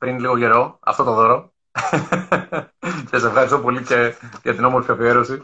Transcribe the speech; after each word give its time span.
πριν 0.00 0.18
λίγο 0.18 0.38
καιρό 0.38 0.78
αυτό 0.80 1.04
το 1.04 1.14
δώρο. 1.14 1.52
και 3.10 3.18
σε 3.18 3.26
ευχαριστώ 3.26 3.58
πολύ 3.58 3.82
και 3.82 4.14
για 4.42 4.54
την 4.54 4.64
όμορφη 4.64 4.90
αφιέρωση. 4.90 5.40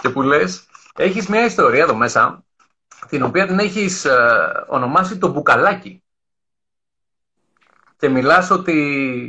Και 0.00 0.08
που 0.08 0.22
λες, 0.22 0.66
έχεις 0.96 1.26
μια 1.26 1.44
ιστορία 1.44 1.82
εδώ 1.82 1.94
μέσα, 1.94 2.44
την 3.08 3.22
οποία 3.22 3.46
την 3.46 3.58
έχεις 3.58 4.04
ε, 4.04 4.64
ονομάσει 4.66 5.18
το 5.18 5.28
μπουκαλάκι. 5.28 6.02
Και 7.96 8.08
μιλάς 8.08 8.50
ότι 8.50 8.72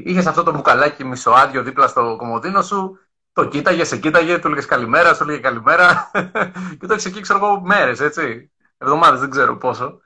είχες 0.06 0.26
αυτό 0.26 0.44
το 0.44 0.52
μπουκαλάκι 0.52 1.04
μισοάδιο 1.04 1.64
δίπλα 1.64 1.88
στο 1.88 2.16
κομμωδίνο 2.18 2.62
σου, 2.62 3.00
το 3.34 3.48
κοίταγες, 3.48 3.88
σε 3.88 3.98
κοίταγε, 3.98 4.40
του 4.40 4.48
έλεγες 4.48 4.66
καλημέρα, 4.66 5.14
σου 5.14 5.24
έλεγε 5.24 5.40
καλημέρα. 5.40 6.12
και 6.80 6.88
το 6.88 6.94
έχεις 6.94 7.06
εκεί, 7.06 7.22
ξέρω 7.22 7.40
εγώ, 7.46 7.62
μέρες, 7.62 8.00
έτσι. 8.00 8.52
Εβδομάδες, 8.78 9.20
δεν 9.20 9.30
ξέρω 9.30 9.58
πόσο. 9.58 10.02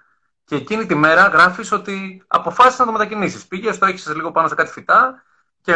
Και 0.45 0.55
εκείνη 0.55 0.85
τη 0.85 0.95
μέρα 0.95 1.27
γράφεις 1.27 1.71
ότι 1.71 2.23
αποφάσισες 2.27 2.79
να 2.79 2.85
το 2.85 2.91
μετακινήσεις. 2.91 3.47
Πήγες, 3.47 3.77
το 3.77 3.85
έχεις 3.85 4.15
λίγο 4.15 4.31
πάνω 4.31 4.47
σε 4.47 4.55
κάτι 4.55 4.71
φυτά 4.71 5.23
και 5.61 5.73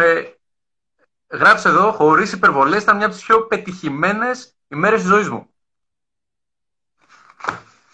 γράφει 1.31 1.67
εδώ, 1.67 1.91
χωρίς 1.91 2.31
υπερβολές, 2.31 2.81
ήταν 2.81 2.95
μια 2.95 3.05
από 3.05 3.15
τις 3.15 3.23
πιο 3.23 3.41
πετυχημένες 3.41 4.55
ημέρες 4.67 4.99
της 4.99 5.09
ζωής 5.09 5.29
μου. 5.29 5.49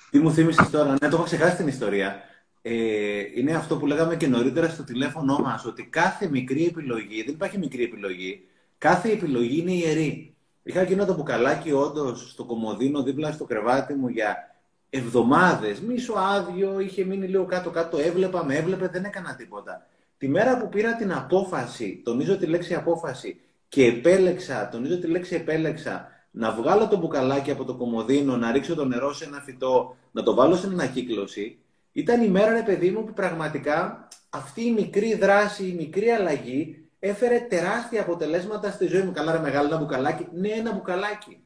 Τι 0.10 0.20
μου 0.20 0.32
θύμισες 0.32 0.70
τώρα, 0.70 0.92
ναι, 0.92 1.10
το 1.10 1.16
έχω 1.16 1.24
ξεχάσει 1.24 1.56
την 1.56 1.68
ιστορία. 1.68 2.20
Ε, 2.62 3.20
είναι 3.36 3.56
αυτό 3.56 3.78
που 3.78 3.86
λέγαμε 3.86 4.16
και 4.16 4.28
νωρίτερα 4.28 4.70
στο 4.70 4.84
τηλέφωνό 4.84 5.38
μας, 5.38 5.66
ότι 5.66 5.84
κάθε 5.84 6.30
μικρή 6.30 6.66
επιλογή, 6.66 7.24
δεν 7.24 7.34
υπάρχει 7.34 7.58
μικρή 7.58 7.84
επιλογή, 7.84 8.48
κάθε 8.78 9.12
επιλογή 9.12 9.60
είναι 9.60 9.72
ιερή. 9.72 10.36
Είχα 10.64 10.80
εκείνο 10.80 11.06
το 11.06 11.14
μπουκαλάκι 11.14 11.72
όντως 11.72 12.30
στο 12.32 12.44
κομμωδίνο 12.46 13.04
δίπλα 13.04 13.32
στο 13.32 13.46
κρεβάτι 13.46 13.94
μου 13.94 14.08
για 14.08 14.55
εβδομάδες, 14.90 15.80
μίσο 15.80 16.14
άδειο, 16.14 16.80
είχε 16.80 17.04
μείνει 17.04 17.28
λίγο 17.28 17.46
κάτω-κάτω, 17.46 17.98
έβλεπα, 17.98 18.46
με 18.46 18.56
έβλεπε, 18.56 18.88
δεν 18.88 19.04
έκανα 19.04 19.36
τίποτα. 19.36 19.88
Τη 20.18 20.28
μέρα 20.28 20.58
που 20.58 20.70
πήρα 20.70 20.96
την 20.96 21.14
απόφαση, 21.14 22.02
τονίζω 22.06 22.38
τη 22.38 22.46
λέξη 22.46 22.74
απόφαση, 22.74 23.40
και 23.68 23.86
επέλεξα, 23.86 24.70
τονίζω 24.72 25.00
τη 25.00 25.08
λέξη 25.08 25.36
επέλεξα, 25.36 26.08
να 26.32 26.52
βγάλω 26.52 26.88
το 26.88 26.98
μπουκαλάκι 26.98 27.52
από 27.52 27.64
το 27.64 27.76
κομμωδίνο, 27.76 28.38
να 28.38 28.52
ρίξω 28.52 28.76
το 28.76 28.86
νερό 28.86 29.14
σε 29.14 29.26
ένα 29.26 29.40
φυτό, 29.40 29.96
να 30.12 30.24
το 30.24 30.34
βάλω 30.34 30.56
σε 30.56 30.68
ανακύκλωση, 30.68 31.60
ήταν 31.92 32.24
η 32.24 32.28
μέρα, 32.28 32.52
ρε 32.52 32.62
παιδί 32.62 32.90
μου, 32.92 33.04
που 33.04 33.14
πραγματικά 33.14 34.08
αυτή 34.30 34.66
η 34.66 34.72
μικρή 34.72 35.16
δράση, 35.16 35.68
η 35.68 35.74
μικρή 35.74 36.10
αλλαγή 36.10 36.86
έφερε 37.00 37.40
τεράστια 37.50 38.02
αποτελέσματα 38.02 38.72
στη 38.72 38.88
ζωή 38.88 39.02
μου. 39.02 39.12
Καλά, 39.12 39.32
ρε 39.32 39.40
μεγάλο, 39.40 39.68
ένα 39.68 39.78
μπουκαλάκι. 39.78 40.28
Ναι, 40.34 40.50
ένα 40.50 40.74
μπουκαλάκι. 40.74 41.44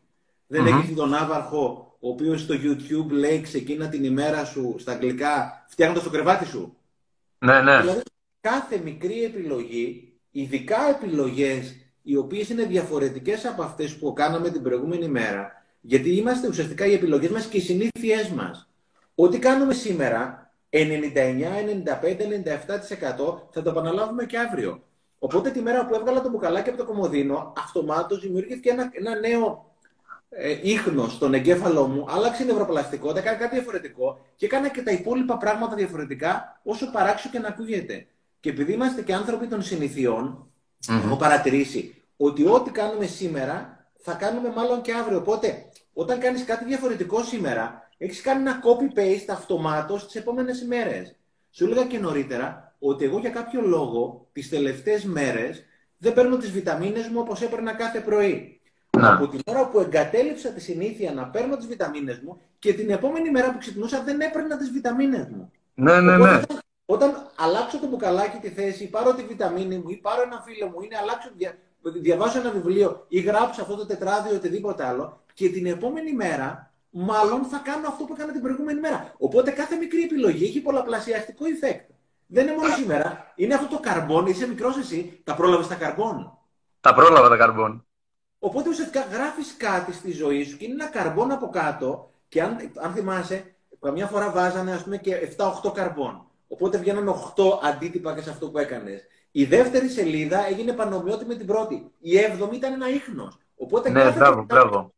Δεν 0.47 0.63
mm-hmm. 0.63 0.79
έχεις 0.79 0.95
τον 0.95 1.13
Άβαρχο, 1.13 1.88
ο 1.99 2.09
οποίος 2.09 2.41
στο 2.41 2.55
YouTube 2.55 3.09
λέει 3.09 3.41
ξεκίνα 3.41 3.89
την 3.89 4.03
ημέρα 4.03 4.45
σου 4.45 4.75
στα 4.79 4.91
αγγλικά, 4.91 5.65
φτιάχνοντας 5.67 6.03
το 6.03 6.09
κρεβάτι 6.09 6.45
σου. 6.45 6.77
Ναι, 7.39 7.61
ναι. 7.61 7.79
Δηλαδή, 7.79 8.01
κάθε 8.41 8.77
μικρή 8.77 9.23
επιλογή, 9.23 10.13
ειδικά 10.31 10.89
επιλογές 10.89 11.75
οι 12.01 12.15
οποίες 12.15 12.49
είναι 12.49 12.63
διαφορετικές 12.63 13.45
από 13.45 13.63
αυτές 13.63 13.95
που 13.95 14.13
κάναμε 14.13 14.49
την 14.49 14.61
προηγούμενη 14.61 15.07
μέρα, 15.07 15.51
γιατί 15.81 16.15
είμαστε 16.15 16.47
ουσιαστικά 16.47 16.85
οι 16.85 16.93
επιλογές 16.93 17.29
μας 17.29 17.45
και 17.45 17.57
οι 17.57 17.61
συνήθειές 17.61 18.29
μας. 18.29 18.69
Ό,τι 19.15 19.39
κάνουμε 19.39 19.73
σήμερα, 19.73 20.51
99, 20.69 21.59
95, 21.59 22.27
97% 22.27 23.49
θα 23.51 23.61
το 23.61 23.69
επαναλάβουμε 23.69 24.25
και 24.25 24.37
αύριο. 24.37 24.83
Οπότε 25.19 25.49
τη 25.49 25.61
μέρα 25.61 25.85
που 25.85 25.95
έβγαλα 25.95 26.21
το 26.21 26.29
μπουκαλάκι 26.29 26.69
από 26.69 26.77
το 26.77 26.85
κομμωδίνο, 26.85 27.53
αυτομάτως 27.57 28.19
δημιουργήθηκε 28.19 28.69
ένα, 28.69 28.89
ένα 28.93 29.19
νέο 29.19 29.68
ε, 30.29 30.57
ίχνος 30.61 31.13
στον 31.13 31.33
εγκέφαλό 31.33 31.87
μου, 31.87 32.05
άλλαξε 32.09 32.43
η 32.43 32.45
νευροπλαστικότητα, 32.45 33.19
έκανε 33.19 33.37
κάτι 33.37 33.55
διαφορετικό 33.55 34.25
και 34.35 34.45
έκανα 34.45 34.69
και 34.69 34.81
τα 34.81 34.91
υπόλοιπα 34.91 35.37
πράγματα 35.37 35.75
διαφορετικά, 35.75 36.59
όσο 36.63 36.91
παράξιο 36.91 37.29
και 37.29 37.39
να 37.39 37.47
ακούγεται. 37.47 38.07
Και 38.39 38.49
επειδή 38.49 38.73
είμαστε 38.73 39.01
και 39.01 39.13
άνθρωποι 39.13 39.47
των 39.47 39.61
συνηθειών, 39.61 40.47
mm-hmm. 40.87 41.01
έχω 41.05 41.15
παρατηρήσει 41.15 42.03
ότι 42.17 42.47
ό,τι 42.47 42.71
κάνουμε 42.71 43.05
σήμερα 43.05 43.85
θα 44.01 44.13
κάνουμε 44.13 44.49
μάλλον 44.49 44.81
και 44.81 44.93
αύριο. 44.93 45.17
Οπότε, 45.17 45.65
όταν 45.93 46.19
κάνεις 46.19 46.43
κάτι 46.43 46.65
διαφορετικό 46.65 47.23
σήμερα, 47.23 47.89
έχεις 47.97 48.21
κάνει 48.21 48.41
ένα 48.41 48.59
copy-paste 48.63 49.29
αυτομάτως 49.29 50.05
τις 50.05 50.15
επόμενες 50.15 50.61
ημέρε. 50.61 51.15
Σου 51.51 51.65
έλεγα 51.65 51.85
και 51.85 51.99
νωρίτερα 51.99 52.75
ότι 52.79 53.05
εγώ 53.05 53.19
για 53.19 53.29
κάποιο 53.29 53.61
λόγο 53.61 54.27
τις 54.33 54.49
τελευταίες 54.49 55.03
μέρες 55.03 55.63
δεν 55.97 56.13
παίρνω 56.13 56.37
τις 56.37 56.51
βιταμίνες 56.51 57.07
μου 57.07 57.19
όπως 57.19 57.41
έπαιρνα 57.41 57.73
κάθε 57.73 57.99
πρωί. 57.99 58.58
Να. 58.99 59.13
Από 59.13 59.27
την 59.27 59.39
ώρα 59.45 59.67
που 59.67 59.79
εγκατέλειψα 59.79 60.49
τη 60.49 60.61
συνήθεια 60.61 61.13
να 61.13 61.25
παίρνω 61.25 61.57
τις 61.57 61.67
βιταμίνες 61.67 62.19
μου 62.19 62.41
και 62.59 62.73
την 62.73 62.89
επόμενη 62.89 63.29
μέρα 63.29 63.51
που 63.51 63.57
ξυπνούσα 63.57 64.03
δεν 64.03 64.21
έπαιρνα 64.21 64.57
τις 64.57 64.71
βιταμίνες 64.71 65.27
μου. 65.27 65.51
Ναι, 65.73 66.01
ναι, 66.01 66.17
ναι. 66.17 66.23
Όταν, 66.23 66.45
όταν 66.85 67.27
αλλάξω 67.35 67.79
το 67.79 67.87
μπουκαλάκι 67.87 68.37
τη 68.37 68.49
θέση, 68.49 68.89
πάρω 68.89 69.13
τη 69.13 69.23
βιταμίνη 69.23 69.77
μου 69.77 69.89
ή 69.89 69.95
πάρω 69.95 70.21
ένα 70.21 70.43
φίλο 70.45 70.67
μου 70.67 70.81
ή 70.81 70.87
αλλάξω, 71.01 71.29
δια, 71.37 71.57
διαβάσω 71.81 72.39
ένα 72.39 72.51
βιβλίο 72.51 73.05
ή 73.07 73.19
γράψω 73.19 73.61
αυτό 73.61 73.75
το 73.75 73.85
τετράδιο 73.85 74.33
ή 74.33 74.35
οτιδήποτε 74.35 74.85
άλλο 74.85 75.21
και 75.33 75.49
την 75.49 75.65
επόμενη 75.65 76.13
μέρα 76.13 76.71
μάλλον 76.89 77.43
θα 77.43 77.61
κάνω 77.63 77.87
αυτό 77.87 78.03
που 78.03 78.13
έκανα 78.17 78.31
την 78.31 78.41
προηγούμενη 78.41 78.79
μέρα. 78.79 79.13
Οπότε 79.17 79.51
κάθε 79.51 79.75
μικρή 79.75 80.03
επιλογή 80.03 80.45
έχει 80.45 80.61
πολλαπλασιαστικό 80.61 81.45
effect. 81.45 81.85
Δεν 82.27 82.47
είναι 82.47 82.55
μόνο 82.55 82.73
σήμερα. 82.73 83.33
Είναι 83.35 83.53
αυτό 83.53 83.67
το 83.67 83.79
καρμπόν, 83.79 84.25
είσαι 84.25 84.47
μικρός 84.47 84.77
εσύ, 84.77 85.21
τα 85.23 85.35
πρόλαβες 85.35 85.67
τα 85.67 85.75
καρμπόν. 85.75 86.37
Τα 86.81 86.93
πρόλαβα 86.93 87.29
τα 87.29 87.37
καρμπόν. 87.37 87.85
Οπότε 88.39 88.69
ουσιαστικά 88.69 89.01
γράφεις 89.01 89.55
κάτι 89.57 89.93
στη 89.93 90.11
ζωή 90.11 90.43
σου 90.43 90.57
και 90.57 90.65
είναι 90.65 90.73
ένα 90.73 90.85
καρμπόν 90.85 91.31
από 91.31 91.49
κάτω. 91.49 92.11
Και 92.27 92.41
αν, 92.41 92.71
αν 92.75 92.93
θυμάσαι, 92.93 93.55
καμιά 93.79 94.07
φορά 94.07 94.31
βάζανε 94.31 94.73
ας 94.73 94.83
πούμε 94.83 94.97
και 94.97 95.35
7-8 95.65 95.73
καρμπόν. 95.73 96.25
Οπότε 96.47 96.77
βγαίνανε 96.77 97.11
8 97.35 97.43
αντίτυπα 97.63 98.15
και 98.15 98.21
σε 98.21 98.29
αυτό 98.29 98.49
που 98.49 98.57
έκανες. 98.57 99.07
Η 99.31 99.45
δεύτερη 99.45 99.89
σελίδα 99.89 100.47
έγινε 100.47 100.73
πανομοιότιμη 100.73 101.29
με 101.29 101.35
την 101.35 101.45
πρώτη. 101.47 101.91
Η 101.99 102.17
έβδομη 102.17 102.55
ήταν 102.55 102.73
ένα 102.73 102.89
ίχνος. 102.89 103.39
Οπότε 103.55 103.89
ναι, 103.89 104.01
κάθε, 104.01 104.19
μπράβο, 104.19 104.43
μπράβο. 104.43 104.93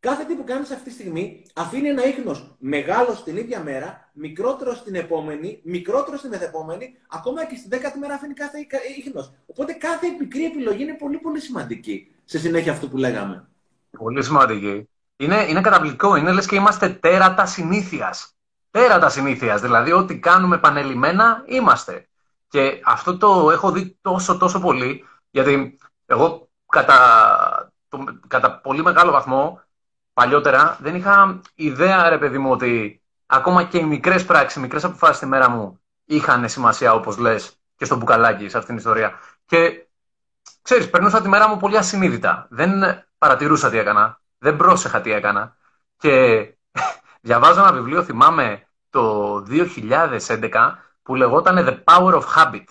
κάθε 0.00 0.24
τι 0.24 0.34
που 0.34 0.44
κάνεις 0.44 0.70
αυτή 0.70 0.84
τη 0.84 0.90
στιγμή 0.90 1.46
αφήνει 1.54 1.88
ένα 1.88 2.04
ίχνος 2.04 2.54
μεγάλο 2.58 3.14
στην 3.14 3.36
ίδια 3.36 3.60
μέρα, 3.60 4.01
μικρότερο 4.12 4.74
στην 4.74 4.94
επόμενη, 4.94 5.60
μικρότερο 5.64 6.16
στην 6.16 6.30
μεθεπόμενη, 6.30 6.96
ακόμα 7.08 7.44
και 7.44 7.56
στην 7.56 7.70
δέκατη 7.70 7.98
μέρα 7.98 8.14
αφήνει 8.14 8.34
κάθε 8.34 8.58
ίχνος. 8.98 9.32
Οπότε 9.46 9.72
κάθε 9.72 10.06
μικρή 10.18 10.44
επιλογή 10.44 10.82
είναι 10.82 10.94
πολύ 10.94 11.18
πολύ 11.18 11.40
σημαντική 11.40 12.14
σε 12.24 12.38
συνέχεια 12.38 12.72
αυτό 12.72 12.88
που 12.88 12.96
λέγαμε. 12.96 13.48
Πολύ 13.98 14.22
σημαντική. 14.22 14.88
Είναι, 15.16 15.46
είναι 15.48 15.60
καταπληκτικό. 15.60 16.16
Είναι 16.16 16.32
λες 16.32 16.46
και 16.46 16.56
είμαστε 16.56 16.88
τέρατα 16.88 17.46
συνήθειας. 17.46 18.34
Τέρατα 18.70 19.08
συνήθειας. 19.08 19.60
Δηλαδή, 19.60 19.92
ό,τι 19.92 20.18
κάνουμε 20.18 20.56
επανελειμμένα 20.56 21.42
είμαστε. 21.46 22.06
Και 22.48 22.80
αυτό 22.84 23.18
το 23.18 23.50
έχω 23.50 23.70
δει 23.70 23.98
τόσο 24.00 24.38
τόσο 24.38 24.60
πολύ, 24.60 25.04
γιατί 25.30 25.78
εγώ 26.06 26.48
κατά, 26.66 27.72
το, 27.88 28.04
κατά 28.26 28.60
πολύ 28.60 28.82
μεγάλο 28.82 29.10
βαθμό 29.10 29.60
παλιότερα 30.12 30.78
δεν 30.80 30.94
είχα 30.94 31.40
ιδέα, 31.54 32.08
ρε 32.08 32.18
παιδί 32.18 32.38
μου, 32.38 32.50
ότι 32.50 33.01
ακόμα 33.32 33.64
και 33.64 33.78
οι 33.78 33.84
μικρές 33.84 34.24
πράξεις, 34.24 34.56
οι 34.56 34.60
μικρές 34.60 34.84
αποφάσεις 34.84 35.16
στη 35.16 35.26
μέρα 35.26 35.48
μου 35.50 35.80
είχαν 36.04 36.48
σημασία, 36.48 36.94
όπως 36.94 37.16
λες, 37.16 37.56
και 37.76 37.84
στο 37.84 37.96
μπουκαλάκι, 37.96 38.48
σε 38.48 38.58
αυτήν 38.58 38.66
την 38.66 38.76
ιστορία. 38.76 39.18
Και 39.46 39.86
ξέρεις, 40.62 40.90
περνούσα 40.90 41.22
τη 41.22 41.28
μέρα 41.28 41.48
μου 41.48 41.56
πολύ 41.56 41.76
ασυνείδητα. 41.76 42.46
Δεν 42.50 42.82
παρατηρούσα 43.18 43.70
τι 43.70 43.78
έκανα. 43.78 44.20
Δεν 44.38 44.56
πρόσεχα 44.56 45.00
τι 45.00 45.12
έκανα. 45.12 45.56
Και 45.96 46.46
διαβάζω 47.20 47.60
ένα 47.60 47.72
βιβλίο, 47.72 48.02
θυμάμαι, 48.02 48.66
το 48.90 49.34
2011 49.48 50.48
που 51.02 51.14
λεγόταν 51.14 51.66
The 51.68 51.94
Power 51.94 52.14
of 52.14 52.24
Habit. 52.36 52.64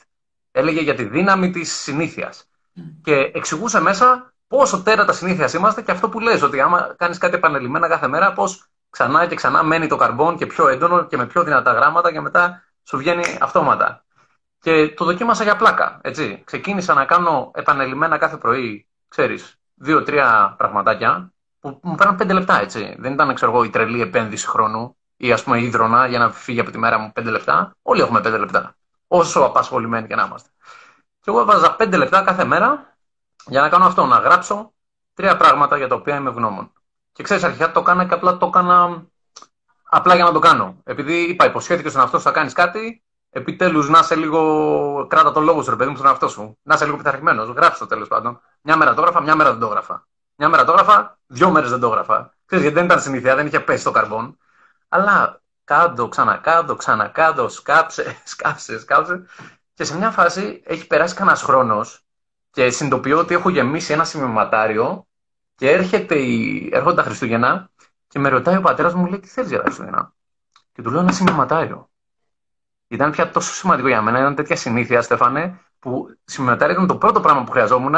Έλεγε 0.51 0.81
για 0.81 0.95
τη 0.95 1.03
δύναμη 1.03 1.49
της 1.49 1.71
συνήθειας. 1.73 2.49
Και 3.03 3.31
εξηγούσε 3.33 3.81
μέσα 3.81 4.33
πόσο 4.47 4.81
τέρατα 4.81 5.13
συνήθειας 5.13 5.53
είμαστε 5.53 5.81
και 5.81 5.91
αυτό 5.91 6.09
που 6.09 6.19
λες, 6.19 6.41
ότι 6.41 6.59
άμα 6.59 6.95
κάνεις 6.97 7.17
κάτι 7.17 7.35
επανελειμμένα 7.35 7.87
κάθε 7.87 8.07
μέρα, 8.07 8.33
πώς 8.33 8.70
ξανά 8.91 9.25
και 9.25 9.35
ξανά 9.35 9.63
μένει 9.63 9.87
το 9.87 9.95
καρμπόν 9.95 10.37
και 10.37 10.45
πιο 10.45 10.67
έντονο 10.67 11.05
και 11.05 11.17
με 11.17 11.25
πιο 11.25 11.43
δυνατά 11.43 11.71
γράμματα 11.71 12.11
και 12.11 12.21
μετά 12.21 12.63
σου 12.83 12.97
βγαίνει 12.97 13.37
αυτόματα. 13.41 14.03
Και 14.59 14.89
το 14.89 15.05
δοκίμασα 15.05 15.43
για 15.43 15.55
πλάκα, 15.55 15.99
έτσι. 16.03 16.41
Ξεκίνησα 16.45 16.93
να 16.93 17.05
κάνω 17.05 17.51
επανελειμμένα 17.55 18.17
κάθε 18.17 18.37
πρωί, 18.37 18.87
ξέρεις, 19.07 19.59
δύο-τρία 19.75 20.55
πραγματάκια 20.57 21.33
που 21.59 21.79
μου 21.83 21.95
πέραν 21.95 22.15
πέντε 22.15 22.33
λεπτά, 22.33 22.61
έτσι. 22.61 22.95
Δεν 22.99 23.13
ήταν, 23.13 23.33
ξέρω 23.33 23.51
εγώ, 23.51 23.63
η 23.63 23.69
τρελή 23.69 24.01
επένδυση 24.01 24.47
χρόνου 24.47 24.97
ή 25.17 25.31
ας 25.31 25.43
πούμε 25.43 25.61
ίδρωνα 25.61 26.07
για 26.07 26.19
να 26.19 26.31
φύγει 26.31 26.59
από 26.59 26.71
τη 26.71 26.77
μέρα 26.77 26.97
μου 26.97 27.11
πέντε 27.11 27.29
λεπτά. 27.29 27.75
Όλοι 27.81 28.01
έχουμε 28.01 28.21
πέντε 28.21 28.37
λεπτά. 28.37 28.75
Όσο 29.07 29.39
απασχολημένοι 29.39 30.07
και 30.07 30.15
να 30.15 30.25
είμαστε. 30.25 30.49
Και 31.19 31.29
εγώ 31.29 31.39
έβαζα 31.39 31.75
πέντε 31.75 31.97
λεπτά 31.97 32.21
κάθε 32.21 32.45
μέρα 32.45 32.95
για 33.45 33.61
να 33.61 33.69
κάνω 33.69 33.85
αυτό, 33.85 34.05
να 34.05 34.17
γράψω 34.17 34.73
τρία 35.13 35.37
πράγματα 35.37 35.77
για 35.77 35.87
τα 35.87 35.95
οποία 35.95 36.15
είμαι 36.15 36.29
ευγνώμων. 36.29 36.71
Και 37.11 37.23
ξέρεις, 37.23 37.43
αρχικά 37.43 37.71
το 37.71 37.79
έκανα 37.79 38.05
και 38.05 38.13
απλά 38.13 38.37
το 38.37 38.45
έκανα 38.45 39.05
απλά 39.83 40.15
για 40.15 40.23
να 40.23 40.31
το 40.31 40.39
κάνω. 40.39 40.81
Επειδή 40.83 41.13
είπα, 41.21 41.45
υποσχέθηκες 41.45 41.91
στον 41.91 42.03
εαυτό 42.03 42.17
σου 42.17 42.23
θα 42.23 42.31
κάνεις 42.31 42.53
κάτι, 42.53 43.03
επιτέλους 43.29 43.89
να 43.89 43.99
είσαι 43.99 44.15
λίγο. 44.15 45.07
Κράτα 45.09 45.31
το 45.31 45.39
λόγο 45.39 45.61
σου, 45.61 45.69
ρε 45.69 45.75
παιδί 45.75 45.89
μου, 45.89 45.95
στον 45.95 46.07
εαυτό 46.07 46.27
σου. 46.27 46.57
Να 46.61 46.75
είσαι 46.75 46.85
λίγο 46.85 46.97
πειθαρχημένος. 46.97 47.49
Γράψε 47.49 47.79
το 47.79 47.85
τέλος 47.85 48.07
πάντων. 48.07 48.41
Μια 48.61 48.75
μέρα 48.75 48.93
το 48.93 49.01
έγραφα, 49.01 49.21
μια 49.21 49.35
μέρα 49.35 49.49
δεν 49.49 49.59
το 49.59 49.65
έγραφα. 49.65 50.07
Μια 50.35 50.49
μέρα 50.49 50.63
το 50.65 50.71
έγραφα, 50.71 51.19
δύο 51.27 51.49
μέρες 51.49 51.69
δεν 51.69 51.79
το 51.79 51.87
έγραφα. 51.87 52.33
Ξέρεις, 52.45 52.63
γιατί 52.63 52.79
δεν 52.79 52.85
ήταν 52.85 53.01
συνήθεια, 53.01 53.35
δεν 53.35 53.47
είχε 53.47 53.59
πέσει 53.59 53.83
το 53.83 53.91
καρμπόν. 53.91 54.37
Αλλά 54.87 55.41
κάτω, 55.63 56.07
ξανακάτω, 56.07 56.75
ξανακάτω, 56.75 57.49
σκάψε, 57.57 58.21
σκάψε, 58.23 58.79
σκάψε. 58.79 59.25
Και 59.37 59.43
Και 59.73 59.83
σε 59.83 59.97
μια 59.97 60.11
φάση 60.11 60.61
έχει 60.65 60.87
περάσει 60.87 61.15
κανένας 61.15 61.41
χρόνος 61.41 62.05
και 62.51 62.69
συνειδητοποιώ 62.69 63.17
ότι 63.17 63.33
έχω 63.33 63.49
γεμίσει 63.49 63.93
ένα 63.93 64.03
σημειωματάριο 64.03 65.07
και 65.61 65.71
έρχεται 65.71 66.15
η... 66.15 66.69
έρχονται 66.73 66.95
τα 66.95 67.03
Χριστούγεννα 67.03 67.69
και 68.07 68.19
με 68.19 68.29
ρωτάει 68.29 68.57
ο 68.57 68.61
πατέρας 68.61 68.93
μου, 68.93 69.05
λέει, 69.05 69.19
τι 69.19 69.27
θέλεις 69.27 69.49
για 69.49 69.59
τα 69.59 69.63
Χριστούγεννα; 69.63 70.13
Και 70.71 70.81
του 70.81 70.89
λέω 70.91 70.99
ένα 70.99 71.11
σημειωματάριο. 71.11 71.89
Ήταν 72.87 73.11
πια 73.11 73.31
τόσο 73.31 73.53
σημαντικό 73.53 73.87
για 73.87 74.01
μένα, 74.01 74.19
ήταν 74.19 74.35
τέτοια 74.35 74.55
συνήθεια, 74.55 75.01
Στέφανε, 75.01 75.59
που 75.79 76.17
σημειωματάριο 76.23 76.73
ήταν 76.73 76.87
το 76.87 76.97
πρώτο 76.97 77.19
πράγμα 77.19 77.43
που 77.43 77.51
χρειαζόμουν 77.51 77.95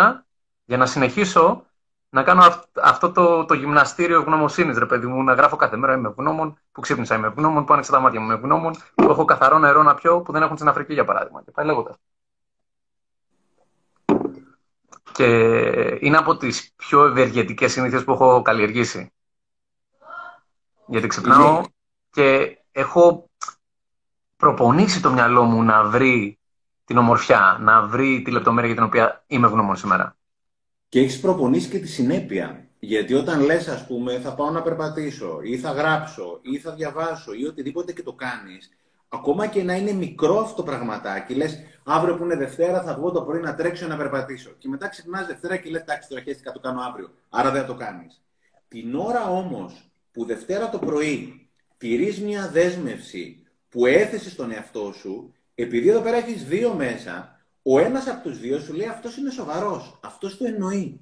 για 0.66 0.78
να 0.78 0.86
συνεχίσω 0.86 1.66
να 2.10 2.24
κάνω 2.24 2.64
αυτό 2.82 3.12
το, 3.12 3.46
το 3.46 3.54
γυμναστήριο 3.54 4.20
ευγνωμοσύνης, 4.20 4.78
ρε 4.78 4.86
παιδί 4.86 5.08
μου, 5.08 5.24
να 5.24 5.34
γράφω 5.34 5.56
κάθε 5.56 5.78
μέρα 5.78 5.94
είμαι 5.94 6.08
ευγνώμων, 6.08 6.58
που 6.72 6.82
ξύπνησα 6.82 7.16
είμαι 7.16 7.28
ευγνώμων, 7.28 7.66
που 7.66 7.74
άνοιξα 7.74 7.92
τα 7.92 8.00
μάτια 8.00 8.20
μου 8.20 8.26
είμαι 8.26 8.36
ευγνώμων, 8.36 8.74
που 8.96 9.10
έχω 9.10 9.26
καθαρό 9.26 9.60
νερό 9.60 9.84
να 9.84 9.96
πιω, 9.96 10.22
που 10.22 10.32
δεν 10.32 10.42
έχουν 10.42 10.56
στην 10.56 10.70
Αφρική 10.70 10.94
για 10.94 11.06
παράδειγμα. 11.06 11.42
Και 11.44 11.52
πάει 11.52 11.66
λέγοντας. 11.66 11.96
Και 15.14 15.26
είναι 16.00 16.18
από 16.18 16.38
τις 16.38 16.74
πιο 16.76 17.06
ευεργετικές 17.06 17.72
συνήθειες 17.72 18.04
που 18.04 18.12
έχω 18.12 18.42
καλλιεργήσει. 18.42 19.12
Γιατί 20.88 21.08
ξυπνάω 21.08 21.62
και 22.10 22.58
έχω 22.72 23.30
προπονήσει 24.38 25.02
το 25.02 25.12
μυαλό 25.12 25.44
μου 25.44 25.64
να 25.64 25.84
βρει 25.84 26.40
την 26.86 26.98
ομορφιά, 26.98 27.58
να 27.62 27.82
βρει 27.82 28.22
τη 28.22 28.32
λεπτομέρεια 28.32 28.70
για 28.70 28.78
την 28.78 28.88
οποία 28.88 29.24
είμαι 29.28 29.48
ευγνώμων 29.48 29.76
σήμερα. 29.76 30.16
Και 30.90 31.00
έχεις 31.00 31.20
προπονήσει 31.20 31.70
και 31.70 31.80
τη 31.80 31.88
συνέπεια. 31.88 32.68
Γιατί 32.80 33.14
όταν 33.14 33.42
λες, 33.42 33.68
ας 33.68 33.88
πούμε, 33.88 34.20
θα 34.20 34.34
πάω 34.34 34.50
να 34.50 34.62
περπατήσω, 34.62 35.40
ή 35.44 35.58
θα 35.58 35.72
γράψω, 35.72 36.40
ή 36.42 36.58
θα 36.58 36.72
διαβάσω, 36.72 37.34
ή 37.34 37.46
οτιδήποτε 37.46 37.94
και 37.94 38.04
το 38.04 38.14
κάνεις, 38.14 38.70
ακόμα 39.10 39.48
και 39.48 39.64
να 39.64 39.76
είναι 39.76 39.92
μικρό 39.92 40.40
αυτό 40.40 40.56
το 40.56 40.64
πραγματάκι, 40.64 41.34
λες, 41.34 41.60
αύριο 41.86 42.16
που 42.16 42.24
είναι 42.24 42.36
Δευτέρα, 42.36 42.82
θα 42.82 42.94
βγω 42.96 43.12
το 43.12 43.22
πρωί 43.22 43.40
να 43.40 43.56
τρέξω 43.56 43.88
να 43.88 43.98
περπατήσω. 43.98 44.50
Και 44.58 44.68
μετά 44.68 44.88
ξυπνάς 44.88 45.28
Δευτέρα 45.28 45.58
και 45.58 45.70
λες, 45.70 45.82
εντάξει, 45.82 46.10
τώρα 46.10 46.22
χαίστηκα, 46.22 46.52
το 46.52 46.60
κάνω 46.60 46.82
αύριο. 46.82 47.14
Άρα 47.30 47.52
δεν 47.52 47.66
το 47.66 47.76
κάνεις. 47.76 48.22
Την 48.68 48.96
ώρα 48.96 49.30
όμως 49.30 49.92
που 50.12 50.26
Δευτέρα 50.26 50.70
το 50.70 50.80
πρωί 50.80 51.50
τηρείς 51.78 52.22
μια 52.22 52.50
δέσμευση 52.50 53.44
που 53.70 53.86
έθεσε 53.86 54.30
στον 54.30 54.52
εαυτό 54.52 54.92
σου, 54.92 55.34
επειδή 55.56 55.90
εδώ 55.90 56.02
πέρα 56.02 56.18
έχεις 56.18 56.46
δύο 56.46 56.74
μέσα, 56.74 57.40
ο 57.62 57.80
ένας 57.80 58.08
από 58.08 58.24
τους 58.24 58.40
δύο 58.40 58.60
σου 58.60 58.74
λέει 58.74 58.88
αυτός 58.88 59.18
είναι 59.18 59.32
σοβαρός. 59.32 60.00
Αυτός 60.04 60.38
το 60.38 60.46
εννοεί. 60.46 61.02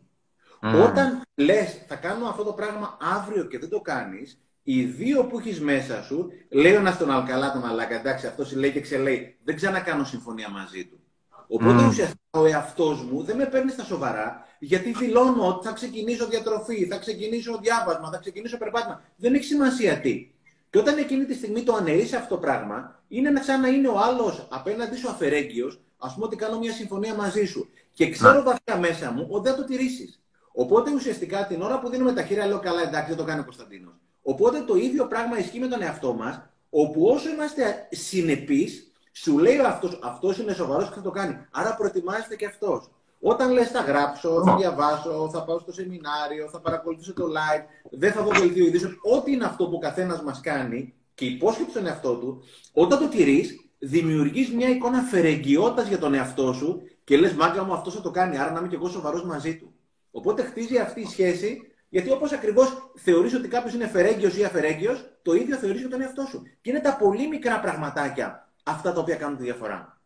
Όταν 0.61 1.21
λες, 1.35 1.83
θα 1.87 1.95
κάνω 1.95 2.27
αυτό 2.27 2.43
το 2.43 2.53
πράγμα 2.53 2.97
αύριο 3.01 3.43
και 3.43 3.59
δεν 3.59 3.69
το 3.69 3.81
κάνεις, 3.81 4.41
οι 4.63 4.83
δύο 4.83 5.25
που 5.25 5.39
έχεις 5.39 5.61
μέσα 5.61 6.03
σου, 6.03 6.31
λέει 6.49 6.73
ο 6.73 6.79
ένας 6.79 6.97
τον 6.97 7.11
Αλκαλά, 7.11 7.51
τον 7.51 7.61
Μαλάκα, 7.61 7.95
εντάξει, 7.95 8.27
αυτός 8.27 8.55
λέει 8.55 8.71
και 8.71 8.81
ξελέει, 8.81 9.37
δεν 9.43 9.55
ξανακάνω 9.55 10.03
συμφωνία 10.03 10.49
μαζί 10.49 10.85
του. 10.85 10.99
Οπότε 11.47 11.85
mm. 11.85 11.87
ουσιαστικά 11.87 12.39
ο 12.39 12.45
εαυτός 12.45 13.03
μου 13.03 13.23
δεν 13.23 13.35
με 13.35 13.45
παίρνει 13.45 13.71
στα 13.71 13.83
σοβαρά, 13.83 14.47
γιατί 14.59 14.91
δηλώνω 14.91 15.47
ότι 15.47 15.67
θα 15.67 15.73
ξεκινήσω 15.73 16.27
διατροφή, 16.27 16.85
θα 16.85 16.97
ξεκινήσω 16.97 17.57
διάβασμα, 17.61 18.09
θα 18.09 18.17
ξεκινήσω 18.17 18.57
περπάτημα. 18.57 19.01
Δεν 19.15 19.33
έχει 19.33 19.43
σημασία 19.43 19.99
τι. 19.99 20.31
Και 20.69 20.77
όταν 20.77 20.97
εκείνη 20.97 21.25
τη 21.25 21.33
στιγμή 21.33 21.63
το 21.63 21.73
αναιρείς 21.73 22.13
αυτό 22.13 22.35
το 22.35 22.41
πράγμα, 22.41 23.03
είναι 23.07 23.41
σαν 23.41 23.61
να 23.61 23.67
είναι 23.67 23.87
ο 23.87 23.99
άλλος 23.99 24.47
απέναντι 24.51 24.95
σου 24.95 25.09
αφαιρέγγυο, 25.09 25.71
ας 25.97 26.13
πούμε 26.13 26.25
ότι 26.25 26.35
κάνω 26.35 26.59
μια 26.59 26.73
συμφωνία 26.73 27.13
μαζί 27.15 27.45
σου. 27.45 27.69
Και 27.93 28.09
ξέρω 28.09 28.33
ναι. 28.33 28.41
βαθιά 28.41 28.77
μέσα 28.77 29.11
μου 29.11 29.27
ότι 29.29 29.49
δεν 29.49 29.57
το 29.57 29.65
τηρήσεις. 29.65 30.21
Οπότε 30.51 30.91
ουσιαστικά 30.93 31.47
την 31.47 31.61
ώρα 31.61 31.79
που 31.79 31.89
δίνουμε 31.89 32.13
τα 32.13 32.23
χέρια, 32.23 32.45
λέω 32.45 32.59
καλά, 32.59 32.81
εντάξει, 32.81 33.07
δεν 33.07 33.17
το 33.17 33.23
κάνει 33.23 33.39
ο 33.39 33.43
Κωνσταντίνος. 33.43 33.93
Οπότε 34.23 34.61
το 34.61 34.75
ίδιο 34.75 35.07
πράγμα 35.07 35.39
ισχύει 35.39 35.59
με 35.59 35.67
τον 35.67 35.81
εαυτό 35.81 36.13
μας, 36.13 36.41
όπου 36.69 37.05
όσο 37.05 37.29
είμαστε 37.29 37.87
συνεπείς, 37.91 38.91
σου 39.11 39.37
λέει 39.37 39.57
αυτός, 39.57 39.99
αυτός 40.03 40.37
είναι 40.37 40.53
σοβαρός 40.53 40.87
και 40.87 40.95
θα 40.95 41.01
το 41.01 41.11
κάνει. 41.11 41.37
Άρα 41.51 41.75
προετοιμάζεται 41.75 42.35
και 42.35 42.45
αυτός. 42.45 42.89
Όταν 43.21 43.51
λες 43.51 43.69
θα 43.69 43.81
γράψω, 43.81 44.43
θα 44.45 44.55
διαβάσω, 44.55 45.29
θα 45.33 45.43
πάω 45.43 45.59
στο 45.59 45.71
σεμινάριο, 45.71 46.49
θα 46.51 46.59
παρακολουθήσω 46.59 47.13
το 47.13 47.25
live, 47.25 47.63
δεν 47.89 48.11
θα 48.11 48.23
δω 48.23 48.29
δελτίο 48.29 48.65
ειδήσεων, 48.65 48.99
ό,τι 49.01 49.31
είναι 49.31 49.45
αυτό 49.45 49.67
που 49.67 49.75
ο 49.75 49.79
καθένας 49.79 50.21
μας 50.21 50.41
κάνει 50.41 50.93
και 51.13 51.25
υπόσχεται 51.25 51.69
στον 51.69 51.87
εαυτό 51.87 52.15
του, 52.15 52.43
όταν 52.73 52.99
το 52.99 53.07
τηρείς, 53.07 53.69
δημιουργείς 53.79 54.51
μια 54.51 54.69
εικόνα 54.69 55.01
φερεγγιότητας 55.01 55.87
για 55.87 55.99
τον 55.99 56.13
εαυτό 56.13 56.53
σου 56.53 56.81
και 57.03 57.17
λες, 57.17 57.33
μάγκα 57.33 57.63
μου 57.63 57.73
αυτός 57.73 57.93
θα 57.93 58.01
το 58.01 58.11
κάνει, 58.11 58.37
άρα 58.37 58.51
να 58.51 58.59
είμαι 58.59 58.67
και 58.67 58.75
εγώ 58.75 58.89
σοβαρός 58.89 59.23
μαζί 59.23 59.57
του. 59.57 59.73
Οπότε 60.11 60.43
χτίζει 60.43 60.77
αυτή 60.77 61.01
η 61.01 61.05
σχέση, 61.05 61.70
γιατί 61.93 62.11
όπως 62.11 62.31
ακριβώς 62.31 62.91
θεωρείς 62.95 63.33
ότι 63.33 63.47
κάποιος 63.47 63.73
είναι 63.73 63.87
φερέγγιο 63.87 64.31
ή 64.35 64.45
αφαιρέγγιος, 64.45 65.05
το 65.21 65.33
ίδιο 65.33 65.57
θεωρείς 65.57 65.79
για 65.79 65.89
τον 65.89 66.01
εαυτό 66.01 66.25
σου. 66.29 66.43
Και 66.61 66.69
είναι 66.69 66.79
τα 66.79 66.95
πολύ 66.95 67.27
μικρά 67.27 67.59
πραγματάκια 67.59 68.47
αυτά 68.63 68.93
τα 68.93 68.99
οποία 68.99 69.15
κάνουν 69.15 69.37
τη 69.37 69.43
διαφορά. 69.43 70.01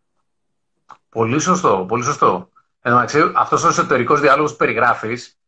Πολύ 1.10 1.40
σωστό, 1.40 1.86
πολύ 1.88 2.04
σωστό. 2.04 2.50
Εντάξει, 2.82 3.32
αυτός 3.36 3.64
ο 3.64 3.68
εσωτερικός 3.68 4.22
διάλογος 4.22 4.52
που 4.52 4.58
περιγράφεις 4.58 5.40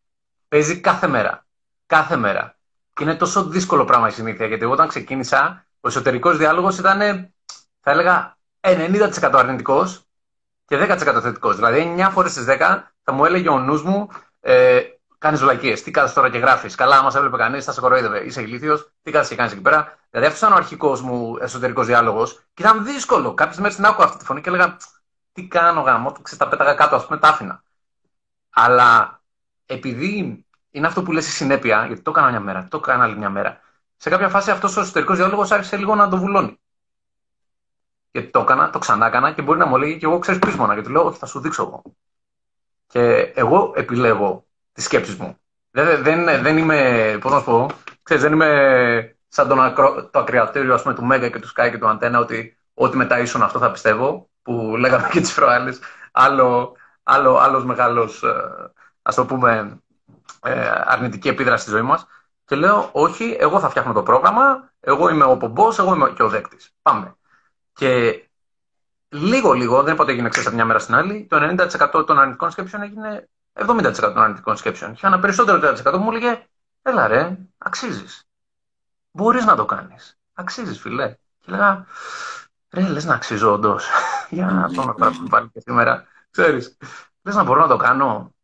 παίζει 0.48 0.80
κάθε 0.80 1.07
μέρα. 1.07 1.45
Κάθε 1.86 2.16
μέρα. 2.16 2.57
Και 2.94 3.04
είναι 3.04 3.16
τόσο 3.16 3.44
δύσκολο 3.45 3.86
πράγμα 3.86 4.07
η 4.07 4.12
συνήθεια. 4.12 4.45
Γιατί 4.45 4.63
εγώ 4.63 4.74
όταν 4.74 4.88
ξεκίνησα, 4.88 5.66
ο 5.80 5.88
εσωτερικός 5.88 6.38
διάλογος 6.38 6.78
ήταν, 6.78 7.00
θα 7.80 7.92
έλεγα, 7.92 8.38
90% 8.60 9.38
αρνητικός 9.38 10.06
και 10.66 10.78
10% 10.78 11.22
θετικός. 11.22 11.56
Δηλαδή, 11.56 11.80
9 11.80 12.10
φορές 12.12 12.31
στις 12.31 12.45
10 12.45 12.94
θα 13.04 13.12
μου 13.12 13.25
έλεγε 13.25 13.50
ο 13.50 13.60
νους 13.60 13.84
μου, 13.84 14.10
ε, 14.39 14.81
κάνεις 15.18 15.40
βλακίες. 15.40 15.84
Τι 15.84 15.92
κάνεις 15.92 16.14
τώρα 16.14 16.30
και 16.30 16.38
γράφεις. 16.38 16.75
Καλά, 16.75 16.98
άμα 16.98 17.12
σε 17.12 17.18
έβλεπε 17.18 17.38
κανείς, 17.38 17.66
θα 17.66 17.72
σε 17.72 17.80
κοροϊδεύε. 17.80 18.19
Είσαι 18.25 18.42
ηλίθιος. 18.42 18.92
Τι 19.02 19.12
κάνεις 19.12 19.28
και 19.28 19.36
κάνεις 19.36 19.52
εκεί 19.52 19.62
πέρα. 19.62 19.98
Δηλαδή, 20.10 20.28
αυτός 20.28 20.42
ήταν 20.42 20.54
ο 20.54 20.56
αρχικός 20.56 21.02
μου 21.02 21.38
εσωτερικός 21.42 21.86
διάλογος. 21.86 22.34
Και 22.54 22.62
ήταν 22.62 22.84
δύσκολο. 22.86 23.34
Κάποιες 23.34 23.58
μέρες 23.58 23.75
την 23.75 23.86
άκουγα 23.86 24.06
αυτή 24.06 24.18
τη 24.18 24.25
φωνή 24.25 24.42
και 24.42 24.50
έλεγα, 24.50 24.78
τι 25.31 25.48
κάνω 25.48 25.81
γάμο, 25.81 26.12
ξέρεις, 26.12 26.38
τα 26.38 26.48
πέταγα 26.48 26.74
κάτω, 26.74 26.96
ας 26.96 27.06
πούμε, 27.06 27.18
τα 27.18 27.28
άφηνα. 27.28 27.64
Αλλά 28.50 29.22
επειδή 29.66 30.46
είναι 30.72 30.88
αυτό 30.88 31.04
που 31.04 31.12
λες 31.12 31.28
η 31.28 31.31
συνέπεια, 31.31 31.86
γιατί 31.86 32.02
το 32.02 32.12
έκανα 32.12 32.30
μια 32.30 32.40
μέρα, 32.40 32.68
το 32.70 32.78
έκανα 32.78 33.04
άλλη 33.04 33.18
μια 33.18 33.30
μέρα, 33.30 33.60
σε 33.98 34.10
κάποια 34.10 34.30
φάση 34.30 34.52
αυτός 34.52 34.78
ο 34.78 34.81
εσωτερικός 34.81 35.18
διάλογος 35.18 35.52
άρχισε 35.52 35.78
λίγο 35.78 35.96
να 35.96 36.10
το 36.10 36.18
βουλώνει. 36.18 36.60
Γιατί 38.12 38.30
το 38.30 38.40
έκανα, 38.40 38.70
το 38.70 38.80
ξανά 38.80 39.08
έκανα 39.08 39.31
και 39.31 39.42
μπορεί 39.42 39.60
να 39.60 39.66
μου 39.66 39.78
λέει 39.78 39.98
και 39.98 40.06
εγώ 40.06 40.20
ξέρεις 40.20 40.40
πίσω 40.40 40.75
και 40.75 40.81
του 40.81 40.90
λέω, 40.90 41.06
Όχι, 41.06 41.18
θα 41.18 41.25
σου 41.25 41.40
δείξω 41.40 41.63
εγώ. 41.63 41.81
Και 42.88 43.20
εγώ 43.36 43.74
επιλέγω 43.75 44.47
τι 44.77 44.83
σκέψει 44.83 45.18
μου. 45.19 45.38
Δεν, 45.71 46.03
δεν, 46.03 46.41
δεν 46.44 46.57
είμαι, 46.57 47.18
πώς 47.21 47.31
να 47.31 47.39
σου 47.39 47.45
πω, 47.45 47.68
ξέρεις, 48.03 48.24
δεν 48.24 48.33
είμαι 48.33 49.18
σαν 49.27 49.47
τον 49.47 49.62
ακρο, 49.62 50.09
το 50.09 50.19
ακριατήριο 50.19 50.79
πούμε, 50.81 50.94
του 50.94 51.06
Μέγα 51.06 51.29
και 51.29 51.39
του 51.39 51.47
Sky 51.47 51.69
και 51.71 51.77
του 51.77 51.88
Αντένα 51.88 52.19
ότι 52.19 52.57
ό,τι 52.74 52.97
μετά 52.97 53.19
ίσον 53.19 53.44
αυτό 53.44 53.59
θα 53.59 53.71
πιστεύω 53.71 54.29
που 54.41 54.75
λέγαμε 54.77 55.07
και 55.12 55.19
τις 55.19 55.33
προάλλες, 55.33 55.79
άλλο, 56.12 56.75
άλλο, 57.03 57.38
άλλος 57.38 57.65
μεγάλος, 57.65 58.24
ε, 58.24 58.72
ας 59.01 59.15
το 59.15 59.25
πούμε, 59.25 59.81
ε, 60.43 60.72
αρνητική 60.86 61.27
επίδραση 61.27 61.62
στη 61.62 61.72
ζωή 61.72 61.81
μας. 61.81 62.07
Και 62.46 62.55
λέω, 62.55 62.89
όχι, 62.91 63.38
εγώ 63.39 63.60
θα 63.60 63.69
φτιάχνω 63.69 63.93
το 63.93 64.03
πρόγραμμα, 64.03 64.72
εγώ 64.79 65.10
είμαι 65.10 65.24
ο 65.24 65.38
πομπός, 65.38 65.79
εγώ 65.79 65.93
είμαι 65.93 66.12
και 66.15 66.24
ο 66.24 66.29
δέκτης. 66.29 66.72
Πάμε. 66.81 67.15
Και 67.74 68.22
λίγο-λίγο, 69.10 69.84
δεν 69.84 69.93
είπα 69.93 70.03
ότι 70.03 70.12
έγινε 70.12 70.29
ξέρεις 70.29 70.48
από 70.48 70.55
μια 70.55 70.65
μέρα 70.65 70.79
στην 70.79 70.96
άλλη, 70.96 71.27
το 71.29 71.38
90% 71.38 72.05
των 72.05 72.19
αρνητικών 72.19 72.51
σκέψεων 72.51 72.81
έγινε 72.81 73.29
70% 73.66 73.94
των 73.94 74.18
αρνητικών 74.18 74.58
σκέψεων. 74.58 74.94
Και 74.94 75.08
ένα 75.08 75.20
περισσότερο 75.20 75.76
30% 75.86 75.98
μου 75.98 76.12
έλεγε, 76.12 76.48
έλα 76.82 77.08
ρε, 77.08 77.38
αξίζεις. 77.58 78.24
Μπορείς 79.12 79.46
να 79.46 79.56
το 79.56 79.66
κάνεις. 79.66 80.18
Αξίζεις, 80.34 80.80
φιλέ. 80.80 81.16
Και 81.40 81.52
λέγα, 81.52 81.86
Ρε, 82.72 82.82
λες 82.88 83.06
να 83.06 83.14
αξίζω 83.14 83.54
όντως. 83.54 83.88
Για 84.30 84.46
να 84.46 84.72
το 84.72 84.96
να 84.98 85.12
πάλι 85.30 85.50
και 85.54 85.60
σήμερα. 85.60 86.06
Ξέρεις, 86.32 86.78
λες 87.22 87.36
να 87.36 87.44
μπορώ 87.44 87.62
να 87.62 87.68
το 87.68 87.78
κάνω. 87.78 88.36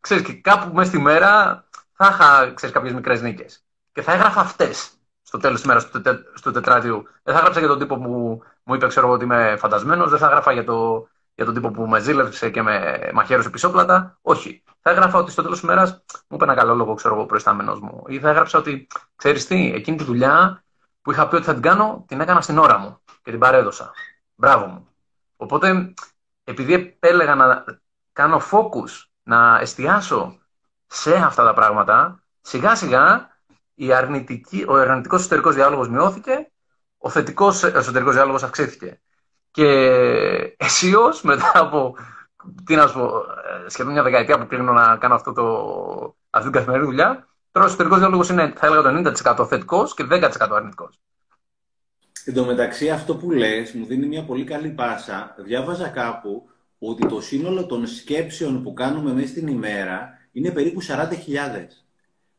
Ξέρεις, 0.00 0.24
και 0.24 0.34
κάπου 0.34 0.74
μέσα 0.74 0.88
στη 0.88 0.98
μέρα 0.98 1.64
θα 1.92 2.08
είχα 2.12 2.52
ξέρεις, 2.54 2.74
κάποιες 2.74 2.92
μικρές 2.92 3.22
νίκες. 3.22 3.64
Και 3.92 4.02
θα 4.02 4.12
έγραφα 4.12 4.40
αυτές 4.40 4.92
στο 5.22 5.38
τέλος 5.38 5.56
της 5.56 5.66
μέρας 5.66 5.90
του, 5.90 6.00
τε, 6.00 6.14
τετράδιου. 6.52 7.02
Δεν 7.22 7.34
θα 7.34 7.40
έγραψα 7.40 7.58
για 7.58 7.68
τον 7.68 7.78
τύπο 7.78 7.96
που 7.96 8.42
μου 8.62 8.74
είπε 8.74 8.86
ξέρω, 8.86 9.10
ότι 9.10 9.24
είμαι 9.24 9.56
φαντασμένος. 9.58 10.10
Δεν 10.10 10.18
θα 10.18 10.26
έγραφα 10.26 10.52
για, 10.52 10.64
το, 10.64 11.08
για 11.34 11.44
τον 11.44 11.54
τύπο 11.54 11.70
που 11.70 11.86
με 11.86 12.00
ζήλευσε 12.00 12.50
και 12.50 12.62
με 12.62 12.98
μαχαίρωσε 13.14 13.50
πισόπλατα. 13.50 14.18
Όχι. 14.22 14.62
Θα 14.80 14.90
έγραφα 14.90 15.18
ότι 15.18 15.30
στο 15.30 15.42
τέλος 15.42 15.60
της 15.60 15.68
μέρας 15.68 16.04
μου 16.28 16.36
είπε 16.36 16.44
ένα 16.44 16.54
καλό 16.54 16.74
λόγο, 16.74 16.94
ξέρω 16.94 17.14
εγώ, 17.14 17.26
προϊστάμενος 17.26 17.80
μου. 17.80 18.02
Ή 18.06 18.18
θα 18.18 18.28
έγραψα 18.28 18.58
ότι, 18.58 18.86
ξέρεις 19.16 19.46
τι, 19.46 19.72
εκείνη 19.74 19.96
τη 19.96 20.04
δουλειά 20.04 20.64
που 21.02 21.10
είχα 21.10 21.28
πει 21.28 21.34
ότι 21.34 21.44
θα 21.44 21.52
την 21.52 21.62
κάνω, 21.62 22.04
την 22.08 22.20
έκανα 22.20 22.40
στην 22.40 22.58
ώρα 22.58 22.78
μου 22.78 23.00
και 23.22 23.30
την 23.30 23.40
παρέδωσα. 23.40 23.90
Μπράβο 24.34 24.66
μου. 24.66 24.88
Οπότε, 25.36 25.94
επειδή 26.44 26.72
επέλεγα 26.72 27.34
να 27.34 27.64
κάνω 28.12 28.40
focus, 28.50 29.06
να 29.22 29.58
εστιάσω 29.60 30.38
σε 30.86 31.14
αυτά 31.14 31.44
τα 31.44 31.52
πράγματα, 31.54 32.22
σιγά 32.40 32.74
σιγά 32.74 33.30
η 33.74 33.92
αρνητική, 33.92 34.64
ο 34.68 34.74
αρνητικός 34.74 35.20
εσωτερικός 35.20 35.54
διάλογος 35.54 35.88
μειώθηκε, 35.88 36.50
ο 36.98 37.08
θετικός 37.08 37.62
εσωτερικός 37.62 38.14
διάλογος 38.14 38.42
αυξήθηκε. 38.42 39.00
Και 39.52 39.66
αισίως, 40.56 41.22
μετά 41.22 41.52
από 41.54 41.96
τι 42.64 42.74
να 42.74 42.86
σου 42.86 42.98
πω, 42.98 43.10
σχεδόν 43.66 43.92
μια 43.92 44.02
δεκαετία 44.02 44.38
που 44.38 44.46
πήγαινα 44.46 44.72
να 44.72 44.96
κάνω 44.96 45.14
αυτό 45.14 45.32
το, 45.32 45.44
αυτή 46.30 46.50
την 46.50 46.58
καθημερινή 46.58 46.86
δουλειά, 46.86 47.28
τώρα 47.52 47.66
ο 47.66 47.68
εσωτερικός 47.68 47.98
διάλογος 47.98 48.28
είναι, 48.28 48.52
θα 48.56 48.66
έλεγα, 48.66 48.82
το 48.82 49.12
90% 49.40 49.46
θετικός 49.48 49.94
και 49.94 50.06
10% 50.10 50.30
αρνητικός. 50.50 51.00
Εν 52.24 52.34
τω 52.34 52.44
μεταξύ, 52.44 52.90
αυτό 52.90 53.16
που 53.16 53.30
λες 53.30 53.72
μου 53.72 53.86
δίνει 53.86 54.06
μια 54.06 54.24
πολύ 54.24 54.44
καλή 54.44 54.68
πάσα. 54.68 55.34
Διάβαζα 55.38 55.88
κάπου 55.88 56.48
ότι 56.78 57.06
το 57.06 57.20
σύνολο 57.20 57.66
των 57.66 57.86
σκέψεων 57.86 58.62
που 58.62 58.72
κάνουμε 58.72 59.12
μέσα 59.12 59.26
στην 59.26 59.46
ημέρα 59.46 60.18
είναι 60.32 60.50
περίπου 60.50 60.82
40.000. 60.82 60.88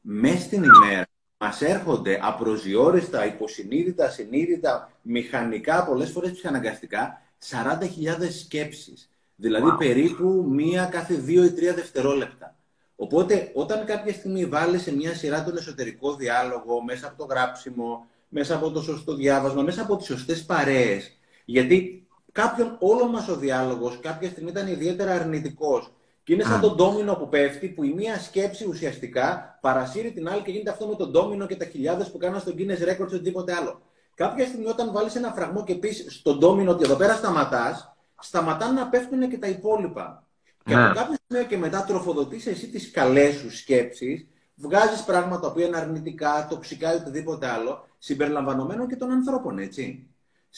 Μέσα 0.01 0.39
στην 0.39 0.63
ημέρα 0.63 1.08
μας 1.43 1.62
έρχονται 1.62 2.19
απροσδιόριστα, 2.21 3.25
υποσυνείδητα, 3.25 4.09
συνείδητα, 4.09 4.91
μηχανικά, 5.01 5.85
πολλές 5.85 6.09
φορές 6.09 6.31
ψυχαναγκαστικά, 6.31 7.21
40.000 7.50 8.29
σκέψεις. 8.39 9.09
Δηλαδή 9.35 9.71
περίπου 9.77 10.45
μία 10.50 10.85
κάθε 10.85 11.13
δύο 11.13 11.43
ή 11.43 11.51
τρία 11.51 11.73
δευτερόλεπτα. 11.73 12.55
Οπότε, 12.95 13.51
όταν 13.53 13.85
κάποια 13.85 14.13
στιγμή 14.13 14.45
βάλει 14.45 14.77
σε 14.77 14.95
μια 14.95 15.13
σειρά 15.13 15.43
τον 15.43 15.57
εσωτερικό 15.57 16.15
διάλογο 16.15 16.83
μέσα 16.83 17.07
από 17.07 17.17
το 17.17 17.25
γράψιμο, 17.25 18.05
μέσα 18.29 18.55
από 18.55 18.71
το 18.71 18.81
σωστό 18.81 19.15
διάβασμα, 19.15 19.62
μέσα 19.62 19.81
από 19.81 19.97
τις 19.97 20.05
σωστές 20.05 20.45
παρέες, 20.45 21.17
γιατί 21.45 22.07
κάποιον 22.31 22.77
όλο 22.79 23.07
μας 23.07 23.27
ο 23.27 23.35
διάλογος 23.35 24.00
κάποια 24.00 24.29
στιγμή 24.29 24.50
ήταν 24.50 24.67
ιδιαίτερα 24.67 25.13
αρνητικός 25.13 25.91
και 26.24 26.34
είναι 26.34 26.44
σαν 26.44 26.62
τον 26.62 26.75
ντόμινο 26.75 27.15
που 27.15 27.30
πέφτει, 27.30 27.68
που 27.68 27.84
η 27.84 27.94
μία 27.94 28.20
σκέψη 28.20 28.68
ουσιαστικά 28.68 29.58
παρασύρει 29.62 30.12
την 30.12 30.30
άλλη 30.30 30.42
και 30.42 30.51
γίνεται 30.51 30.70
αυτό 30.70 30.88
με 30.88 30.96
τον 30.96 31.12
ντόμινο 31.12 31.46
και 31.46 31.56
τα 31.56 31.65
χιλιάδες 31.65 32.12
που 32.12 32.18
κάνουν 32.18 32.39
στον 32.39 32.56
Guinness 32.58 32.89
Records 32.89 33.12
ή 33.12 33.15
οτιδήποτε 33.15 33.53
άλλο. 33.53 33.82
Κάποια 34.15 34.46
στιγμή, 34.46 34.68
όταν 34.68 34.92
βάλεις 34.92 35.15
ένα 35.15 35.32
φραγμό 35.32 35.63
και 35.63 35.75
πεις 35.75 36.06
στον 36.10 36.38
ντόμινο 36.38 36.72
ότι 36.72 36.84
εδώ 36.84 36.96
πέρα 36.96 37.13
σταματάς, 37.13 37.96
σταματάνε 38.20 38.80
να 38.80 38.88
πέφτουν 38.88 39.30
και 39.30 39.38
τα 39.38 39.48
υπόλοιπα. 39.48 40.27
Και 40.65 40.74
από 40.74 40.88
ναι. 40.88 40.94
κάποιο 40.94 41.15
σημείο 41.27 41.44
και 41.44 41.58
μετά 41.58 41.84
τροφοδοτείς 41.84 42.46
εσύ 42.46 42.68
τις 42.68 42.92
καλές 42.92 43.36
σου 43.36 43.56
σκέψεις, 43.56 44.27
βγάζεις 44.56 45.03
πράγματα 45.03 45.51
που 45.51 45.60
είναι 45.60 45.77
αρνητικά, 45.77 46.48
τοξικά 46.50 46.94
ή 46.94 46.96
οτιδήποτε 46.96 47.48
άλλο, 47.48 47.88
συμπεριλαμβανομένων 47.98 48.88
και 48.88 48.96
των 48.96 49.12
ανθρώπων, 49.12 49.58
έτσι. 49.60 50.08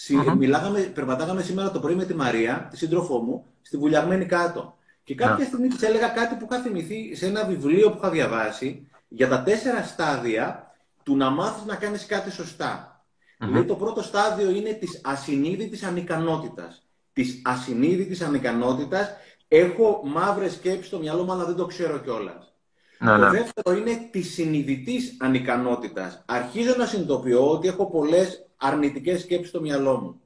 Mm-hmm. 0.10 0.36
Μιλάγαμε, 0.38 0.80
περπατάγαμε 0.80 1.42
σήμερα 1.42 1.72
το 1.72 1.80
πρωί 1.80 1.96
με 1.96 2.06
τη 2.06 2.14
Μαρία, 2.14 2.68
τη 2.72 2.78
σύντροφό 2.78 3.18
μου, 3.20 3.46
στη 3.62 3.78
βουλιαγμένη 3.78 4.26
κάτω. 4.26 4.78
Και 5.06 5.16
κάποια 5.16 5.36
ναι. 5.38 5.46
στιγμή 5.46 5.68
της 5.68 5.82
έλεγα 5.82 6.08
κάτι 6.08 6.36
που 6.36 6.48
είχα 6.52 6.62
θυμηθεί 6.62 7.16
σε 7.16 7.26
ένα 7.26 7.46
βιβλίο 7.46 7.92
που 7.92 7.98
είχα 7.98 8.10
διαβάσει 8.10 8.88
για 9.08 9.28
τα 9.28 9.44
τέσσερα 9.44 9.84
στάδια 9.84 10.76
του 11.04 11.18
να 11.18 11.30
μάθεις 11.30 11.66
να 11.66 11.76
κάνεις 11.76 12.06
κάτι 12.06 12.32
σωστά. 12.32 13.04
Λέει 13.40 13.64
το 13.64 13.76
πρώτο 13.76 14.02
στάδιο 14.02 14.50
είναι 14.50 14.74
της 14.74 15.02
ασυνείδητης 15.04 15.84
ανικανότητας. 15.84 16.88
Της 17.14 17.42
ασυνείδητης 17.44 18.22
ανικανότητας 18.22 19.10
έχω 19.48 20.02
μαύρες 20.06 20.54
σκέψεις 20.54 20.88
στο 20.88 21.00
μυαλό 21.00 21.24
μου, 21.24 21.32
αλλά 21.32 21.46
δεν 21.46 21.56
το 21.56 21.66
ξέρω 21.66 22.00
κιόλας. 22.00 22.54
Ναι, 23.00 23.12
το 23.12 23.18
ναι. 23.18 23.30
δεύτερο 23.30 23.78
είναι 23.78 24.10
της 24.12 24.34
συνειδητής 24.34 25.18
ανικανότητας. 25.20 26.24
Αρχίζω 26.26 26.76
να 26.78 26.86
συνειδητοποιώ 26.86 27.52
ότι 27.52 27.68
έχω 27.68 27.86
πολλές 27.86 28.46
αρνητικές 28.58 29.22
σκέψεις 29.22 29.50
στο 29.50 29.62
μυαλό 29.62 30.00
μου. 30.00 30.22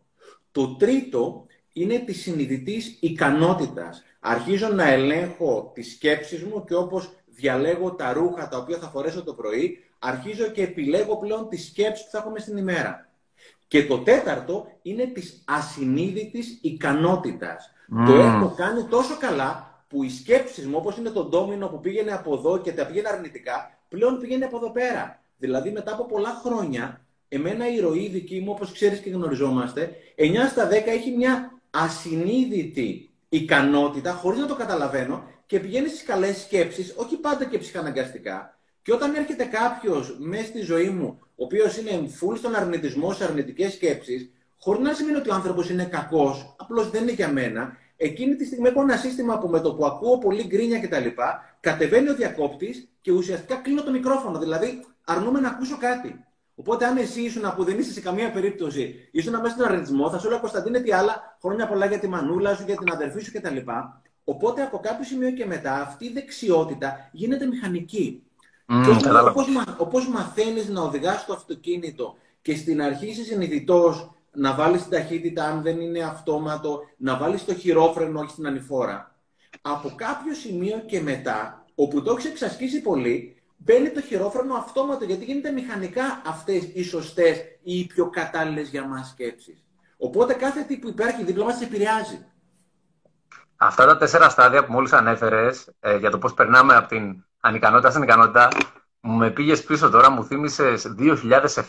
Το 0.51 0.75
τρίτο 0.75 1.45
είναι 1.73 1.97
της 1.97 2.21
συνειδητής 2.21 2.97
ικανότητας. 2.99 4.03
Αρχίζω 4.19 4.67
να 4.67 4.87
ελέγχω 4.87 5.71
τις 5.73 5.91
σκέψεις 5.91 6.43
μου 6.43 6.63
και 6.63 6.75
όπως 6.75 7.09
διαλέγω 7.25 7.91
τα 7.91 8.13
ρούχα 8.13 8.47
τα 8.47 8.57
οποία 8.57 8.77
θα 8.77 8.87
φορέσω 8.87 9.23
το 9.23 9.33
πρωί, 9.33 9.83
αρχίζω 9.99 10.47
και 10.47 10.61
επιλέγω 10.61 11.17
πλέον 11.17 11.49
τις 11.49 11.65
σκέψεις 11.65 12.05
που 12.05 12.11
θα 12.11 12.17
έχουμε 12.17 12.39
στην 12.39 12.57
ημέρα. 12.57 13.09
Και 13.67 13.85
το 13.85 13.97
τέταρτο 13.97 14.67
είναι 14.81 15.05
της 15.05 15.43
ασυνείδητης 15.45 16.59
ικανότητας. 16.61 17.73
Το 18.05 18.13
έχω 18.13 18.53
κάνει 18.57 18.83
τόσο 18.83 19.17
καλά 19.17 19.83
που 19.87 20.03
οι 20.03 20.09
σκέψεις 20.09 20.67
μου, 20.67 20.75
όπως 20.77 20.97
είναι 20.97 21.09
το 21.09 21.23
ντόμινο 21.23 21.67
που 21.67 21.79
πήγαινε 21.79 22.11
από 22.11 22.33
εδώ 22.33 22.57
και 22.57 22.71
τα 22.71 22.85
πήγαινε 22.85 23.09
αρνητικά, 23.09 23.79
πλέον 23.89 24.19
πήγαινε 24.19 24.45
από 24.45 24.57
εδώ 24.57 24.71
πέρα. 24.71 25.21
Δηλαδή 25.37 25.71
μετά 25.71 25.93
από 25.93 26.05
πολλά 26.05 26.41
χρόνια, 26.43 27.01
εμένα 27.27 27.73
η 27.73 27.79
ροή 27.79 28.07
δική 28.07 28.39
μου, 28.39 28.51
όπως 28.51 28.71
ξέρεις 28.71 28.99
και 28.99 29.09
γνωριζόμαστε, 29.09 29.95
9 30.15 30.47
στα 30.49 30.67
10 30.67 30.71
έχει 30.71 31.11
μια 31.11 31.61
ασυνείδητη 31.69 33.08
ικανότητα, 33.29 34.11
χωρίς 34.11 34.39
να 34.39 34.47
το 34.47 34.55
καταλαβαίνω, 34.55 35.23
και 35.45 35.59
πηγαίνει 35.59 35.87
στις 35.87 36.03
καλές 36.03 36.41
σκέψεις, 36.41 36.93
όχι 36.95 37.15
πάντα 37.17 37.45
και 37.45 37.57
ψυχαναγκαστικά. 37.57 38.57
Και 38.81 38.93
όταν 38.93 39.15
έρχεται 39.15 39.43
κάποιος 39.43 40.15
μέσα 40.19 40.45
στη 40.45 40.61
ζωή 40.61 40.89
μου, 40.89 41.19
ο 41.35 41.43
οποίος 41.43 41.77
είναι 41.77 41.91
full 41.91 42.37
στον 42.37 42.55
αρνητισμό, 42.55 43.13
σε 43.13 43.23
αρνητικές 43.23 43.73
σκέψεις, 43.73 44.31
χωρίς 44.59 44.81
να 44.81 44.93
σημαίνει 44.93 45.17
ότι 45.17 45.29
ο 45.29 45.33
άνθρωπος 45.33 45.69
είναι 45.69 45.85
κακός, 45.85 46.55
απλώς 46.59 46.89
δεν 46.89 47.01
είναι 47.01 47.11
για 47.11 47.31
μένα, 47.31 47.77
εκείνη 47.97 48.35
τη 48.35 48.45
στιγμή 48.45 48.67
έχω 48.67 48.81
ένα 48.81 48.97
σύστημα 48.97 49.37
που 49.37 49.47
με 49.47 49.59
το 49.59 49.73
που 49.73 49.85
ακούω 49.85 50.17
πολύ 50.17 50.43
γκρίνια 50.47 50.79
κτλ. 50.79 51.07
Κατεβαίνει 51.59 52.09
ο 52.09 52.15
διακόπτης 52.15 52.87
και 53.01 53.11
ουσιαστικά 53.11 53.55
κλείνω 53.55 53.83
το 53.83 53.91
μικρόφωνο. 53.91 54.39
Δηλαδή, 54.39 54.85
αρνούμε 55.03 55.39
να 55.39 55.47
ακούσω 55.47 55.77
κάτι. 55.77 56.25
Οπότε, 56.59 56.85
αν 56.85 56.97
εσύ 56.97 57.21
ήσουν 57.21 57.53
που 57.55 57.63
δεν 57.63 57.79
είσαι 57.79 57.91
σε 57.91 58.01
καμία 58.01 58.31
περίπτωση, 58.31 59.09
ήσουν 59.11 59.33
μέσα 59.41 59.55
στον 59.55 59.65
αρνητισμό, 59.65 60.09
θα 60.09 60.19
σου 60.19 60.25
έλεγα 60.27 60.41
Κωνσταντίνε 60.41 60.79
τι 60.79 60.91
άλλα, 60.91 61.37
χρόνια 61.41 61.67
πολλά 61.67 61.85
για 61.85 61.99
τη 61.99 62.07
μανούλα 62.07 62.55
σου, 62.55 62.63
για 62.65 62.75
την 62.75 62.91
αδερφή 62.91 63.19
σου 63.19 63.31
κτλ. 63.31 63.57
Οπότε, 64.23 64.61
από 64.61 64.79
κάποιο 64.79 65.05
σημείο 65.05 65.31
και 65.31 65.45
μετά, 65.45 65.81
αυτή 65.81 66.05
η 66.05 66.11
δεξιότητα 66.13 67.09
γίνεται 67.11 67.45
μηχανική. 67.45 68.23
Mm, 68.67 68.83
και 68.83 69.09
όπως, 69.77 70.07
μαθαίνεις 70.07 70.69
να 70.69 70.81
οδηγάς 70.81 71.25
το 71.25 71.33
αυτοκίνητο 71.33 72.15
και 72.41 72.55
στην 72.55 72.81
αρχή 72.81 73.07
είσαι 73.07 73.23
συνειδητός 73.23 74.11
να 74.31 74.55
βάλεις 74.55 74.81
την 74.81 74.91
ταχύτητα 74.91 75.43
αν 75.43 75.61
δεν 75.61 75.79
είναι 75.79 75.99
αυτόματο, 75.99 76.79
να 76.97 77.17
βάλεις 77.17 77.45
το 77.45 77.53
χειρόφρενο 77.53 78.19
όχι 78.19 78.31
στην 78.31 78.47
ανηφόρα. 78.47 79.15
Από 79.61 79.93
κάποιο 79.95 80.33
σημείο 80.33 80.83
και 80.85 81.01
μετά, 81.01 81.65
όπου 81.75 82.01
το 82.01 82.11
έχεις 82.11 82.25
εξασκήσει 82.25 82.81
πολύ, 82.81 83.38
μπαίνει 83.59 83.89
το 83.89 84.01
χειρόφρονο 84.01 84.55
αυτόματο 84.55 85.05
γιατί 85.05 85.25
γίνεται 85.25 85.51
μηχανικά 85.51 86.21
αυτές 86.25 86.63
οι 86.73 86.83
σωστές 86.83 87.37
ή 87.63 87.79
οι 87.79 87.85
πιο 87.85 88.09
κατάλληλες 88.09 88.69
για 88.69 88.87
μας 88.87 89.09
σκέψεις. 89.09 89.63
Οπότε 89.97 90.33
κάθε 90.33 90.61
τι 90.61 90.77
που 90.77 90.87
υπάρχει 90.87 91.23
δίπλα 91.23 91.45
μας 91.45 91.61
επηρεάζει. 91.61 92.25
Αυτά 93.55 93.85
τα 93.85 93.97
τέσσερα 93.97 94.29
στάδια 94.29 94.65
που 94.65 94.71
μόλις 94.71 94.93
ανέφερες 94.93 95.71
ε, 95.79 95.97
για 95.97 96.09
το 96.09 96.17
πώς 96.17 96.33
περνάμε 96.33 96.75
από 96.75 96.87
την 96.87 97.25
ανικανότητα 97.39 97.89
στην 97.89 98.03
ικανότητα, 98.03 98.47
μου 98.99 99.13
με 99.13 99.31
πήγες 99.31 99.63
πίσω 99.63 99.89
τώρα, 99.89 100.09
μου 100.09 100.23
θύμισες 100.23 100.95
2007 100.97 101.63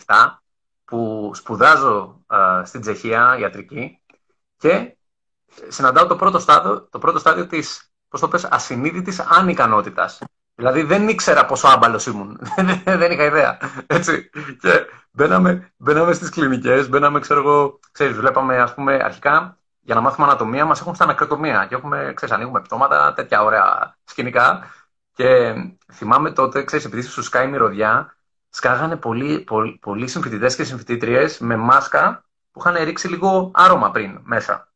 που 0.85 1.31
σπουδάζω 1.33 2.23
ε, 2.31 2.65
στην 2.65 2.81
Τσεχία 2.81 3.37
ιατρική 3.39 4.01
και 4.57 4.95
συναντάω 5.67 6.07
το 6.07 6.15
πρώτο 6.15 6.39
στάδιο, 6.39 6.87
το 6.91 6.99
πρώτο 6.99 7.19
στάδιο 7.19 7.47
της, 7.47 7.91
πώς 8.09 8.19
το 8.19 8.27
πες, 8.27 8.45
ασυνείδητης 8.45 9.19
ανικανότητας. 9.19 10.21
Δηλαδή 10.61 10.81
δεν 10.83 11.07
ήξερα 11.07 11.45
πόσο 11.45 11.67
άμπαλος 11.67 12.05
ήμουν. 12.05 12.39
δεν 13.01 13.11
είχα 13.11 13.23
ιδέα. 13.23 13.57
Έτσι. 13.87 14.29
Και 14.61 14.85
μπαίναμε, 15.11 15.73
μπαίναμε 15.77 16.13
στις 16.13 16.29
κλινικές, 16.29 16.89
μπαίναμε, 16.89 17.19
ξέρω 17.19 17.39
εγώ, 17.39 17.79
ξέρεις, 17.91 18.17
βλέπαμε 18.17 18.57
ας 18.57 18.73
πούμε 18.73 18.93
αρχικά 19.03 19.57
για 19.79 19.95
να 19.95 20.01
μάθουμε 20.01 20.27
ανατομία, 20.27 20.65
μας 20.65 20.79
έχουν 20.79 20.95
στα 20.95 21.05
νεκροτομία 21.05 21.65
και 21.69 21.75
έχουμε, 21.75 22.11
ξέρεις, 22.15 22.35
ανοίγουμε 22.35 22.61
πτώματα, 22.61 23.13
τέτοια 23.13 23.43
ωραία 23.43 23.95
σκηνικά. 24.03 24.69
Και 25.13 25.53
θυμάμαι 25.93 26.31
τότε, 26.31 26.63
ξέρεις, 26.63 26.85
επειδή 26.85 27.01
σου 27.01 27.23
σκάει 27.23 27.45
η 27.47 27.49
μυρωδιά, 27.49 28.15
σκάγανε 28.49 28.95
πολλοί, 28.95 29.39
πολλοί, 29.39 29.77
πολλοί 29.81 30.07
συμφοιτητές 30.07 30.55
και 30.55 30.63
συμφοιτήτριες 30.63 31.39
με 31.39 31.55
μάσκα 31.55 32.25
που 32.51 32.59
είχαν 32.59 32.83
ρίξει 32.83 33.07
λίγο 33.07 33.51
άρωμα 33.53 33.91
πριν 33.91 34.19
μέσα. 34.23 34.70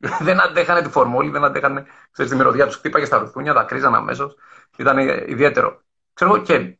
δεν 0.26 0.40
αντέχανε 0.40 0.82
τη 0.82 0.88
φορμόλη, 0.88 1.30
δεν 1.30 1.44
αντέχανε 1.44 1.86
ξέρεις, 2.10 2.30
τη 2.30 2.36
μυρωδιά 2.36 2.66
τους. 2.66 2.76
Χτύπαγε 2.76 3.04
στα 3.04 3.18
ρουθούνια, 3.18 3.52
τα 3.52 3.62
κρίζαν 3.62 3.94
αμέσως. 3.94 4.34
Ήταν 4.76 4.98
ιδιαίτερο. 5.28 5.82
Ξέρω 6.14 6.38
και 6.38 6.78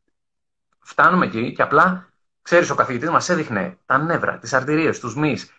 φτάνουμε 0.80 1.26
εκεί 1.26 1.52
και 1.52 1.62
απλά, 1.62 2.08
ξέρεις, 2.42 2.70
ο 2.70 2.74
καθηγητής 2.74 3.10
μας 3.10 3.28
έδειχνε 3.28 3.78
τα 3.86 3.98
νεύρα, 3.98 4.38
τις 4.38 4.52
αρτηρίες, 4.52 5.00
τους 5.00 5.16
μυς. 5.16 5.52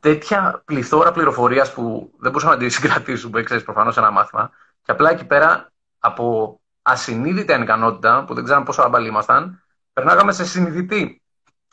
Τέτοια 0.00 0.62
πληθώρα 0.64 1.12
πληροφορίας 1.12 1.72
που 1.72 2.12
δεν 2.18 2.30
μπορούσαμε 2.30 2.54
να 2.54 2.60
τη 2.60 2.68
συγκρατήσουμε, 2.68 3.42
ξέρεις, 3.42 3.62
προφανώς 3.62 3.96
ένα 3.96 4.10
μάθημα. 4.10 4.50
Και 4.82 4.92
απλά 4.92 5.10
εκεί 5.10 5.24
πέρα 5.24 5.72
από 5.98 6.60
ασυνείδητη 6.82 7.52
ανικανότητα, 7.52 8.24
που 8.24 8.34
δεν 8.34 8.44
ξέραμε 8.44 8.64
πόσο 8.64 8.82
άμπαλοι 8.82 9.08
ήμασταν, 9.08 9.62
περνάγαμε 9.92 10.32
σε 10.32 10.44
συνειδητή 10.44 11.22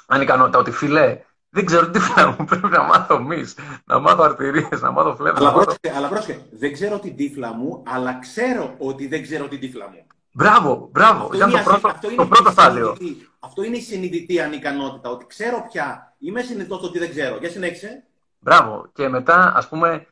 ανικανότητα. 0.05 0.59
Ότι 0.59 0.71
φιλέ, 0.71 1.21
δεν 1.53 1.65
ξέρω 1.65 1.89
τι 1.89 1.99
τύφλα 1.99 2.27
μου. 2.27 2.45
Πρέπει 2.45 2.67
να 2.67 2.83
μάθω 2.83 3.19
μυ, 3.19 3.45
να 3.85 3.99
μάθω 3.99 4.23
αρτηρίες, 4.23 4.81
να 4.81 4.91
μάθω 4.91 5.15
φλέβα. 5.15 5.37
Αλλά, 5.37 5.51
πρόσχε, 5.51 5.77
αλλά 5.95 6.07
πρόσχε, 6.07 6.45
δεν 6.51 6.73
ξέρω 6.73 6.99
την 6.99 7.15
τύφλα 7.15 7.53
μου, 7.53 7.83
αλλά 7.85 8.19
ξέρω 8.19 8.75
ότι 8.77 9.07
δεν 9.07 9.21
ξέρω 9.21 9.47
την 9.47 9.59
τύφλα 9.59 9.89
μου. 9.89 10.05
Μπράβο, 10.31 10.89
μπράβο. 10.91 11.23
Αυτό 11.23 11.35
Ήταν 11.35 11.51
το 11.51 11.57
πρώτο, 11.63 11.87
αυτό 11.87 12.15
το 12.15 12.27
πρώτο 12.27 12.51
στάδιο. 12.51 12.97
Αυτό 13.39 13.63
είναι 13.63 13.77
η 13.77 13.81
συνειδητή 13.81 14.39
ανικανότητα. 14.41 15.09
Ότι 15.09 15.25
ξέρω 15.25 15.67
πια, 15.71 16.15
είμαι 16.19 16.41
συνειδητός 16.41 16.83
ότι 16.83 16.99
δεν 16.99 17.09
ξέρω. 17.09 17.37
Για 17.37 17.49
συνέχισε. 17.49 18.03
Μπράβο. 18.39 18.89
Και 18.93 19.07
μετά, 19.07 19.53
ας 19.55 19.67
πούμε, 19.67 20.07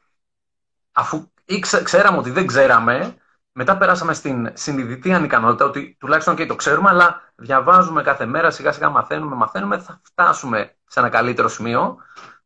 αφού 0.92 1.32
ξέραμε 1.84 2.18
ότι 2.18 2.30
δεν 2.30 2.48
ξέραμε, 2.48 3.16
μετά 3.52 3.78
περάσαμε 3.78 4.14
στην 4.14 4.50
συνειδητή 4.54 5.14
ανικανότητα, 5.14 5.66
ότι 5.66 5.96
τουλάχιστον 6.00 6.36
και 6.36 6.46
το 6.46 6.56
ξέρουμε, 6.56 6.90
αλλά 6.90 7.34
διαβάζουμε 7.36 8.04
κάθε 8.04 8.26
μέρα, 8.26 8.52
σιγά 8.52 8.72
σιγά 8.72 8.90
μαθαίνουμε, 8.90 9.36
μαθαίνουμε, 9.36 9.78
θα 9.78 10.02
φτάσουμε 10.04 10.76
σε 10.86 11.00
ένα 11.00 11.10
καλύτερο 11.10 11.48
σημείο. 11.48 11.98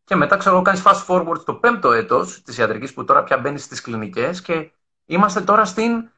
Και 0.04 0.16
μετά, 0.16 0.38
ξέρω, 0.38 0.62
κάνεις 0.62 0.84
fast 0.86 1.06
forward 1.08 1.40
στο 1.40 1.54
πέμπτο 1.54 1.92
έτος 1.92 2.42
της 2.42 2.58
ιατρικής, 2.58 2.94
που 2.94 3.06
τώρα 3.06 3.24
πια 3.24 3.38
μπαίνει 3.38 3.60
στις 3.60 3.82
κλινικές 3.82 4.42
και 4.42 4.72
είμαστε 5.06 5.42
τώρα 5.42 5.66
στην 5.66 6.10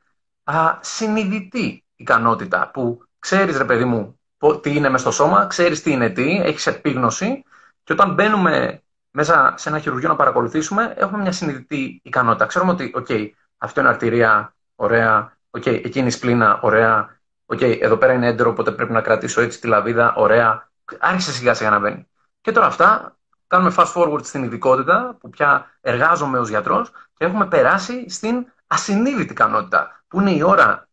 α, 0.43 0.77
συνειδητή 0.81 1.85
ικανότητα, 1.95 2.69
που 2.73 3.01
ξέρεις, 3.19 3.57
ρε 3.57 3.65
παιδί 3.65 3.85
μου, 3.85 4.19
τι 4.61 4.75
είναι 4.75 4.89
μες 4.89 5.01
στο 5.01 5.11
σώμα, 5.11 5.47
ξέρεις 5.47 5.81
τι 5.81 5.91
είναι 5.91 6.09
τι, 6.09 6.41
έχεις 6.43 6.67
επίγνωση 6.67 7.43
Και 7.83 7.93
όταν 7.93 8.13
μπαίνουμε 8.13 8.81
μέσα 9.11 9.53
σε 9.57 9.69
ένα 9.69 9.79
χειρουργείο 9.79 10.09
να 10.09 10.15
παρακολουθήσουμε, 10.15 10.93
έχουμε 10.97 11.21
μια 11.21 11.31
συνειδητή 11.31 12.01
ικανότητα. 12.03 12.45
Ξέρουμε 12.45 12.71
ότι, 12.71 12.93
OK, 12.95 13.29
αυτό 13.57 13.79
είναι 13.79 13.89
αρτηρία, 13.89 14.55
ωραία. 14.77 15.37
OK, 15.57 15.65
εκείνη 15.65 16.07
η 16.07 16.09
σπλήνα, 16.11 16.59
ωραία. 16.61 17.19
OK, 17.45 17.61
εδώ 17.81 17.97
πέρα 17.97 18.13
είναι 18.13 18.27
έντερο, 18.27 18.49
οπότε 18.49 18.71
πρέπει 18.71 18.91
να 18.91 19.01
κρατήσω 19.01 19.41
έτσι 19.41 19.59
τη 19.59 19.67
λαβίδα, 19.67 20.13
ωραία. 20.15 20.69
Άρχισε 20.99 21.31
σιγά 21.31 21.53
σιγά 21.53 21.69
να 21.69 21.79
μπαίνει. 21.79 22.07
Και 22.41 22.51
τώρα 22.51 22.65
αυτά 22.65 23.17
κάνουμε 23.47 23.73
fast 23.77 23.93
forward 23.93 24.25
στην 24.25 24.43
ειδικότητα 24.43 25.17
που 25.19 25.29
πια 25.29 25.77
εργάζομαι 25.81 26.39
ως 26.39 26.49
γιατρός 26.49 26.91
και 27.13 27.25
έχουμε 27.25 27.47
περάσει 27.47 28.09
στην 28.09 28.45
ασυνείδητη 28.67 29.31
ικανότητα 29.31 30.03
που 30.07 30.21
είναι 30.21 30.31
η 30.31 30.41
ώρα 30.41 30.87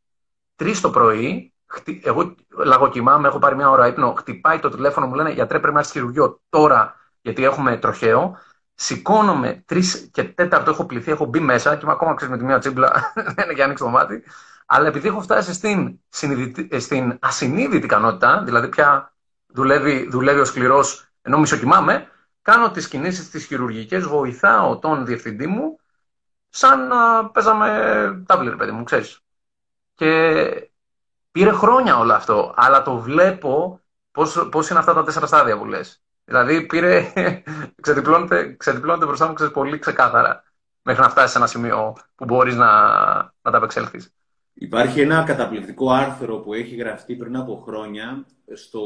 3 0.56 0.76
το 0.80 0.90
πρωί 0.90 1.54
εγώ 2.02 2.34
λαγοκοιμάμαι, 2.48 3.28
έχω 3.28 3.38
πάρει 3.38 3.56
μια 3.56 3.70
ώρα 3.70 3.86
ύπνο, 3.86 4.14
χτυπάει 4.18 4.58
το 4.58 4.68
τηλέφωνο, 4.68 5.06
μου 5.06 5.14
λένε 5.14 5.30
γιατρέ 5.30 5.58
πρέπει 5.58 5.74
να 5.74 5.80
είσαι 5.80 5.92
χειρουργείο 5.92 6.40
τώρα 6.48 6.94
γιατί 7.20 7.44
έχουμε 7.44 7.76
τροχαίο. 7.76 8.38
Σηκώνομαι 8.74 9.62
τρεις 9.66 10.08
και 10.12 10.24
τέταρτο, 10.24 10.70
έχω 10.70 10.84
πληθεί, 10.84 11.10
έχω 11.10 11.24
μπει 11.24 11.40
μέσα 11.40 11.74
και 11.76 11.80
είμαι 11.82 11.92
ακόμα 11.92 12.14
ξέρεις 12.14 12.32
με 12.34 12.38
τη 12.38 12.44
μία 12.44 12.58
τσίμπλα, 12.58 13.12
δεν 13.34 13.44
είναι 13.44 13.54
και 13.54 13.62
ανοίξει 13.62 13.84
το 13.84 13.90
μάτι. 13.90 14.24
Αλλά 14.66 14.88
επειδή 14.88 15.08
έχω 15.08 15.20
φτάσει 15.20 15.52
στην, 15.52 16.00
στην 16.78 17.18
ασυνείδητη 17.20 17.84
ικανότητα, 17.84 18.42
δηλαδή 18.44 18.68
πια 18.68 19.14
δουλεύει, 19.46 20.08
δουλεύει 20.10 20.40
ο 20.40 20.44
σκληρός 20.44 21.08
ενώ 21.22 21.38
μισοκοιμάμαι, 21.38 22.08
κάνω 22.42 22.70
τις 22.70 22.88
κινήσεις 22.88 23.30
τις 23.30 23.44
χειρουργικές, 23.44 24.04
βοηθάω 24.04 24.78
τον 24.78 25.04
διευθυντή 25.04 25.46
μου, 25.46 25.78
σαν 26.48 26.86
να 26.86 27.30
παίζαμε 27.30 28.24
τάβλερ, 28.26 28.56
παιδί 28.56 28.70
μου, 28.70 28.84
ξέρεις. 28.84 29.20
Και 29.94 30.70
πήρε 31.30 31.52
χρόνια 31.52 31.98
όλο 31.98 32.12
αυτό, 32.12 32.54
αλλά 32.56 32.82
το 32.82 32.98
βλέπω 32.98 33.80
πώς, 34.10 34.48
πώς 34.50 34.68
είναι 34.70 34.78
αυτά 34.78 34.94
τα 34.94 35.04
τέσσερα 35.04 35.26
στάδια 35.26 35.58
που 35.58 35.64
λες. 35.64 36.03
Δηλαδή 36.24 36.66
πήρε, 36.66 37.12
ξεδιπλώνεται, 37.82 38.54
ξεδιπλώνεται 38.58 39.06
μπροστά 39.06 39.28
μου 39.28 39.32
ξέρεις, 39.32 39.52
πολύ 39.52 39.78
ξεκάθαρα 39.78 40.42
μέχρι 40.82 41.02
να 41.02 41.08
φτάσει 41.08 41.32
σε 41.32 41.38
ένα 41.38 41.46
σημείο 41.46 41.96
που 42.14 42.24
μπορείς 42.24 42.54
να, 42.54 42.66
να 43.42 43.50
τα 43.50 43.56
απεξέλθεις. 43.56 44.14
Υπάρχει 44.54 45.00
ένα 45.00 45.22
καταπληκτικό 45.22 45.90
άρθρο 45.90 46.36
που 46.36 46.54
έχει 46.54 46.74
γραφτεί 46.74 47.14
πριν 47.14 47.36
από 47.36 47.62
χρόνια 47.66 48.26
στο 48.54 48.80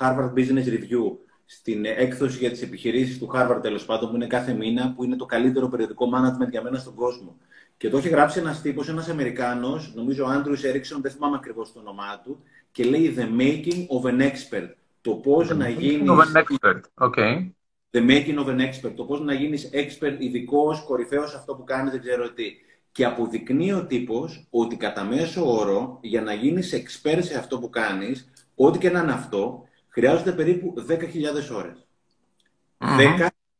Harvard 0.00 0.32
Business 0.32 0.66
Review 0.66 1.16
στην 1.44 1.84
έκδοση 1.84 2.38
για 2.38 2.50
τις 2.50 2.62
επιχειρήσεις 2.62 3.18
του 3.18 3.30
Harvard, 3.34 3.58
τέλος 3.62 3.84
πάντων, 3.84 4.08
που 4.10 4.14
είναι 4.14 4.26
κάθε 4.26 4.52
μήνα, 4.52 4.92
που 4.92 5.04
είναι 5.04 5.16
το 5.16 5.24
καλύτερο 5.24 5.68
περιοδικό 5.68 6.08
management 6.14 6.50
για 6.50 6.62
μένα 6.62 6.78
στον 6.78 6.94
κόσμο. 6.94 7.36
Και 7.76 7.90
το 7.90 7.96
έχει 7.96 8.08
γράψει 8.08 8.38
ένας 8.38 8.60
τύπος, 8.60 8.88
ένας 8.88 9.08
Αμερικάνος, 9.08 9.92
νομίζω 9.94 10.24
ο 10.24 10.28
Άντρου 10.28 10.54
Έριξον, 10.62 11.00
δεν 11.00 11.10
θυμάμαι 11.10 11.36
ακριβώς 11.36 11.72
το 11.72 11.78
όνομά 11.78 12.20
του, 12.24 12.42
και 12.72 12.84
λέει 12.84 13.14
The 13.18 13.40
making 13.40 13.86
of 13.86 14.10
an 14.10 14.20
expert. 14.20 14.70
Το 15.06 15.12
πώς 15.12 15.56
να 15.56 15.68
γίνει. 15.68 16.04
Of 16.08 16.18
an 16.18 16.42
expert. 16.42 16.80
Okay. 17.08 17.50
The 17.90 18.00
making 18.00 18.38
of 18.38 18.46
an 18.46 18.60
expert. 18.60 18.92
Το 18.96 19.04
πώς 19.04 19.20
να 19.20 19.34
γίνεις 19.34 19.70
expert, 19.72 20.16
ειδικός, 20.18 20.84
κορυφαίος 20.84 21.30
σε 21.30 21.36
αυτό 21.36 21.54
που 21.54 21.64
κάνεις, 21.64 21.92
δεν 21.92 22.00
ξέρω 22.00 22.32
τι. 22.32 22.44
Και 22.92 23.04
αποδεικνύει 23.04 23.72
ο 23.72 23.86
τύπος 23.86 24.46
ότι 24.50 24.76
κατά 24.76 25.04
μέσο 25.04 25.58
όρο 25.58 25.98
για 26.02 26.22
να 26.22 26.32
γίνεις 26.32 26.74
expert 26.74 27.18
σε 27.20 27.38
αυτό 27.38 27.58
που 27.58 27.70
κάνεις, 27.70 28.32
ό,τι 28.54 28.78
και 28.78 28.90
να 28.90 29.00
είναι 29.00 29.12
αυτό, 29.12 29.68
χρειάζονται 29.88 30.32
περίπου 30.32 30.74
10.000 30.88 31.50
ώρες. 31.50 31.86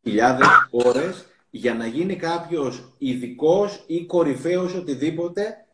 10.000 0.03 0.41
ώρες 0.71 1.27
για 1.51 1.75
να 1.75 1.87
γίνει 1.87 2.17
κάποιος 2.17 2.95
ειδικός 2.99 3.85
ή 3.87 4.07
κορυφαίος 4.07 4.75
οτιδήποτε 4.75 5.67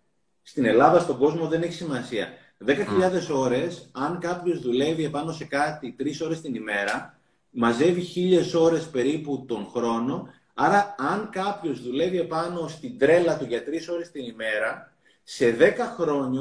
στην 0.42 0.64
Ελλάδα, 0.64 1.00
στον 1.00 1.18
κόσμο 1.18 1.48
δεν 1.48 1.62
έχει 1.62 1.72
σημασία. 1.72 2.28
10.000 2.66 3.34
ώρες, 3.34 3.88
αν 3.92 4.18
κάποιος 4.18 4.60
δουλεύει 4.60 5.04
επάνω 5.04 5.32
σε 5.32 5.44
κάτι 5.44 5.96
3 5.98 6.20
ώρες 6.24 6.40
την 6.40 6.54
ημέρα, 6.54 7.18
μαζεύει 7.50 8.00
1.000 8.54 8.60
ώρες 8.60 8.86
περίπου 8.86 9.44
τον 9.48 9.66
χρόνο, 9.74 10.28
άρα 10.54 10.94
αν 10.98 11.28
κάποιος 11.32 11.82
δουλεύει 11.82 12.18
επάνω 12.18 12.68
στην 12.68 12.98
τρέλα 12.98 13.38
του 13.38 13.44
για 13.44 13.62
3 13.62 13.88
ώρες 13.92 14.10
την 14.10 14.24
ημέρα, 14.24 14.92
σε 15.22 15.56
10 15.58 15.94
χρόνια, 15.96 16.40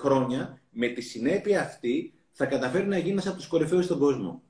χρόνια 0.00 0.58
με 0.70 0.86
τη 0.86 1.00
συνέπεια 1.00 1.60
αυτή 1.60 2.12
θα 2.32 2.46
καταφέρει 2.46 2.86
να 2.86 2.98
γίνει 2.98 3.10
ένας 3.10 3.26
από 3.26 3.36
τους 3.36 3.46
κορυφαίους 3.46 3.84
στον 3.84 3.98
κόσμο. 3.98 4.42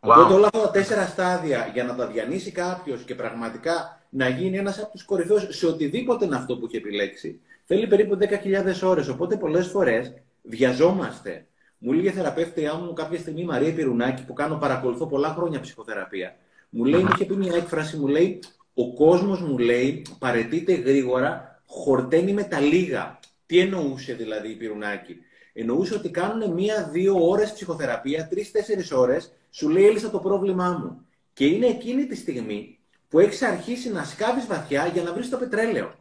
Wow. 0.00 0.08
Οπότε 0.08 0.34
όλα 0.34 0.46
αυτά 0.46 0.60
τα 0.60 0.70
τέσσερα 0.70 1.06
στάδια 1.06 1.70
για 1.72 1.84
να 1.84 1.94
τα 1.94 2.06
διανύσει 2.06 2.50
κάποιος 2.50 3.02
και 3.02 3.14
πραγματικά 3.14 4.00
να 4.08 4.28
γίνει 4.28 4.58
ένας 4.58 4.78
από 4.78 4.92
τους 4.92 5.04
κορυφαίους 5.04 5.46
σε 5.48 5.66
οτιδήποτε 5.66 6.24
είναι 6.24 6.36
αυτό 6.36 6.56
που 6.56 6.66
έχει 6.66 6.76
επιλέξει, 6.76 7.40
θέλει 7.64 7.86
περίπου 7.86 8.18
10.000 8.20 8.82
ώρες. 8.82 9.08
Οπότε 9.08 9.36
πολλές 9.36 9.66
φορές 9.66 10.12
βιαζόμαστε. 10.42 11.46
Μου 11.78 11.92
λέει 11.92 12.04
η 12.04 12.10
θεραπεύτριά 12.10 12.74
μου 12.74 12.92
κάποια 12.92 13.18
στιγμή 13.18 13.40
η 13.40 13.44
Μαρία 13.44 13.74
Πυρουνάκη 13.74 14.24
που 14.24 14.32
κάνω 14.32 14.56
παρακολουθώ 14.56 15.06
πολλά 15.06 15.28
χρόνια 15.28 15.60
ψυχοθεραπεία. 15.60 16.36
Μου 16.70 16.84
λέει, 16.84 17.02
μου 17.02 17.10
είχε 17.14 17.24
πει 17.24 17.36
μια 17.36 17.54
έκφραση, 17.54 17.96
μου 17.96 18.06
λέει, 18.06 18.42
ο 18.74 18.94
κόσμος 18.94 19.40
μου 19.40 19.58
λέει 19.58 20.06
παρετείται 20.18 20.72
γρήγορα, 20.72 21.62
χορταίνει 21.66 22.32
με 22.32 22.42
τα 22.42 22.60
λίγα. 22.60 23.18
Τι 23.46 23.58
εννοούσε 23.58 24.12
δηλαδή 24.14 24.48
η 24.50 24.54
Πυρουνάκη 24.54 25.16
εννοούσε 25.52 25.94
ότι 25.94 26.10
κάνουν 26.10 26.52
μία-δύο 26.52 27.28
ώρες 27.28 27.52
ψυχοθεραπεία, 27.52 28.28
τρει-τέσσερι 28.28 28.84
ώρες, 28.92 29.32
σου 29.50 29.68
λέει 29.68 29.86
έλυσα 29.86 30.10
το 30.10 30.18
πρόβλημά 30.18 30.70
μου. 30.70 31.06
Και 31.32 31.46
είναι 31.46 31.66
εκείνη 31.66 32.06
τη 32.06 32.16
στιγμή 32.16 32.78
που 33.08 33.18
έχεις 33.18 33.42
αρχίσει 33.42 33.90
να 33.90 34.04
σκάβεις 34.04 34.46
βαθιά 34.46 34.86
για 34.86 35.02
να 35.02 35.12
βρεις 35.12 35.28
το 35.28 35.36
πετρέλαιο. 35.36 35.94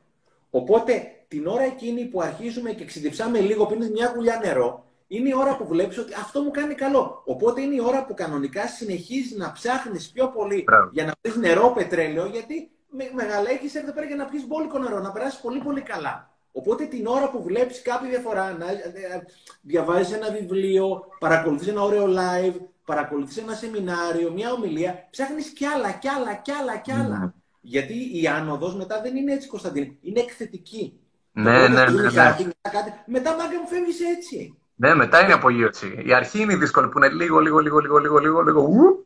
Οπότε 0.50 1.12
την 1.30 1.48
ώρα 1.48 1.64
εκείνη 1.64 2.06
που 2.06 2.22
αρχίζουμε 2.22 2.72
και 2.72 2.86
ξυδιψάμε 2.86 3.40
λίγο, 3.40 3.66
πίνει 3.66 3.90
μια 3.90 4.14
γουλιά 4.16 4.40
νερό, 4.44 4.84
είναι 5.08 5.30
η 5.30 5.34
ώρα 5.36 5.58
που 5.58 5.68
βλέπεις 5.68 5.98
ότι 5.98 6.14
αυτό 6.14 6.42
μου 6.42 6.52
κάνει 6.52 6.74
καλό. 6.74 7.22
Οπότε 7.26 7.62
είναι 7.62 7.76
η 7.76 7.82
ώρα 7.84 8.06
που 8.06 8.14
κανονικά 8.14 8.68
συνεχίζεις 8.68 9.38
να 9.38 9.52
ψάχνεις 9.52 10.10
πιο 10.10 10.28
πολύ 10.28 10.66
για 10.92 11.06
να 11.06 11.14
βρει 11.22 11.40
νερό, 11.40 11.72
πετρέλαιο, 11.76 12.26
γιατί 12.26 12.70
με, 12.90 13.12
μεγαλέχεις 13.14 13.76
εδώ 13.76 13.92
πέρα 13.92 14.06
για 14.06 14.16
να 14.16 14.26
πιεις 14.26 14.48
μπόλικο 14.48 14.78
νερό, 14.80 15.00
να 15.00 15.12
περάσεις 15.12 15.40
πολύ 15.40 15.60
πολύ 15.60 15.82
καλά. 15.82 16.30
Οπότε 16.52 16.86
την 16.86 17.08
ώρα 17.08 17.30
που 17.30 17.44
βλέπεις 17.44 17.82
κάποια 17.82 18.10
διαφορά, 18.10 18.58
να 18.58 18.72
ε, 18.72 19.26
διαβάζεις 19.62 20.14
ένα 20.14 20.32
βιβλίο, 20.32 21.06
παρακολουθείς 21.20 21.68
ένα 21.68 21.82
ωραίο 21.82 22.06
live, 22.06 22.56
παρακολουθείς 22.86 23.38
ένα 23.38 23.54
σεμινάριο, 23.54 24.32
μια 24.32 24.52
ομιλία, 24.52 25.08
ψάχνεις 25.10 25.50
κι 25.50 25.66
άλλα, 25.66 25.92
κι 25.92 26.08
άλλα, 26.08 26.34
κι 26.34 26.52
άλλα, 26.52 26.78
κι 26.78 26.92
άλλα. 26.92 27.28
Mm. 27.28 27.34
Γιατί 27.62 28.22
η 28.22 28.28
άνοδος 28.28 28.76
μετά 28.76 29.02
δεν 29.02 29.16
είναι 29.16 29.34
έτσι, 29.34 29.48
Κωνσταντίνη, 29.48 29.98
είναι 30.02 30.20
εκθετική. 30.20 31.00
Ναι, 31.42 31.68
ναι, 31.68 31.68
ναι, 31.68 32.02
ναι. 32.02 32.12
Κάτι, 32.12 32.48
κάτι, 32.62 32.94
μετά 33.06 33.36
μάγκα 33.36 33.60
μου 33.60 33.68
φεύγεις 33.68 34.00
έτσι. 34.18 34.58
Ναι, 34.76 34.96
μετά 34.96 35.24
είναι 35.24 35.34
απογείωση. 35.34 36.04
Η 36.06 36.14
αρχή 36.14 36.42
είναι 36.42 36.56
δύσκολη 36.56 36.88
που 36.90 36.98
είναι 36.98 37.10
λίγο, 37.10 37.40
λίγο, 37.40 37.60
λίγο, 37.60 37.80
λίγο, 37.80 37.98
λίγο, 37.98 38.20
λίγο, 38.20 38.42
λίγο. 38.42 39.06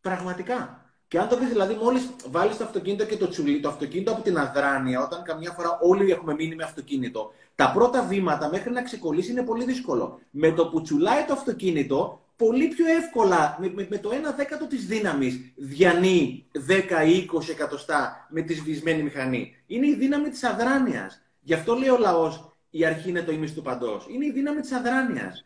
Πραγματικά. 0.00 0.80
Και 1.08 1.18
αν 1.18 1.28
το 1.28 1.36
δει, 1.38 1.44
δηλαδή, 1.44 1.74
μόλις 1.74 2.10
βάλεις 2.30 2.56
το 2.56 2.64
αυτοκίνητο 2.64 3.04
και 3.04 3.16
το 3.16 3.28
τσουλί, 3.28 3.60
το 3.60 3.68
αυτοκίνητο 3.68 4.12
από 4.12 4.22
την 4.22 4.38
αδράνεια, 4.38 5.00
όταν 5.00 5.22
καμιά 5.22 5.50
φορά 5.50 5.78
όλοι 5.82 6.10
έχουμε 6.10 6.34
μείνει 6.34 6.54
με 6.54 6.64
αυτοκίνητο, 6.64 7.32
τα 7.54 7.70
πρώτα 7.74 8.02
βήματα 8.02 8.48
μέχρι 8.48 8.72
να 8.72 8.82
ξεκολλήσει 8.82 9.30
είναι 9.30 9.42
πολύ 9.42 9.64
δύσκολο. 9.64 10.20
Με 10.30 10.52
το 10.52 10.68
που 10.68 10.82
τσουλάει 10.82 11.24
το 11.24 11.32
αυτοκίνητο, 11.32 12.20
πολύ 12.36 12.68
πιο 12.68 12.86
εύκολα, 12.86 13.56
με, 13.60 13.72
με, 13.74 13.86
με 13.90 13.98
το 13.98 14.10
1 14.10 14.12
δέκατο 14.36 14.66
της 14.66 14.86
δύναμης, 14.86 15.52
διανύει 15.56 16.46
10-20 16.52 17.48
εκατοστά 17.50 18.26
με 18.30 18.40
τη 18.40 18.54
σβησμένη 18.54 19.02
μηχανή. 19.02 19.56
Είναι 19.66 19.86
η 19.86 19.94
δύναμη 19.94 20.28
της 20.28 20.44
αδράνειας. 20.44 21.20
Γι' 21.46 21.54
αυτό 21.54 21.74
λέει 21.74 21.88
ο 21.88 21.98
λαός, 21.98 22.52
η 22.70 22.84
αρχή 22.84 23.08
είναι 23.08 23.22
το 23.22 23.32
ίμιση 23.32 23.54
του 23.54 23.62
παντός. 23.62 24.06
Είναι 24.08 24.26
η 24.26 24.30
δύναμη 24.30 24.60
της 24.60 24.72
αδράνειας. 24.72 25.44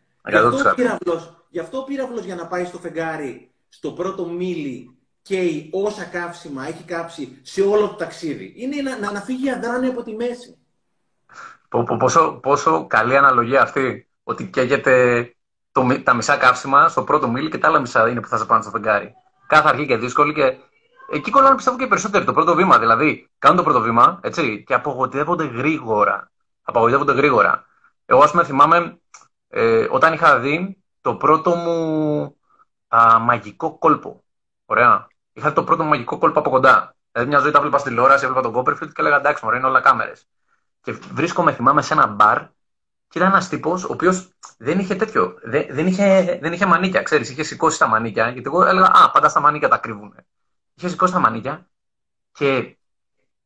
Γι' 1.49 1.59
αυτό 1.59 1.77
ο 1.77 1.83
πύραυλο 1.83 2.19
για 2.19 2.35
να 2.35 2.47
πάει 2.47 2.65
στο 2.65 2.77
φεγγάρι, 2.77 3.51
στο 3.69 3.91
πρώτο 3.91 4.25
μίλι 4.25 4.97
καίει 5.21 5.69
όσα 5.73 6.03
καύσιμα 6.03 6.67
έχει 6.67 6.83
κάψει 6.83 7.39
σε 7.41 7.61
όλο 7.61 7.87
το 7.87 7.95
ταξίδι. 7.95 8.53
Είναι 8.55 8.81
να, 8.81 9.11
να, 9.11 9.21
φύγει 9.21 9.45
η 9.45 9.51
αδράνεια 9.51 9.89
από 9.89 10.03
τη 10.03 10.15
μέση. 10.15 10.57
Πόσο, 11.97 12.39
πόσο 12.41 12.87
καλή 12.87 13.17
αναλογία 13.17 13.61
αυτή, 13.61 14.07
ότι 14.23 14.45
καίγεται 14.45 15.25
το, 15.71 16.01
τα 16.03 16.13
μισά 16.13 16.37
καύσιμα 16.37 16.87
στο 16.87 17.03
πρώτο 17.03 17.29
μίλι 17.29 17.49
και 17.49 17.57
τα 17.57 17.67
άλλα 17.67 17.79
μισά 17.79 18.09
είναι 18.09 18.21
που 18.21 18.27
θα 18.27 18.37
σε 18.37 18.45
πάνε 18.45 18.61
στο 18.61 18.71
φεγγάρι. 18.71 19.13
Κάθε 19.47 19.69
αρχή 19.69 19.85
και 19.85 19.97
δύσκολη 19.97 20.33
και 20.33 20.57
εκεί 21.11 21.31
κολλάνε 21.31 21.55
πιστεύω 21.55 21.77
και 21.77 21.87
περισσότερο 21.87 22.23
το 22.23 22.33
πρώτο 22.33 22.55
βήμα. 22.55 22.79
Δηλαδή, 22.79 23.29
κάνουν 23.37 23.57
το 23.57 23.63
πρώτο 23.63 23.81
βήμα 23.81 24.19
έτσι, 24.23 24.63
και 24.63 24.73
απογοητεύονται 24.73 25.45
γρήγορα. 25.45 26.31
Απογοητεύονται 26.63 27.13
γρήγορα. 27.13 27.65
Εγώ, 28.05 28.23
ας 28.23 28.31
πούμε, 28.31 28.43
θυμάμαι 28.43 28.99
ε, 29.47 29.87
όταν 29.89 30.13
είχα 30.13 30.39
δει 30.39 30.83
το 31.01 31.15
πρώτο 31.15 31.55
μου 31.55 32.37
α, 32.87 33.19
μαγικό 33.19 33.77
κόλπο. 33.77 34.23
Ωραία 34.65 35.09
είχα 35.33 35.53
το 35.53 35.63
πρώτο 35.63 35.83
μαγικό 35.83 36.17
κόλπο 36.17 36.39
από 36.39 36.49
κοντά. 36.49 36.95
Δηλαδή, 37.11 37.29
μια 37.29 37.39
ζωή 37.39 37.51
τα 37.51 37.61
βλέπα 37.61 37.77
στη 37.77 37.89
τηλεόραση, 37.89 38.23
έβλεπα 38.23 38.41
τον 38.41 38.51
Κόπερφιλτ 38.51 38.91
και 38.91 39.01
έλεγα 39.01 39.17
εντάξει, 39.17 39.45
μωρέ, 39.45 39.57
είναι 39.57 39.67
όλα 39.67 39.81
κάμερες. 39.81 40.27
Και 40.81 40.91
βρίσκομαι, 40.91 41.53
θυμάμαι, 41.53 41.81
σε 41.81 41.93
ένα 41.93 42.07
μπαρ 42.07 42.39
και 43.07 43.17
ήταν 43.17 43.27
ένας 43.27 43.49
τύπος 43.49 43.83
ο 43.83 43.87
οποίος 43.91 44.29
δεν 44.57 44.79
είχε 44.79 44.95
τέτοιο. 44.95 45.37
Δεν, 45.43 45.65
δεν, 45.69 45.87
είχε, 45.87 46.37
δεν 46.41 46.53
είχε 46.53 46.65
μανίκια, 46.65 47.01
ξέρεις, 47.01 47.29
είχε 47.29 47.43
σηκώσει 47.43 47.79
τα 47.79 47.87
μανίκια. 47.87 48.29
Γιατί 48.29 48.47
εγώ 48.47 48.65
έλεγα 48.65 48.85
Α, 48.85 49.11
πάντα 49.11 49.29
στα 49.29 49.39
μανίκια 49.39 49.67
τα 49.67 49.77
κρύβουν. 49.77 50.15
Είχε 50.81 50.89
σηκώσει 50.89 51.13
τα 51.13 51.19
μανίκια 51.19 51.69
και 52.31 52.77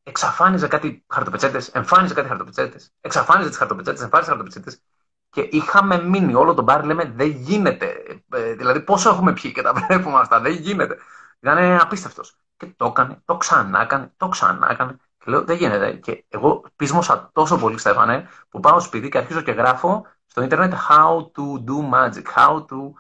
εξαφάνιζε 0.04 0.68
κάτι 0.68 1.06
χαρτοπετσέτες, 1.08 1.68
εμφάνιζε 1.68 2.14
κάτι 2.14 2.28
χαρτοπετσέτες, 2.28 2.94
εξαφάνιζε 3.02 3.50
τις 3.50 3.58
χαρτοπετσέτες, 3.58 4.02
εμφάνιζε 4.02 4.30
χαρτοπετσέτες. 4.30 4.82
Και 5.30 5.42
είχαμε 5.52 6.04
μείνει 6.04 6.34
όλο 6.34 6.54
τον 6.54 6.64
μπαρ, 6.64 6.86
λέμε 6.86 7.14
δεν 7.16 7.28
γίνεται. 7.28 8.24
Ε, 8.30 8.54
δηλαδή, 8.54 8.82
πόσο 8.82 9.10
έχουμε 9.10 9.34
πιει 9.34 9.52
και 9.52 9.62
τα 9.62 9.74
βλέπουμε 9.74 10.18
αυτά, 10.20 10.40
δεν 10.40 10.52
γίνεται. 10.54 10.98
Ήταν 11.40 11.80
απίστευτος. 11.82 12.38
Και 12.58 12.66
το 12.76 12.86
έκανε, 12.86 13.22
το 13.26 13.38
ξανά 13.38 13.82
έκανε, 13.82 14.14
το 14.18 14.28
ξανά 14.28 14.72
έκανε. 14.72 14.98
Και 15.18 15.32
λέω, 15.32 15.44
δεν 15.44 15.58
γίνεται. 15.58 15.94
Και 15.94 16.26
εγώ 16.30 16.64
πείσμωσα 16.76 17.30
τόσο 17.34 17.58
πολύ, 17.58 17.78
Στέφανε, 17.78 18.30
που 18.50 18.60
πάω 18.60 18.80
σπίτι 18.80 19.10
και 19.10 19.18
αρχίζω 19.18 19.42
και 19.42 19.52
γράφω 19.52 20.06
στο 20.26 20.42
ίντερνετ 20.42 20.74
how 20.90 21.18
to 21.18 21.64
do 21.66 21.94
magic, 21.94 22.26
how 22.36 22.66
to 22.66 22.94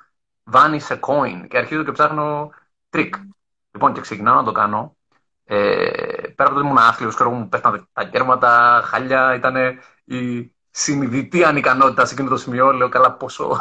vanish 0.52 0.88
a 0.89 1.00
coin. 1.00 1.48
Και 1.48 1.58
αρχίζω 1.58 1.84
και 1.84 1.91
ψάχνω 1.91 2.52
trick. 2.89 3.10
Λοιπόν, 3.75 3.93
και 3.93 4.01
ξεκινάω 4.01 4.35
να 4.35 4.43
το 4.43 4.51
κάνω. 4.51 4.97
Ε, 5.43 5.57
πέρα 6.35 6.49
από 6.49 6.53
το 6.53 6.55
ότι 6.55 6.65
ήμουν 6.65 6.77
άθλιος, 6.77 7.15
ξέρω 7.15 7.29
μου 7.29 7.49
πέφτανε 7.49 7.83
τα 7.93 8.03
κέρματα, 8.05 8.81
χάλια, 8.85 9.35
ήταν 9.35 9.79
η 10.03 10.51
συνειδητή 10.69 11.43
ανικανότητα 11.43 12.05
σε 12.05 12.13
εκείνο 12.13 12.29
το 12.29 12.38
σημείο. 12.38 12.71
Λέω 12.71 12.89
καλά 12.89 13.13
πόσο 13.13 13.57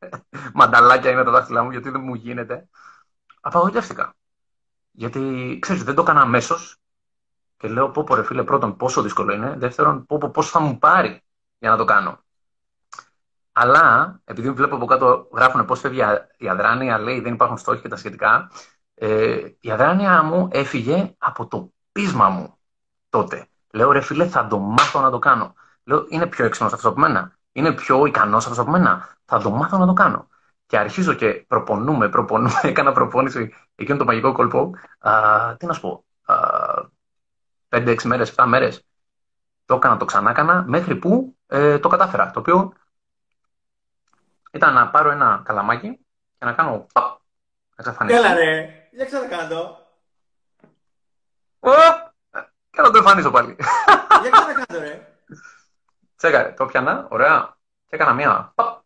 μανταλάκια 0.54 1.10
είναι 1.10 1.24
τα 1.24 1.30
δάχτυλά 1.30 1.62
μου, 1.62 1.70
γιατί 1.70 1.90
δεν 1.90 2.00
μου 2.00 2.14
γίνεται. 2.14 2.68
Απαγοητεύτηκα. 3.40 4.14
Γιατί 4.90 5.58
ξέρεις, 5.60 5.84
δεν 5.84 5.94
το 5.94 6.02
έκανα 6.02 6.20
αμέσως. 6.20 6.76
Και 7.56 7.68
λέω, 7.68 7.90
πω, 7.90 8.04
πω 8.04 8.14
ρε 8.14 8.24
φίλε, 8.24 8.44
πρώτον, 8.44 8.76
πόσο 8.76 9.02
δύσκολο 9.02 9.32
είναι. 9.32 9.54
Δεύτερον, 9.58 10.06
πω, 10.06 10.18
πω, 10.18 10.30
πόσο 10.30 10.50
θα 10.50 10.60
μου 10.60 10.78
πάρει 10.78 11.22
για 11.58 11.70
να 11.70 11.76
το 11.76 11.84
κάνω. 11.84 12.18
Αλλά, 13.52 14.20
επειδή 14.24 14.50
βλέπω 14.50 14.76
από 14.76 14.86
κάτω 14.86 15.28
γράφουν 15.32 15.64
πώς 15.64 15.80
φεύγει 15.80 16.00
η 16.36 16.48
αδράνεια, 16.48 16.98
λέει 16.98 17.20
δεν 17.20 17.32
υπάρχουν 17.32 17.58
στόχοι 17.58 17.80
και 17.80 17.88
τα 17.88 17.96
σχετικά, 17.96 18.50
ε, 18.98 19.40
η 19.60 19.70
αδράνεια 19.70 20.22
μου 20.22 20.48
έφυγε 20.50 21.14
από 21.18 21.46
το 21.46 21.72
πείσμα 21.92 22.28
μου 22.28 22.58
τότε. 23.08 23.46
Λέω 23.70 23.92
ρε 23.92 24.00
φίλε, 24.00 24.26
θα 24.26 24.46
το 24.46 24.58
μάθω 24.58 25.00
να 25.00 25.10
το 25.10 25.18
κάνω. 25.18 25.54
Λέω, 25.84 26.06
είναι 26.08 26.26
πιο 26.26 26.44
έξυπνος 26.44 26.72
αυτό 26.72 26.88
από 26.88 27.00
μένα. 27.00 27.38
Είναι 27.52 27.72
πιο 27.72 28.06
ικανός 28.06 28.46
αυτό 28.46 28.62
από 28.62 28.70
μένα. 28.70 29.18
Θα 29.24 29.38
το 29.38 29.50
μάθω 29.50 29.78
να 29.78 29.86
το 29.86 29.92
κάνω. 29.92 30.28
Και 30.66 30.78
αρχίζω 30.78 31.14
και 31.14 31.44
προπονούμε, 31.48 32.08
προπονούμε. 32.08 32.60
Έκανα 32.70 32.92
προπόνηση 32.92 33.54
εκείνο 33.74 33.98
το 33.98 34.04
μαγικό 34.04 34.32
κόλπο. 34.32 34.70
Α, 34.98 35.12
τι 35.56 35.66
να 35.66 35.72
σου 35.72 35.80
πω. 35.80 36.04
5-6 37.68 38.02
μέρες, 38.04 38.34
7 38.36 38.44
μέρες. 38.46 38.84
Το 39.64 39.74
έκανα, 39.74 39.96
το 39.96 40.04
ξανά 40.04 40.30
έκανα, 40.30 40.64
μέχρι 40.66 40.96
που 40.96 41.36
ε, 41.46 41.78
το 41.78 41.88
κατάφερα. 41.88 42.30
Το 42.30 42.40
οποίο 42.40 42.72
ήταν 44.50 44.74
να 44.74 44.88
πάρω 44.88 45.10
ένα 45.10 45.42
καλαμάκι 45.44 45.98
και 46.38 46.44
να 46.44 46.52
κάνω. 46.52 46.86
Παπ, 46.92 47.18
να 47.76 48.06
Έλα 48.14 48.34
ρε, 48.34 48.77
για 48.90 49.04
ξανακάνω. 49.04 49.78
Και 52.70 52.80
να 52.82 52.90
το 52.90 52.98
εμφανίσω 52.98 53.30
πάλι. 53.30 53.56
Για 54.20 54.30
ξανακάνω 54.30 54.78
ρε. 54.78 55.12
Τσέκα, 56.16 56.54
το 56.54 56.66
πιανα, 56.66 57.06
ωραία. 57.10 57.56
Και 57.88 57.94
έκανα 57.94 58.12
μία. 58.14 58.52
Παπ. 58.54 58.80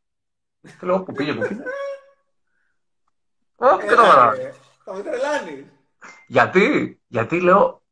Και 0.61 0.87
λέω, 0.87 1.03
που 1.03 1.13
πήγε, 1.13 1.35
που 1.35 1.41
πήγε. 1.41 1.63
Ω, 3.57 3.79
και 3.79 3.95
τώρα. 3.95 4.33
Θα 4.85 4.95
με 4.95 5.03
τρελάνεις. 5.03 5.67
Γιατί, 6.27 7.01
γιατί 7.07 7.41
λέω, 7.41 7.83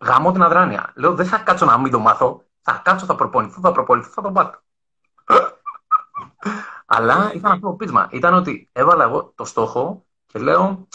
γαμώ 0.00 0.32
την 0.32 0.42
αδράνεια. 0.42 0.92
Λέω, 0.94 1.14
δεν 1.14 1.26
θα 1.26 1.38
κάτσω 1.38 1.64
να 1.64 1.78
μην 1.78 1.92
το 1.92 1.98
μάθω. 1.98 2.44
Θα 2.62 2.80
κάτσω, 2.84 3.06
θα 3.06 3.14
προπονηθώ, 3.14 3.60
θα 3.60 3.72
προπονηθώ, 3.72 4.10
θα 4.10 4.22
το 4.22 4.30
μάθω. 4.30 4.62
Αλλά 6.86 7.32
ήταν 7.34 7.52
αυτό 7.52 7.66
το 7.66 7.72
πείσμα. 7.72 8.08
Ήταν 8.10 8.34
ότι 8.34 8.68
έβαλα 8.72 9.04
εγώ 9.04 9.32
το 9.34 9.44
στόχο 9.44 10.06
και 10.26 10.38
λέω, 10.38 10.88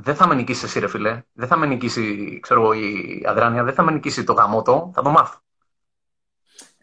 δεν 0.00 0.14
θα 0.14 0.26
με 0.26 0.34
νικήσει 0.34 0.64
εσύ, 0.64 0.78
ρε 0.78 0.88
φιλέ. 0.88 1.22
Δεν 1.32 1.48
θα 1.48 1.56
με 1.56 1.66
νικήσει, 1.66 2.38
ξέρω 2.42 2.60
εγώ, 2.60 2.72
η 2.72 3.22
αδράνεια, 3.26 3.64
δεν 3.64 3.74
θα 3.74 3.82
με 3.82 3.92
νικήσει 3.92 4.24
το 4.24 4.32
γαμότο, 4.32 4.90
θα 4.94 5.02
το 5.02 5.10
μάθω. 5.10 5.38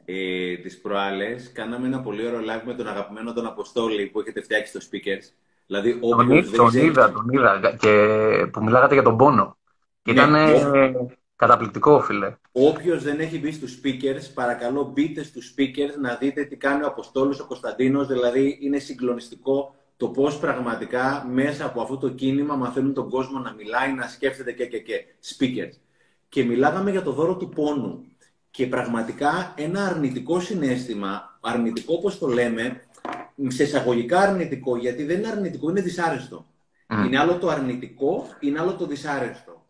Ε, 0.05 0.55
Τις 0.57 0.81
προάλλες 0.81 1.51
κάναμε 1.51 1.87
ένα 1.87 2.01
πολύ 2.01 2.27
ωραίο 2.27 2.39
live 2.39 2.61
με 2.65 2.73
τον 2.73 2.87
αγαπημένο 2.87 3.33
τον 3.33 3.45
Αποστόλη 3.45 4.05
που 4.05 4.19
έχετε 4.19 4.41
φτιάξει 4.41 4.79
στο 4.79 4.89
speakers. 4.91 5.33
Δηλαδή, 5.67 5.99
τον, 5.99 6.27
δεν 6.27 6.51
τον 6.51 6.73
είδα, 6.73 7.11
τον 7.11 7.29
είδα 7.31 7.75
και 7.79 8.47
που 8.51 8.63
μιλάγατε 8.63 8.93
για 8.93 9.03
τον 9.03 9.17
πόνο. 9.17 9.57
Και 10.01 10.13
ναι, 10.13 10.21
ήταν 10.21 11.17
καταπληκτικό, 11.35 11.99
φίλε. 12.01 12.35
Όποιος 12.51 13.03
δεν 13.03 13.19
έχει 13.19 13.39
μπει 13.39 13.51
στους 13.51 13.79
speakers, 13.83 14.33
παρακαλώ 14.33 14.91
μπείτε 14.93 15.23
στους 15.23 15.53
speakers 15.57 15.99
να 16.01 16.15
δείτε 16.15 16.43
τι 16.43 16.55
κάνει 16.55 16.83
ο 16.83 16.87
Αποστόλης 16.87 17.39
ο 17.39 17.45
Κωνσταντίνος. 17.45 18.07
Δηλαδή, 18.07 18.57
είναι 18.61 18.79
συγκλονιστικό 18.79 19.75
το 19.97 20.07
πώς 20.07 20.39
πραγματικά 20.39 21.25
μέσα 21.31 21.65
από 21.65 21.81
αυτό 21.81 21.97
το 21.97 22.09
κίνημα 22.09 22.55
μαθαίνουν 22.55 22.93
τον 22.93 23.09
κόσμο 23.09 23.39
να 23.39 23.53
μιλάει, 23.53 23.93
να 23.93 24.07
σκέφτεται 24.07 24.51
και 24.51 24.65
και 24.65 24.79
και. 24.79 25.05
Speakers. 25.25 25.77
Και 26.29 26.43
μιλάγαμε 26.43 26.91
για 26.91 27.01
το 27.01 27.11
δώρο 27.11 27.37
του 27.37 27.49
πόνου. 27.49 28.05
Και 28.49 28.67
πραγματικά 28.67 29.53
ένα 29.57 29.85
αρνητικό 29.85 30.39
συνέστημα, 30.39 31.39
αρνητικό 31.41 31.93
όπως 31.93 32.17
το 32.17 32.27
λέμε, 32.27 32.81
σε 33.47 33.63
εισαγωγικά 33.63 34.19
αρνητικό, 34.19 34.77
γιατί 34.77 35.03
δεν 35.03 35.17
είναι 35.17 35.27
αρνητικό, 35.27 35.69
είναι 35.69 35.81
δυσάρεστο. 35.81 36.45
Είναι 37.05 37.19
άλλο 37.19 37.37
το 37.37 37.49
αρνητικό, 37.49 38.27
είναι 38.39 38.59
άλλο 38.59 38.73
το 38.73 38.85
δυσάρεστο. 38.85 39.65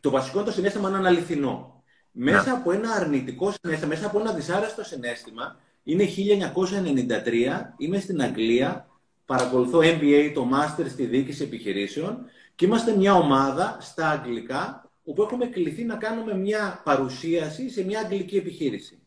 Το 0.00 0.10
βασικό 0.10 0.42
το 0.42 0.50
συνέστημα 0.50 0.88
είναι 0.88 1.08
αληθινό. 1.08 1.82
Μέσα 2.12 2.52
από 2.52 2.72
ένα 2.72 2.90
αρνητικό 2.90 3.52
συνέστημα, 3.60 3.88
μέσα 3.88 4.06
από 4.06 4.20
ένα 4.20 4.32
δυσάρεστο 4.32 4.84
συνέστημα, 4.84 5.56
είναι 5.82 6.04
1993, 6.04 7.74
είμαι 7.76 7.98
στην 7.98 8.22
Αγγλία, 8.22 8.88
παρακολουθώ 9.28 9.78
MBA, 9.78 10.32
το 10.34 10.48
Master 10.52 10.86
στη 10.88 11.04
διοίκηση 11.04 11.42
επιχειρήσεων 11.42 12.24
και 12.54 12.64
είμαστε 12.64 12.96
μια 12.96 13.14
ομάδα 13.14 13.76
στα 13.80 14.08
αγγλικά 14.08 14.90
όπου 15.04 15.22
έχουμε 15.22 15.46
κληθεί 15.46 15.84
να 15.84 15.94
κάνουμε 15.94 16.34
μια 16.36 16.80
παρουσίαση 16.84 17.70
σε 17.70 17.84
μια 17.84 18.00
αγγλική 18.00 18.36
επιχείρηση. 18.36 19.02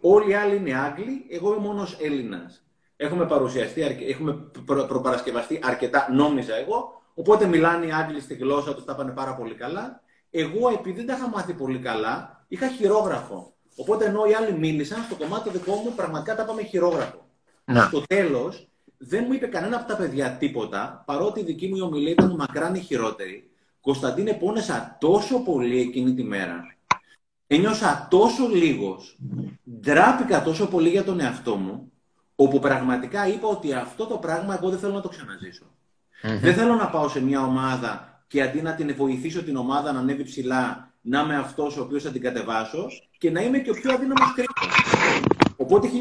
Όλοι 0.00 0.30
οι 0.30 0.34
άλλοι 0.34 0.56
είναι 0.56 0.74
Άγγλοι, 0.74 1.26
εγώ 1.30 1.52
είμαι 1.52 1.66
μόνος 1.66 1.98
Έλληνας. 2.00 2.64
Έχουμε 2.96 3.26
παρουσιαστεί, 3.26 3.82
έχουμε 4.08 4.50
προ, 4.64 4.84
προπαρασκευαστεί 4.84 5.60
αρκετά, 5.62 6.08
νόμιζα 6.12 6.54
εγώ, 6.56 7.02
οπότε 7.14 7.46
μιλάνε 7.46 7.86
οι 7.86 7.92
Άγγλοι 7.92 8.20
στη 8.20 8.34
γλώσσα 8.34 8.74
τους, 8.74 8.84
τα 8.84 8.94
πάνε 8.94 9.12
πάρα 9.12 9.34
πολύ 9.34 9.54
καλά. 9.54 10.02
Εγώ, 10.30 10.68
επειδή 10.68 10.96
δεν 10.96 11.06
τα 11.06 11.14
είχα 11.14 11.28
μάθει 11.28 11.52
πολύ 11.52 11.78
καλά, 11.78 12.44
είχα 12.48 12.68
χειρόγραφο. 12.68 13.54
Οπότε 13.76 14.04
ενώ 14.04 14.24
οι 14.24 14.34
άλλοι 14.34 14.58
μίλησαν, 14.58 15.02
στο 15.02 15.14
κομμάτι 15.14 15.50
δικό 15.50 15.74
μου 15.74 15.92
πραγματικά 15.96 16.34
τα 16.34 16.44
πάμε 16.44 16.62
χειρόγραφο. 16.62 17.26
Να. 17.64 17.82
Στο 17.82 18.02
τέλος, 18.06 18.68
δεν 19.08 19.24
μου 19.26 19.32
είπε 19.32 19.46
κανένα 19.46 19.76
από 19.76 19.88
τα 19.88 19.96
παιδιά 19.96 20.30
τίποτα, 20.30 21.02
παρότι 21.06 21.40
η 21.40 21.42
δική 21.42 21.68
μου 21.68 21.78
ομιλία 21.82 22.10
ήταν 22.10 22.34
μακράν 22.34 22.74
η 22.74 22.80
χειρότερη. 22.80 23.50
Κωνσταντίνε, 23.80 24.32
πόνεσα 24.32 24.96
τόσο 25.00 25.42
πολύ 25.42 25.80
εκείνη 25.80 26.14
τη 26.14 26.22
μέρα. 26.22 26.76
Ένιωσα 27.46 28.06
τόσο 28.10 28.48
λίγος. 28.48 29.18
Ντράπηκα 29.80 30.42
τόσο 30.42 30.66
πολύ 30.66 30.88
για 30.88 31.04
τον 31.04 31.20
εαυτό 31.20 31.56
μου, 31.56 31.92
όπου 32.34 32.58
πραγματικά 32.58 33.26
είπα 33.26 33.48
ότι 33.48 33.72
αυτό 33.72 34.06
το 34.06 34.16
πράγμα 34.16 34.54
εγώ 34.54 34.70
δεν 34.70 34.78
θέλω 34.78 34.92
να 34.92 35.00
το 35.00 35.08
ξαναζησω 35.08 35.64
Δεν 36.40 36.54
θέλω 36.54 36.74
να 36.74 36.86
πάω 36.86 37.08
σε 37.08 37.22
μια 37.22 37.42
ομάδα 37.42 38.22
και 38.26 38.42
αντί 38.42 38.62
να 38.62 38.74
την 38.74 38.94
βοηθήσω 38.96 39.42
την 39.42 39.56
ομάδα 39.56 39.92
να 39.92 39.98
ανέβει 39.98 40.24
ψηλά, 40.24 40.92
να 41.00 41.20
είμαι 41.20 41.36
αυτός 41.36 41.76
ο 41.76 41.82
οποίος 41.82 42.02
θα 42.02 42.10
την 42.10 42.20
κατεβάσω 42.20 42.86
και 43.18 43.30
να 43.30 43.42
είμαι 43.42 43.58
και 43.58 43.70
ο 43.70 43.74
πιο 43.74 43.92
αδύναμος 43.92 44.34
κρίκος. 44.34 44.68
Οπότε 45.56 45.88
1993 45.88 45.92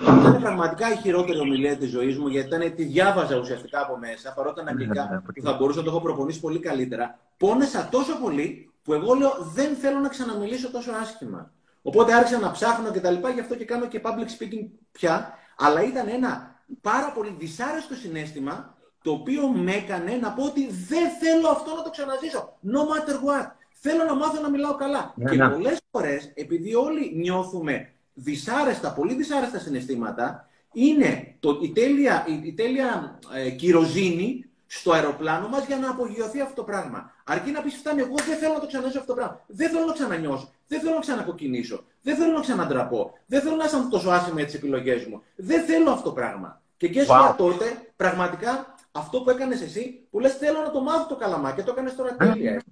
ήταν 0.00 0.40
πραγματικά 0.40 0.92
η 0.92 0.96
χειρότερη 0.96 1.38
ομιλία 1.38 1.76
της 1.76 1.90
ζωής 1.90 2.18
μου, 2.18 2.28
γιατί 2.28 2.48
ήταν, 2.48 2.74
τη 2.74 2.84
διάβαζα 2.84 3.36
ουσιαστικά 3.38 3.80
από 3.80 3.98
μέσα, 3.98 4.32
παρότι 4.32 4.60
ήταν 4.60 4.68
αγγλικά, 4.68 5.04
ναι, 5.04 5.14
ναι, 5.14 5.20
που 5.20 5.32
θα 5.42 5.52
μπορούσα 5.52 5.78
να 5.78 5.84
το 5.84 5.90
έχω 5.90 6.00
προπονήσει 6.00 6.40
πολύ 6.40 6.58
καλύτερα. 6.58 7.18
Πόνεσα 7.36 7.88
τόσο 7.90 8.18
πολύ 8.22 8.72
που 8.82 8.92
εγώ 8.92 9.14
λέω 9.14 9.36
δεν 9.54 9.74
θέλω 9.74 9.98
να 9.98 10.08
ξαναμιλήσω 10.08 10.70
τόσο 10.70 10.90
άσχημα. 10.92 11.50
Οπότε 11.82 12.14
άρχισα 12.14 12.38
να 12.38 12.50
ψάχνω 12.50 12.90
και 12.90 13.00
τα 13.00 13.10
λοιπά, 13.10 13.30
γι' 13.30 13.40
αυτό 13.40 13.56
και 13.56 13.64
κάνω 13.64 13.86
και 13.86 14.00
public 14.04 14.42
speaking 14.42 14.68
πια. 14.92 15.34
Αλλά 15.58 15.82
ήταν 15.82 16.08
ένα 16.08 16.60
πάρα 16.80 17.12
πολύ 17.12 17.36
δυσάρεστο 17.38 17.94
συνέστημα, 17.94 18.74
το 19.02 19.10
οποίο 19.10 19.48
με 19.48 19.72
έκανε 19.72 20.18
να 20.20 20.32
πω 20.32 20.44
ότι 20.44 20.70
δεν 20.88 21.08
θέλω 21.20 21.48
αυτό 21.48 21.74
να 21.74 21.82
το 21.82 21.90
ξαναζήσω. 21.90 22.58
No 22.64 22.78
matter 22.78 23.14
what. 23.14 23.50
Θέλω 23.80 24.04
να 24.04 24.14
μάθω 24.14 24.40
να 24.40 24.50
μιλάω 24.50 24.74
καλά. 24.74 25.12
Ναι, 25.16 25.30
και 25.30 25.36
ναι. 25.36 25.48
πολλές 25.48 25.78
φορές, 25.90 26.32
επειδή 26.34 26.74
όλοι 26.74 27.12
νιώθουμε 27.16 27.95
δυσάρεστα, 28.16 28.92
πολύ 28.92 29.14
δυσάρεστα 29.14 29.58
συναισθήματα, 29.58 30.48
είναι 30.72 31.36
το, 31.40 31.58
η 31.62 31.72
τέλεια, 31.72 32.26
η, 32.44 32.52
τέλεια 32.52 33.18
ε, 33.34 33.50
κυροζήνη 33.50 34.44
στο 34.66 34.92
αεροπλάνο 34.92 35.48
μας 35.48 35.66
για 35.66 35.76
να 35.76 35.90
απογειωθεί 35.90 36.40
αυτό 36.40 36.54
το 36.54 36.62
πράγμα. 36.62 37.10
Αρκεί 37.24 37.50
να 37.50 37.62
πεις 37.62 37.74
φτάνει, 37.74 38.00
εγώ 38.00 38.14
δεν 38.28 38.36
θέλω 38.36 38.52
να 38.52 38.60
το 38.60 38.66
ξαναζήσω 38.66 38.98
αυτό 38.98 39.12
το 39.12 39.18
πράγμα. 39.18 39.40
Δεν 39.46 39.70
θέλω 39.70 39.84
να 39.84 39.92
ξανανιώσω. 39.92 40.52
Δεν 40.66 40.80
θέλω 40.80 40.94
να 40.94 41.00
ξανακοκκινήσω. 41.00 41.84
Δεν 42.02 42.16
θέλω 42.16 42.32
να 42.32 42.40
ξαναντραπώ. 42.40 43.12
Δεν 43.26 43.40
θέλω 43.40 43.56
να 43.56 43.64
είσαι 43.64 43.86
τόσο 43.90 44.10
άσχημα 44.10 44.36
για 44.36 44.44
τις 44.44 44.54
επιλογές 44.54 45.04
μου. 45.04 45.22
Δεν 45.36 45.64
θέλω 45.64 45.90
αυτό 45.90 46.04
το 46.04 46.12
πράγμα. 46.12 46.60
Και 46.76 46.88
και 46.88 47.06
wow. 47.08 47.34
τότε, 47.36 47.92
πραγματικά, 47.96 48.74
αυτό 48.92 49.20
που 49.20 49.30
έκανες 49.30 49.60
εσύ, 49.60 50.06
που 50.10 50.20
λες 50.20 50.36
θέλω 50.36 50.60
να 50.60 50.70
το 50.70 50.80
μάθω 50.80 51.06
το 51.06 51.16
καλαμάκι, 51.16 51.62
το 51.62 51.70
έκανες 51.70 51.96
τώρα 51.96 52.16
ναι. 52.18 52.32
τέλεια. 52.32 52.62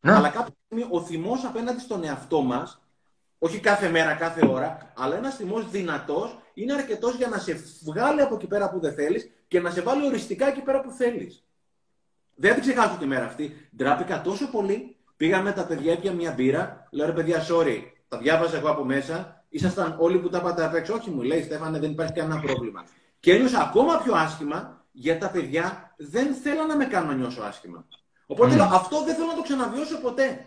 Ναι. 0.00 0.12
Αλλά 0.12 0.28
κάποια 0.28 0.54
στιγμή 0.64 0.86
ο 0.90 1.00
θυμός 1.00 1.44
απέναντι 1.44 1.80
στον 1.80 2.04
εαυτό 2.04 2.42
μας, 2.42 2.80
όχι 3.38 3.60
κάθε 3.60 3.88
μέρα, 3.88 4.14
κάθε 4.14 4.46
ώρα, 4.46 4.92
αλλά 4.96 5.16
ένας 5.16 5.36
θυμός 5.36 5.70
δυνατός 5.70 6.38
είναι 6.54 6.72
αρκετός 6.72 7.14
για 7.14 7.28
να 7.28 7.38
σε 7.38 7.60
βγάλει 7.84 8.20
από 8.20 8.34
εκεί 8.34 8.46
πέρα 8.46 8.70
που 8.70 8.80
δεν 8.80 8.94
θέλεις 8.94 9.30
και 9.48 9.60
να 9.60 9.70
σε 9.70 9.80
βάλει 9.80 10.06
οριστικά 10.06 10.48
εκεί 10.48 10.60
πέρα 10.60 10.80
που 10.80 10.90
θέλεις. 10.90 11.44
Δεν 12.34 12.54
θα 12.54 12.60
την 12.60 12.70
ξεχάσω 12.70 12.96
τη 12.98 13.06
μέρα 13.06 13.24
αυτή. 13.24 13.68
Ντράπηκα 13.76 14.20
τόσο 14.20 14.50
πολύ. 14.50 14.96
Πήγα 15.16 15.42
με 15.42 15.52
τα 15.52 15.66
παιδιά, 15.66 15.92
έπια 15.92 16.12
μια 16.12 16.32
μπύρα. 16.32 16.88
Λέω 16.90 17.06
ρε 17.06 17.12
παιδιά, 17.12 17.46
sorry, 17.48 17.82
τα 18.08 18.18
διάβαζα 18.18 18.56
εγώ 18.56 18.70
από 18.70 18.84
μέσα. 18.84 19.44
Ήσασταν 19.48 19.96
όλοι 19.98 20.18
που 20.18 20.28
τα 20.28 20.40
πάτε 20.40 20.64
απ' 20.64 20.90
Όχι, 20.94 21.10
μου 21.10 21.22
λέει 21.22 21.42
Στέφανε, 21.42 21.78
δεν 21.78 21.90
υπάρχει 21.90 22.12
κανένα 22.12 22.40
πρόβλημα. 22.40 22.84
Και 23.20 23.32
ένιωσα 23.32 23.60
ακόμα 23.60 24.00
πιο 24.02 24.14
άσχημα 24.14 24.84
γιατί 24.92 25.20
τα 25.20 25.30
παιδιά 25.30 25.94
δεν 25.96 26.34
θέλω 26.34 26.64
να 26.64 26.76
με 26.76 26.84
κάνω 26.84 27.06
να 27.06 27.14
νιώσω 27.14 27.42
άσχημα. 27.42 27.86
Οπότε 28.26 28.54
λέω, 28.54 28.64
αυτό 28.64 29.04
δεν 29.04 29.14
θέλω 29.14 29.26
να 29.26 29.34
το 29.34 29.42
ξαναβιώσω 29.42 30.00
ποτέ. 30.00 30.46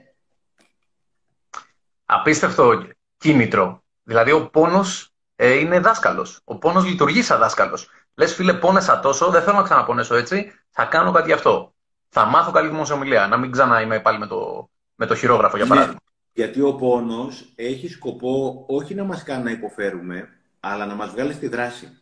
Απίστευτο 2.12 2.84
κίνητρο. 3.18 3.84
Δηλαδή 4.04 4.32
ο 4.32 4.50
πόνος 4.50 5.14
ε, 5.36 5.54
είναι 5.54 5.80
δάσκαλος. 5.80 6.40
Ο 6.44 6.58
πόνος 6.58 6.86
λειτουργεί 6.86 7.22
σαν 7.22 7.40
δάσκαλος. 7.40 7.90
Λες 8.16 8.34
φίλε 8.34 8.54
πόνεσα 8.54 9.00
τόσο, 9.00 9.30
δεν 9.30 9.42
θέλω 9.42 9.58
να 9.58 9.64
ξαναπονέσω 9.64 10.16
έτσι, 10.16 10.52
θα 10.70 10.86
κάνω 10.86 11.12
κάτι 11.12 11.28
γι' 11.28 11.34
αυτό. 11.34 11.74
Θα 12.10 12.26
μάθω 12.26 12.52
καλή 12.52 12.70
δημοσιομιλία, 12.70 13.28
να 13.28 13.38
μην 13.38 13.52
ξανά 13.52 13.82
είμαι 13.82 14.00
πάλι 14.00 14.18
με 14.18 14.28
το, 14.28 14.70
με 14.96 15.06
το 15.06 15.16
χειρόγραφο 15.16 15.58
για 15.58 15.66
παράδειγμα. 15.66 16.00
Γιατί 16.34 16.62
ο 16.62 16.76
πόνος 16.76 17.52
έχει 17.56 17.88
σκοπό 17.88 18.66
όχι 18.68 18.96
να 18.96 19.04
μας 19.04 19.24
κάνει 19.24 19.44
να 19.44 19.52
υποφέρουμε, 19.52 20.30
αλλά 20.60 20.86
να 20.86 20.96
μας 20.96 21.10
βγάλει 21.10 21.34
στη 21.34 21.48
δράση. 21.48 21.98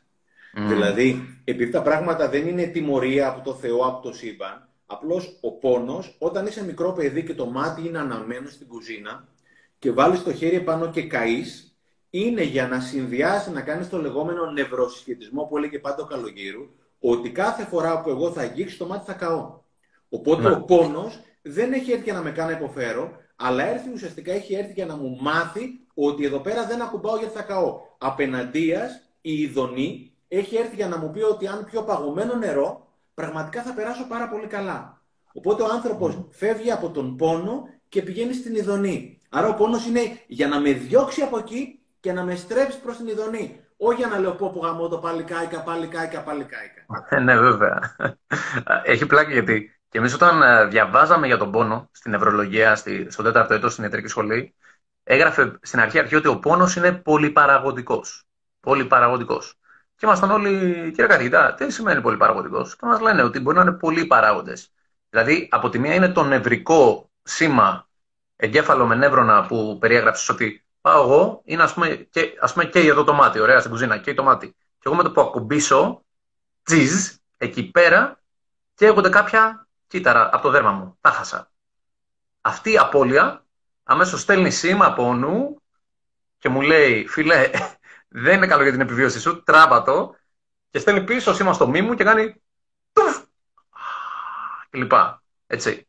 Δηλαδή, 0.53 1.39
επειδή 1.43 1.71
τα 1.71 1.81
πράγματα 1.81 2.29
δεν 2.29 2.47
είναι 2.47 2.65
τιμωρία 2.65 3.27
από 3.27 3.41
το 3.41 3.53
Θεό, 3.53 3.77
από 3.85 4.01
το 4.01 4.13
σύμπαν, 4.13 4.69
απλώς 4.85 5.37
ο 5.41 5.51
πόνος, 5.51 6.15
όταν 6.19 6.45
είσαι 6.45 6.65
μικρό 6.65 6.91
παιδί 6.91 7.23
και 7.23 7.33
το 7.33 7.45
μάτι 7.45 7.87
είναι 7.87 7.99
αναμένο 7.99 8.49
στην 8.49 8.67
κουζίνα 8.67 9.27
και 9.79 9.91
βάλεις 9.91 10.23
το 10.23 10.33
χέρι 10.33 10.61
πάνω 10.61 10.89
και 10.89 11.07
καείς, 11.07 11.77
είναι 12.09 12.43
για 12.43 12.67
να 12.67 12.79
συνδυάσει, 12.79 13.51
να 13.51 13.61
κάνεις 13.61 13.89
το 13.89 14.01
λεγόμενο 14.01 14.51
νευροσχετισμό 14.51 15.43
που 15.43 15.57
έλεγε 15.57 15.79
πάντα 15.79 16.03
ο 16.03 16.05
Καλογύρου, 16.05 16.69
ότι 16.99 17.31
κάθε 17.31 17.63
φορά 17.63 18.01
που 18.01 18.09
εγώ 18.09 18.31
θα 18.31 18.41
αγγίξω 18.41 18.77
το 18.77 18.85
μάτι 18.85 19.05
θα 19.05 19.13
καώ. 19.13 19.59
Οπότε 20.09 20.41
ναι. 20.41 20.55
ο 20.55 20.61
πόνος 20.61 21.19
δεν 21.41 21.73
έχει 21.73 21.91
έρθει 21.91 22.03
για 22.03 22.13
να 22.13 22.21
με 22.21 22.31
κάνει 22.31 22.51
να 22.51 22.57
υποφέρω, 22.57 23.11
αλλά 23.35 23.63
έρθει 23.63 23.89
ουσιαστικά 23.93 24.31
έχει 24.33 24.53
έρθει 24.53 24.73
για 24.73 24.85
να 24.85 24.95
μου 24.95 25.17
μάθει 25.21 25.79
ότι 25.93 26.25
εδώ 26.25 26.39
πέρα 26.39 26.65
δεν 26.65 26.81
ακουμπάω 26.81 27.17
γιατί 27.17 27.33
θα 27.33 27.41
καώ. 27.41 27.79
Απέναντίας 27.97 29.01
η 29.21 29.33
ειδονή 29.41 30.11
έχει 30.27 30.55
έρθει 30.55 30.75
για 30.75 30.87
να 30.87 30.97
μου 30.97 31.11
πει 31.11 31.21
ότι 31.21 31.47
αν 31.47 31.65
πιω 31.65 31.83
παγωμένο 31.83 32.35
νερό, 32.35 32.87
πραγματικά 33.13 33.63
θα 33.63 33.73
περάσω 33.73 34.07
πάρα 34.07 34.29
πολύ 34.29 34.47
καλά. 34.47 35.01
Οπότε 35.33 35.63
ο 35.63 35.67
άνθρωπος 35.71 36.27
φεύγει 36.29 36.71
από 36.71 36.89
τον 36.89 37.15
πόνο 37.15 37.69
και 37.89 38.01
πηγαίνει 38.01 38.33
στην 38.33 38.55
ειδονή. 38.55 39.16
Άρα 39.37 39.47
ο 39.47 39.53
πόνος 39.53 39.85
είναι 39.85 40.21
για 40.27 40.47
να 40.47 40.59
με 40.59 40.71
διώξει 40.71 41.21
από 41.21 41.37
εκεί 41.37 41.79
και 41.99 42.11
να 42.11 42.23
με 42.23 42.35
στρέψει 42.35 42.81
προς 42.81 42.97
την 42.97 43.07
ειδονή. 43.07 43.59
Όχι 43.77 43.95
για 43.95 44.07
να 44.07 44.19
λέω 44.19 44.31
πω 44.31 44.49
που 44.51 44.61
γαμώ 44.63 44.87
το 44.87 44.97
πάλι 44.97 45.23
κάηκα, 45.23 45.63
πάλι 45.63 45.87
κάηκα, 45.87 46.21
πάλι 46.21 46.43
κάηκα. 46.43 46.85
Ε, 47.09 47.19
ναι, 47.19 47.37
βέβαια. 47.37 47.95
Έχει 48.83 49.05
πλάκι 49.05 49.31
γιατί 49.31 49.79
και 49.89 49.97
εμείς 49.97 50.13
όταν 50.13 50.41
ε, 50.41 50.65
διαβάζαμε 50.65 51.27
για 51.27 51.37
τον 51.37 51.51
πόνο 51.51 51.89
στην 51.91 52.11
νευρολογία, 52.11 52.75
στη, 52.75 53.07
στο 53.09 53.23
τέταρτο 53.23 53.53
έτος 53.53 53.71
στην 53.71 53.83
ιατρική 53.83 54.07
σχολή, 54.07 54.55
έγραφε 55.03 55.59
στην 55.61 55.79
αρχή, 55.79 55.99
αρχή 55.99 56.15
ότι 56.15 56.27
ο 56.27 56.39
πόνος 56.39 56.75
είναι 56.75 56.91
πολυπαραγωγικός. 56.91 58.23
Πολυπαραγωγικός. 58.59 59.59
Και 59.95 60.05
ήμασταν 60.05 60.31
όλοι, 60.31 60.51
κύριε 60.91 61.07
καθηγητά, 61.07 61.53
τι 61.53 61.71
σημαίνει 61.71 62.01
πολυπαραγωγικός; 62.01 62.75
Και 62.75 62.85
μας 62.85 62.99
λένε 62.99 63.23
ότι 63.23 63.39
μπορεί 63.39 63.55
να 63.55 63.61
είναι 63.61 63.71
πολλοί 63.71 64.05
παράγοντε. 64.05 64.53
Δηλαδή, 65.09 65.47
από 65.51 65.69
τη 65.69 65.79
μία 65.79 65.93
είναι 65.93 66.09
το 66.09 66.23
νευρικό 66.23 67.11
σήμα 67.23 67.86
εγκέφαλο 68.37 68.85
με 68.85 68.95
νεύρωνα 68.95 69.45
που 69.45 69.77
περιέγραψες 69.79 70.29
ότι 70.29 70.65
πάω 70.81 71.03
εγώ, 71.03 71.41
είναι 71.45 71.63
ας 71.63 71.73
πούμε, 71.73 71.95
και, 71.95 72.37
ας 72.39 72.53
πούμε 72.53 72.65
και 72.65 72.79
εδώ 72.79 73.03
το 73.03 73.13
μάτι, 73.13 73.39
ωραία, 73.39 73.59
στην 73.59 73.71
κουζίνα, 73.71 73.97
και 73.97 74.13
το 74.13 74.23
μάτι. 74.23 74.47
Και 74.51 74.83
εγώ 74.83 74.95
με 74.95 75.03
το 75.03 75.11
που 75.11 75.21
ακουμπήσω, 75.21 76.05
τζιζ, 76.63 77.15
εκεί 77.37 77.63
πέρα, 77.71 78.19
και 78.73 78.85
έχονται 78.85 79.09
κάποια 79.09 79.67
κύτταρα 79.87 80.29
από 80.33 80.43
το 80.43 80.49
δέρμα 80.49 80.71
μου. 80.71 80.97
Τα 81.01 81.09
χάσα. 81.09 81.51
Αυτή 82.41 82.71
η 82.71 82.77
απώλεια 82.77 83.45
αμέσως 83.83 84.21
στέλνει 84.21 84.51
σήμα 84.51 84.93
πόνου 84.93 85.61
και 86.37 86.49
μου 86.49 86.61
λέει, 86.61 87.07
φίλε, 87.07 87.49
δεν 88.07 88.35
είναι 88.37 88.47
καλό 88.47 88.63
για 88.63 88.71
την 88.71 88.81
επιβίωση 88.81 89.19
σου, 89.19 89.43
τράβα 89.43 89.83
το 89.83 90.15
και 90.69 90.79
στέλνει 90.79 91.03
πίσω 91.03 91.33
σήμα 91.33 91.53
στο 91.53 91.67
μη 91.67 91.81
μου 91.81 91.93
και 91.93 92.03
κάνει 92.03 92.41
τουφ 92.93 93.17
και 94.69 94.77
λοιπά. 94.77 95.23
Έτσι. 95.47 95.87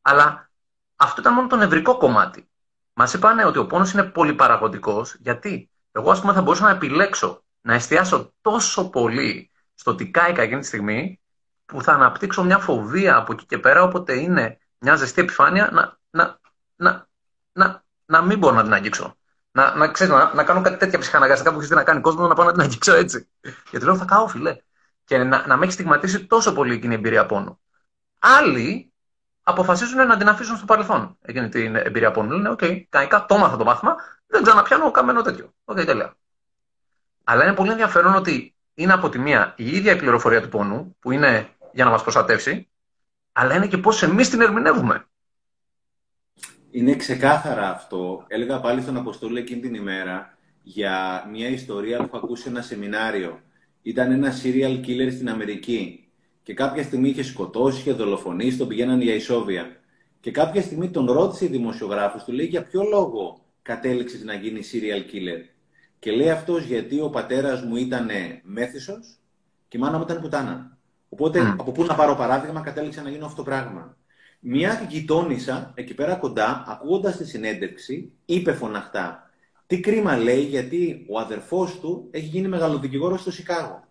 Αλλά 0.00 0.50
αυτό 1.02 1.20
ήταν 1.20 1.34
μόνο 1.34 1.46
το 1.46 1.56
νευρικό 1.56 1.96
κομμάτι. 1.96 2.48
Μας 2.92 3.12
είπαν 3.12 3.38
ότι 3.38 3.58
ο 3.58 3.66
πόνος 3.66 3.92
είναι 3.92 4.02
πολυπαραγωγικός, 4.02 5.16
γιατί; 5.20 5.70
Εγώ, 5.92 6.10
ας 6.10 6.20
πούμε, 6.20 6.32
θα 6.32 6.42
μπορούσα 6.42 6.64
να 6.64 6.70
επιλέξω 6.70 7.42
να 7.60 7.74
εστιάσω 7.74 8.32
τόσο 8.40 8.90
πολύ 8.90 9.50
στο 9.74 9.94
τι 9.94 10.10
κάηκα 10.10 10.42
εκείνη 10.42 10.60
τη 10.60 10.66
στιγμή, 10.66 11.20
που 11.66 11.82
θα 11.82 11.92
αναπτύξω 11.92 12.44
μια 12.44 12.58
φοβία 12.58 13.16
από 13.16 13.32
εκεί 13.32 13.46
και 13.46 13.58
πέρα, 13.58 13.82
όποτε 13.82 14.20
είναι 14.20 14.58
μια 14.78 14.96
ζεστή 14.96 15.20
επιφάνεια, 15.20 15.70
να, 15.72 15.98
να, 16.10 16.38
να, 16.76 17.08
να, 17.52 17.84
να 18.06 18.22
μην 18.22 18.38
μπορώ 18.38 18.54
να 18.54 18.62
την 18.62 18.72
αγγίξω. 18.72 19.16
Να, 19.52 19.74
να, 19.74 19.88
ξέρεις, 19.88 20.12
να, 20.12 20.34
να 20.34 20.44
κάνω 20.44 20.62
κάτι 20.62 20.76
τέτοια 20.76 20.98
ψυχαναγκαστικά 20.98 21.52
που 21.52 21.60
έχει 21.60 21.74
να 21.74 21.82
κάνει 21.82 22.00
κόσμο, 22.00 22.26
να 22.26 22.34
πάω 22.34 22.46
να 22.46 22.52
την 22.52 22.60
αγγίξω 22.60 22.94
έτσι. 22.94 23.28
Γιατί 23.70 23.84
λέω 23.86 23.96
θα 23.96 24.04
κάω, 24.04 24.28
φίλε. 24.28 24.56
Και 25.04 25.18
να, 25.18 25.46
να 25.46 25.56
με 25.56 25.64
έχει 25.64 25.72
στιγματίσει 25.72 26.26
τόσο 26.26 26.52
πολύ 26.52 26.74
εκείνη 26.74 26.92
η 26.92 26.96
εμπειρία 26.96 27.26
πόνου. 27.26 27.60
Άλλοι 28.18 28.91
αποφασίζουν 29.42 30.06
να 30.06 30.16
την 30.16 30.28
αφήσουν 30.28 30.56
στο 30.56 30.64
παρελθόν 30.64 31.18
εκείνη 31.22 31.48
την 31.48 31.76
εμπειρία 31.76 32.10
πόνου. 32.10 32.30
Λένε, 32.30 32.50
OK, 32.50 32.82
κανονικά 32.88 33.26
το 33.26 33.38
'μαθα 33.38 33.56
το 33.56 33.64
μάθημα, 33.64 33.96
δεν 34.26 34.42
ξαναπιάνω 34.42 34.90
καμένο 34.90 35.22
τέτοιο. 35.22 35.54
OK, 35.64 35.78
okay, 35.78 35.86
τέλεια. 35.86 36.16
Αλλά 37.24 37.44
είναι 37.44 37.54
πολύ 37.54 37.70
ενδιαφέρον 37.70 38.14
ότι 38.14 38.54
είναι 38.74 38.92
από 38.92 39.08
τη 39.08 39.18
μία 39.18 39.54
η 39.56 39.76
ίδια 39.76 39.92
η 39.92 39.96
πληροφορία 39.96 40.42
του 40.42 40.48
πόνου, 40.48 40.96
που 41.00 41.10
είναι 41.10 41.48
για 41.72 41.84
να 41.84 41.90
μας 41.90 42.02
προστατεύσει, 42.02 42.68
αλλά 43.32 43.54
είναι 43.54 43.66
και 43.66 43.78
πώς 43.78 44.02
εμείς 44.02 44.30
την 44.30 44.40
ερμηνεύουμε. 44.40 45.06
Είναι 46.70 46.96
ξεκάθαρα 46.96 47.70
αυτό. 47.70 48.24
Έλεγα 48.28 48.60
πάλι 48.60 48.82
στον 48.82 48.96
Αποστόλη 48.96 49.38
εκείνη 49.38 49.60
την 49.60 49.74
ημέρα 49.74 50.36
για 50.62 51.26
μια 51.30 51.48
ιστορία 51.48 51.96
που 51.98 52.04
έχω 52.04 52.16
ακούσει 52.16 52.48
ένα 52.48 52.62
σεμινάριο. 52.62 53.40
Ήταν 53.82 54.12
ένα 54.12 54.32
serial 54.42 54.86
killer 54.86 55.12
στην 55.12 55.28
Αμερική 55.28 56.01
και 56.42 56.54
κάποια 56.54 56.82
στιγμή 56.82 57.08
είχε 57.08 57.22
σκοτώσει, 57.22 57.80
είχε 57.80 57.92
δολοφονήσει, 57.92 58.56
τον 58.56 58.68
πηγαίναν 58.68 59.00
για 59.00 59.14
ισόβια. 59.14 59.76
Και 60.20 60.30
κάποια 60.30 60.62
στιγμή 60.62 60.90
τον 60.90 61.10
ρώτησε 61.10 61.44
η 61.44 61.48
δημοσιογράφος, 61.48 62.24
του 62.24 62.32
λέει 62.32 62.46
για 62.46 62.62
ποιο 62.62 62.82
λόγο 62.82 63.40
κατέληξες 63.62 64.22
να 64.22 64.34
γίνεις 64.34 64.72
serial 64.74 65.14
killer; 65.14 65.40
Και 65.98 66.10
λέει 66.10 66.30
αυτός 66.30 66.64
γιατί 66.64 67.00
ο 67.00 67.10
πατέρας 67.10 67.62
μου 67.62 67.76
ήταν 67.76 68.08
μέθησος 68.42 69.18
και 69.68 69.76
η 69.76 69.80
μάνα 69.80 69.96
μου 69.96 70.02
ήταν 70.02 70.20
πουτάνα. 70.20 70.78
Οπότε, 71.08 71.40
mm. 71.40 71.56
από 71.58 71.72
πού 71.72 71.84
να 71.84 71.94
πάρω 71.94 72.14
παράδειγμα, 72.14 72.60
κατέληξα 72.60 73.02
να 73.02 73.10
γίνω 73.10 73.24
αυτό 73.24 73.36
το 73.36 73.42
πράγμα. 73.42 73.96
Μια 74.40 74.86
γειτόνισσα 74.90 75.72
εκεί 75.74 75.94
πέρα 75.94 76.14
κοντά, 76.14 76.64
ακούγοντας 76.66 77.16
τη 77.16 77.26
συνέντευξη, 77.26 78.12
είπε 78.24 78.52
φωναχτά. 78.52 79.30
Τι 79.66 79.80
κρίμα 79.80 80.16
λέει, 80.16 80.42
γιατί 80.42 81.06
ο 81.08 81.18
αδερφός 81.18 81.80
του 81.80 82.08
έχει 82.10 82.26
γίνει 82.26 82.48
μεγαλοδικηγόρος 82.48 83.20
στο 83.20 83.30
Σικάγο. 83.30 83.84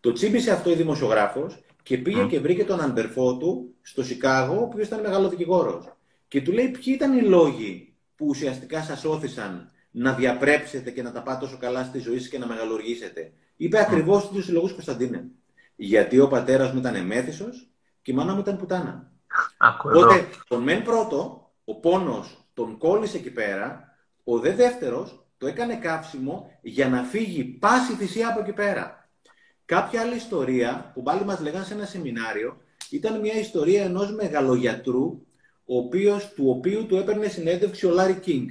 Το 0.00 0.12
τσίπησε 0.12 0.52
αυτό 0.52 0.70
η 0.70 0.74
δημοσιογράφος 0.74 1.62
και 1.88 1.98
πήγε 1.98 2.22
mm. 2.22 2.28
και 2.28 2.40
βρήκε 2.40 2.64
τον 2.64 2.80
αδερφό 2.80 3.36
του 3.36 3.74
στο 3.82 4.04
Σικάγο, 4.04 4.54
ο 4.54 4.62
οποίος 4.62 4.86
ήταν 4.86 5.00
μεγαλοδικηγόρος. 5.00 5.92
Και 6.28 6.42
του 6.42 6.52
λέει, 6.52 6.68
Ποιοι 6.68 6.92
ήταν 6.96 7.18
οι 7.18 7.20
λόγοι 7.20 7.94
που 8.16 8.26
ουσιαστικά 8.28 8.82
σας 8.82 9.04
όθησαν 9.04 9.70
να 9.90 10.12
διαπρέψετε 10.12 10.90
και 10.90 11.02
να 11.02 11.12
τα 11.12 11.22
πάτε 11.22 11.40
τόσο 11.40 11.56
καλά 11.58 11.84
στη 11.84 11.98
ζωή 11.98 12.18
σας 12.18 12.28
και 12.28 12.38
να 12.38 12.46
μεγαλουργήσετε; 12.46 13.32
Είπε 13.56 13.80
ακριβώς 13.80 14.28
του 14.28 14.52
λόγου 14.52 14.68
Κωνσταντίνε. 14.68 15.24
Γιατί 15.76 16.18
ο 16.18 16.28
πατέρας 16.28 16.72
μου 16.72 16.78
ήταν 16.78 16.94
εμέθυσο 16.94 17.48
και 18.02 18.10
η 18.10 18.14
μάνα 18.14 18.34
μου 18.34 18.40
ήταν 18.40 18.56
πουτάνα. 18.56 19.12
Οπότε 19.82 20.28
τον 20.48 20.62
μεν 20.62 20.82
πρώτο, 20.82 21.50
ο 21.64 21.74
πόνος 21.74 22.48
τον 22.54 22.78
κόλλησε 22.78 23.16
εκεί 23.16 23.30
πέρα, 23.30 23.94
ο 24.24 24.38
δε 24.38 24.52
δεύτερος 24.52 25.26
το 25.38 25.46
έκανε 25.46 25.74
κάψιμο 25.74 26.58
για 26.60 26.88
να 26.88 27.02
φύγει 27.02 27.44
πάση 27.44 27.92
θυσία 27.92 28.28
από 28.28 28.40
εκεί 28.40 28.52
πέρα. 28.52 28.97
Κάποια 29.68 30.00
άλλη 30.00 30.16
ιστορία 30.16 30.90
που 30.94 31.02
πάλι 31.02 31.24
μας 31.24 31.40
λέγανε 31.40 31.64
σε 31.64 31.74
ένα 31.74 31.84
σεμινάριο 31.84 32.56
ήταν 32.90 33.20
μια 33.20 33.38
ιστορία 33.38 33.82
ενός 33.84 34.12
μεγαλογιατρού 34.12 35.26
ο 35.64 35.76
οποίος, 35.78 36.32
του 36.34 36.48
οποίου 36.48 36.86
του 36.86 36.96
έπαιρνε 36.96 37.26
συνέντευξη 37.26 37.86
ο 37.86 37.90
Λάρι 37.90 38.14
Κίνγκ. 38.14 38.48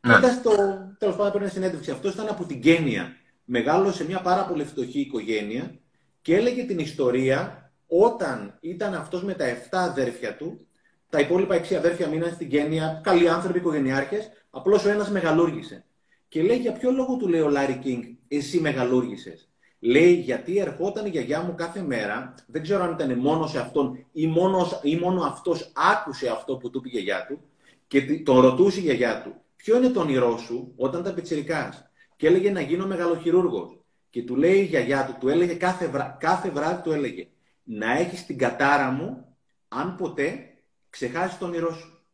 Ναι. 0.00 0.14
το, 0.42 0.50
τέλος 0.98 1.16
πάντων 1.16 1.26
έπαιρνε 1.26 1.48
συνέντευξη. 1.48 1.90
Αυτός 1.90 2.12
ήταν 2.12 2.28
από 2.28 2.44
την 2.44 2.60
Κένια. 2.60 3.16
Μεγάλωσε 3.44 3.96
σε 3.96 4.04
μια 4.04 4.20
πάρα 4.20 4.46
πολύ 4.46 4.64
φτωχή 4.64 5.00
οικογένεια 5.00 5.78
και 6.22 6.36
έλεγε 6.36 6.64
την 6.64 6.78
ιστορία 6.78 7.70
όταν 7.86 8.58
ήταν 8.60 8.94
αυτός 8.94 9.24
με 9.24 9.34
τα 9.34 9.44
7 9.44 9.52
αδέρφια 9.70 10.36
του, 10.36 10.66
τα 11.10 11.20
υπόλοιπα 11.20 11.60
6 11.60 11.74
αδέρφια 11.74 12.08
μείναν 12.08 12.32
στην 12.32 12.48
Κένια, 12.48 13.00
καλοί 13.02 13.28
άνθρωποι, 13.28 13.58
οικογενειάρχες, 13.58 14.30
απλώς 14.50 14.84
ο 14.84 14.88
ένας 14.88 15.10
μεγαλούργησε. 15.10 15.84
Και 16.28 16.42
λέει 16.42 16.56
για 16.58 16.72
ποιο 16.72 16.90
λόγο 16.90 17.16
του 17.16 17.28
λέει 17.28 17.40
ο 17.40 17.48
Λάρι 17.48 17.78
Κίνγκ, 17.82 18.02
εσύ 18.28 18.60
μεγαλούργησες. 18.60 19.49
Λέει 19.82 20.12
γιατί 20.12 20.58
ερχόταν 20.58 21.06
η 21.06 21.08
γιαγιά 21.08 21.42
μου 21.42 21.54
κάθε 21.54 21.82
μέρα, 21.82 22.34
δεν 22.46 22.62
ξέρω 22.62 22.82
αν 22.82 22.92
ήταν 22.92 23.18
μόνος 23.18 23.50
σε 23.50 23.58
αυτόν 23.58 24.06
ή 24.12 24.26
μόνος, 24.26 24.80
ή 24.82 24.96
μόνο 24.96 25.22
αυτός 25.22 25.72
άκουσε 25.74 26.28
αυτό 26.28 26.56
που 26.56 26.70
του 26.70 26.78
είπε 26.78 26.88
η 26.88 26.90
γιαγιά 26.90 27.26
του 27.26 27.40
και 27.86 28.22
τον 28.22 28.40
ρωτούσε 28.40 28.80
η 28.80 28.82
γιαγιά 28.82 29.22
του 29.22 29.34
ποιο 29.56 29.76
είναι 29.76 29.88
το 29.88 30.00
όνειρό 30.00 30.36
σου 30.36 30.72
όταν 30.76 31.00
ήταν 31.00 31.14
πιτσιρικάς; 31.14 31.90
Και 32.16 32.26
έλεγε 32.26 32.50
να 32.50 32.60
γίνω 32.60 32.86
μεγαλοχειρούργος. 32.86 33.78
Και 34.10 34.22
του 34.22 34.36
λέει 34.36 34.58
η 34.58 34.64
γιαγιά 34.64 35.06
του, 35.06 35.16
του 35.20 35.28
έλεγε 35.28 35.54
κάθε, 35.54 35.86
βρά, 35.86 36.16
κάθε 36.20 36.50
βράδυ 36.50 36.82
του 36.82 36.92
έλεγε 36.92 37.28
να 37.62 37.92
έχεις 37.92 38.26
την 38.26 38.38
κατάρα 38.38 38.90
μου 38.90 39.36
αν 39.68 39.96
ποτέ 39.96 40.54
ξεχάσεις 40.90 41.38
τον 41.38 41.48
όνειρό 41.48 41.72
σου. 41.72 42.04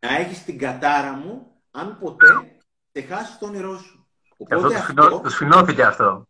να 0.00 0.16
έχεις 0.16 0.44
την 0.44 0.58
κατάρα 0.58 1.12
μου 1.12 1.46
αν 1.70 1.98
ποτέ 2.00 2.26
ξεχάσεις 2.92 3.38
τον 3.38 3.48
όνειρό 3.48 3.78
σου. 3.78 4.06
Οπότε 4.36 4.74
αυτό, 4.74 5.02
αυτό... 5.02 5.20
Του 5.20 5.30
σφινώθηκε 5.30 5.82
αυτό. 5.82 6.26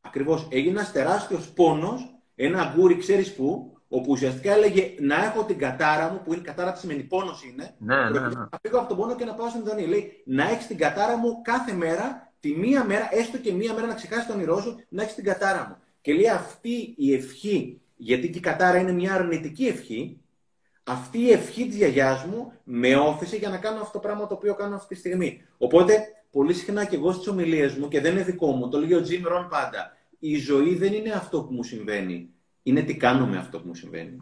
Ακριβώς. 0.00 0.48
Έγινε 0.50 0.70
ένας 0.70 0.92
τεράστιος 0.92 1.50
πόνος 1.52 2.20
Ένα 2.42 2.60
αγκούρι, 2.60 2.96
ξέρεις 2.96 3.34
πού, 3.34 3.78
όπου 3.88 4.06
ουσιαστικά 4.10 4.52
έλεγε 4.52 4.94
να 5.00 5.24
έχω 5.24 5.44
την 5.44 5.58
κατάρα 5.58 6.10
μου, 6.10 6.20
που 6.24 6.32
είναι 6.32 6.42
κατάρα 6.42 6.74
σημαίνει 6.74 7.02
πόνος 7.02 7.44
είναι. 7.44 7.74
Ναι, 7.78 7.96
ναι, 7.96 8.20
ναι. 8.20 8.28
Να 8.28 8.58
φύγω 8.62 8.78
από 8.78 8.88
τον 8.88 8.96
πόνο 8.96 9.14
και 9.16 9.24
να 9.24 9.34
πάω 9.34 9.48
στην 9.48 9.60
ειδονή. 9.60 9.86
Λέει 9.86 10.22
να 10.24 10.50
έχεις 10.50 10.66
την 10.66 10.76
κατάρα 10.76 11.16
μου 11.16 11.42
κάθε 11.42 11.72
μέρα, 11.72 12.32
τη 12.40 12.56
μία 12.56 12.84
μέρα, 12.84 13.08
έστω 13.12 13.38
και 13.38 13.52
μία 13.52 13.74
μέρα 13.74 13.86
να 13.86 13.94
ξεχάσεις 13.94 14.26
τον 14.26 14.36
όνειρό 14.36 14.60
σου, 14.60 14.84
να 14.88 15.02
έχεις 15.02 15.14
την 15.14 15.24
κατάρα 15.24 15.66
μου. 15.68 15.76
Και 16.00 16.12
λέει 16.12 16.28
αυτή 16.28 16.94
η 16.96 17.14
ευχή, 17.14 17.80
γιατί 17.96 18.30
και 18.30 18.38
η 18.38 18.40
κατάρα 18.40 18.78
είναι 18.78 18.92
μια 18.92 19.14
αρνητική 19.14 19.66
ευχή, 19.66 20.20
αυτή 20.84 21.18
η 21.18 21.30
ευχή 21.30 21.66
της 21.66 21.76
γιαγιάς 21.76 22.24
μου 22.24 22.52
με 22.64 22.96
όθησε 22.96 23.36
για 23.36 23.48
να 23.48 23.56
κάνω 23.56 23.80
αυτό 23.80 23.92
το 23.92 23.98
πράγμα 23.98 24.26
το 24.26 24.34
οποίο 24.34 24.54
κάνω 24.54 24.74
αυτή 24.76 24.94
τη 24.94 25.00
στιγμή. 25.00 25.42
Οπότε, 25.58 26.02
πολύ 26.30 26.54
συχνά 26.54 26.84
και 26.84 26.96
εγώ 26.96 27.12
στις 27.12 27.28
ομιλίες 27.28 27.74
μου, 27.74 27.88
και 27.88 28.00
δεν 28.00 28.12
είναι 28.12 28.22
δικό 28.22 28.52
μου, 28.52 28.68
το 28.68 28.78
λέει 28.78 28.92
ο 28.92 29.02
Jim 29.08 29.26
Ron 29.26 29.46
πάντα, 29.50 29.96
η 30.18 30.36
ζωή 30.36 30.74
δεν 30.74 30.92
είναι 30.92 31.10
αυτό 31.10 31.42
που 31.42 31.54
μου 31.54 31.62
συμβαίνει. 31.62 32.30
Είναι 32.62 32.82
τι 32.82 32.96
κάνω 32.96 33.26
με 33.26 33.36
αυτό 33.36 33.60
που 33.60 33.66
μου 33.66 33.74
συμβαίνει. 33.74 34.16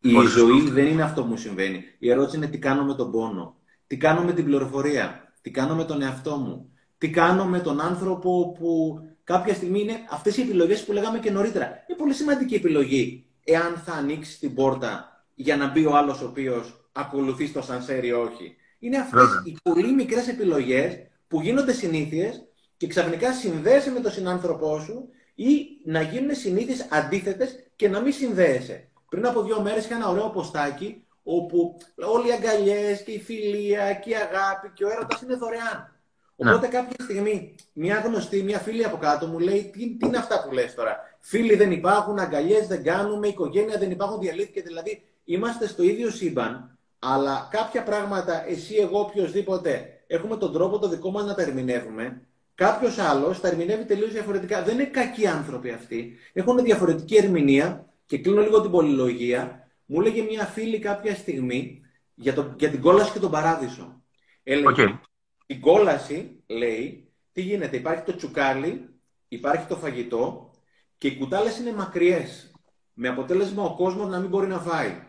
Η 0.00 0.26
ζωή 0.26 0.60
δεν 0.70 0.86
είναι 0.86 1.02
αυτό 1.02 1.22
που 1.22 1.28
μου 1.28 1.36
συμβαίνει. 1.36 1.84
Η 1.98 2.10
ερώτηση 2.10 2.36
είναι 2.36 2.46
τι 2.46 2.58
κάνω 2.58 2.84
με 2.84 2.94
τον 2.94 3.10
πόνο. 3.10 3.56
Τι 3.86 3.96
κάνω 3.96 4.22
με 4.22 4.32
την 4.32 4.44
πληροφορία. 4.44 5.32
Τι 5.40 5.50
κάνω 5.50 5.74
με 5.74 5.84
τον 5.84 6.02
εαυτό 6.02 6.36
μου. 6.36 6.72
Τι 6.98 7.10
κάνω 7.10 7.44
με 7.44 7.60
τον 7.60 7.80
άνθρωπο 7.80 8.52
που 8.58 8.98
κάποια 9.24 9.54
στιγμή 9.54 9.80
είναι 9.80 9.96
αυτές 10.10 10.36
οι 10.36 10.40
επιλογές 10.40 10.84
που 10.84 10.92
λέγαμε 10.92 11.18
και 11.18 11.30
νωρίτερα. 11.30 11.64
Είναι 11.64 11.98
πολύ 11.98 12.12
σημαντική 12.12 12.54
επιλογή. 12.54 13.26
Εάν 13.44 13.74
θα 13.84 13.92
ανοίξει 13.92 14.38
την 14.38 14.54
πόρτα 14.54 15.24
για 15.34 15.56
να 15.56 15.70
μπει 15.70 15.86
ο 15.86 15.96
άλλος 15.96 16.22
ο 16.22 16.26
οποίος 16.26 16.88
ακολουθεί 16.92 17.46
στο 17.46 17.62
σανσέρ 17.62 18.04
ή 18.04 18.12
όχι. 18.12 18.56
Είναι 18.78 18.98
αυτές 18.98 19.42
οι 19.44 19.56
πολύ 19.62 19.92
μικρές 19.92 20.28
επιλογές 20.28 20.96
που 21.28 21.40
γίνονται 21.40 21.72
συνήθειες 21.72 22.44
και 22.76 22.86
ξαφνικά 22.86 23.32
συνδέεσαι 23.32 23.90
με 23.90 24.00
τον 24.00 24.12
συνάνθρωπό 24.12 24.80
σου 24.80 25.08
ή 25.34 25.66
να 25.84 26.00
γίνουν 26.00 26.34
συνήθειες 26.34 26.86
αντίθετες 26.90 27.64
και 27.76 27.88
να 27.88 28.00
μην 28.00 28.12
συνδέεσαι. 28.12 28.88
Πριν 29.08 29.26
από 29.26 29.42
δύο 29.42 29.60
μέρες 29.60 29.84
είχα 29.84 29.94
ένα 29.94 30.08
ωραίο 30.08 30.30
ποστάκι 30.30 31.04
όπου 31.22 31.76
όλοι 31.96 32.28
οι 32.28 32.32
αγκαλιές 32.32 33.02
και 33.02 33.10
η 33.10 33.20
φιλία 33.20 33.92
και 33.94 34.10
η 34.10 34.14
αγάπη 34.14 34.70
και 34.74 34.84
ο 34.84 34.90
έρωτας 34.90 35.20
είναι 35.20 35.34
δωρεάν. 35.34 35.94
Ναι. 36.36 36.50
Οπότε 36.50 36.66
κάποια 36.66 37.04
στιγμή 37.04 37.54
μια 37.72 38.02
γνωστή, 38.04 38.42
μια 38.42 38.58
φίλη 38.58 38.84
από 38.84 38.96
κάτω 38.96 39.26
μου 39.26 39.38
λέει: 39.38 39.70
Τι, 39.72 39.96
τι 39.96 40.06
είναι 40.06 40.16
αυτά 40.16 40.42
που 40.42 40.52
λες 40.52 40.74
τώρα; 40.74 40.98
Φίλοι 41.20 41.54
δεν 41.54 41.72
υπάρχουν, 41.72 42.18
αγκαλιές 42.18 42.66
δεν 42.66 42.82
κάνουμε, 42.82 43.28
οικογένεια 43.28 43.78
δεν 43.78 43.90
υπάρχουν, 43.90 44.20
διαλύθηκε. 44.20 44.62
Δηλαδή 44.62 45.02
είμαστε 45.24 45.66
στο 45.66 45.82
ίδιο 45.82 46.10
σύμπαν, 46.10 46.78
αλλά 46.98 47.48
κάποια 47.50 47.82
πράγματα 47.82 48.48
εσύ, 48.48 48.74
εγώ, 48.74 49.00
οποιοδήποτε 49.00 49.93
έχουμε 50.06 50.36
τον 50.36 50.52
τρόπο 50.52 50.78
το 50.78 50.88
δικό 50.88 51.10
μας 51.10 51.24
να 51.24 51.34
τα 51.34 51.42
ερμηνεύουμε 51.42 52.26
Κάποιος 52.54 52.98
άλλος 52.98 53.40
τα 53.40 53.48
ερμηνεύει 53.48 53.84
τελείως 53.84 54.12
διαφορετικά. 54.12 54.62
Δεν 54.62 54.74
είναι 54.74 54.84
κακοί 54.84 55.26
άνθρωποι 55.26 55.70
αυτοί. 55.70 56.16
Έχουν 56.32 56.62
διαφορετική 56.62 57.16
ερμηνεία 57.16 57.92
και 58.06 58.18
κλείνω 58.18 58.42
λίγο 58.42 58.60
την 58.60 58.70
πολυλογία. 58.70 59.68
Μου 59.84 60.00
έλεγε 60.00 60.22
μια 60.22 60.44
φίλη 60.44 60.78
κάποια 60.78 61.14
στιγμή 61.14 61.82
για, 62.14 62.34
το, 62.34 62.54
για 62.58 62.70
την 62.70 62.80
κόλαση 62.80 63.12
και 63.12 63.18
τον 63.18 63.30
παράδεισο. 63.30 64.02
Έλεγε, 64.42 64.66
okay. 64.68 64.98
Την 65.46 65.60
κόλαση, 65.60 66.42
λέει, 66.46 67.12
τι 67.32 67.42
γίνεται. 67.42 67.76
Υπάρχει 67.76 68.02
το 68.04 68.16
τσουκάλι, 68.16 68.88
υπάρχει 69.28 69.66
το 69.66 69.76
φαγητό 69.76 70.50
και 70.98 71.08
οι 71.08 71.16
κουτάλες 71.16 71.58
είναι 71.58 71.72
μακριές. 71.72 72.52
Με 72.92 73.08
αποτέλεσμα 73.08 73.62
ο 73.62 73.74
κόσμος 73.74 74.08
να 74.08 74.18
μην 74.18 74.28
μπορεί 74.28 74.46
να 74.46 74.58
φάει. 74.58 75.02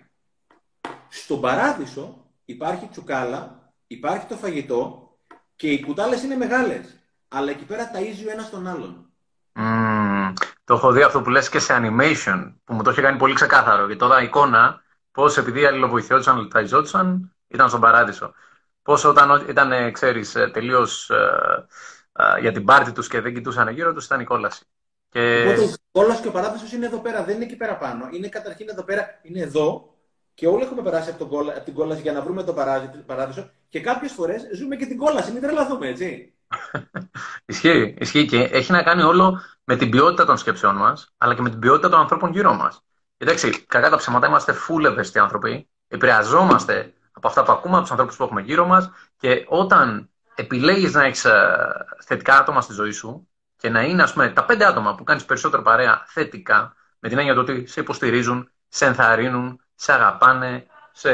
Στον 1.09 1.41
παράδεισο 1.41 2.31
υπάρχει 2.45 2.87
τσουκάλα, 2.87 3.64
υπάρχει 3.87 4.25
το 4.25 4.35
φαγητό 4.35 5.09
και 5.55 5.71
οι 5.71 5.81
κουτάλες 5.81 6.23
είναι 6.23 6.35
μεγάλες 6.35 6.95
αλλά 7.27 7.51
εκεί 7.51 7.63
πέρα 7.63 7.91
ταΐζει 7.93 8.27
ο 8.27 8.31
ένας 8.31 8.49
τον 8.49 8.67
άλλον. 8.67 9.09
Mm, 9.59 10.33
το 10.63 10.73
έχω 10.73 10.91
δει 10.91 11.01
αυτό 11.01 11.21
που 11.21 11.29
λες 11.29 11.49
και 11.49 11.59
σε 11.59 11.73
animation, 11.77 12.53
που 12.63 12.73
μου 12.73 12.83
το 12.83 12.91
είχε 12.91 13.01
κάνει 13.01 13.17
πολύ 13.17 13.33
ξεκάθαρο. 13.33 13.85
Γιατί 13.85 13.99
τώρα 13.99 14.21
η 14.21 14.25
εικόνα, 14.25 14.83
πώς 15.11 15.37
επειδή 15.37 15.61
οι 15.61 15.65
αλληλοβοηθιόντουσαν, 15.65 16.49
ταϊζόντουσαν, 16.49 17.35
ήταν 17.47 17.69
στον 17.69 17.81
παράδεισο. 17.81 18.33
Πώς 18.81 19.03
όταν 19.03 19.45
ήταν, 19.49 19.91
ξέρεις, 19.91 20.35
ε, 20.35 20.49
τελείως 20.53 21.09
ε, 21.09 21.65
ε, 22.11 22.39
για 22.39 22.51
την 22.51 22.65
πάρτη 22.65 22.91
τους 22.91 23.07
και 23.07 23.21
δεν 23.21 23.33
κοιτούσαν 23.33 23.67
γύρω 23.69 23.93
τους, 23.93 24.05
ήταν 24.05 24.19
η 24.19 24.23
κόλαση. 24.23 24.65
Και... 25.09 25.41
Οπότε 25.41 25.63
η 25.63 25.73
κόλασης 25.91 26.21
και 26.21 26.27
ο 26.27 26.31
παράδεισος 26.31 26.71
είναι 26.71 26.85
εδώ 26.85 26.99
πέρα, 26.99 27.23
δεν 27.23 27.35
είναι 27.35 27.43
εκεί 27.43 27.55
πέρα 27.55 27.77
πάνω. 27.77 28.09
Είναι 28.11 28.27
καταρχήν 28.27 28.69
εδώ 28.69 28.83
πέρα, 28.83 29.19
είναι 29.21 29.39
εδώ 29.39 29.94
και 30.35 30.47
όλοι 30.47 30.63
έχουμε 30.63 30.81
περάσει 30.81 31.09
από, 31.09 31.25
τον, 31.25 31.49
από 31.49 31.65
την 31.65 31.73
κόλαση 31.73 32.01
για 32.01 32.11
να 32.11 32.21
βρούμε 32.21 32.43
το 32.43 32.53
παράδεισο 33.05 33.49
και 33.69 33.81
κάποιες 33.81 34.11
φορές 34.11 34.41
ζούμε 34.55 34.75
και 34.75 34.85
την 34.85 34.97
κόλαση, 34.97 35.31
μην 35.31 35.41
τρελαθούμε, 35.41 35.87
έτσι 35.87 36.33
ισχύει, 37.45 37.95
ισχύει 37.99 38.25
και 38.25 38.41
έχει 38.41 38.71
να 38.71 38.83
κάνει 38.83 39.01
όλο 39.01 39.41
με 39.63 39.75
την 39.75 39.89
ποιότητα 39.89 40.25
των 40.25 40.37
σκέψεών 40.37 40.75
μας, 40.75 41.13
αλλά 41.17 41.35
και 41.35 41.41
με 41.41 41.49
την 41.49 41.59
ποιότητα 41.59 41.89
των 41.89 41.99
ανθρώπων 41.99 42.31
γύρω 42.31 42.53
μας. 42.53 42.83
Εντάξει, 43.17 43.65
κακά 43.65 43.89
τα 43.89 43.97
ψέματα 43.97 44.27
είμαστε 44.27 44.53
full 44.67 44.83
ευαίσθητοι 44.83 45.19
άνθρωποι. 45.19 45.69
Επηρεαζόμαστε 45.87 46.93
από 47.11 47.27
αυτά 47.27 47.43
που 47.43 47.51
ακούμε 47.51 47.73
από 47.73 47.81
τους 47.81 47.91
ανθρώπους 47.91 48.15
που 48.15 48.23
έχουμε 48.23 48.41
γύρω 48.41 48.65
μας 48.65 48.91
και 49.17 49.45
όταν 49.47 50.09
επιλέγεις 50.35 50.93
να 50.93 51.03
έχεις 51.03 51.25
ε, 51.25 51.57
θετικά 52.03 52.37
άτομα 52.37 52.61
στη 52.61 52.73
ζωή 52.73 52.91
σου 52.91 53.27
και 53.57 53.69
να 53.69 53.81
είναι, 53.81 54.03
ας 54.03 54.13
πούμε, 54.13 54.29
τα 54.29 54.45
πέντε 54.45 54.65
άτομα 54.65 54.95
που 54.95 55.03
κάνεις 55.03 55.25
περισσότερο 55.25 55.61
παρέα 55.61 56.03
θετικά, 56.07 56.75
με 56.99 57.09
την 57.09 57.17
έννοια 57.17 57.39
ότι 57.39 57.65
σε 57.67 57.79
υποστηρίζουν, 57.79 58.51
σε 58.67 58.85
ενθαρρύνουν, 58.85 59.64
σε 59.75 59.93
αγαπάνε, 59.93 60.65
σε... 60.91 61.09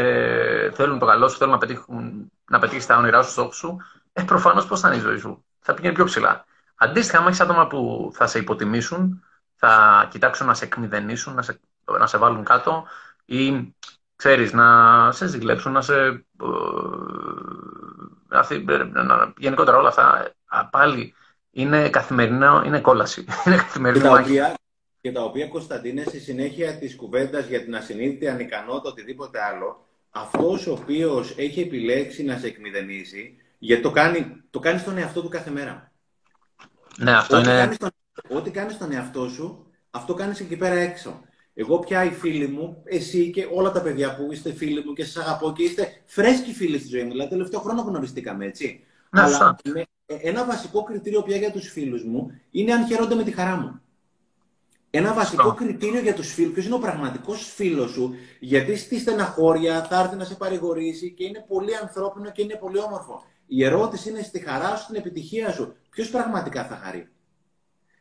θέλουν 0.71 0.99
το 0.99 1.05
καλό 1.05 1.27
σου, 1.27 1.37
θέλουν 1.37 1.53
να, 1.53 1.59
πετύχουν, 1.59 2.31
να 2.49 2.59
πετύχεις 2.59 2.85
τα 2.85 2.97
όνειρά 2.97 3.21
σου, 3.21 3.31
στόχου 3.31 3.53
σου, 3.53 3.77
ε, 4.13 4.23
προφανώς 4.23 4.65
πώς 4.65 4.79
θα 4.79 4.87
είναι 4.87 4.97
η 4.97 4.99
ζωή 4.99 5.17
σου. 5.17 5.45
Θα 5.59 5.73
πηγαίνει 5.73 5.95
πιο 5.95 6.05
ψηλά. 6.05 6.45
Αντίστοιχα, 6.75 7.19
αν 7.19 7.27
έχεις 7.27 7.39
άτομα 7.39 7.67
που 7.67 8.11
θα 8.13 8.27
σε 8.27 8.39
υποτιμήσουν, 8.39 9.23
θα 9.55 10.05
κοιτάξουν 10.09 10.47
να 10.47 10.53
σε 10.53 10.65
εκμηδενήσουν, 10.65 11.33
να 11.33 11.41
σε, 11.41 11.59
να 11.99 12.07
σε 12.07 12.17
βάλουν 12.17 12.43
κάτω 12.43 12.87
ή 13.25 13.73
ξέρεις, 14.15 14.53
να 14.53 15.11
σε 15.11 15.27
ζηλέψουν, 15.27 15.71
να 15.71 15.81
σε... 15.81 15.95
Ε, 18.27 18.83
να, 18.91 19.33
γενικότερα 19.37 19.77
όλα 19.77 19.87
αυτά 19.87 20.31
πάλι 20.69 21.13
είναι 21.51 21.89
καθημερινό, 21.89 22.61
είναι 22.65 22.79
κόλαση. 22.79 23.25
Είναι 23.45 23.55
καθημερινό. 23.55 24.03
Και 24.03 24.09
τα 24.09 24.19
οποία, 24.19 24.55
και 25.01 25.11
τα 25.11 25.23
οποία 25.23 25.47
Κωνσταντίνε, 25.47 26.03
στη 26.03 26.19
συνέχεια 26.19 26.77
της 26.77 26.95
κουβέντας 26.95 27.47
για 27.47 27.63
την 27.63 27.75
ασυνείδητη 27.75 28.27
ανικανότητα, 28.27 28.89
οτιδήποτε 28.89 29.41
άλλο, 29.41 29.87
αυτός 30.09 30.67
ο 30.67 30.71
οποίος 30.71 31.33
έχει 31.37 31.61
επιλέξει 31.61 32.23
να 32.23 32.37
σε 32.37 32.47
εκμηδενήσει, 32.47 33.35
γιατί 33.59 33.81
το 33.81 33.91
κάνει, 33.91 34.41
το 34.49 34.59
κάνει 34.59 34.79
στον 34.79 34.97
εαυτό 34.97 35.21
του 35.21 35.29
κάθε 35.29 35.49
μέρα. 35.49 35.91
Ναι, 36.97 37.11
αυτό 37.11 37.37
ό,τι 37.37 37.49
είναι. 37.49 37.57
Κάνεις 37.57 37.77
τον, 37.77 37.89
ό,τι 38.29 38.49
κάνεις 38.49 38.73
στον 38.73 38.91
εαυτό 38.91 39.29
σου, 39.29 39.65
αυτό 39.91 40.13
κάνεις 40.13 40.39
εκεί 40.39 40.55
πέρα 40.55 40.75
έξω. 40.75 41.21
Εγώ 41.53 41.79
πια 41.79 42.03
οι 42.03 42.11
φίλοι 42.11 42.47
μου, 42.47 42.81
εσύ 42.83 43.31
και 43.31 43.47
όλα 43.53 43.71
τα 43.71 43.81
παιδιά 43.81 44.15
που 44.15 44.31
είστε 44.31 44.53
φίλοι 44.53 44.83
μου 44.85 44.93
και 44.93 45.05
σας 45.05 45.25
αγαπώ 45.25 45.53
και 45.53 45.63
είστε 45.63 46.01
φρέσκοι 46.05 46.53
φίλοι 46.53 46.79
στη 46.79 46.87
ζωή 46.87 47.03
μου. 47.03 47.11
Δηλαδή, 47.11 47.29
τελευταίο 47.29 47.59
χρόνο 47.59 47.81
γνωριστήκαμε, 47.81 48.45
έτσι. 48.45 48.83
Ναι, 49.09 49.21
Αλλά 49.21 49.55
με, 49.63 49.85
ένα 50.05 50.45
βασικό 50.45 50.83
κριτήριο 50.83 51.21
πια 51.21 51.37
για 51.37 51.51
τους 51.51 51.71
φίλους 51.71 52.03
μου 52.03 52.41
είναι 52.51 52.73
αν 52.73 52.85
χαίρονται 52.85 53.15
με 53.15 53.23
τη 53.23 53.31
χαρά 53.31 53.55
μου. 53.55 53.81
Ένα 54.93 55.13
βασικό 55.13 55.53
κριτήριο 55.53 55.99
για 55.99 56.13
τους 56.13 56.33
φίλους, 56.33 56.53
ποιος 56.53 56.65
είναι 56.65 56.75
ο 56.75 56.79
πραγματικός 56.79 57.53
φίλος 57.53 57.91
σου, 57.91 58.15
γιατί 58.39 58.75
στη 58.75 58.99
στεναχώρια 58.99 59.83
θα 59.83 59.99
έρθει 59.99 60.15
να 60.15 60.23
σε 60.23 60.35
παρηγορήσει 60.35 61.11
και 61.11 61.23
είναι 61.23 61.45
πολύ 61.47 61.75
ανθρώπινο 61.75 62.31
και 62.31 62.41
είναι 62.41 62.55
πολύ 62.55 62.79
όμορφο. 62.79 63.23
Η 63.45 63.63
ερώτηση 63.63 64.09
είναι 64.09 64.21
στη 64.21 64.39
χαρά 64.39 64.75
σου, 64.75 64.83
στην 64.83 64.95
επιτυχία 64.95 65.51
σου. 65.51 65.75
Ποιος 65.89 66.09
πραγματικά 66.09 66.63
θα 66.65 66.75
χαρεί; 66.75 67.07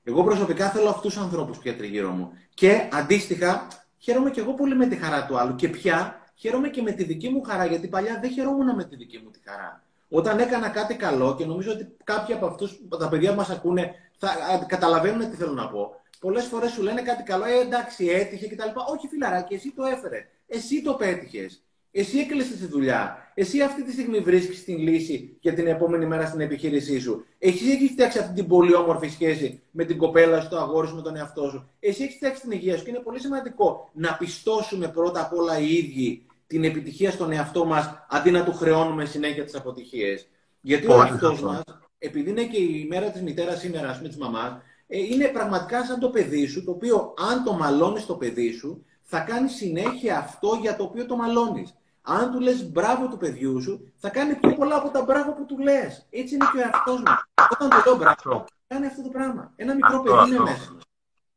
Εγώ 0.03 0.24
προσωπικά 0.24 0.70
θέλω 0.70 0.88
αυτούς 0.88 1.14
τους 1.14 1.22
ανθρώπους 1.22 1.59
πια 1.59 1.76
τριγύρω 1.76 2.11
μου. 2.11 2.33
Και 2.55 2.88
αντίστοιχα, 2.92 3.66
χαίρομαι 3.98 4.31
και 4.31 4.40
εγώ 4.40 4.55
πολύ 4.55 4.76
με 4.76 4.87
τη 4.87 4.96
χαρά 4.96 5.26
του 5.26 5.38
άλλου. 5.38 5.55
Και 5.55 5.68
πια 5.68 6.26
χαίρομαι 6.35 6.68
και 6.68 6.83
με 6.83 6.92
τη 6.92 7.05
δική 7.05 7.29
μου 7.29 7.42
χαρά, 7.42 7.64
γιατί 7.64 7.88
παλιά 7.88 8.18
δεν 8.20 8.31
χαιρόμουν 8.31 8.74
με 8.74 8.85
τη 8.85 8.96
δική 8.96 9.18
μου 9.24 9.31
τη 9.31 9.38
χαρά. 9.44 9.85
Όταν 10.09 10.38
έκανα 10.38 10.68
κάτι 10.68 10.94
καλό, 10.94 11.35
και 11.35 11.44
νομίζω 11.44 11.72
ότι 11.72 11.96
κάποιοι 12.05 12.35
από 12.35 12.46
αυτούς, 12.46 12.81
τα 12.98 13.09
παιδιά 13.09 13.31
που 13.31 13.37
μας 13.37 13.50
ακούνε, 13.50 13.94
θα 14.20 14.64
καταλαβαίνουν 14.66 15.30
τι 15.30 15.37
θέλω 15.37 15.52
να 15.52 15.68
πω. 15.68 15.94
Πολλές 16.20 16.44
φορές 16.44 16.70
σου 16.70 16.83
λένε 16.83 17.02
κάτι 17.02 17.23
καλό, 17.23 17.44
ε, 17.44 17.60
εντάξει, 17.60 18.06
έτυχε 18.06 18.46
κτλ. 18.46 18.68
Όχι, 18.92 19.08
φιλαράκι, 19.08 19.54
εσύ 19.54 19.73
το 19.77 19.85
έφερε. 19.85 20.29
Εσύ 20.46 20.83
το 20.83 20.94
πέτυχες. 20.94 21.62
Εσύ 21.92 22.18
έκλεισες 22.18 22.58
τη 22.58 22.66
δουλειά. 22.66 23.33
Εσύ 23.35 23.62
αυτή 23.62 23.85
τη 23.85 23.92
στιγμή 23.92 24.18
βρίσκεις 24.18 24.64
την 24.64 24.79
λύση 24.79 25.37
για 25.40 25.54
την 25.54 25.66
επόμενη 25.66 26.06
μέρα 26.06 26.27
στην 26.27 26.40
επιχείρησή 26.40 27.00
σου. 27.00 27.25
Εσύ 27.38 27.71
έχεις 27.71 27.90
φτιάξει 27.90 28.18
αυτή 28.18 28.35
την 28.35 28.46
πολύ 28.46 28.75
όμορφη 28.75 29.08
σχέση 29.08 29.62
με 29.71 29.85
την 29.85 29.96
κοπέλα 29.98 30.40
σου, 30.40 30.48
το 30.48 30.58
αγόρι 30.58 30.88
σου, 30.88 30.94
με 30.94 31.02
τον 31.02 31.16
εαυτό 31.16 31.48
σου. 31.50 31.71
Εσύ 31.81 32.02
έχεις 32.02 32.14
φτιάξει 32.14 32.40
την 32.40 32.50
υγεία 32.50 32.77
σου 32.77 32.85
και 32.85 32.90
είναι 32.90 32.98
πολύ 32.98 33.21
σημαντικό 33.21 33.90
να 33.92 34.16
πιστώσουμε 34.16 34.88
πρώτα 34.88 35.21
απ' 35.21 35.33
όλα 35.33 35.58
οι 35.58 35.75
ίδιοι 35.75 36.27
την 36.46 36.64
επιτυχία 36.64 37.10
στον 37.10 37.33
εαυτό 37.33 37.64
μας 37.64 38.06
αντί 38.08 38.31
να 38.31 38.44
του 38.44 38.54
χρεώνουμε 38.54 39.04
συνέχεια 39.04 39.44
τις 39.44 39.54
αποτυχίες. 39.54 40.29
Γιατί 40.60 40.87
ο 40.87 41.02
εαυτός 41.02 41.40
μας, 41.40 41.62
επειδή 42.03 42.31
είναι 42.31 42.44
και 42.44 42.61
η 42.61 42.87
μέρα 42.90 43.11
της 43.11 43.23
μητέρας 43.23 43.59
σήμερα, 43.59 43.88
ας 43.88 43.96
πούμε, 43.96 44.09
της 44.09 44.19
μαμάς, 44.19 44.53
ε, 44.87 44.98
είναι 44.98 45.27
πραγματικά 45.27 45.85
σαν 45.85 45.98
το 45.98 46.11
παιδί 46.11 46.46
σου, 46.46 46.65
το 46.65 46.71
οποίο 46.71 47.15
αν 47.31 47.44
το 47.44 47.53
μαλώνεις 47.53 48.07
το 48.07 48.15
παιδί 48.15 48.53
σου, 48.53 48.85
θα 49.03 49.21
κάνει 49.21 49.48
συνέχεια 49.48 50.19
αυτό 50.19 50.59
για 50.61 50.77
το 50.77 50.83
οποίο 50.83 51.07
το 51.07 51.17
μαλώνεις. 51.17 51.75
Αν 52.03 52.31
του 52.31 52.40
λες 52.40 52.71
μπράβο 52.71 53.09
του 53.09 53.17
παιδιού 53.17 53.63
σου, 53.63 53.92
θα 53.96 54.09
κάνει 54.09 54.35
πιο 54.35 54.55
πολλά 54.55 54.77
από 54.77 54.88
τα 54.90 55.03
μπράβο 55.03 55.33
που 55.33 55.46
του 55.46 55.59
λες. 55.59 56.07
Έτσι 56.11 56.35
είναι 56.35 56.46
και 56.53 56.59
ο 56.59 56.61
εαυτός 56.61 57.03
μας. 57.03 57.25
Όταν 57.51 57.69
το 57.69 57.77
λέω 57.87 57.96
μπράβο, 57.96 58.44
κάνει 58.67 58.87
αυτό 58.87 59.03
το 59.03 59.09
πράγμα. 59.09 59.53
Ένα 59.57 59.75
μικρό 59.75 59.96
αυτό, 59.96 60.03
παιδί 60.03 60.17
αυτό. 60.17 60.35
είναι 60.35 60.42
μέσα. 60.42 60.77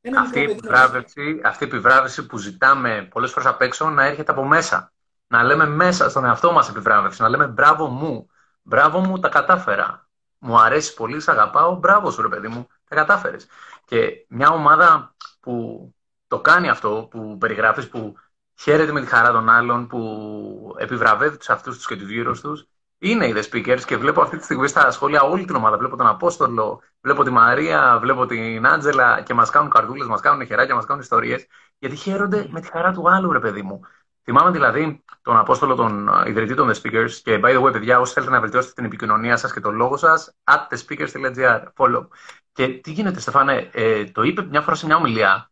Ένα 0.01 0.21
αυτή, 0.21 0.39
η 0.39 0.43
επιβράβευση, 0.43 1.41
αυτή 1.43 1.63
η 1.63 1.67
επιβράβευση 1.67 2.25
που 2.25 2.37
ζητάμε 2.37 3.07
πολλές 3.11 3.31
φορές 3.31 3.49
απ' 3.49 3.61
έξω 3.61 3.89
να 3.89 4.05
έρχεται 4.05 4.31
από 4.31 4.43
μέσα. 4.43 4.93
Να 5.27 5.43
λέμε 5.43 5.65
μέσα 5.65 6.09
στον 6.09 6.25
εαυτό 6.25 6.51
μας 6.51 6.69
επιβράβευση. 6.69 7.21
Να 7.21 7.29
λέμε 7.29 7.47
μπράβο 7.47 7.87
μου. 7.87 8.27
Μπράβο 8.61 8.99
μου, 8.99 9.19
τα 9.19 9.29
κατάφερα. 9.29 10.02
Μου 10.45 10.59
αρέσει 10.59 10.93
πολύ, 10.93 11.19
σε 11.19 11.31
αγαπάω. 11.31 11.75
Μπράβο 11.75 12.11
σου, 12.11 12.21
ρε 12.21 12.27
παιδί 12.27 12.47
μου, 12.47 12.67
τα 12.87 12.95
κατάφερες. 12.95 13.47
Και 13.85 14.25
μια 14.29 14.49
ομάδα 14.49 15.15
που 15.39 15.93
το 16.27 16.39
κάνει 16.41 16.69
αυτό, 16.69 17.07
που 17.11 17.37
περιγράφεις, 17.37 17.89
που 17.89 18.15
χαίρεται 18.59 18.91
με 18.91 19.01
τη 19.01 19.07
χαρά 19.07 19.31
των 19.31 19.49
άλλων, 19.49 19.87
που 19.87 20.75
επιβραβεύει 20.77 21.37
τους 21.37 21.49
αυτούς 21.49 21.75
τους 21.75 21.87
και 21.87 21.95
τους 21.95 22.09
γύρω 22.09 22.31
τους, 22.31 22.67
είναι 22.97 23.27
οι 23.27 23.33
The 23.35 23.43
Speakers 23.51 23.81
και 23.85 23.97
βλέπω 23.97 24.21
αυτή 24.21 24.37
τη 24.37 24.43
στιγμή 24.43 24.67
στα 24.67 24.91
σχόλια 24.91 25.21
όλη 25.21 25.45
την 25.45 25.55
ομάδα. 25.55 25.77
Βλέπω 25.77 25.95
τον 25.95 26.07
Απόστολο, 26.07 26.81
βλέπω 27.01 27.23
τη 27.23 27.29
Μαρία, 27.29 27.97
βλέπω 27.99 28.25
την 28.25 28.67
Άντζελα 28.67 29.21
και 29.21 29.33
μας 29.33 29.49
κάνουν 29.49 29.69
καρδούλες, 29.69 30.07
μας 30.07 30.21
κάνουν 30.21 30.45
χεράκια, 30.45 30.75
μας 30.75 30.85
κάνουν 30.85 31.01
ιστορίες. 31.01 31.47
Γιατί 31.77 31.95
χαίρονται 31.95 32.47
με 32.49 32.61
τη 32.61 32.67
χαρά 32.67 32.91
του 32.91 33.09
άλλου, 33.09 33.31
ρε 33.31 33.39
παιδί 33.39 33.61
μου. 33.61 33.81
Θυμάμαι 34.23 34.51
δηλαδή 34.51 35.03
τον 35.21 35.37
Απόστολο, 35.37 35.75
τον 35.75 36.09
ιδρυτή 36.27 36.55
των 36.55 36.71
The 36.71 36.81
Speakers 36.81 37.11
και 37.23 37.39
by 37.43 37.57
the 37.57 37.61
way, 37.63 37.71
παιδιά, 37.71 37.99
όσοι 37.99 38.13
θέλετε 38.13 38.31
να 38.31 38.39
βελτιώσετε 38.39 38.73
την 38.73 38.85
επικοινωνία 38.85 39.37
σας 39.37 39.53
και 39.53 39.59
το 39.59 39.71
λόγο 39.71 39.97
σας, 39.97 40.35
at 40.43 40.67
thespeakers.gr, 40.69 41.63
follow. 41.75 42.07
Και 42.51 42.67
τι 42.67 42.91
γίνεται, 42.91 43.19
Στεφάνε, 43.19 43.69
ε, 43.73 44.05
το 44.05 44.21
είπε 44.21 44.41
μια 44.43 44.61
φορά 44.61 44.75
σε 44.75 44.85
μια 44.85 44.95
ομιλία 44.95 45.51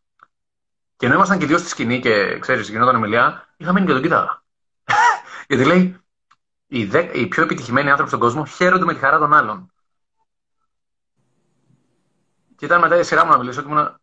και 0.96 1.06
ενώ 1.06 1.16
ήμασταν 1.16 1.38
και 1.38 1.46
δύο 1.46 1.58
στη 1.58 1.68
σκηνή 1.68 2.00
και 2.00 2.38
ξέρεις, 2.38 2.68
γινόταν 2.68 2.96
ομιλία, 2.96 3.48
είχα 3.56 3.72
μείνει 3.72 3.86
και 3.86 3.92
τον 3.92 4.02
κοίταγα. 4.02 4.42
Γιατί 5.48 5.64
λέει, 5.64 6.00
οι, 6.66 6.84
δε, 6.84 7.10
οι 7.12 7.26
πιο 7.26 7.42
επιτυχημένοι 7.42 7.88
άνθρωποι 7.88 8.08
στον 8.08 8.20
κόσμο 8.20 8.44
χαίρονται 8.44 8.84
με 8.84 8.94
τη 8.94 8.98
χαρά 8.98 9.18
των 9.18 9.32
άλλων. 9.32 9.72
Και 12.56 12.64
ήταν 12.64 12.80
μετά 12.80 12.98
η 12.98 13.02
σειρά 13.02 13.24
μου 13.24 13.30
να 13.30 13.38
μιλήσω 13.38 13.62
και 13.62 13.68
ήμουν. 13.68 14.01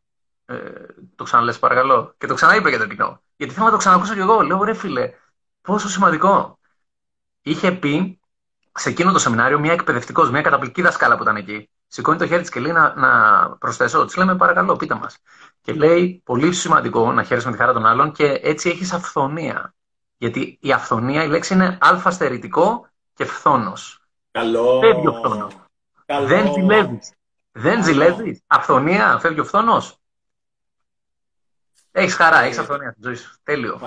Ε, 0.49 0.85
το 1.15 1.23
ξαναλες 1.23 1.59
παρακαλώ. 1.59 2.13
Και 2.17 2.27
το 2.27 2.33
ξαναείπε 2.33 2.69
για 2.69 2.77
το 2.77 2.87
κοινό. 2.87 3.21
Γιατί 3.35 3.53
θέλω 3.53 3.65
να 3.65 3.71
το 3.71 3.77
ξανακούσω 3.77 4.13
κι 4.13 4.19
εγώ. 4.19 4.41
Λέω 4.41 4.63
ρε 4.63 4.73
φίλε, 4.73 5.13
πόσο 5.61 5.89
σημαντικό. 5.89 6.59
Είχε 7.41 7.71
πει 7.71 8.19
σε 8.73 8.89
εκείνο 8.89 9.11
το 9.11 9.19
σεμινάριο 9.19 9.59
μια 9.59 9.73
εκπαιδευτικός, 9.73 10.29
μια 10.29 10.41
καταπληκτική 10.41 10.81
δασκάλα 10.81 11.15
που 11.15 11.23
ήταν 11.23 11.35
εκεί. 11.35 11.69
Σηκώνει 11.87 12.17
το 12.17 12.27
χέρι 12.27 12.41
της 12.41 12.49
και 12.49 12.59
λέει 12.59 12.71
να, 12.71 12.93
να 12.95 13.49
προσθέσω. 13.49 14.05
Της 14.05 14.15
λέμε 14.15 14.35
παρακαλώ, 14.35 14.75
πείτε 14.75 14.95
μας. 14.95 15.17
Και 15.61 15.73
λέει 15.73 16.21
πολύ 16.25 16.53
σημαντικό 16.53 17.11
να 17.11 17.23
χαίρεσαι 17.23 17.47
με 17.47 17.53
τη 17.53 17.59
χαρά 17.59 17.73
των 17.73 17.85
άλλων 17.85 18.11
και 18.11 18.39
έτσι 18.43 18.69
έχεις 18.69 18.93
αυθονία. 18.93 19.73
Γιατί 20.17 20.57
η 20.61 20.71
αυθονία, 20.71 21.23
η 21.23 21.27
λέξη 21.27 21.53
είναι 21.53 21.77
αλφαστερητικό 21.81 22.87
και 23.13 23.25
φθόνος. 23.25 24.01
Καλό. 24.31 24.79
Φεύγει 24.79 25.07
ο 25.07 25.13
φθόνος. 25.13 25.55
Δεν 26.05 26.53
ζηλεύεις. 26.53 27.13
Δεν 27.51 27.83
ζηλεύεις. 27.83 28.43
Αυθονία, 28.47 29.19
φεύγει 29.19 29.39
ο 29.39 29.45
φθόνος. 29.45 29.98
Έχεις 31.99 32.13
χαρά, 32.13 32.41
έχεις 32.41 32.57
αυθονία 32.57 32.91
στη 32.91 33.01
ζωή 33.03 33.15
σου. 33.15 33.35
Τέλειο. 33.43 33.79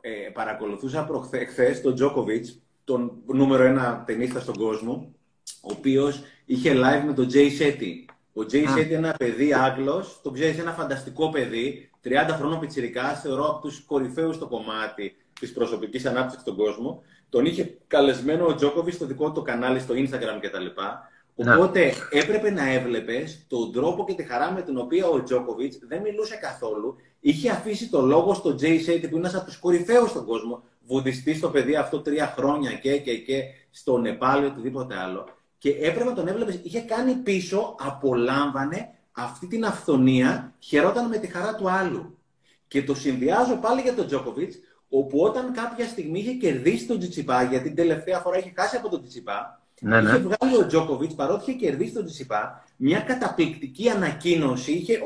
Ε, 0.00 0.10
παρακολουθούσα 0.32 1.04
προχθέ 1.04 1.80
τον 1.82 1.94
Τζόκοβιτ, 1.94 2.46
τον 2.84 3.12
νούμερο 3.26 3.62
ένα 3.62 4.02
ταινίστα 4.06 4.40
στον 4.40 4.56
κόσμο, 4.56 5.14
ο 5.62 5.72
οποίος 5.78 6.22
είχε 6.44 6.72
live 6.74 7.04
με 7.06 7.12
τον 7.12 7.28
Jay 7.32 7.48
Shetty. 7.60 8.12
Ο 8.32 8.40
Jay 8.52 8.76
Shetty 8.76 8.86
είναι 8.86 8.94
ένα 8.94 9.14
παιδί 9.18 9.54
Άγγλος, 9.54 10.20
τον 10.22 10.32
ξέρεις, 10.32 10.58
ένα 10.58 10.72
φανταστικό 10.72 11.30
παιδί, 11.30 11.90
30 12.02 12.10
χρόνων 12.36 12.60
πιτσυρικά, 12.60 13.14
θεωρώ 13.14 13.44
από 13.44 13.60
τους 13.60 13.84
κορυφαίους 13.84 14.34
στο 14.34 14.46
κομμάτι 14.46 15.16
της 15.40 15.52
προσωπικής 15.52 16.06
ανάπτυξης 16.06 16.40
στον 16.40 16.56
κόσμο. 16.56 17.02
Τον 17.28 17.44
είχε 17.44 17.78
καλεσμένο 17.86 18.46
ο 18.46 18.54
Τζόκοβιτ 18.54 18.94
στο 18.94 19.06
δικό 19.06 19.32
του 19.32 19.42
κανάλι, 19.42 19.80
στο 19.80 19.94
Instagram 19.94 20.38
κτλ. 20.40 20.66
Ναι. 21.34 21.54
Οπότε 21.54 21.92
έπρεπε 22.10 22.50
να 22.50 22.70
έβλεπες 22.70 23.44
τον 23.48 23.72
τρόπο 23.72 24.04
και 24.04 24.14
τη 24.14 24.22
χαρά 24.22 24.52
με 24.52 24.62
την 24.62 24.78
οποία 24.78 25.06
ο 25.06 25.22
Τζόκοβιτ 25.22 25.74
δεν 25.88 26.00
μιλούσε 26.00 26.36
καθόλου. 26.36 26.96
Είχε 27.26 27.50
αφήσει 27.50 27.88
το 27.88 28.00
λόγο 28.00 28.34
στο 28.34 28.56
Jay 28.60 28.78
Shetty 28.86 29.00
που 29.00 29.16
είναι 29.16 29.16
ένας 29.16 29.34
από 29.34 29.44
τους 29.44 29.56
κορυφαίους 29.56 30.10
στον 30.10 30.24
κόσμο. 30.24 30.62
Βουδιστής 30.86 31.36
στο 31.36 31.50
παιδί 31.50 31.76
αυτό 31.76 32.00
τρία 32.00 32.34
χρόνια 32.36 32.72
και, 32.72 32.98
και, 32.98 33.18
και 33.18 33.42
στο 33.70 33.98
Νεπάλ 33.98 34.42
ή 34.42 34.46
οτιδήποτε 34.46 34.96
άλλο. 34.96 35.28
Και 35.58 35.70
έπρεπε 35.70 36.04
να 36.04 36.14
τον 36.14 36.28
έβλεπες, 36.28 36.60
είχε 36.62 36.80
κάνει 36.80 37.14
πίσω, 37.14 37.76
απολάμβανε 37.78 38.88
αυτή 39.12 39.46
την 39.46 39.64
αυθονία, 39.64 40.54
χαιρόταν 40.58 41.08
με 41.08 41.16
τη 41.16 41.26
χαρά 41.26 41.54
του 41.54 41.70
άλλου. 41.70 42.18
Και 42.68 42.82
το 42.82 42.94
συνδυάζω 42.94 43.56
πάλι 43.56 43.80
για 43.80 43.94
τον 43.94 44.06
Τζόκοβιτς, 44.06 44.56
όπου 44.88 45.20
όταν 45.20 45.52
κάποια 45.52 45.86
στιγμή 45.86 46.18
είχε 46.18 46.32
κερδίσει 46.32 46.86
τον 46.86 46.98
Τζιτσιπά, 46.98 47.42
γιατί 47.42 47.64
την 47.64 47.76
τελευταία 47.76 48.18
φορά 48.18 48.38
είχε 48.38 48.52
χάσει 48.56 48.76
από 48.76 48.88
τον 48.88 49.00
Τζιτσιπά, 49.00 49.62
ναι, 49.80 50.00
ναι. 50.00 50.08
είχε 50.08 50.18
βγάλει 50.18 50.56
ο 50.62 50.66
Τζόκοβιτς, 50.66 51.14
παρότι 51.14 51.50
είχε 51.50 51.58
κερδίσει 51.58 51.92
τον 51.92 52.04
Τζιτσιπά, 52.04 52.63
μια 52.76 53.00
καταπληκτική 53.00 53.88
ανακοίνωση, 53.88 54.72
είχε 54.72 55.00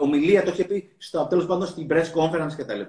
ομιλία, 0.00 0.42
το 0.42 0.50
είχε 0.50 0.64
πει 0.64 0.90
στο 0.98 1.26
τέλος 1.26 1.46
πάντων 1.46 1.66
στην 1.66 1.86
press 1.90 2.04
conference 2.14 2.52
κτλ. 2.56 2.80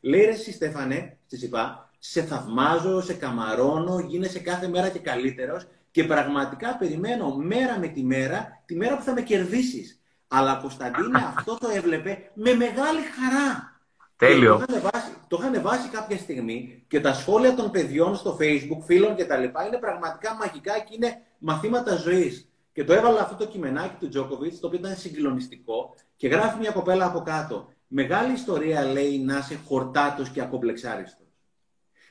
Λέει 0.00 0.24
ρε 0.24 0.30
εσύ 0.30 0.52
Στέφανε, 0.52 1.18
Τζιτσιπά, 1.26 1.90
σε 1.98 2.22
θαυμάζω, 2.22 3.00
σε 3.00 3.14
καμαρώνω, 3.14 3.98
γίνεσαι 3.98 4.38
κάθε 4.38 4.68
μέρα 4.68 4.88
και 4.88 4.98
καλύτερος 4.98 5.66
και 5.90 6.04
πραγματικά 6.04 6.76
περιμένω 6.76 7.36
μέρα 7.36 7.78
με 7.78 7.86
τη 7.86 8.02
μέρα 8.02 8.62
τη 8.66 8.76
μέρα 8.76 8.96
που 8.96 9.02
θα 9.02 9.12
με 9.12 9.22
κερδίσεις. 9.22 10.00
Αλλά 10.28 10.54
Κωνσταντίνε 10.54 11.18
αυτό 11.36 11.58
το 11.58 11.68
έβλεπε 11.74 12.30
με 12.34 12.54
μεγάλη 12.54 13.00
χαρά. 13.00 13.80
Τέλειο. 14.16 14.56
Το 14.56 14.64
είχαν, 14.68 14.90
βάσει, 14.92 15.10
το 15.28 15.38
είχαν 15.40 15.62
βάσει 15.62 15.88
κάποια 15.88 16.18
στιγμή 16.18 16.84
και 16.88 17.00
τα 17.00 17.12
σχόλια 17.12 17.54
των 17.54 17.70
παιδιών 17.70 18.16
στο 18.16 18.36
facebook, 18.40 18.84
φίλων 18.84 19.16
κτλ. 19.16 19.42
είναι 19.42 19.78
πραγματικά 19.80 20.34
μαγικά 20.34 20.78
και 20.78 20.94
είναι 20.94 21.22
μαθήματα 21.38 21.96
ζωής. 21.96 22.45
Και 22.76 22.84
το 22.84 22.92
έβαλα 22.92 23.20
αυτό 23.20 23.34
το 23.34 23.46
κειμενάκι 23.46 23.94
του 23.98 24.08
Τζόκοβιτ, 24.08 24.60
το 24.60 24.66
οποίο 24.66 24.78
ήταν 24.78 24.96
συγκλονιστικό 24.96 25.94
και 26.16 26.28
γράφει 26.28 26.58
μια 26.58 26.70
κοπέλα 26.70 27.06
από 27.06 27.20
κάτω. 27.20 27.68
Μεγάλη 27.86 28.32
ιστορία 28.32 28.84
λέει 28.84 29.18
να 29.18 29.38
είσαι 29.38 29.60
χορτάτος 29.66 30.28
και 30.28 30.40
ακομπλεξάριστος. 30.40 31.26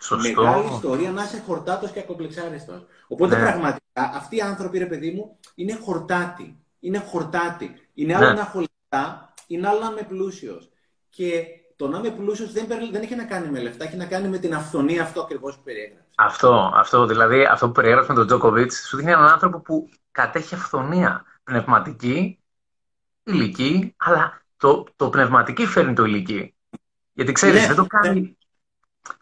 Σωστό. 0.01 0.41
Μεγάλη 0.41 0.73
ιστορία 0.73 1.11
να 1.11 1.23
είσαι 1.23 1.43
χορτάτος 1.45 1.91
και 1.91 1.99
ακομπλεξάριστος. 1.99 2.85
Οπότε 3.07 3.35
ναι. 3.35 3.41
πραγματικά 3.41 4.11
αυτοί 4.13 4.35
οι 4.35 4.41
άνθρωποι, 4.41 4.77
ρε 4.77 4.85
παιδί 4.85 5.11
μου, 5.11 5.37
είναι 5.55 5.73
χορτάτοι. 5.73 6.59
Είναι 6.79 6.97
χορτάτοι. 6.99 7.75
Είναι 7.93 8.15
άλλο 8.15 8.27
ναι. 8.27 8.33
να 8.33 8.41
έχω 8.41 8.59
λεφτά, 8.59 9.33
είναι 9.47 9.67
άλλο 9.67 9.79
να 9.79 9.91
είμαι 9.91 10.03
πλούσιος. 10.07 10.69
Και 11.09 11.45
το 11.75 11.87
να 11.87 11.97
είμαι 11.97 12.09
πλούσιο 12.09 12.47
δεν, 12.47 12.67
δεν 12.91 13.01
έχει 13.01 13.15
να 13.15 13.23
κάνει 13.23 13.49
με 13.49 13.59
λεφτά, 13.59 13.83
έχει 13.83 13.95
να 13.95 14.05
κάνει 14.05 14.27
με 14.27 14.37
την 14.37 14.55
αυθονία 14.55 15.03
αυτό 15.03 15.21
ακριβώς 15.21 15.55
που 15.55 15.61
περιέγραψες. 15.63 16.13
Αυτό, 16.15 16.71
αυτό, 16.75 17.05
δηλαδή 17.05 17.43
αυτό 17.43 17.65
που 17.65 17.71
περιέγραψες 17.71 18.09
με 18.09 18.15
τον 18.15 18.27
Τζόκοβιτς, 18.27 18.87
σου 18.87 18.97
δείχνει 18.97 19.11
έναν 19.11 19.27
άνθρωπο 19.27 19.59
που 19.59 19.89
κατέχει 20.11 20.55
αυθονία 20.55 21.25
πνευματική, 21.43 22.39
ηλική, 23.23 23.95
αλλά 23.97 24.41
το, 24.57 24.85
το 24.95 25.09
πνευματική 25.09 25.65
φέρνει 25.65 25.93
το 25.93 26.03
ηλική. 26.03 26.55
Γιατί 27.13 27.31
ξέρεις, 27.31 27.61
ναι, 27.61 27.67
δεν 27.67 27.75
το 27.75 27.85
κάνει. 27.85 28.21
Ναι. 28.21 28.31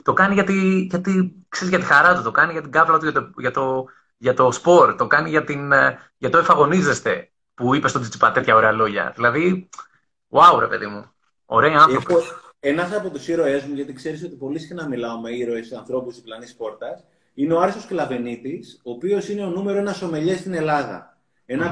Το 0.04 0.14
κάνει 0.14 0.34
γιατί, 0.34 0.88
γιατί, 0.90 1.46
ξέρεις, 1.50 1.70
για 1.70 1.80
τη 1.80 1.86
χαρά 1.86 2.16
του, 2.16 2.22
το 2.22 2.32
κάνει 2.32 2.52
για 2.52 2.62
την 2.62 2.72
κάβλα 2.72 2.98
του, 2.98 3.04
για 3.04 3.14
το, 3.14 3.32
για 3.38 3.52
το, 3.52 3.86
για 4.18 4.34
το 4.34 4.52
σπορ, 4.52 4.96
το 4.96 5.08
κάνει 5.08 5.30
για, 5.30 5.44
την, 5.44 5.72
ε, 5.72 6.00
για 6.18 6.30
το 6.30 6.38
εφαγωνίζεστε 6.38 7.32
που 7.54 7.76
είπες 7.76 7.90
στον 7.90 8.02
Τσιτσιπά 8.02 8.32
τέτοια 8.32 8.56
ωραία 8.56 8.72
λόγια. 8.72 9.12
Δηλαδή, 9.16 9.70
wow, 10.30 10.58
ρε 10.60 10.68
παιδί 10.68 10.86
μου. 10.86 11.12
Ωραίοι 11.46 11.74
άνθρωποι. 11.74 12.14
Ένας 12.66 12.94
από 12.94 13.10
τους 13.10 13.28
ήρωές 13.28 13.64
μου, 13.64 13.74
γιατί 13.74 13.94
ξέρεις 13.94 14.24
ότι 14.24 14.36
πολύ 14.36 14.60
συχνά 14.60 14.88
μιλάω 14.88 15.20
με 15.20 15.32
ήρωες 15.32 15.72
ανθρώπους 15.72 16.16
διπλανής 16.16 16.56
πόρτας, 16.56 17.04
είναι 17.34 17.54
ο 17.54 17.62
Άριστο 17.62 17.88
Κλαβενίτης, 17.88 18.80
ο 18.84 18.92
οποίος 18.92 19.30
είναι 19.30 19.44
ο 19.44 19.50
νούμερο 19.50 19.78
ένας 19.78 20.02
ομελιέ 20.02 20.36
στην 20.36 20.54
Ελλάδα. 20.54 21.18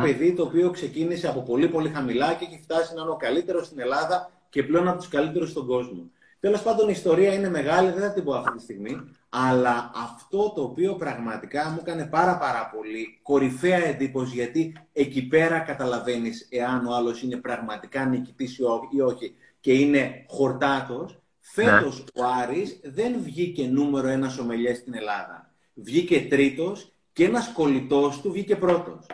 παιδί 0.02 0.34
το 0.34 0.44
οποίο 0.44 0.70
ξεκίνησε 0.70 1.28
από 1.28 1.42
πολύ 1.42 1.68
πολύ 1.68 1.90
χαμηλά 1.90 2.34
και 2.34 2.46
έχει 2.46 2.60
φτάσει 2.64 2.94
να 2.96 3.02
είναι 3.02 3.12
ο 3.12 3.16
καλύτερος 3.16 3.66
στην 3.66 3.80
Ελλάδα 3.80 4.32
και 4.50 4.64
πλέον 4.64 4.88
από 4.88 4.98
τους 4.98 5.08
καλύτερους 5.08 5.50
στον 5.50 5.66
κόσμο. 5.66 6.10
Τέλος 6.40 6.62
πάντων, 6.62 6.88
η 6.88 6.92
ιστορία 6.96 7.34
είναι 7.34 7.50
μεγάλη, 7.50 7.92
δεν 7.92 8.02
θα 8.02 8.14
την 8.14 8.24
πω 8.24 8.34
αυτή 8.34 8.52
τη 8.58 8.62
στιγμή. 8.62 8.98
Αλλά 9.30 9.92
αυτό 9.96 10.52
το 10.56 10.62
οποίο 10.62 10.96
πραγματικά 10.96 11.70
μου 11.70 11.78
έκανε 11.82 12.06
πάρα 12.06 12.38
πάρα 12.38 12.72
πολύ 12.76 13.20
κορυφαία 13.22 13.86
εντύπωση, 13.86 14.36
γιατί 14.36 14.74
εκεί 14.94 15.28
πέρα 15.28 15.60
καταλαβαίνεις 15.60 16.48
εάν 16.50 16.86
ο 16.86 16.96
άλλος 16.96 17.22
είναι 17.22 17.36
πραγματικά 17.36 18.06
νικητής 18.06 18.58
ή 18.92 19.02
όχι 19.02 19.36
και 19.62 19.74
είναι 19.74 20.26
χορτάτος. 20.28 21.16
Φέτος 21.40 21.98
ναι. 21.98 22.24
ο 22.24 22.28
Άρης 22.42 22.80
δεν 22.84 23.22
βγήκε 23.24 23.68
νούμερο 23.68 24.08
ένας 24.08 24.34
σομελιέ 24.34 24.74
στην 24.74 24.94
Ελλάδα. 24.96 25.54
Βγήκε 25.74 26.28
τρίτος 26.30 26.94
και 27.14 27.26
ένας 27.26 27.52
κολλητός 27.54 28.22
του 28.22 28.32
βγήκε 28.32 28.56
πρώτος. 28.56 29.06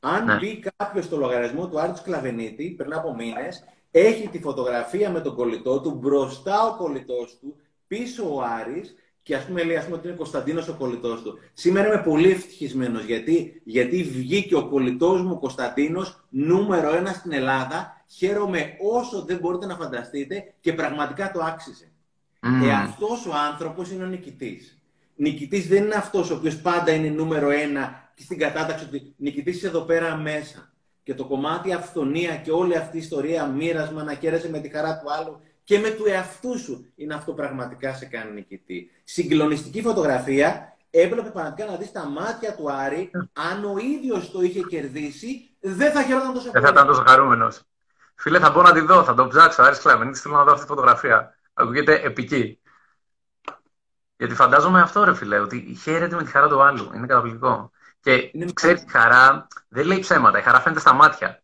Αν 0.00 0.24
ναι. 0.24 0.36
μπει 0.36 0.64
κάποιος 0.76 1.04
στο 1.04 1.16
λογαριασμό 1.16 1.68
του 1.68 1.80
Άρη 1.80 1.92
Κλαβενίτη 2.04 2.74
πριν 2.76 2.92
από 2.92 3.14
μήνες, 3.14 3.64
έχει 3.90 4.28
τη 4.28 4.40
φωτογραφία 4.40 5.10
με 5.10 5.20
τον 5.20 5.34
κολλητό 5.34 5.80
του, 5.80 5.90
μπροστά 5.90 6.66
ο 6.66 6.76
κολλητός 6.76 7.38
του, 7.40 7.56
πίσω 7.86 8.34
ο 8.34 8.40
Άρης 8.42 8.94
και 9.22 9.36
ας 9.36 9.44
πούμε 9.44 9.62
λέει 9.62 9.76
ας 9.76 9.84
πούμε, 9.84 9.96
ότι 9.96 10.06
είναι 10.06 10.16
Κωνσταντίνος 10.16 10.68
ο 10.68 10.74
κολλητός 10.74 11.22
του. 11.22 11.38
Σήμερα 11.52 11.86
είμαι 11.86 12.02
πολύ 12.02 12.30
ευτυχισμένος 12.30 13.04
γιατί, 13.04 13.60
γιατί 13.64 14.02
βγήκε 14.02 14.54
ο 14.54 14.68
κολλητός 14.68 15.22
μου 15.22 15.38
Κωνσταντίνος 15.38 16.24
νούμερο 16.28 16.94
ένα 16.94 17.12
στην 17.12 17.32
Ελλάδα. 17.32 17.95
Χαίρομαι 18.06 18.76
όσο 18.80 19.24
δεν 19.24 19.38
μπορείτε 19.38 19.66
να 19.66 19.74
φανταστείτε 19.74 20.54
και 20.60 20.72
πραγματικά 20.72 21.30
το 21.32 21.42
άξιζε. 21.42 21.88
Mm. 22.40 22.62
Και 22.62 22.72
αυτό 22.72 23.06
ο 23.06 23.34
άνθρωπος 23.50 23.90
είναι 23.90 24.04
ο 24.04 24.06
νικητής. 24.06 24.78
Νικητής 25.16 25.68
δεν 25.68 25.84
είναι 25.84 25.94
αυτός 25.94 26.30
ο 26.30 26.34
οποίος 26.34 26.60
πάντα 26.60 26.92
είναι 26.92 27.08
νούμερο 27.08 27.50
ένα 27.50 28.10
και 28.14 28.22
στην 28.22 28.38
κατάταξη 28.38 28.84
ότι 28.84 29.14
νικητής 29.16 29.64
εδώ 29.64 29.80
πέρα 29.80 30.16
μέσα. 30.16 30.70
και 31.02 31.14
το 31.14 31.24
κομμάτι 31.24 31.72
αυθονία 31.72 32.36
και 32.36 32.50
όλη 32.50 32.76
αυτή 32.76 32.96
η 32.96 33.00
ιστορία 33.00 33.46
μοίρασμα 33.46 34.02
να 34.02 34.14
κέρασε 34.14 34.50
με 34.50 34.58
τη 34.58 34.68
χαρά 34.68 34.98
του 34.98 35.12
άλλου 35.12 35.40
και 35.64 35.78
με 35.78 35.90
του 35.90 36.04
εαυτού 36.06 36.58
σου 36.58 36.86
είναι 36.96 37.14
αυτό 37.14 37.32
πραγματικά 37.32 37.94
σε 37.94 38.06
κάνει 38.06 38.32
νικητή. 38.32 38.90
Συγκλονιστική 39.04 39.82
φωτογραφία. 39.82 40.76
Έβλεπε 40.90 41.30
πραγματικά 41.30 41.64
να 41.64 41.76
δεις 41.76 41.92
τα 41.92 42.06
μάτια 42.08 42.54
του 42.54 42.72
Άρη, 42.72 43.10
αν 43.32 43.64
ο 43.64 43.76
ίδιος 43.78 44.30
το 44.30 44.42
είχε 44.42 44.60
κερδίσει, 44.60 45.50
δεν 45.60 45.92
θα 45.92 46.02
χαιρόταν 46.02 46.32
τόσο 46.32 46.50
Δεν 46.50 46.62
θα 46.62 46.68
ήταν 46.68 46.86
τόσο 46.86 47.02
χαρούμενος. 47.06 47.62
Φίλε, 48.16 48.38
θα 48.38 48.50
μπω 48.50 48.62
να 48.62 48.72
τη 48.72 48.80
δω, 48.80 49.04
θα 49.04 49.14
το 49.14 49.26
ψάξω. 49.28 49.62
Άρη 49.62 49.78
Κλαβενίτη, 49.78 50.18
θέλω 50.18 50.34
να 50.34 50.44
δω 50.44 50.50
αυτή 50.50 50.62
τη 50.62 50.68
φωτογραφία. 50.68 51.34
Ακούγεται 51.52 52.00
επική. 52.00 52.60
Γιατί 54.16 54.34
φαντάζομαι 54.34 54.80
αυτό, 54.80 55.04
ρε 55.04 55.14
φίλε, 55.14 55.38
ότι 55.38 55.78
χαίρεται 55.82 56.16
με 56.16 56.22
τη 56.22 56.30
χαρά 56.30 56.48
του 56.48 56.62
άλλου. 56.62 56.90
Είναι 56.94 57.06
καταπληκτικό. 57.06 57.70
Και 58.00 58.30
ξέρεις, 58.54 58.82
η 58.82 58.88
χαρά 58.88 59.46
δεν 59.68 59.86
λέει 59.86 59.98
ψέματα. 59.98 60.38
Η 60.38 60.42
χαρά 60.42 60.60
φαίνεται 60.60 60.80
στα 60.80 60.92
μάτια. 60.92 61.42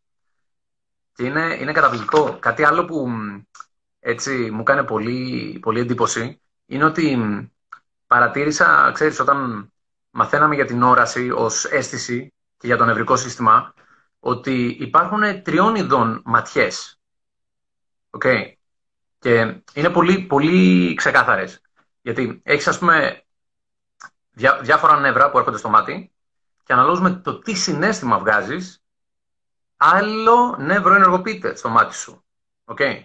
Και 1.12 1.24
είναι, 1.24 1.56
είναι 1.60 1.72
καταπληκτικό. 1.72 2.38
Κάτι 2.38 2.64
άλλο 2.64 2.84
που 2.84 3.08
έτσι 3.98 4.50
μου 4.50 4.62
κάνει 4.62 4.84
πολύ, 4.84 5.58
πολύ 5.62 5.80
εντύπωση 5.80 6.40
είναι 6.66 6.84
ότι 6.84 7.18
παρατήρησα, 8.06 8.90
ξέρεις, 8.94 9.20
όταν 9.20 9.70
μαθαίναμε 10.10 10.54
για 10.54 10.64
την 10.64 10.82
όραση 10.82 11.30
ως 11.30 11.64
αίσθηση 11.64 12.32
και 12.56 12.66
για 12.66 12.76
το 12.76 12.84
νευρικό 12.84 13.16
σύστημα, 13.16 13.74
ότι 14.24 14.76
υπάρχουν 14.80 15.42
τριών 15.42 15.74
ειδών 15.74 16.22
ματιές. 16.24 17.00
Okay. 18.10 18.52
Και 19.18 19.62
είναι 19.74 19.90
πολύ, 19.90 20.20
πολύ 20.20 20.94
ξεκάθαρες. 20.94 21.60
Γιατί 22.02 22.40
έχεις, 22.44 22.68
ας 22.68 22.78
πούμε, 22.78 23.24
διά, 24.30 24.60
διάφορα 24.60 25.00
νεύρα 25.00 25.30
που 25.30 25.38
έρχονται 25.38 25.58
στο 25.58 25.68
μάτι 25.68 26.12
και 26.64 26.72
αναλόγως 26.72 27.00
με 27.00 27.10
το 27.10 27.38
τι 27.38 27.54
συνέστημα 27.54 28.18
βγάζεις, 28.18 28.82
άλλο 29.76 30.56
νεύρο 30.58 30.94
ενεργοποιείται 30.94 31.56
στο 31.56 31.68
μάτι 31.68 31.94
σου. 31.94 32.24
Okay. 32.64 33.04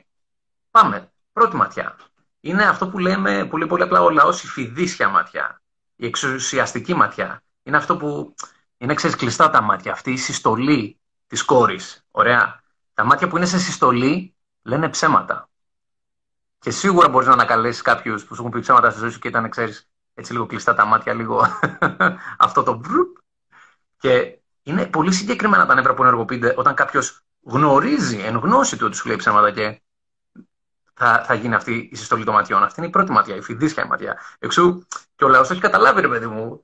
Πάμε. 0.71 1.11
Πρώτη 1.33 1.55
ματιά. 1.55 1.95
Είναι 2.39 2.63
αυτό 2.63 2.89
που 2.89 2.99
λέμε 2.99 3.45
πολύ, 3.45 3.67
πολύ 3.67 3.83
απλά 3.83 4.01
ο 4.01 4.09
λαός 4.09 4.43
η 4.43 4.47
φιδίσια 4.47 5.09
ματιά. 5.09 5.61
Η 5.95 6.05
εξουσιαστική 6.05 6.93
ματιά. 6.93 7.43
Είναι 7.63 7.77
αυτό 7.77 7.97
που 7.97 8.35
είναι 8.77 8.93
ξέρεις, 8.93 9.15
κλειστά 9.15 9.49
τα 9.49 9.61
μάτια. 9.61 9.91
Αυτή 9.91 10.11
η 10.11 10.17
συστολή 10.17 10.99
της 11.27 11.43
κόρης. 11.43 12.05
Ωραία. 12.11 12.61
Τα 12.93 13.03
μάτια 13.03 13.27
που 13.27 13.37
είναι 13.37 13.45
σε 13.45 13.59
συστολή 13.59 14.35
λένε 14.61 14.89
ψέματα. 14.89 15.49
Και 16.59 16.71
σίγουρα 16.71 17.09
μπορείς 17.09 17.27
να 17.27 17.33
ανακαλέσεις 17.33 17.81
κάποιους 17.81 18.25
που 18.25 18.35
σου 18.35 18.41
έχουν 18.41 18.51
πει 18.51 18.59
ψέματα 18.59 18.89
στη 18.89 18.99
ζωή 18.99 19.09
σου 19.09 19.19
και 19.19 19.27
ήταν, 19.27 19.49
ξέρεις, 19.49 19.89
έτσι 20.13 20.31
λίγο 20.33 20.45
κλειστά 20.45 20.73
τα 20.73 20.85
μάτια, 20.85 21.13
λίγο 21.13 21.47
αυτό 22.37 22.63
το 22.63 22.73
μπρουπ. 22.73 23.17
Και 23.97 24.39
είναι 24.63 24.85
πολύ 24.85 25.13
συγκεκριμένα 25.13 25.65
τα 25.65 25.73
νεύρα 25.73 25.93
που 25.93 26.03
ενεργοποιούνται 26.03 26.53
όταν 26.57 26.73
κάποιος 26.73 27.21
γνωρίζει 27.41 28.19
εν 28.19 28.37
γνώση 28.37 28.77
του 28.77 28.85
ότι 28.85 28.95
σου 28.95 29.07
λέει 29.07 29.15
ψέματα 29.15 29.51
και 29.51 29.81
θα, 30.93 31.23
θα 31.25 31.33
γίνει 31.33 31.55
αυτή 31.55 31.89
η 31.91 31.95
συστολή 31.95 32.23
των 32.23 32.33
ματιών. 32.33 32.63
Αυτή 32.63 32.79
είναι 32.79 32.87
η 32.87 32.91
πρώτη 32.91 33.11
ματιά, 33.11 33.35
η 33.35 33.41
φιδίσια 33.41 33.85
ματιά. 33.85 34.19
Εξού 34.39 34.85
και 35.15 35.23
ο 35.23 35.27
λαός 35.27 35.49
έχει 35.49 35.59
καταλάβει, 35.59 36.01
ρε 36.01 36.07
παιδί 36.07 36.27
μου. 36.27 36.61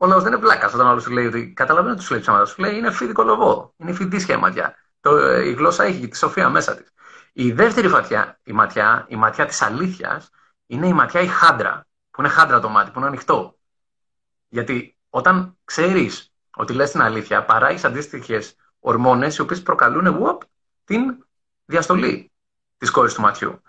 Ο 0.00 0.06
λαό 0.06 0.20
δεν 0.20 0.32
είναι 0.32 0.40
πλάκας 0.40 0.74
όταν 0.74 0.86
ο 0.86 0.88
άλλος 0.88 1.02
σου 1.02 1.10
λέει 1.10 1.26
ότι 1.26 1.52
καταλαβαίνει 1.52 1.94
ότι 1.94 2.02
σου 2.02 2.12
λέει 2.12 2.20
ψέματα. 2.20 2.44
Σου 2.44 2.60
λέει 2.62 2.76
είναι 2.76 2.90
φίδικο 2.90 3.22
λογό. 3.22 3.74
Είναι 3.76 3.90
η 3.90 3.94
φιδίσια 3.94 4.38
ματιά. 4.38 4.74
Το, 5.00 5.16
ε, 5.16 5.48
η 5.48 5.52
γλώσσα 5.52 5.84
έχει 5.84 6.08
τη 6.08 6.16
σοφία 6.16 6.48
μέσα 6.48 6.76
της. 6.76 6.92
Η 7.32 7.52
δεύτερη 7.52 7.88
φατιά, 7.88 8.38
η 8.42 8.52
ματιά, 8.52 9.06
η 9.08 9.16
ματιά 9.16 9.46
της 9.46 9.62
αλήθειας, 9.62 10.30
είναι 10.66 10.86
η 10.86 10.92
ματιά 10.92 11.20
η 11.20 11.26
χάντρα. 11.26 11.86
Που 12.10 12.20
είναι 12.20 12.30
χάντρα 12.30 12.60
το 12.60 12.68
μάτι, 12.68 12.90
που 12.90 12.98
είναι 12.98 13.08
ανοιχτό. 13.08 13.58
Γιατί 14.48 14.96
όταν 15.10 15.58
ξέρεις 15.64 16.32
ότι 16.56 16.72
λες 16.72 16.90
την 16.90 17.00
αλήθεια, 17.00 17.44
παράγεις 17.44 17.84
αντίστοιχες 17.84 18.56
ορμόνες 18.80 19.36
οι 19.36 19.40
οποίες 19.40 19.62
προκαλούν 19.62 20.38
την 20.84 21.26
διαστολή 21.64 22.32
της 22.76 22.90
κόρης 22.90 23.14
του 23.14 23.20
ματιού. 23.20 23.62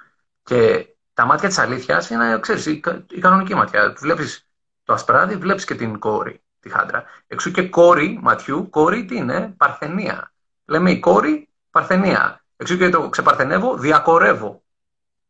Και 0.43 0.87
τα 1.13 1.25
μάτια 1.25 1.47
της 1.47 1.57
αλήθειας 1.57 2.09
είναι, 2.09 2.39
ξέρεις, 2.39 2.65
η, 2.65 2.81
η 3.09 3.19
κανονική 3.19 3.55
ματιά. 3.55 3.93
Βλέπεις 3.97 4.48
το 4.89 4.95
ασπράδι, 4.95 5.35
βλέπεις 5.35 5.65
και 5.65 5.75
την 5.75 5.99
κόρη, 5.99 6.41
τη 6.59 6.69
χάντρα. 6.69 7.03
Εξού 7.27 7.51
και 7.51 7.67
κόρη 7.67 8.19
ματιού, 8.21 8.69
κόρη 8.69 9.05
τι 9.05 9.15
είναι, 9.15 9.53
παρθενία. 9.57 10.31
Λέμε 10.65 10.91
η 10.91 10.99
κόρη, 10.99 11.49
παρθενία. 11.71 12.43
Εξού 12.57 12.77
και 12.77 12.89
το 12.89 13.09
ξεπαρθενεύω, 13.09 13.77
διακορεύω. 13.77 14.63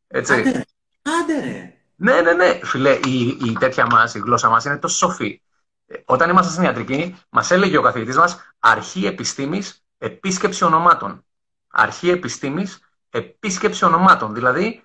Έτσι. 0.08 0.34
Άντε, 0.34 0.66
άντε 1.20 1.74
Ναι, 1.96 2.22
ναι, 2.22 2.34
ναι. 2.34 2.60
Φιλέ, 2.64 3.00
η, 3.04 3.28
η 3.28 3.58
τέτοια 3.60 3.86
μας, 3.86 4.16
η 4.16 4.20
γλώσσα 4.20 4.50
μας 4.50 4.66
είναι 4.66 4.78
τόσο 4.78 4.96
σοφή. 4.96 5.42
Ε, 5.88 5.96
όταν 6.06 6.30
ήμασταν 6.30 6.52
στην 6.52 6.64
ιατρική, 6.64 7.16
μας 7.30 7.52
έλεγε 7.52 7.78
ο 7.78 7.82
καθηγητής 7.82 8.18
μας 8.18 8.54
αρχή 8.60 9.06
επιστήμης 9.06 9.84
επίσκεψη 9.98 10.64
ονομάτων. 10.64 11.26
Αρχή 11.68 12.10
επιστήμης 12.10 12.80
επίσκεψη 13.10 13.86
ονομάτων. 13.86 14.34
Δηλαδή, 14.34 14.84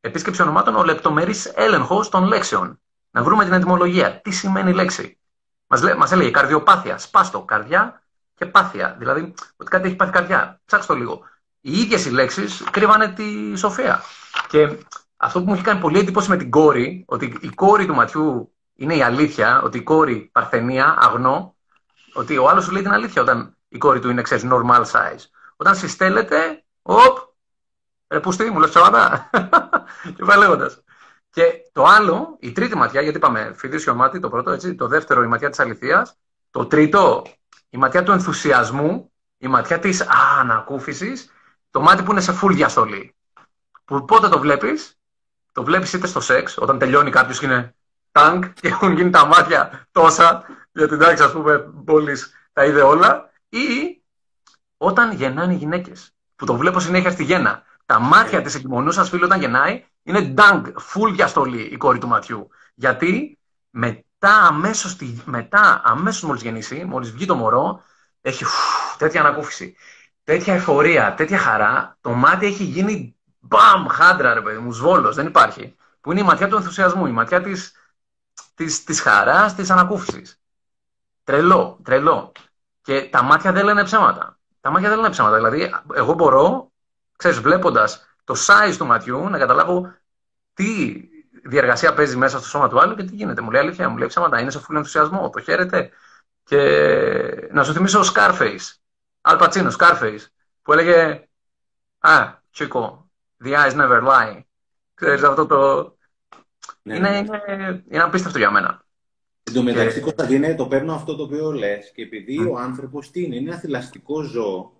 επίσκεψη 0.00 0.42
ονομάτων 0.42 0.76
ο 0.76 0.84
λεπτομερής 0.84 1.46
έλεγχος 1.46 2.08
των 2.08 2.24
λέξεων. 2.24 2.80
Να 3.10 3.22
βρούμε 3.22 3.44
την 3.44 3.52
ετοιμολογία. 3.52 4.20
Τι 4.20 4.30
σημαίνει 4.30 4.70
η 4.70 4.74
λέξη; 4.74 5.18
Μας 5.66 5.82
μας 5.96 6.12
έλεγε 6.12 6.30
καρδιοπάθεια. 6.30 6.98
Σπάστο. 6.98 7.42
Καρδιά 7.42 8.02
και 8.34 8.46
πάθεια. 8.46 8.96
Δηλαδή, 8.98 9.34
ότι 9.56 9.70
κάτι 9.70 9.86
έχει 9.86 9.96
πάθει 9.96 10.12
καρδιά. 10.12 10.60
Ψάξτε 10.64 10.92
το 10.92 10.98
λίγο. 10.98 11.22
Οι 11.60 11.78
ίδιες 11.80 12.04
οι 12.04 12.10
λέξεις 12.10 12.64
κρύβανε 12.70 13.08
τη 13.08 13.56
σοφία. 13.56 14.02
Και 14.48 14.78
αυτό 15.16 15.38
που 15.38 15.46
μου 15.46 15.54
έχει 15.54 15.62
κάνει 15.62 15.80
πολύ 15.80 15.98
εντύπωση 15.98 16.30
με 16.30 16.36
την 16.36 16.50
κόρη, 16.50 17.04
ότι 17.08 17.38
η 17.40 17.48
κόρη 17.48 17.86
του 17.86 17.94
ματιού 17.94 18.52
είναι 18.74 18.96
η 18.96 19.02
αλήθεια, 19.02 19.62
ότι 19.62 19.78
η 19.78 19.82
κόρη 19.82 20.30
παρθενία, 20.32 20.96
αγνό, 20.98 21.56
ότι 22.12 22.36
ο 22.36 22.48
άλλος 22.48 22.64
σου 22.64 22.72
λέει 22.72 22.82
την 22.82 22.92
αλήθεια 22.92 23.22
όταν 23.22 23.56
η 23.68 23.78
κόρη 23.78 24.00
του 24.00 24.10
είναι, 24.10 24.22
ξέρεις, 24.22 24.44
normal 24.52 24.84
size. 24.84 25.24
Όταν 25.56 25.76
συστέλλεται, 25.76 26.64
οπ, 26.82 27.28
Ρε 28.08 28.20
πουστή, 28.20 28.50
μου 28.50 28.58
λες 28.58 28.68
ψέματα. 28.68 29.30
και 30.16 30.24
πάει 30.24 30.38
λέγοντας. 30.38 30.82
Και 31.30 31.70
το 31.72 31.84
άλλο, 31.84 32.36
η 32.40 32.52
τρίτη 32.52 32.76
ματιά, 32.76 33.00
γιατί 33.00 33.16
είπαμε 33.16 33.52
φιδίσιο 33.56 33.94
μάτι, 33.94 34.20
το 34.20 34.28
πρώτο, 34.28 34.50
έτσι, 34.50 34.74
το 34.74 34.86
δεύτερο 34.86 35.22
η 35.22 35.26
ματιά 35.26 35.50
της 35.50 35.58
αληθείας, 35.58 36.16
το 36.50 36.66
τρίτο 36.66 37.22
η 37.70 37.76
ματιά 37.76 38.02
του 38.02 38.12
ενθουσιασμού, 38.12 39.12
η 39.38 39.48
ματιά 39.48 39.78
της 39.78 40.06
ανακούφισης, 40.40 41.32
το 41.70 41.80
μάτι 41.80 42.02
που 42.02 42.10
είναι 42.10 42.20
σε 42.20 42.38
full 42.42 42.52
διαστολή. 42.52 43.14
Που 43.84 44.04
πότε 44.04 44.28
το 44.28 44.38
βλέπεις, 44.38 44.98
το 45.52 45.64
βλέπεις 45.64 45.92
είτε 45.92 46.06
στο 46.06 46.20
σεξ, 46.20 46.56
όταν 46.56 46.78
τελειώνει 46.78 47.10
κάποιος 47.10 47.38
και 47.38 47.46
είναι 47.46 47.74
τάγκ 48.12 48.42
και 48.44 48.68
έχουν 48.68 48.92
γίνει 48.92 49.10
τα 49.10 49.26
μάτια 49.26 49.86
τόσα, 49.92 50.44
γιατί 50.72 50.94
εντάξει 50.94 51.22
ας 51.22 51.32
πούμε 51.32 51.58
πόλεις 51.84 52.32
τα 52.52 52.64
είδε 52.64 52.80
όλα, 52.82 53.30
ή 53.48 54.02
όταν 54.76 55.12
γεννάνε 55.12 55.52
οι 55.52 55.56
γυναίκες, 55.56 56.10
που 56.36 56.46
το 56.46 56.56
βλέπω 56.56 56.80
συνέχεια 56.80 57.10
στη 57.10 57.24
γέννα. 57.24 57.62
Τα 57.86 57.98
μάτια 57.98 58.42
της 58.42 58.60
σα 58.88 59.04
φίλε, 59.04 59.24
όταν 59.24 59.40
γεννάει, 59.40 59.84
είναι 60.08 60.34
dunk, 60.36 60.62
full 60.62 61.12
διαστολή 61.12 61.60
η 61.60 61.76
κόρη 61.76 61.98
του 61.98 62.08
ματιού. 62.08 62.48
Γιατί 62.74 63.38
μετά, 63.70 64.34
αμέσως 64.34 64.96
μετά, 65.24 65.80
αμέσως 65.84 66.22
μόλις 66.22 66.42
γεννήσει, 66.42 66.84
μόλις 66.84 67.10
βγει 67.10 67.26
το 67.26 67.34
μωρό, 67.34 67.82
έχει 68.20 68.44
φου, 68.44 68.96
τέτοια 68.98 69.20
ανακούφιση, 69.20 69.76
τέτοια 70.24 70.54
εφορία, 70.54 71.14
τέτοια 71.14 71.38
χαρά, 71.38 71.96
το 72.00 72.10
μάτι 72.10 72.46
έχει 72.46 72.64
γίνει 72.64 73.16
μπαμ, 73.38 73.86
χάντρα 73.86 74.34
ρε 74.34 74.40
παιδί 74.40 74.58
μου, 74.58 74.72
σβόλος, 74.72 75.14
δεν 75.14 75.26
υπάρχει. 75.26 75.76
Που 76.00 76.10
είναι 76.10 76.20
η 76.20 76.24
ματιά 76.24 76.48
του 76.48 76.56
ενθουσιασμού, 76.56 77.06
η 77.06 77.12
ματιά 77.12 77.40
της, 77.40 77.72
της, 78.54 78.84
της 78.84 79.00
χαράς, 79.00 79.54
της 79.54 79.70
ανακούφισης. 79.70 80.40
Τρελό, 81.24 81.78
τρελό. 81.84 82.32
Και 82.82 83.02
τα 83.02 83.22
μάτια 83.22 83.52
δεν 83.52 83.64
λένε 83.64 83.84
ψέματα. 83.84 84.38
Τα 84.60 84.70
μάτια 84.70 84.88
δεν 84.88 84.98
λένε 84.98 85.10
ψέματα. 85.10 85.36
Δηλαδή, 85.36 85.74
εγώ 85.94 86.12
μπορώ 86.12 86.72
ξέρεις, 87.16 87.40
βλέποντας 87.40 88.06
το 88.24 88.34
size 88.46 88.74
του 88.78 88.86
ματιού, 88.86 89.28
να 89.28 89.38
καταλάβω 89.38 89.94
τι 90.58 91.00
διεργασία 91.44 91.94
παίζει 91.94 92.16
μέσα 92.16 92.38
στο 92.38 92.48
σώμα 92.48 92.68
του 92.68 92.80
άλλου 92.80 92.94
και 92.94 93.04
τι 93.04 93.14
γίνεται. 93.14 93.40
Μου 93.40 93.50
λέει 93.50 93.60
αλήθεια, 93.60 93.88
μου 93.88 93.96
λέει 93.96 94.08
ψέματα, 94.08 94.40
είναι 94.40 94.50
σε 94.50 94.60
φούλο 94.60 94.78
ενθουσιασμό, 94.78 95.30
το 95.30 95.40
χαίρετε. 95.40 95.90
Και 96.44 97.48
να 97.52 97.64
σου 97.64 97.72
θυμίσω 97.72 97.98
ο 97.98 98.02
Scarface, 98.14 98.74
Al 99.20 99.40
Pacino, 99.40 99.70
Scarface, 99.78 100.26
που 100.62 100.72
έλεγε 100.72 101.28
«Α, 101.98 102.32
Chico, 102.56 102.98
the 103.44 103.52
eyes 103.52 103.72
never 103.72 104.02
lie». 104.02 104.40
Ξέρεις 104.94 105.22
αυτό 105.22 105.46
το... 105.46 105.92
Ναι, 106.82 106.96
είναι, 106.96 107.08
ναι. 107.08 107.52
είναι, 107.52 107.84
είναι 107.88 108.02
απίστευτο 108.02 108.38
για 108.38 108.50
μένα. 108.50 108.84
Εν 109.42 109.54
τω 109.54 109.62
μεταξύ, 109.62 110.00
Κωνσταντίνε, 110.00 110.54
το 110.54 110.66
παίρνω 110.66 110.94
αυτό 110.94 111.16
το 111.16 111.22
οποίο 111.22 111.52
λες 111.52 111.92
και 111.94 112.02
επειδή 112.02 112.38
mm. 112.42 112.52
ο 112.52 112.58
άνθρωπος 112.58 113.10
τι 113.10 113.22
είναι, 113.22 113.36
είναι 113.36 113.50
ένα 113.50 113.58
θηλαστικό 113.58 114.22
ζώο 114.22 114.72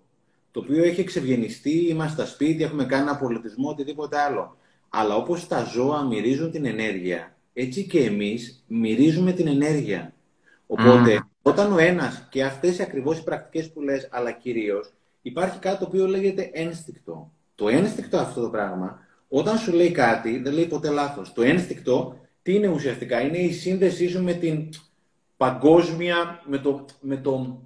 το 0.51 0.59
οποίο 0.59 0.83
έχει 0.83 1.01
εξευγενιστεί, 1.01 1.87
είμαστε 1.87 2.21
στα 2.21 2.31
σπίτια, 2.31 2.65
έχουμε 2.65 2.85
κάνει 2.85 3.01
ένα 3.01 3.17
πολιτισμό, 3.17 3.69
οτιδήποτε 3.69 4.19
άλλο. 4.19 4.57
Αλλά 4.89 5.15
όπως 5.15 5.47
τα 5.47 5.63
ζώα 5.63 6.03
μυρίζουν 6.03 6.51
την 6.51 6.65
ενέργεια, 6.65 7.35
έτσι 7.53 7.85
και 7.85 8.03
εμείς 8.03 8.63
μυρίζουμε 8.67 9.31
την 9.31 9.47
ενέργεια. 9.47 10.13
Οπότε, 10.67 11.23
όταν 11.41 11.73
ο 11.73 11.77
ένας, 11.77 12.27
και 12.29 12.43
αυτές 12.43 12.79
ακριβώς 12.79 13.17
οι 13.17 13.23
πρακτικές 13.23 13.71
που 13.71 13.81
λες, 13.81 14.07
αλλά 14.11 14.31
κυρίως, 14.31 14.93
υπάρχει 15.21 15.59
κάτι 15.59 15.77
το 15.79 15.85
οποίο 15.85 16.07
λέγεται 16.07 16.49
ένστικτο. 16.53 17.31
Το 17.55 17.67
ένστικτο 17.67 18.17
αυτό 18.17 18.41
το 18.41 18.49
πράγμα, 18.49 18.99
όταν 19.27 19.57
σου 19.57 19.73
λέει 19.73 19.91
κάτι, 19.91 20.37
δεν 20.37 20.53
λέει 20.53 20.65
ποτέ 20.65 20.89
λάθος. 20.89 21.33
Το 21.33 21.41
ένστικτο, 21.41 22.19
τι 22.41 22.53
είναι 22.53 22.67
ουσιαστικά, 22.67 23.21
είναι 23.21 23.37
η 23.37 23.51
σύνδεσή 23.51 24.07
σου 24.07 24.23
με 24.23 24.33
την 24.33 24.69
παγκόσμια, 25.37 26.41
με 26.45 26.57
το, 26.57 26.85
με 27.01 27.17
το, 27.17 27.61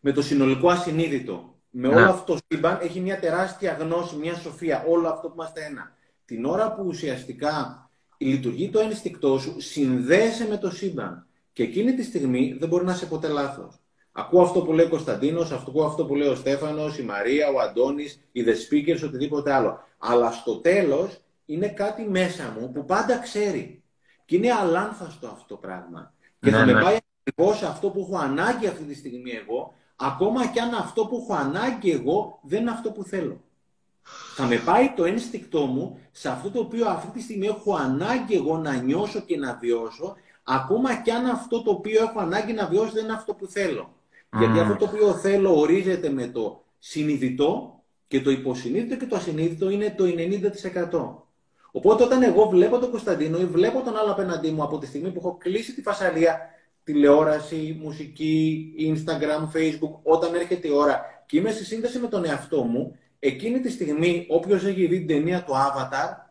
με 0.00 0.12
το 0.12 0.22
συνολικό 0.22 0.68
ασυνείδητο. 0.68 1.54
με 1.70 1.88
όλο 1.88 2.10
αυτό 2.10 2.32
το 2.32 2.38
σύμπαν 2.48 2.78
έχει 2.82 3.00
μια 3.00 3.18
τεράστια 3.18 3.72
γνώση, 3.72 4.16
μια 4.16 4.34
σοφία, 4.34 4.84
όλο 4.88 5.08
αυτό 5.08 5.28
που 5.28 5.34
είμαστε 5.36 5.64
ένα. 5.64 5.96
Την 6.28 6.44
ώρα 6.44 6.74
που 6.74 6.82
ουσιαστικά 6.86 7.82
η 8.16 8.26
λειτουργεί 8.26 8.70
το 8.70 8.78
ένστικτό 8.78 8.78
σου, 8.78 8.80
συνδέεσαι 8.80 8.80
με 8.80 8.82
το 8.82 8.82
σύμπαν 8.82 8.82
και 8.82 8.82
εκείνη 8.82 8.82
τη 8.82 8.82
στιγμή 8.82 8.82
δεν 8.82 8.82
μπορεί 8.82 8.84
να 8.84 8.84
σε 8.84 8.84
αποτελάθο. 8.84 8.88
Θα 8.90 8.92
με 8.92 8.92
πάει 8.92 8.92
το 8.92 8.92
ένστικτό 8.92 8.92
μου 8.92 8.92
σε 8.92 8.92
αυτό 8.92 8.92
το 8.92 8.92
οποίο 8.92 8.92
αυτή 8.92 8.94
τη 8.94 9.04
στιγμή 9.04 9.04
έχω 9.04 9.04
ανάγκη 9.04 9.06
αυτό 9.06 9.06
που 9.06 9.16
μα 9.16 9.16
στένα. 9.16 9.16
Την 9.18 9.24
ώρα 9.24 9.24
που 9.24 9.34
ουσιαστικά 9.36 9.36
λειτουργεί 9.38 9.38
το 9.38 9.38
ένστικτό 9.38 9.38
σου, 9.38 9.60
συνδέεσαι 9.60 10.46
με 10.48 10.56
το 10.56 10.70
σύμπαν. 10.70 11.26
Και 11.52 11.62
εκείνη 11.62 11.94
τη 11.94 12.02
στιγμή 12.02 12.56
δεν 12.58 12.68
μπορεί 12.68 12.84
να 12.84 12.94
σε 12.94 13.06
ποτέ 13.06 13.28
λάθος. 13.28 13.80
Ακούω 14.12 14.42
αυτό 14.42 14.62
που 14.62 14.72
λέει 14.72 14.86
ο 14.86 14.88
Κωνσταντίνος, 14.88 15.52
ακούω 15.52 15.84
αυτό 15.84 16.06
που 16.06 16.14
λέει 16.14 16.28
ο 16.28 16.34
Στέφανος, 16.34 16.98
η 16.98 17.02
Μαρία, 17.02 17.48
ο 17.48 17.60
Αντώνης, 17.60 18.20
οι 18.32 18.44
The 18.46 18.50
Speakers, 18.50 19.00
οτιδήποτε 19.04 19.52
άλλο. 19.52 19.78
Αλλά 19.98 20.30
στο 20.30 20.56
τέλος 20.56 21.20
είναι 21.44 21.68
κάτι 21.68 22.02
μέσα 22.08 22.56
μου 22.58 22.72
που 22.72 22.84
πάντα 22.84 23.18
ξέρει. 23.18 23.82
Και 24.24 24.36
είναι 24.36 24.52
αλάνθαστο 24.52 25.26
αυτό 25.26 25.44
το 25.46 25.56
πράγμα. 25.56 26.14
Και 26.40 26.50
θα 26.50 26.58
ναι, 26.58 26.72
με 26.72 26.72
ναι. 26.72 26.82
πάει 26.82 26.96
ακριβώς 27.22 27.58
σε 27.58 27.66
αυτό 27.66 27.90
που 27.90 28.00
έχω 28.00 28.22
ανάγκη 28.22 28.66
αυτή 28.66 28.84
τη 28.84 28.94
στιγμή 28.94 29.30
εγώ, 29.30 29.74
ακόμα 29.96 30.46
και 30.46 30.60
αν 30.60 30.74
αυτό 30.74 31.06
που 31.06 31.16
έχω 31.16 31.40
ανάγκη 31.40 31.90
εγώ 31.90 32.40
δεν 32.42 32.60
είναι 32.60 32.70
αυτό 32.70 32.90
που 32.90 33.04
θέλω. 33.04 33.40
Θα 34.34 34.46
με 34.46 34.56
πάει 34.56 34.92
το 34.96 35.04
ένστικτό 35.04 35.66
μου 35.66 35.98
σε 36.12 36.28
αυτό 36.28 36.50
το 36.50 36.60
οποίο 36.60 36.88
αυτή 36.88 37.08
τη 37.08 37.20
στιγμή 37.20 37.46
έχω 37.46 37.74
ανάγκη 37.74 38.34
εγώ 38.34 38.56
να 38.56 38.74
νιώσω 38.74 39.20
και 39.20 39.36
να 39.36 39.58
βιώσω, 39.60 40.16
ακόμα 40.44 40.94
και 40.94 41.12
αν 41.12 41.26
αυτό 41.26 41.62
το 41.62 41.70
οποίο 41.70 42.02
έχω 42.02 42.20
ανάγκη 42.20 42.52
να 42.52 42.66
βιώσω 42.66 42.92
δεν 42.92 43.04
είναι 43.04 43.12
αυτό 43.12 43.34
που 43.34 43.46
θέλω. 43.46 43.92
Γιατί 44.38 44.58
αυτό 44.58 44.76
το 44.76 44.84
οποίο 44.84 45.12
θέλω 45.12 45.58
ορίζεται 45.58 46.10
με 46.10 46.26
το 46.26 46.64
συνειδητό 46.78 47.82
και 48.08 48.20
το 48.20 48.30
υποσυνείδητο 48.30 48.96
και 48.96 49.06
το 49.06 49.16
ασυνείδητο 49.16 49.70
είναι 49.70 49.94
το 49.96 50.04
90%. 50.04 51.26
Οπότε 51.70 52.04
όταν 52.04 52.22
εγώ 52.22 52.48
βλέπω 52.48 52.78
τον 52.78 52.90
Κωνσταντίνο 52.90 53.38
ή 53.38 53.44
βλέπω 53.44 53.80
τον 53.80 53.96
άλλο 53.96 54.10
απέναντί 54.10 54.50
μου 54.50 54.62
από 54.62 54.78
τη 54.78 54.86
στιγμή 54.86 55.10
που 55.10 55.18
έχω 55.18 55.36
κλείσει 55.40 55.74
τη 55.74 55.82
φασαρία, 55.82 56.38
τηλεόραση, 56.84 57.78
μουσική, 57.82 58.72
Instagram, 58.78 59.56
Facebook, 59.56 59.92
όταν 60.02 60.34
έρχεται 60.34 60.68
η 60.68 60.70
ώρα 60.70 61.00
και 61.26 61.38
είμαι 61.38 61.50
σε 61.50 61.64
σύνδεση 61.64 61.98
με 61.98 62.08
τον 62.08 62.24
εαυτό 62.24 62.62
μου, 62.62 62.98
εκείνη 63.18 63.60
τη 63.60 63.70
στιγμή 63.70 64.26
όποιος 64.28 64.64
έχει 64.64 64.86
δει 64.86 64.98
την 64.98 65.06
ταινία 65.06 65.44
του 65.44 65.52
Avatar, 65.52 66.26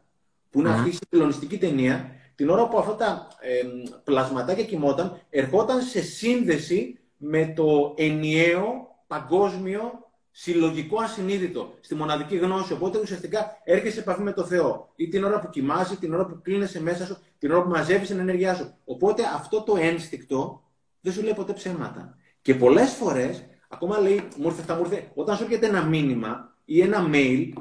που 0.50 0.60
είναι 0.60 0.70
αυτή 0.70 0.90
η 0.90 0.92
συγκλονιστική 0.92 1.58
ταινία, 1.58 2.12
την 2.36 2.50
ώρα 2.50 2.68
που 2.68 2.78
αυτά 2.78 2.96
τα 2.96 3.28
ε, 3.40 3.62
πλασματάκια 4.04 4.64
κοιμόταν, 4.64 5.22
ερχόταν 5.30 5.82
σε 5.82 6.02
σύνδεση 6.02 7.00
με 7.18 7.54
το 7.56 7.94
ενιαίο 7.98 8.96
παγκόσμιο 9.08 10.08
συλλογικό 10.32 11.02
ασυνείδητο, 11.02 11.74
στη 11.80 11.96
μοναδική 11.96 12.36
γνώση. 12.36 12.74
Οπότε 12.74 13.00
ουσιαστικά 13.00 13.62
έρχεσαι 13.64 13.94
σε 13.94 14.00
επαφή 14.00 14.22
με 14.22 14.34
το 14.34 14.44
Θεό. 14.44 14.92
Ή 14.96 15.08
την 15.08 15.24
ώρα 15.24 15.40
που 15.40 15.50
κοιμάσαι, 15.50 15.96
την 15.96 16.14
ώρα 16.14 16.26
που 16.26 16.40
κλείνεσαι 16.42 16.82
μέσα 16.82 17.06
σου, 17.06 17.18
την 17.38 17.52
ώρα 17.52 17.64
που 17.64 17.70
μαζεύεις 17.70 18.08
την 18.08 18.20
ενέργειά 18.20 18.56
σου. 18.56 18.74
Οπότε 18.86 19.24
αυτό 19.36 19.62
το 19.62 19.76
ένστικτο 19.80 20.64
δεν 21.02 21.14
σου 21.14 21.22
λέει 21.24 21.34
ποτέ 21.34 21.54
ψέματα. 21.54 22.18
Και 22.42 22.56
πολλές 22.56 22.90
φορές, 22.94 23.46
ακόμα 23.70 24.00
λέει, 24.00 24.28
μου 24.38 24.48
ήρθε, 24.48 24.74
μου 24.74 24.80
ήρθε, 24.80 25.12
όταν 25.14 25.38
σου 25.38 25.44
έρχεται 25.44 25.68
ένα 25.68 25.84
μήνυμα 25.84 26.57
ή 26.70 26.82
ένα 26.82 27.10
mail, 27.14 27.54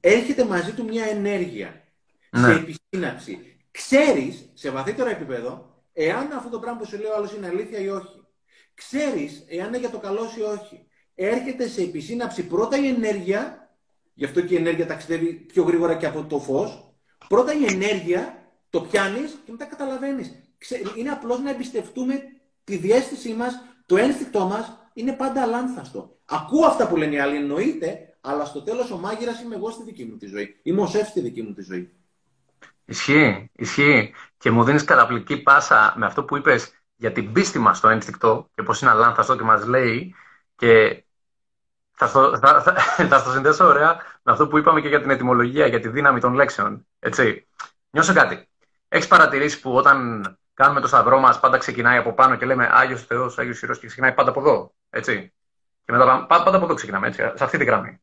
έρχεται 0.00 0.44
μαζί 0.44 0.72
του 0.72 0.84
μια 0.84 1.04
ενέργεια. 1.04 1.84
Ναι. 2.30 2.52
Σε 2.52 2.52
επισύναψη. 2.52 3.56
Ξέρεις 3.70 4.50
σε 4.54 4.70
βαθύτερο 4.70 5.10
επίπεδο, 5.10 5.82
εάν 5.92 6.32
αυτό 6.32 6.48
το 6.48 6.58
πράγμα 6.58 6.78
που 6.78 6.86
σου 6.86 6.96
λέει 6.96 7.10
ο 7.10 7.16
άλλος 7.16 7.32
είναι 7.32 7.46
αλήθεια 7.46 7.78
ή 7.78 7.88
όχι. 7.88 8.24
Ξέρεις 8.74 9.44
εάν 9.48 9.68
είναι 9.68 9.78
για 9.78 9.90
το 9.90 9.98
καλό 9.98 10.22
ή 10.38 10.42
όχι 10.42 10.86
έρχεται 11.16 11.68
σε 11.68 11.82
επισύναψη 11.82 12.46
πρώτα 12.46 12.76
η 12.76 12.88
ενέργεια, 12.88 13.70
γι' 14.14 14.24
αυτό 14.24 14.40
και 14.40 14.54
η 14.54 14.56
ενέργεια 14.56 14.86
ταξιδεύει 14.86 15.32
πιο 15.32 15.62
γρήγορα 15.62 15.94
και 15.94 16.06
από 16.06 16.24
το 16.24 16.38
φως, 16.38 16.94
πρώτα 17.28 17.52
η 17.52 17.64
ενέργεια, 17.64 18.50
το 18.70 18.80
πιάνεις 18.80 19.30
και 19.44 19.50
μετά 19.50 19.64
καταλαβαίνεις. 19.64 20.32
Είναι 20.96 21.10
απλώς 21.10 21.40
να 21.40 21.50
εμπιστευτούμε 21.50 22.22
τη 22.64 22.76
διέστησή 22.76 23.32
μας, 23.34 23.54
το 23.86 23.96
ένστικτό 23.96 24.44
μας 24.44 24.90
είναι 24.94 25.12
πάντα 25.12 25.42
αλάνθαστο. 25.42 26.18
Ακούω 26.24 26.66
αυτά 26.66 26.88
που 26.88 26.96
λένε 26.96 27.14
οι 27.14 27.18
άλλοι, 27.18 27.36
εννοείται, 27.36 28.15
αλλά 28.26 28.44
στο 28.44 28.62
τέλος 28.62 28.90
ο 28.90 28.96
μάγειρας 28.98 29.40
είμαι 29.40 29.54
εγώ 29.54 29.70
στη 29.70 29.82
δική 29.82 30.04
μου 30.04 30.16
τη 30.16 30.26
ζωή. 30.26 30.60
Είμαι 30.62 30.80
ο 30.80 30.86
σεφ 30.86 31.08
στη 31.08 31.20
δική 31.20 31.42
μου 31.42 31.52
τη 31.52 31.62
ζωή. 31.62 31.94
Ισχύει, 32.84 33.50
ισχύει. 33.52 34.14
Και 34.38 34.50
μου 34.50 34.64
δίνεις 34.64 34.84
καταπληκτική 34.84 35.42
πάσα 35.42 35.94
με 35.96 36.06
αυτό 36.06 36.24
που 36.24 36.36
είπες 36.36 36.74
για 36.96 37.12
την 37.12 37.32
πίστη 37.32 37.58
μας 37.58 37.78
στο 37.78 37.88
ένστικτο 37.88 38.50
και 38.54 38.62
πώς 38.62 38.80
είναι 38.80 38.90
αλάνθαστο 38.90 39.36
και 39.36 39.42
μας 39.42 39.66
λέει. 39.66 40.14
Και 40.56 41.04
θα 41.90 42.06
στο, 42.06 42.38
θα, 42.38 42.62
θα, 42.62 42.74
θα 43.10 43.18
στο 43.18 43.30
συνδέσω 43.30 43.66
ωραία 43.66 43.94
με 44.22 44.32
αυτό 44.32 44.48
που 44.48 44.58
είπαμε 44.58 44.80
και 44.80 44.88
για 44.88 45.00
την 45.00 45.10
ετοιμολογία, 45.10 45.66
για 45.66 45.80
τη 45.80 45.88
δύναμη 45.88 46.20
των 46.20 46.34
λέξεων. 46.34 46.86
Έτσι. 46.98 47.48
Νιώσε 47.90 48.12
κάτι. 48.12 48.48
Έχεις 48.88 49.08
παρατηρήσει 49.08 49.60
που 49.60 49.74
όταν 49.74 50.22
κάνουμε 50.54 50.80
το 50.80 50.86
σταυρό 50.86 51.18
μας 51.18 51.40
πάντα 51.40 51.58
ξεκινάει 51.58 51.98
από 51.98 52.12
πάνω 52.12 52.36
και 52.36 52.46
λέμε 52.46 52.68
Άγιος 52.72 53.06
Θεός, 53.06 53.38
Άγιος 53.38 53.62
Ισχυρός 53.62 53.78
και 53.78 53.86
ξεκινάει 53.86 54.12
πάντα 54.12 54.30
από 54.30 54.40
εδώ. 54.40 54.74
Έτσι. 54.90 55.32
Και 55.84 55.92
μετά 55.92 56.26
πάντα 56.26 56.56
από 56.56 56.64
εδώ 56.64 56.74
ξεκινάμε, 56.74 57.06
έτσι, 57.06 57.20
σε 57.34 57.44
αυτή 57.44 57.58
τη 57.58 57.64
γραμμή. 57.64 58.00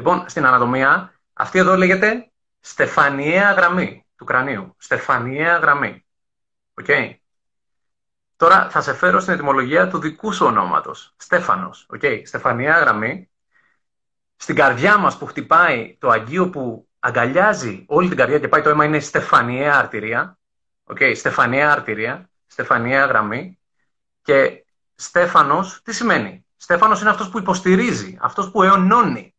Λοιπόν, 0.00 0.24
στην 0.28 0.46
ανατομία, 0.46 1.14
αυτή 1.32 1.58
εδώ 1.58 1.76
λέγεται 1.76 2.30
στεφανιαία 2.60 3.52
γραμμή 3.52 4.06
του 4.16 4.24
κρανίου. 4.24 4.74
Στεφανιαία 4.78 5.56
γραμμή. 5.56 6.06
OK. 6.74 6.84
Okay. 6.88 7.14
Τώρα 8.36 8.70
θα 8.70 8.80
σε 8.80 8.94
φέρω 8.94 9.20
στην 9.20 9.32
ετυμολογία 9.32 9.88
του 9.88 9.98
δικού 9.98 10.32
σου 10.32 10.46
ονόματος. 10.46 11.14
Στέφανος. 11.16 11.86
Okay. 11.94 12.22
Στεφανιαία 12.24 12.78
γραμμή. 12.78 13.30
Στην 14.36 14.54
καρδιά 14.54 14.98
μας 14.98 15.18
που 15.18 15.26
χτυπάει 15.26 15.96
το 16.00 16.08
αγγείο 16.08 16.50
που 16.50 16.88
αγκαλιάζει 16.98 17.84
όλη 17.88 18.08
την 18.08 18.16
καρδιά 18.16 18.38
και 18.38 18.48
πάει 18.48 18.62
το 18.62 18.68
αίμα 18.68 18.84
είναι 18.84 19.00
στεφανιαία 19.00 19.78
αρτηρία. 19.78 20.38
Okay. 20.84 21.12
Στεφανιαία 21.16 21.72
αρτηρία. 21.72 22.30
Στεφανιαία 22.46 23.06
γραμμή. 23.06 23.58
Και 24.22 24.64
Στέφανος, 24.94 25.82
τι 25.82 25.92
σημαίνει; 25.94 26.46
Στέφανος 26.56 27.00
είναι 27.00 27.10
αυτός 27.10 27.28
που 27.28 27.38
υποστηρίζει, 27.38 28.18
αυτός 28.20 28.50
που 28.50 28.62
αιωνώνει. 28.62 29.34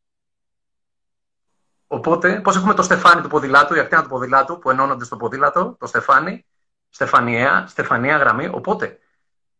Οπότε, 1.93 2.41
πώς 2.41 2.55
έχουμε 2.55 2.73
το 2.73 2.81
στεφάνι 2.81 3.21
του 3.21 3.27
ποδηλάτου, 3.29 3.75
η 3.75 3.79
ακτίνα 3.79 4.01
του 4.01 4.09
ποδηλάτου 4.09 4.59
που 4.59 4.69
ενώνονται 4.69 5.05
στο 5.05 5.17
ποδήλατο, 5.17 5.75
το 5.79 5.87
στεφάνι, 5.87 6.45
Στεφανία, 6.89 7.65
Στεφανία 7.67 8.17
γραμμή. 8.17 8.49
Οπότε, 8.51 8.99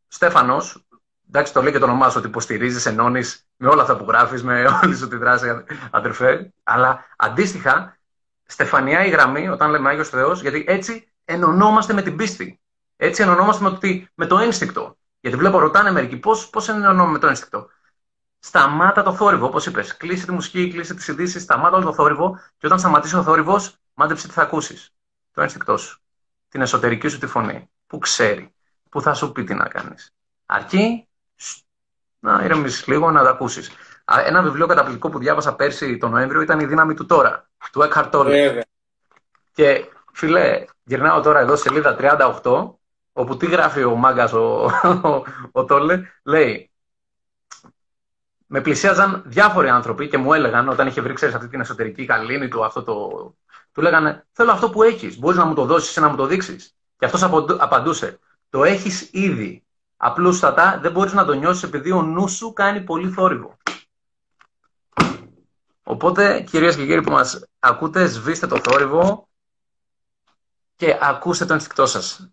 Στέφανος, 0.08 0.86
εντάξει, 1.28 1.54
το 1.54 1.62
λέει 1.62 1.72
και 1.72 1.80
το 1.80 1.86
όνομά 1.86 2.10
σου 2.10 2.16
ότι 2.18 2.28
υποστηρίζεις, 2.28 2.86
ενώνεις 2.86 3.46
με 3.56 3.68
όλα 3.68 3.82
αυτά 3.82 3.98
που 3.98 4.06
γράφεις, 4.08 4.44
με 4.44 4.66
όλη 4.84 4.96
σου 4.96 5.08
τη 5.08 5.16
δράση, 5.16 5.64
αδερφέ. 5.92 6.54
Αλλά 6.64 7.06
αντίστοιχα, 7.18 7.98
Στεφανία 8.46 9.06
η 9.06 9.10
γραμμή, 9.10 9.50
όταν 9.50 9.70
λέμε 9.70 9.90
Άγιος 9.90 10.10
Θεός, 10.10 10.42
γιατί 10.42 10.66
έτσι 10.68 11.12
ενωνόμαστε 11.26 11.94
με 11.94 12.02
την 12.02 12.16
πίστη. 12.16 12.62
Έτσι 12.96 13.22
ενωνόμαστε 13.22 13.64
με 13.64 13.70
το, 13.70 14.08
με 14.14 14.26
το 14.26 14.38
ένστικτο. 14.38 14.98
Γιατί 15.20 15.38
βλέπω, 15.38 15.60
ρωτάνε 15.60 15.92
μερικοί, 15.92 16.18
πώς 16.18 16.50
πώς 16.50 16.70
ενωνόμαστε 16.70 17.12
με 17.12 17.20
το 17.20 17.28
ένστικτο. 17.28 17.70
Σταμάτα 18.44 19.04
το 19.04 19.14
θόρυβο, 19.14 19.46
όπως 19.46 19.66
είπες. 19.66 19.98
Κλείσε 19.98 20.26
τη 20.26 20.32
μουσική, 20.32 20.72
κλείσε 20.72 20.94
τις 20.94 21.08
ειδήσεις, 21.08 21.42
σταμάτα 21.42 21.76
όλο 21.76 21.86
το 21.86 21.94
θόρυβο 21.94 22.40
και 22.58 22.66
όταν 22.66 22.80
σταματήσει 22.80 23.16
ο 23.16 23.24
θόρυβος, 23.24 23.76
μάντεψε 23.94 24.28
τι 24.28 24.34
θα 24.34 24.42
ακούσεις. 24.42 24.94
Το 25.32 25.42
ένστικτό 25.42 25.78
σου 25.78 26.02
την 26.52 26.62
εσωτερική 26.62 27.08
σου 27.08 27.18
τη 27.18 27.28
φωνή, 27.28 27.70
που 27.88 27.98
ξέρει, 27.98 28.54
που 28.90 29.02
θα 29.02 29.14
σου 29.14 29.32
πει 29.32 29.44
τι 29.44 29.54
να 29.54 29.68
κάνεις. 29.68 30.14
Αρκεί 30.46 31.08
να 32.20 32.44
ηρεμήσεις 32.44 32.88
λίγο, 32.88 33.12
να 33.12 33.24
τα 33.24 33.30
ακούσεις. 33.30 33.72
Ένα 34.26 34.42
βιβλίο 34.42 34.68
καταπληκτικό 34.68 35.10
που 35.10 35.20
διάβασα 35.20 35.56
πέρσι 35.56 35.98
τον 35.98 36.12
Νοέμβριο 36.12 36.42
ήταν 36.42 36.60
«Η 36.60 36.66
δύναμη 36.66 36.94
του 36.94 37.06
τώρα», 37.06 37.50
του 37.72 37.90
Eckhart 37.90 38.10
Tolle. 38.12 38.62
Και 39.54 39.90
φίλε, 40.14 40.66
γυρνάω 40.84 41.22
τώρα 41.22 41.40
εδώ 41.40 41.56
σελίδα 41.56 41.96
38, 42.44 42.74
όπου 43.14 43.38
τι 43.38 43.46
γράφει 43.46 43.84
ο 43.84 43.96
μάγκας 43.96 44.34
ο, 44.34 44.64
ο, 45.04 45.24
ο 45.52 45.66
Τόλε, 45.66 46.02
λέει 46.24 46.71
με 48.54 48.62
πλησίαζαν 48.62 49.24
διάφοροι 49.26 49.70
άνθρωποι 49.70 50.08
και 50.08 50.18
μου 50.18 50.34
έλεγαν 50.34 50.70
όταν 50.70 50.88
είχε 50.88 51.02
βρει, 51.02 51.14
ξέρεις, 51.14 51.36
αυτή 51.36 51.48
την 51.48 51.60
εσωτερική 51.60 52.06
καλήνη 52.06 52.48
του, 52.48 52.66
αυτό 52.66 52.84
το, 52.84 53.10
του 53.72 53.82
λέγανε 53.82 54.26
Θέλω 54.32 54.52
αυτό 54.52 54.70
που 54.70 54.84
έχεις. 54.84 55.20
Μπορείς 55.20 55.38
να 55.38 55.46
μου 55.46 55.54
το 55.54 55.66
δώσεις 55.66 55.96
ή 55.96 56.00
να 56.00 56.10
μου 56.10 56.16
το 56.16 56.26
δείξεις. 56.26 56.76
Και 56.98 57.06
αυτός 57.06 57.24
απαντούσε 57.60 58.20
Το 58.50 58.64
έχεις 58.64 59.10
ήδη. 59.12 59.64
Απλούστατα 59.98 60.80
δεν 60.82 60.92
μπορείς 60.92 61.14
να 61.14 61.26
το 61.26 61.34
νιώσεις 61.34 61.64
επειδή 61.64 61.92
ο 61.92 62.02
νους 62.02 62.32
σου 62.32 62.54
κάνει 62.54 62.82
πολύ 62.82 63.10
θόρυβο. 63.10 63.58
Οπότε, 65.84 66.42
κυρίες 66.42 66.76
και 66.76 66.86
κύριοι 66.86 67.02
που 67.02 67.12
μας 67.12 67.44
ακούτε, 67.60 68.06
σβήστε 68.06 68.48
το 68.48 68.60
θόρυβο 68.64 69.28
και 70.76 70.98
ακούστε 71.02 71.46
το 71.46 71.54
ενστικτό 71.54 71.86
σας. 71.86 72.30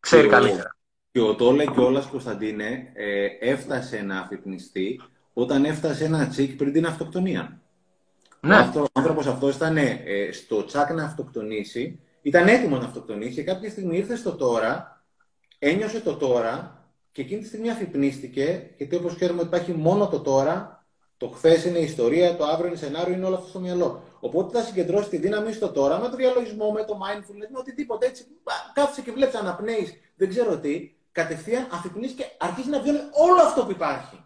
Ξέρει 0.00 0.28
καλύτερα. 0.28 0.76
Και 1.10 1.20
ο 1.20 1.34
Τόλε 1.34 1.64
όλας 1.76 2.06
Κωνσταντίνε 2.06 2.92
ε, 2.94 3.26
έφτασε 3.40 4.02
να 4.02 4.18
αφυπνιστεί 4.18 5.00
όταν 5.34 5.64
έφτασε 5.64 6.04
ένα 6.04 6.28
τσίκ 6.28 6.56
πριν 6.56 6.72
την 6.72 6.86
αυτοκτονία. 6.86 7.60
Ναι. 8.40 8.56
Ο 8.56 8.84
άνθρωπος 8.92 9.26
αυτός 9.26 9.54
ήταν 9.54 9.76
ε, 9.76 9.98
στο 10.32 10.64
τσάκ 10.64 10.92
να 10.92 11.04
αυτοκτονήσει, 11.04 12.00
ήταν 12.22 12.48
έτοιμος 12.48 12.78
να 12.78 12.86
αυτοκτονήσει 12.86 13.34
και 13.34 13.42
κάποια 13.42 13.70
στιγμή 13.70 13.96
ήρθε 13.96 14.16
στο 14.16 14.32
τώρα, 14.32 15.02
ένιωσε 15.58 16.00
το 16.00 16.16
τώρα 16.16 16.82
και 17.12 17.22
εκείνη 17.22 17.40
τη 17.40 17.46
στιγμή 17.46 17.70
αφυπνίστηκε, 17.70 18.70
γιατί 18.76 18.96
όπως 18.96 19.14
ξέρουμε 19.14 19.38
ότι 19.38 19.48
υπάρχει 19.48 19.72
μόνο 19.72 20.08
το 20.08 20.20
τώρα, 20.20 20.84
το 21.16 21.28
χθες 21.28 21.64
είναι 21.64 21.78
ιστορία, 21.78 22.36
το 22.36 22.44
αύριο 22.44 22.66
είναι 22.66 22.76
σενάριο, 22.76 23.14
είναι 23.14 23.26
όλο 23.26 23.34
αυτό 23.34 23.48
στο 23.48 23.60
μυαλό. 23.60 24.02
Οπότε 24.20 24.58
θα 24.58 24.64
συγκεντρώσει 24.64 25.08
τη 25.08 25.16
δύναμη 25.16 25.52
στο 25.52 25.68
τώρα 25.68 25.98
με 25.98 26.08
το 26.08 26.16
διαλογισμό, 26.16 26.70
με 26.70 26.84
το 26.84 26.98
mindfulness, 27.02 27.48
με 27.52 27.58
οτιδήποτε 27.58 28.06
έτσι. 28.06 28.24
Κάθεσαι 28.72 29.02
και 29.02 29.12
βλέπεις, 29.12 29.34
αναπνέεις, 29.34 29.92
δεν 30.16 30.28
ξέρω 30.28 30.58
τι, 30.58 30.94
κατευθείαν 31.12 31.68
αφυπνεί 31.72 32.06
και 32.06 32.24
αρχίζει 32.38 32.68
να 32.68 32.80
βιώνει 32.80 32.98
όλο 32.98 33.42
αυτό 33.42 33.64
που 33.64 33.70
υπάρχει. 33.70 34.24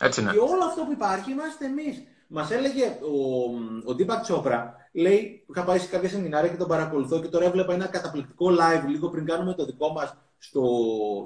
Έτσι 0.00 0.20
είναι. 0.20 0.30
Και 0.30 0.38
όλο 0.38 0.64
αυτό 0.64 0.82
που 0.82 0.92
υπάρχει 0.92 1.30
είμαστε 1.30 1.64
εμείς. 1.64 2.02
Μας 2.26 2.50
έλεγε 2.50 2.84
ο, 2.84 3.90
ο 3.90 3.94
Ντίπακ 3.94 4.22
Τσόπρα, 4.22 4.74
λέει, 4.92 5.44
είχα 5.50 5.64
πάει 5.64 5.78
σε 5.78 5.86
κάποια 5.86 6.08
σεμινάρια 6.08 6.50
και 6.50 6.56
τον 6.56 6.68
παρακολουθώ 6.68 7.20
και 7.20 7.28
τώρα 7.28 7.44
έβλεπα 7.44 7.72
ένα 7.74 7.86
καταπληκτικό 7.86 8.46
live 8.50 8.88
λίγο 8.88 9.08
πριν 9.08 9.24
κάνουμε 9.24 9.54
το 9.54 9.64
δικό 9.64 9.92
μας 9.92 10.16
στο, 10.38 10.62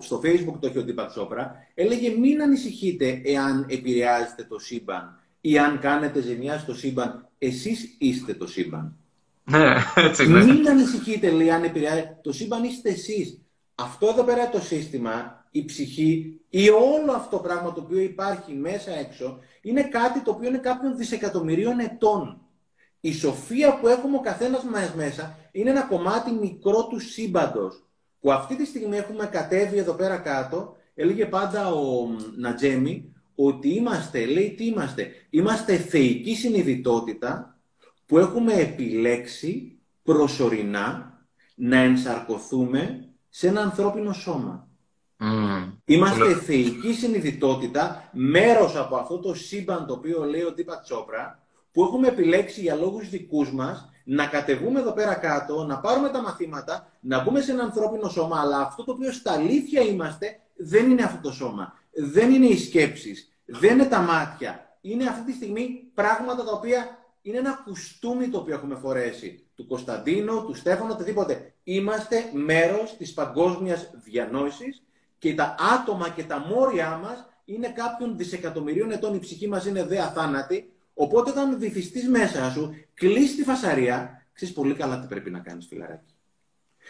στο 0.00 0.20
facebook 0.24 0.56
το 0.60 0.66
έχει 0.66 0.78
ο 0.78 0.82
Ντίπακ 0.82 1.10
Τσόπρα. 1.10 1.54
Έλεγε 1.74 2.10
μην 2.18 2.42
ανησυχείτε 2.42 3.20
εάν 3.24 3.66
επηρεάζετε 3.68 4.44
το 4.44 4.58
σύμπαν 4.58 5.18
ή 5.40 5.58
αν 5.58 5.78
κάνετε 5.78 6.20
ζημιά 6.20 6.58
στο 6.58 6.74
σύμπαν. 6.74 7.28
Εσείς 7.38 7.96
είστε 7.98 8.34
το 8.34 8.46
σύμπαν. 8.46 8.96
Ναι, 9.44 9.74
έτσι 9.94 10.24
είναι. 10.24 10.44
Μην 10.44 10.68
ανησυχείτε, 10.68 11.30
λέει, 11.30 11.50
αν 11.50 11.64
επηρεάζετε. 11.64 12.18
Το 12.22 12.32
σύμπαν 12.32 12.64
είστε 12.64 12.88
εσείς. 12.88 13.40
Αυτό 13.74 14.06
εδώ 14.06 14.22
πέρα 14.22 14.48
το 14.48 14.60
σύστημα, 14.60 15.44
η 15.50 15.64
ψυχή 15.64 16.40
ή 16.48 16.68
όλο 16.68 17.12
αυτό 17.12 17.36
το 17.36 17.42
πράγμα 17.42 17.72
το 17.72 17.80
οποίο 17.80 18.00
υπάρχει 18.00 18.52
μέσα 18.52 18.90
έξω 18.90 19.38
είναι 19.62 19.82
κάτι 19.82 20.20
το 20.20 20.30
οποίο 20.30 20.48
είναι 20.48 20.58
κάποιων 20.58 20.96
δισεκατομμυρίων 20.96 21.78
ετών. 21.78 22.40
Η 23.00 23.12
σοφία 23.12 23.78
που 23.78 23.88
έχουμε 23.88 24.16
ο 24.16 24.20
καθένας 24.20 24.64
μας 24.64 24.94
μέσα 24.94 25.38
είναι 25.52 25.70
ένα 25.70 25.82
κομμάτι 25.82 26.30
μικρό 26.30 26.86
του 26.86 26.98
σύμπαντος. 26.98 27.82
που 28.20 28.32
αυτή 28.32 28.56
τη 28.56 28.64
στιγμή 28.64 28.96
έχουμε 28.96 29.26
κατέβει 29.26 29.78
εδώ 29.78 29.92
πέρα 29.92 30.16
κάτω, 30.16 30.76
έλεγε 30.94 31.26
πάντα 31.26 31.72
ο 31.72 32.08
Νατζέμι, 32.36 33.12
ότι 33.34 33.68
είμαστε, 33.68 34.26
λέει 34.26 34.54
τι 34.54 34.66
είμαστε, 34.66 35.10
είμαστε 35.30 35.76
θεϊκή 35.76 36.34
συνειδητότητα 36.34 37.58
που 38.06 38.18
έχουμε 38.18 38.52
επιλέξει 38.52 39.78
προσωρινά 40.02 41.18
να 41.54 41.78
ενσαρκωθούμε 41.78 43.08
σε 43.28 43.48
ένα 43.48 43.60
ανθρώπινο 43.60 44.12
σώμα. 44.12 44.67
Είμαστε 45.84 46.34
θεϊκή 46.34 46.92
συνειδητότητα, 46.92 48.10
μέρος 48.12 48.76
από 48.76 48.96
αυτό 48.96 49.18
το 49.18 49.34
σύμπαν 49.34 49.86
το 49.86 49.92
οποίο 49.92 50.24
λέει 50.24 50.42
ο 50.42 50.52
Τίπα 50.52 50.80
Τσόπρα, 50.80 51.42
που 51.72 51.82
έχουμε 51.82 52.08
επιλέξει 52.08 52.60
για 52.60 52.74
λόγους 52.74 53.08
δικούς 53.08 53.52
μας 53.52 53.90
να 54.04 54.26
κατεβούμε 54.26 54.80
εδώ 54.80 54.92
πέρα 54.92 55.14
κάτω, 55.14 55.64
να 55.64 55.78
πάρουμε 55.78 56.08
τα 56.08 56.22
μαθήματα, 56.22 56.92
να 57.00 57.22
μπούμε 57.22 57.40
σε 57.40 57.52
ένα 57.52 57.62
ανθρώπινο 57.62 58.08
σώμα, 58.08 58.40
αλλά 58.40 58.58
αυτό 58.58 58.84
το 58.84 58.92
οποίο 58.92 59.12
στα 59.12 59.32
αλήθεια 59.32 59.82
είμαστε 59.82 60.40
δεν 60.56 60.90
είναι 60.90 61.02
αυτό 61.02 61.28
το 61.28 61.32
σώμα. 61.32 61.72
Δεν 61.92 62.32
είναι 62.32 62.46
οι 62.46 62.56
σκέψεις, 62.56 63.32
δεν 63.44 63.72
είναι 63.72 63.88
τα 63.88 64.00
μάτια. 64.00 64.78
Είναι 64.80 65.08
αυτή 65.08 65.24
τη 65.24 65.32
στιγμή 65.32 65.90
πράγματα 65.94 66.44
τα 66.44 66.52
οποία 66.52 66.98
είναι 67.22 67.38
ένα 67.38 67.62
κουστούμι 67.64 68.28
το 68.28 68.38
οποίο 68.38 68.54
έχουμε 68.54 68.74
φορέσει. 68.74 69.46
Του 69.54 69.66
Κωνσταντίνου, 69.66 70.44
του 70.44 70.54
Στέφανου, 70.54 70.90
οτιδήποτε. 70.92 71.54
Είμαστε 71.62 72.30
μέρος 72.32 72.96
της 72.96 73.14
παγκόσμιας 73.14 73.90
διανόησης 74.04 74.82
και 75.18 75.34
τα 75.34 75.54
άτομα 75.74 76.08
και 76.08 76.22
τα 76.22 76.38
μόρια 76.38 76.96
μας 77.02 77.28
είναι 77.44 77.68
κάποιων 77.68 78.16
δισεκατομμυρίων 78.16 78.90
ετών. 78.90 79.14
Η 79.14 79.18
ψυχή 79.18 79.48
μας 79.48 79.66
είναι 79.66 79.84
δε 79.84 79.98
αθάνατη. 79.98 80.72
Οπότε 80.94 81.30
όταν 81.30 81.58
βυθιστείς 81.58 82.08
μέσα 82.08 82.50
σου, 82.50 82.74
κλείσει 82.94 83.36
τη 83.36 83.42
φασαρία, 83.42 84.26
ξέρεις 84.32 84.54
πολύ 84.54 84.74
καλά 84.74 85.00
τι 85.00 85.06
πρέπει 85.06 85.30
να 85.30 85.38
κάνεις 85.38 85.66
φιλαράκι. 85.66 86.14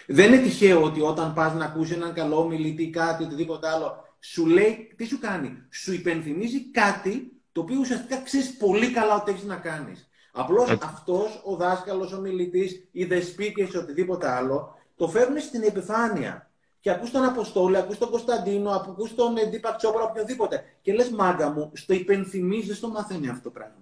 Δεν 0.06 0.32
είναι 0.32 0.42
τυχαίο 0.42 0.82
ότι 0.82 1.00
όταν 1.00 1.34
πας 1.34 1.54
να 1.54 1.64
ακούσει 1.64 1.94
έναν 1.94 2.12
καλό 2.12 2.46
μιλητή 2.46 2.90
κάτι, 2.90 3.24
οτιδήποτε 3.24 3.68
άλλο, 3.68 4.04
σου 4.20 4.46
λέει, 4.46 4.92
τι 4.96 5.04
σου 5.04 5.18
κάνει, 5.18 5.62
σου 5.70 5.92
υπενθυμίζει 5.92 6.70
κάτι 6.70 7.32
το 7.52 7.60
οποίο 7.60 7.78
ουσιαστικά 7.80 8.22
ξέρεις 8.22 8.56
πολύ 8.56 8.90
καλά 8.90 9.14
ότι 9.14 9.30
έχεις 9.30 9.44
να 9.44 9.56
κάνεις. 9.56 10.08
Απλώς 10.32 10.70
αυτός 10.70 11.42
ο 11.44 11.56
δάσκαλος, 11.56 12.12
ο 12.12 12.20
μιλητής, 12.20 12.88
οι 12.92 13.04
δεσπίκες, 13.04 13.74
οτιδήποτε 13.74 14.28
άλλο, 14.28 14.78
το 14.96 15.08
φέρνουν 15.08 15.40
στην 15.40 15.62
επιφάνεια. 15.62 16.47
Και 16.80 16.90
ακούς 16.90 17.10
τον 17.10 17.24
Αποστόλη, 17.24 17.76
ακούς 17.76 17.98
τον 17.98 18.10
Κωνσταντίνο, 18.10 18.70
ακούς 18.70 19.14
τον 19.14 19.34
Ντίπα 19.50 19.76
Τσόπρα, 19.76 20.02
οποιοδήποτε. 20.02 20.64
Και 20.82 20.92
λες 20.92 21.10
μάγκα 21.10 21.50
μου, 21.50 21.70
στο 21.74 21.94
υπενθυμίζεις, 21.94 22.66
δεν 22.66 22.80
το 22.80 22.88
μαθαίνει 22.88 23.28
αυτό 23.28 23.42
το 23.42 23.50
πράγμα. 23.50 23.74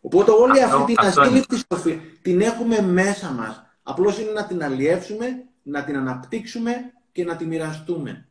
Οπότε 0.00 0.30
όλη 0.30 0.62
αυτή 0.62 0.84
την 0.84 1.06
ασύλληπτη 1.06 1.62
σοφία 1.72 2.00
την 2.22 2.40
έχουμε 2.40 2.80
μέσα 2.80 3.30
μας. 3.30 3.62
Απλώς 3.82 4.18
είναι 4.18 4.30
να 4.30 4.46
την 4.46 4.64
αλλιεύσουμε, 4.64 5.44
να 5.62 5.84
την 5.84 5.96
αναπτύξουμε 5.96 6.92
και 7.12 7.24
να 7.24 7.36
τη 7.36 7.46
μοιραστούμε. 7.46 8.28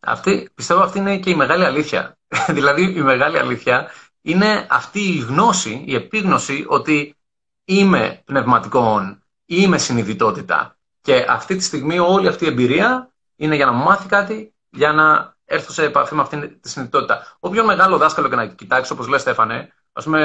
Αυτή, 0.00 0.48
πιστεύω 0.54 0.80
αυτή 0.80 0.98
είναι 0.98 1.18
και 1.18 1.30
η 1.30 1.34
μεγάλη 1.34 1.64
αλήθεια. 1.64 2.18
δηλαδή 2.56 2.82
η 2.82 3.02
μεγάλη 3.02 3.38
αλήθεια 3.38 3.90
είναι 4.22 4.66
αυτή 4.70 5.00
η 5.00 5.18
γνώση, 5.18 5.84
η 5.86 5.94
επίγνωση 5.94 6.64
ότι 6.68 7.16
είμαι 7.64 8.22
πνευματικών, 8.24 9.22
είμαι 9.46 9.78
συνειδητότητα. 9.78 10.77
Και 11.08 11.24
αυτή 11.28 11.56
τη 11.56 11.62
στιγμή 11.62 11.98
όλη 11.98 12.28
αυτή 12.28 12.44
η 12.44 12.48
εμπειρία 12.48 13.12
είναι 13.36 13.54
για 13.54 13.66
να 13.66 13.72
μου 13.72 13.84
μάθει 13.84 14.08
κάτι, 14.08 14.54
για 14.70 14.92
να 14.92 15.36
έρθω 15.44 15.72
σε 15.72 15.84
επαφή 15.84 16.14
με 16.14 16.20
αυτή 16.20 16.48
τη 16.48 16.68
συνειδητότητα. 16.68 17.36
Όποιο 17.38 17.64
μεγάλο 17.64 17.96
δάσκαλο 17.96 18.28
και 18.28 18.34
να 18.34 18.46
κοιτάξει, 18.46 18.92
όπως 18.92 19.08
λέει 19.08 19.18
Στέφανε, 19.18 19.72
ας 19.92 20.04
πούμε, 20.04 20.20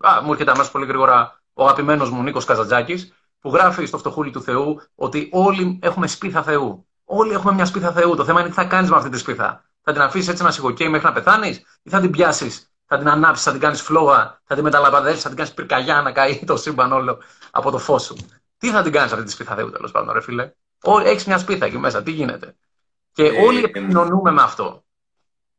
α, 0.00 0.22
μου 0.22 0.32
έρχεται 0.32 0.50
αμέσως 0.50 0.70
πολύ 0.70 0.86
γρήγορα 0.86 1.40
ο 1.52 1.64
αγαπημένος 1.64 2.10
μου 2.10 2.22
Νίκος 2.22 2.44
Καζατζάκη, 2.44 3.12
που 3.40 3.50
γράφει 3.50 3.86
στο 3.86 3.98
φτωχούλι 3.98 4.30
του 4.30 4.42
Θεού 4.42 4.80
ότι 4.94 5.28
όλοι 5.32 5.78
έχουμε 5.82 6.06
σπίθα 6.06 6.42
Θεού. 6.42 6.86
Όλοι 7.04 7.32
έχουμε 7.32 7.52
μια 7.52 7.64
σπίθα 7.64 7.92
Θεού. 7.92 8.16
Το 8.16 8.24
θέμα 8.24 8.40
είναι 8.40 8.48
τι 8.48 8.54
θα 8.54 8.64
κάνεις 8.64 8.90
με 8.90 8.96
αυτή 8.96 9.08
τη 9.08 9.18
σπίθα. 9.18 9.64
Θα 9.82 9.92
την 9.92 10.02
αφήσεις 10.02 10.28
έτσι 10.28 10.42
να 10.42 10.50
σιγοκαίει 10.50 10.88
μέχρι 10.88 11.06
να 11.06 11.12
πεθάνεις, 11.12 11.56
ή 11.82 11.90
θα 11.90 12.00
την 12.00 12.10
πιάσεις, 12.10 12.70
θα 12.86 12.98
την 12.98 13.08
ανάψεις, 13.08 13.44
θα 13.44 13.50
την 13.50 13.60
κάνεις 13.60 13.82
φλόγα, 13.82 14.40
θα 14.44 14.54
την 14.54 14.64
μεταλαμπαδεύσεις, 14.64 15.22
θα 15.22 15.28
την 15.28 15.36
κάνεις 15.36 15.52
πυρκαγιά 15.54 16.02
να 16.02 16.12
καεί 16.12 16.44
το 16.46 16.56
σύμπαν 16.56 16.92
όλο 16.92 17.18
από 17.50 17.70
το 17.70 17.78
φως 17.78 18.02
σου. 18.02 18.16
Τι 18.58 18.70
θα 18.70 18.82
την 18.82 18.92
κάνεις 18.92 19.12
αυτή 19.12 19.24
τη 19.24 19.30
σπίθα 19.30 19.54
Θεού, 19.54 19.70
τέλος 19.70 19.90
πάντων, 19.90 20.14
ρε 20.14 20.20
φίλε; 20.20 20.52
Έχεις 21.04 21.24
μια 21.24 21.38
σπίθα 21.38 21.66
εκεί 21.66 21.78
μέσα, 21.78 22.02
τι 22.02 22.10
γίνεται; 22.10 22.56
Και 23.12 23.24
ε, 23.24 23.42
όλοι 23.44 23.58
επικοινωνούμε 23.64 24.30
με 24.30 24.42
αυτό. 24.42 24.82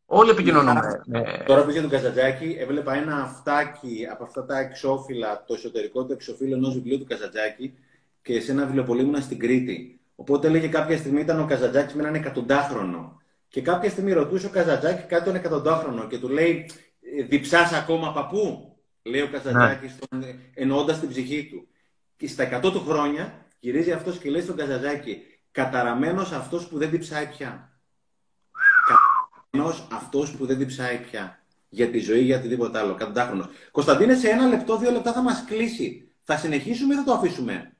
Όλοι 0.05 0.29
επικοινωνούμε. 0.29 1.01
Ναι. 1.05 1.21
Τώρα 1.45 1.63
που 1.63 1.69
είχε 1.69 1.81
τον 1.81 1.89
Καζατζάκη, 1.89 2.55
έβλεπα 2.59 2.93
ένα 2.93 3.15
αυτάκι 3.15 4.07
από 4.11 4.23
αυτά 4.23 4.45
τα 4.45 4.59
εξώφυλλα, 4.59 5.43
το 5.47 5.53
εσωτερικό 5.53 6.05
του 6.05 6.11
εξωφύλλου 6.11 6.53
ενός 6.53 6.73
βιβλίου 6.73 6.97
του 6.97 7.05
Καζατζάκη 7.05 7.73
και 8.21 8.41
σε 8.41 8.51
ένα 8.51 8.65
βιβλιοπολίμουνα 8.65 9.21
στην 9.21 9.39
Κρήτη. 9.39 9.99
Οπότε 10.15 10.47
έλεγε 10.47 10.67
κάποια 10.67 10.97
στιγμή 10.97 11.21
ήταν 11.21 11.39
ο 11.39 11.45
Καζατζάκη 11.45 11.95
με 11.95 12.01
έναν 12.01 12.15
εκατοντάχρονο. 12.15 13.21
Και 13.47 13.61
κάποια 13.61 13.89
στιγμή 13.89 14.13
ρωτούσε 14.13 14.45
ο 14.45 14.49
Καζατζάκη 14.49 15.07
κάτι 15.07 15.23
τον 15.23 15.35
εκατοντάχρονο 15.35 16.07
και 16.07 16.17
του 16.17 16.29
λέει: 16.29 16.69
«Ε, 17.19 17.23
Διψάς 17.23 17.73
ακόμα 17.73 18.13
παππού, 18.13 18.75
λέει 19.03 19.21
ο 19.21 19.29
Καζατζάκη, 19.31 19.91
ναι. 20.15 20.35
εννοώντας 20.53 20.99
την 20.99 21.09
ψυχή 21.09 21.49
του. 21.51 21.67
Και 22.19 22.27
στα 22.27 22.59
100 22.59 22.61
του 22.61 22.85
χρόνια 22.87 23.45
γυρίζει 23.59 23.91
αυτός 23.91 24.17
και 24.17 24.29
λέει 24.29 24.41
στον 24.41 24.55
Καζατζάκη: 24.55 25.17
Καταραμένος 25.51 26.31
αυτός 26.31 26.67
που 26.67 26.77
δεν 26.77 26.89
διψάει 26.89 27.27
πια. 27.27 27.79
Καταραμένος 28.87 29.87
αυτός 29.91 30.35
που 30.35 30.45
δεν 30.45 30.57
διψάει 30.57 30.97
πια. 30.97 31.43
Για 31.69 31.89
τη 31.89 31.99
ζωή, 31.99 32.21
για 32.21 32.37
οτιδήποτε 32.37 32.79
άλλο. 32.79 32.95
Κατοντάχρονο. 32.95 33.49
Κωνσταντίνε, 33.71 34.15
σε 34.15 34.29
ένα 34.29 34.47
λεπτό, 34.47 34.77
δύο 34.77 34.91
λεπτά 34.91 35.13
θα 35.13 35.21
μας 35.21 35.43
κλείσει. 35.45 36.11
Θα 36.23 36.37
συνεχίσουμε 36.37 36.93
ή 36.93 36.97
θα 36.97 37.03
το 37.03 37.13
αφήσουμε; 37.13 37.73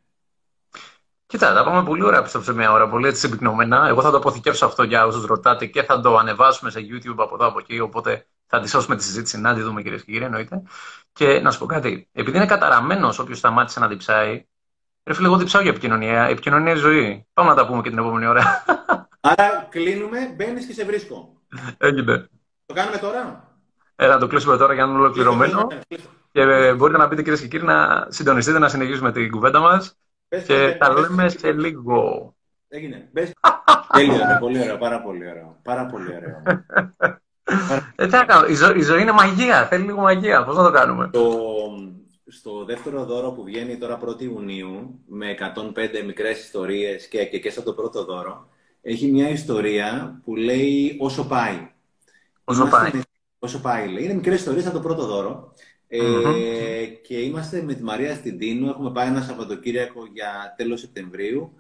Κοίτα, 1.26 1.54
τα 1.54 1.64
πάμε 1.64 1.84
πολύ 1.84 2.04
ωραία 2.04 2.22
πιστεύω 2.22 2.44
σε 2.44 2.54
μια 2.54 2.72
ώρα, 2.72 2.90
πολύ 2.90 3.08
έτσι 3.08 3.20
συμπυκνωμένα. 3.20 3.88
Εγώ 3.88 4.02
θα 4.02 4.12
το 4.12 4.18
αποθηκεύσω 4.18 4.66
αυτό 4.66 4.84
για 4.84 5.06
όσους 5.06 5.26
ρωτάτε 5.26 5.66
και 5.66 5.84
θα 5.84 6.02
το 6.02 6.18
ανεβάσουμε 6.18 6.70
σε 6.72 6.80
YouTube 6.80 7.18
από 7.18 7.36
εδώ 7.36 7.48
από 7.48 7.60
εκεί. 7.60 7.80
Οπότε 7.80 8.28
θα 8.50 8.60
τη 8.60 8.70
σώσουμε 8.70 8.96
τη 8.96 9.04
συζήτηση 9.04 9.40
να 9.40 9.54
τη 9.54 9.62
δούμε 9.62 9.82
κυρίες 9.82 10.04
και 10.04 10.12
κύριοι, 10.12 10.26
εννοείται. 10.26 10.62
Και 11.14 11.40
να 11.40 11.52
σου 11.52 11.60
πω 11.60 11.66
κάτι, 11.66 12.10
επειδή 12.12 12.38
είναι 12.38 12.46
καταραμένος 12.46 13.20
όποιος 13.20 13.38
σταμάτησε 13.38 13.80
να 13.80 13.88
διψάει, 13.88 14.46
ρε 15.04 15.14
φίλε, 15.14 15.28
εγώ 15.28 15.38
διψάω 15.38 15.62
για 15.62 15.72
επικοινωνία. 15.72 16.30
Η 16.30 16.32
επικοινωνία 16.32 16.72
είναι 16.72 16.80
ζωή. 16.80 17.28
Πάμε 17.34 17.50
να 17.50 17.56
τα 17.56 17.68
πούμε 17.68 17.82
και 17.82 17.90
την 17.90 17.98
επόμενη 17.98 18.26
ώρα. 18.26 18.64
Άρα 19.20 19.68
κλείνουμε, 19.70 20.34
μπαίνεις 20.36 20.66
και 20.66 20.74
σε 20.74 20.86
βρίσκω. 20.86 21.42
Έγινε. 21.78 22.30
Το 22.66 22.74
κάνουμε 22.74 22.98
τώρα; 22.98 23.54
Ε, 23.96 24.08
να 24.08 24.18
το 24.18 24.28
κλείσουμε 24.28 24.58
τώρα 24.58 24.74
για 24.74 24.86
να 24.86 24.92
είναι 24.92 25.00
ολοκληρωμένο. 25.00 25.68
Και 26.32 26.42
ε, 26.42 26.74
μπορείτε 26.74 26.98
να 26.98 27.08
πείτε 27.08 27.22
κυρίες 27.22 27.42
και 27.42 27.48
κύριοι 27.48 27.66
να 27.66 28.08
συντονιστείτε, 28.10 28.60
να 28.60 28.70
συνεχίσουμε 28.70 29.12
την 29.12 29.32
κουβέντα 29.32 29.60
μας. 29.60 29.98
Και 30.46 30.76
τα 30.80 30.94
λέμε 30.94 31.30
σε 31.30 31.52
λίγο. 31.52 32.34
Έγινε. 32.68 33.10
Τέλεια, 33.94 34.38
πολύ 34.40 34.62
ωραία, 34.62 34.78
πάρα 34.78 35.02
πολύ 35.02 35.30
ωραία. 35.30 35.56
Πάρα 35.64 35.86
πολύ 35.86 36.16
ωραία. 36.16 36.44
Ε, 37.96 38.06
τι 38.06 38.12
να 38.12 38.24
κάνω, 38.24 38.48
η, 38.48 38.54
ζω, 38.54 38.74
η 38.76 38.82
ζωή 38.82 39.02
είναι 39.02 39.12
μαγεία, 39.12 39.68
θέλει 39.68 39.84
λίγο 39.84 40.00
μαγεία. 40.02 40.44
Πώς 40.44 40.56
να 40.56 40.64
το 40.64 40.72
κάνουμε; 40.72 41.10
Το, 41.14 41.40
στο 42.28 42.66
δεύτερο 42.66 43.06
δώρο 43.06 43.32
που 43.32 43.44
βγαίνει 43.44 43.78
τώρα 43.78 44.00
1η 44.06 44.22
Ιουνίου, 44.22 45.00
με 45.08 45.36
105 45.40 46.06
μικρές 46.06 46.44
ιστορίες 46.44 47.08
και, 47.08 47.26
και, 47.26 47.40
και 47.40 47.52
σαν 47.52 47.64
το 47.64 47.74
πρώτο 47.74 48.06
δώρο, 48.06 48.48
έχει 48.82 49.08
μια 49.08 49.30
ιστορία 49.30 50.20
που 50.24 50.36
λέει 50.36 50.96
όσο 51.00 51.28
πάει. 51.28 51.72
Όσο 52.44 52.66
πάει. 52.66 52.92
όσο 53.40 53.60
πάει, 53.60 53.88
λέει. 53.88 54.04
Είναι 54.04 54.14
μικρές 54.14 54.40
ιστορίες 54.40 54.64
σαν 54.64 54.74
το 54.74 54.80
πρώτο 54.80 55.06
δώρο. 55.06 55.54
Ε, 55.88 56.86
και 56.86 57.20
είμαστε 57.20 57.62
με 57.62 57.74
τη 57.74 57.84
Μαρία 57.84 58.16
στην 58.16 58.38
Τίνο. 58.38 58.70
Έχουμε 58.70 58.92
πάει 58.92 59.08
ένα 59.08 59.22
Σαββατοκύριακο 59.22 60.06
για 60.14 60.54
τέλος 60.58 60.80
Σεπτεμβρίου. 60.80 61.54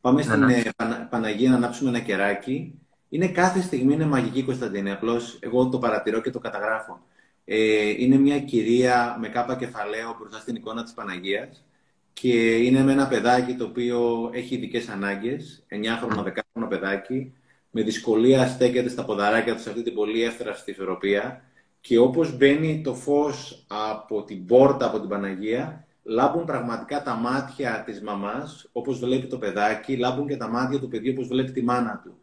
Πάμε 0.00 0.16
ναι, 0.16 0.22
στην 0.22 0.44
ναι. 0.44 0.54
Ε, 0.54 0.70
Παναγία 1.10 1.50
να 1.50 1.56
ανάψουμε 1.56 1.90
ένα 1.90 1.98
κεράκι. 1.98 2.80
Είναι 3.08 3.28
κάθε 3.28 3.60
στιγμή 3.60 3.92
είναι 3.92 4.06
μαγική 4.06 4.42
Κωνσταντίνη. 4.42 4.90
Απλώς 4.90 5.38
εγώ 5.40 5.68
το 5.68 5.78
παρατηρώ 5.78 6.20
και 6.20 6.30
το 6.30 6.38
καταγράφω. 6.38 7.00
Ε, 7.44 7.88
είναι 7.88 8.16
μια 8.16 8.40
κυρία 8.40 9.16
με 9.20 9.28
κάπα 9.28 9.56
κεφαλαίο 9.56 10.16
μπροστά 10.18 10.38
στην 10.38 10.54
εικόνα 10.54 10.82
της 10.82 10.92
Παναγίας 10.92 11.64
και 12.12 12.56
είναι 12.56 12.82
με 12.82 12.92
ένα 12.92 13.08
παιδάκι 13.08 13.54
το 13.54 13.64
οποίο 13.64 14.30
έχει 14.32 14.54
ειδικές 14.54 14.88
ανάγκες, 14.88 15.66
9χρονο, 15.68 16.22
10χρονο 16.22 16.68
παιδάκι, 16.68 17.32
με 17.70 17.82
δυσκολία 17.82 18.46
στέκεται 18.46 18.88
στα 18.88 19.04
ποδαράκια 19.04 19.54
του 19.54 19.60
σε 19.60 19.68
αυτή 19.68 19.82
την 19.82 19.94
πολύ 19.94 20.22
εύθραστη 20.22 20.70
ισορροπία 20.70 21.42
και 21.80 21.98
όπως 21.98 22.36
μπαίνει 22.36 22.80
το 22.84 22.94
φως 22.94 23.64
από 23.68 24.22
την 24.22 24.46
πόρτα, 24.46 24.86
από 24.86 25.00
την 25.00 25.08
Παναγία, 25.08 25.86
λάμπουν 26.02 26.44
πραγματικά 26.44 27.02
τα 27.02 27.14
μάτια 27.14 27.82
της 27.86 28.02
μαμάς, 28.02 28.68
όπως 28.72 28.98
βλέπει 28.98 29.26
το 29.26 29.38
παιδάκι, 29.38 29.96
λάμπουν 29.96 30.26
και 30.26 30.36
τα 30.36 30.48
μάτια 30.48 30.78
του 30.78 30.88
παιδιού, 30.88 31.12
όπως 31.14 31.28
βλέπει 31.28 31.52
τη 31.52 31.62
μάνα 31.62 32.00
του. 32.04 32.18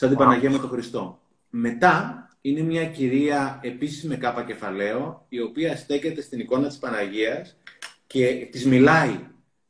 Σαν 0.00 0.08
την 0.08 0.18
Παναγία 0.18 0.50
με 0.50 0.58
τον 0.58 0.68
Χριστό. 0.68 1.20
Μετά 1.50 2.28
είναι 2.40 2.60
μια 2.60 2.86
κυρία 2.86 3.60
επίσης 3.62 4.04
με 4.04 4.16
κάπα 4.16 4.44
κεφαλαίο, 4.44 5.26
η 5.28 5.40
οποία 5.40 5.76
στέκεται 5.76 6.22
στην 6.22 6.40
εικόνα 6.40 6.66
της 6.68 6.78
Παναγίας 6.78 7.56
και 8.06 8.48
της 8.50 8.66
μιλάει. 8.66 9.20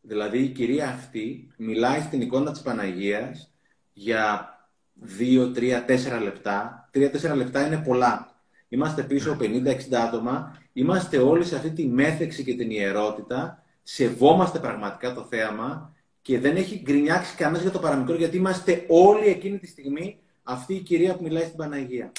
Δηλαδή 0.01 0.39
η 0.39 0.49
κυρία 0.49 0.89
αυτή 0.89 1.53
μιλάει 1.57 2.01
στην 2.01 2.21
εικόνα 2.21 2.53
της 2.53 2.61
Παναγίας 2.61 3.53
για 3.93 4.55
δύο, 4.95 5.51
τρία, 5.51 5.85
τέσσερα 5.85 6.21
λεπτά. 6.21 6.89
Τρία-τέσσερα 6.93 7.35
λεπτά 7.35 7.67
είναι 7.67 7.83
πολλά. 7.87 8.43
Είμαστε 8.69 9.03
πίσω 9.03 9.37
50-60 9.41 9.95
άτομα. 10.07 10.59
Είμαστε 10.73 11.19
όλοι 11.19 11.45
σε 11.45 11.57
αυτή 11.57 11.71
τη 11.71 11.87
μέθεξη 11.87 12.45
και 12.45 12.55
την 12.55 12.71
ιερότητα. 12.71 13.63
Σεβόμαστε 13.83 14.59
πραγματικά 14.59 15.15
το 15.15 15.23
θέαμα 15.25 15.95
και 16.23 16.39
δεν 16.39 16.57
έχει 16.57 16.81
γκρινιάξει 16.85 17.37
κανένας 17.37 17.63
για 17.63 17.71
το 17.71 17.79
παραμικρό 17.79 18.15
γιατί 18.15 18.37
είμαστε 18.37 18.85
όλοι 18.89 19.27
εκείνη 19.27 19.59
τη 19.59 19.67
στιγμή 19.67 20.19
αυτή 20.43 20.75
η 20.75 20.81
κυρία 20.81 21.15
που 21.15 21.23
μιλάει 21.23 21.45
στην 21.45 21.57
Παναγία. 21.57 22.13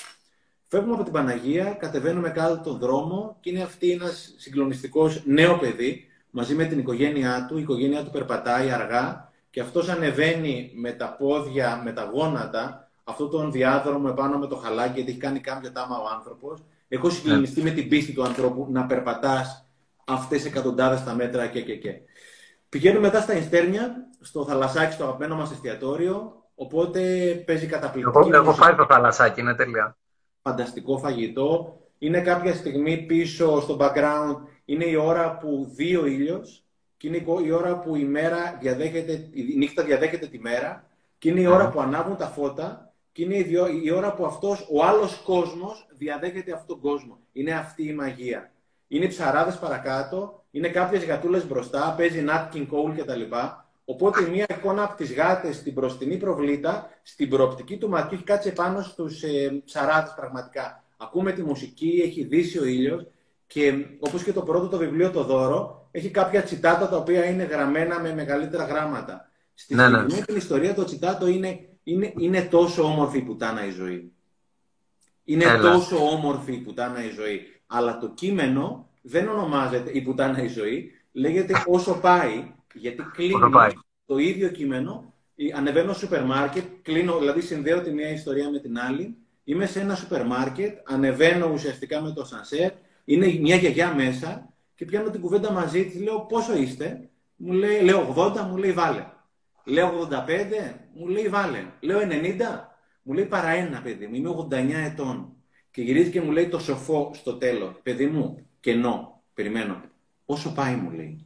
Φεύγουμε 0.68 0.94
από 0.94 1.04
την 1.04 1.14
Παναγία, 1.14 1.78
κατεβαίνουμε 1.80 2.30
κάτω 2.30 2.62
τον 2.64 2.80
δρόμο 2.80 3.38
και 3.40 3.50
είναι 3.50 3.62
αυτή 3.62 3.92
ένας 3.92 4.34
συγκλονιστικός 4.38 5.22
νέο 5.26 5.58
παιδί 5.58 6.06
μαζί 6.30 6.56
με 6.56 6.66
την 6.66 6.80
οικογένειά 6.80 7.46
του. 7.50 7.58
Η 7.58 7.62
οικογένειά 7.62 8.04
του 8.04 8.12
περπατάει 8.12 8.72
αργά 8.72 9.32
και 9.50 9.62
αυτός 9.62 9.90
ανεβαίνει 9.90 10.72
με 10.76 10.92
τα 10.92 11.16
πόδια, 11.16 11.82
με 11.84 11.92
τα 11.92 12.12
γόνατα, 12.14 12.92
αυτό 13.04 13.28
τον 13.28 13.52
διάδρομο 13.52 14.08
επάνω 14.12 14.38
με 14.38 14.48
το 14.48 14.56
χαλάκι, 14.56 14.94
γιατί 14.94 15.10
έχει 15.10 15.20
κάνει 15.20 15.40
κάποια 15.40 15.72
τάμα 15.72 15.98
ο 15.98 16.06
άνθρωπος. 16.16 16.64
Έχω 16.88 17.10
συγκλονιστεί 17.10 17.62
με 17.62 17.70
την 17.70 17.90
πίστη 17.90 18.14
του 18.14 18.24
ανθρώπου 18.24 18.68
να 18.72 18.86
περπατάς 18.86 19.66
αυτές 20.06 20.46
εκατοντάδες 20.46 21.04
τα 21.04 21.14
μέτρα 21.14 21.48
και 21.48 21.62
και 21.62 21.76
και. 21.76 22.02
Πηγαίνουμε 22.72 23.08
μετά 23.08 23.22
στα 23.22 23.34
Ινστέρνια, 23.34 24.10
στο 24.20 24.46
θαλασσάκι, 24.46 24.94
στο 24.94 25.04
αγαπημένο 25.04 25.36
μας 25.36 25.52
εστιατόριο, 25.52 26.44
οπότε 26.56 27.00
παίζει 27.46 27.66
καταπληκτική. 27.66 28.30
Εγώ 28.34 28.36
έχω 28.36 28.54
φάει 28.54 28.76
το 28.76 28.86
θαλασσάκι, 28.86 29.40
είναι 29.40 29.56
τέλεια. 29.56 29.98
Φανταστικό 30.42 30.98
φαγητό. 30.98 31.80
Είναι 31.98 32.22
κάποια 32.22 32.54
στιγμή 32.54 32.98
πίσω 32.98 33.62
στο 33.62 33.78
background, 33.80 34.36
είναι 34.66 34.86
η 34.86 34.96
ώρα 34.96 35.38
που 35.38 35.72
δει 35.76 35.96
ο 35.96 36.06
ήλιος 36.06 36.66
και 36.98 37.08
είναι 37.08 37.24
η 37.46 37.52
ώρα 37.52 37.80
που 37.80 37.96
η, 37.96 38.04
μέρα 38.04 38.58
διαδέχεται, 38.62 39.30
η 39.34 39.58
νύχτα 39.58 39.84
διαδέχεται 39.84 40.28
τη 40.28 40.40
μέρα 40.40 40.88
και 41.18 41.30
είναι 41.30 41.40
η 41.40 41.46
ώρα 41.46 41.70
που 41.70 41.82
ανάβουν 41.82 42.18
τα 42.18 42.26
φώτα 42.26 42.94
και 43.12 43.24
είναι 43.24 43.36
η 43.84 43.92
ώρα 43.92 44.14
που 44.14 44.26
αυτός, 44.26 44.68
ο 44.72 44.84
άλλος 44.86 45.22
κόσμος 45.26 45.88
διαδέχεται 45.98 46.52
αυτόν 46.52 46.68
τον 46.68 46.92
κόσμο. 46.92 47.20
Είναι 47.32 47.52
αυτή 47.52 47.88
η 47.88 47.94
μαγεία. 47.94 48.52
Είναι 48.94 49.08
ψαράδες 49.08 49.58
παρακάτω, 49.58 50.44
είναι 50.52 50.68
κάποιες 50.68 51.06
γατούλες 51.06 51.48
μπροστά, 51.48 51.94
παίζει 51.98 52.26
Nat 52.28 52.56
King 52.56 52.68
Cole 52.68 52.98
κτλ. 52.98 53.22
Οπότε 53.86 54.22
μια 54.22 54.46
εικόνα 54.50 54.84
από 54.84 54.96
τις 54.96 55.14
γάτες 55.14 55.56
στην 55.56 55.74
μπροστινή 55.74 56.18
προβλήτα, 56.18 56.90
στην 57.04 57.30
προοπτική 57.30 57.78
του 57.78 57.90
ματιού, 57.90 58.14
έχει 58.14 58.24
κάτσει 58.24 58.54
πάνω 58.54 58.82
στους 58.82 59.24
ε, 59.24 59.62
ψαράδες 59.66 60.14
πραγματικά. 60.16 60.84
Ακούμε 60.98 61.32
τη 61.32 61.44
μουσική, 61.44 62.02
έχει 62.04 62.24
δύσει 62.24 62.60
ο 62.60 62.66
ήλιος 62.66 63.06
και 63.48 63.86
όπως 64.00 64.24
και 64.24 64.34
το 64.34 64.42
πρώτο 64.42 64.68
το 64.68 64.78
βιβλίο 64.78 65.12
το 65.12 65.24
δώρο, 65.24 65.88
έχει 65.92 66.10
κάποια 66.10 66.44
τσιτάτα 66.44 66.90
τα 66.90 66.98
οποία 66.98 67.26
είναι 67.26 67.44
γραμμένα 67.44 68.00
με 68.00 68.14
μεγαλύτερα 68.14 68.66
γράμματα. 68.66 69.30
Στη 69.54 69.76
ναι, 69.76 69.90
ναι. 69.90 70.06
την 70.06 70.36
ιστορία 70.36 70.74
το 70.74 70.84
τσιτάτο 70.84 71.28
είναι, 71.28 71.60
είναι, 71.84 72.14
είναι 72.18 72.42
τόσο 72.42 72.84
όμορφη 72.84 73.18
η 73.18 73.22
πουτάνα 73.22 73.66
η 73.66 73.72
ζωή. 73.72 74.12
Είναι 75.24 75.58
τόσο 75.62 75.98
όμορφη 75.98 76.54
η 76.54 76.58
πουτάνα 76.58 77.06
η 77.06 77.10
ζωή. 77.10 77.61
Αλλά 77.74 77.98
το 77.98 78.10
κείμενο 78.10 78.90
δεν 79.02 79.28
ονομάζεται 79.28 79.92
η 79.94 80.02
πουτάνα 80.02 80.44
η 80.44 80.48
ζωή, 80.48 80.92
λέγεται 81.12 81.64
όσο 81.68 82.00
πάει, 82.00 82.52
γιατί 82.74 83.04
κλείνει 83.14 83.40
το 84.06 84.18
ίδιο 84.18 84.50
κείμενο. 84.50 85.14
Ανεβαίνω 85.56 85.92
στο 85.92 86.00
σούπερ 86.00 86.26
μάρκετ, 86.26 86.64
κλείνω, 86.82 87.18
δηλαδή 87.20 87.42
συνδέω 87.42 87.82
τη 87.82 87.92
μία 87.92 88.10
ιστορία 88.10 88.50
με 88.50 88.60
την 88.60 88.80
άλλη. 88.80 89.18
Είμαι 89.44 89.66
σε 89.66 89.80
ένα 89.80 89.96
σούπερ 89.96 90.26
μάρκετ, 90.26 90.78
ανεβαίνω 90.84 91.50
ουσιαστικά 91.54 92.02
με 92.02 92.12
το 92.12 92.26
σανσέρ, 92.26 92.72
είναι 93.06 93.38
μια 93.42 93.56
γιαγιά 93.56 93.94
μέσα 93.94 94.54
και 94.76 94.86
πιάνω 94.86 95.10
την 95.10 95.22
κουβέντα 95.22 95.52
μαζί 95.52 95.86
της, 95.86 96.02
λέω 96.02 96.20
πόσο 96.20 96.58
είστε; 96.58 97.10
Μου 97.36 97.54
λέει, 97.54 97.82
λέω 97.82 98.14
80, 98.18 98.48
μου 98.50 98.58
λέει 98.58 98.72
βάλε. 98.72 99.06
Λέω 99.64 100.08
85, 100.12 100.16
μου 100.94 101.08
λέει 101.08 101.28
βάλε. 101.28 101.66
Λέω 101.80 102.00
90, 102.00 102.06
μου 103.02 103.14
λέει 103.14 103.26
παρά 103.26 103.50
ένα 103.50 103.82
παιδί 103.82 104.08
μου, 104.08 104.16
είμαι 104.16 104.48
89 104.52 104.70
ετών. 104.92 105.36
Και 105.72 105.82
γυρίζει 105.82 106.10
και 106.10 106.22
μου 106.22 106.32
λέει 106.32 106.48
το 106.48 106.60
σοφό 106.60 107.12
στο 107.14 107.34
τέλος. 107.34 107.74
Παιδί 107.84 108.06
μου, 108.06 108.46
κενό, 108.60 109.24
περιμένω. 109.34 109.82
Όσο 110.26 110.54
πάει, 110.54 110.76
μου 110.76 110.92
λέει. 110.92 111.26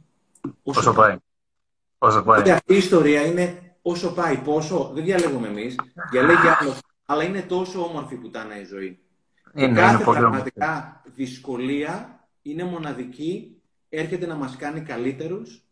Όσο, 0.62 0.80
όσο 0.80 0.92
πάει. 0.92 1.16
Όσο 1.98 2.22
πάει. 2.22 2.50
αυτή 2.50 2.74
η 2.74 2.76
ιστορία 2.76 3.26
είναι 3.26 3.76
όσο 3.82 4.12
πάει, 4.12 4.36
πόσο, 4.36 4.90
δεν 4.94 5.04
διαλέγουμε 5.04 5.48
εμείς, 5.48 5.74
διαλέγει 6.10 6.46
άλλος. 6.60 6.80
Αλλά 7.06 7.24
είναι 7.24 7.42
τόσο 7.42 7.84
όμορφη 7.84 8.14
που 8.16 8.26
ήταν 8.26 8.50
η 8.50 8.64
ζωή. 8.64 8.98
Είναι, 9.54 9.80
κάθε 9.80 10.02
είναι 10.02 10.18
πραγματικά 10.18 11.02
δυσκολία 11.14 12.16
είναι 12.42 12.64
μοναδική, 12.64 13.62
έρχεται 13.88 14.26
να 14.26 14.34
μας 14.34 14.56
κάνει 14.56 14.80
καλύτερους 14.80 15.64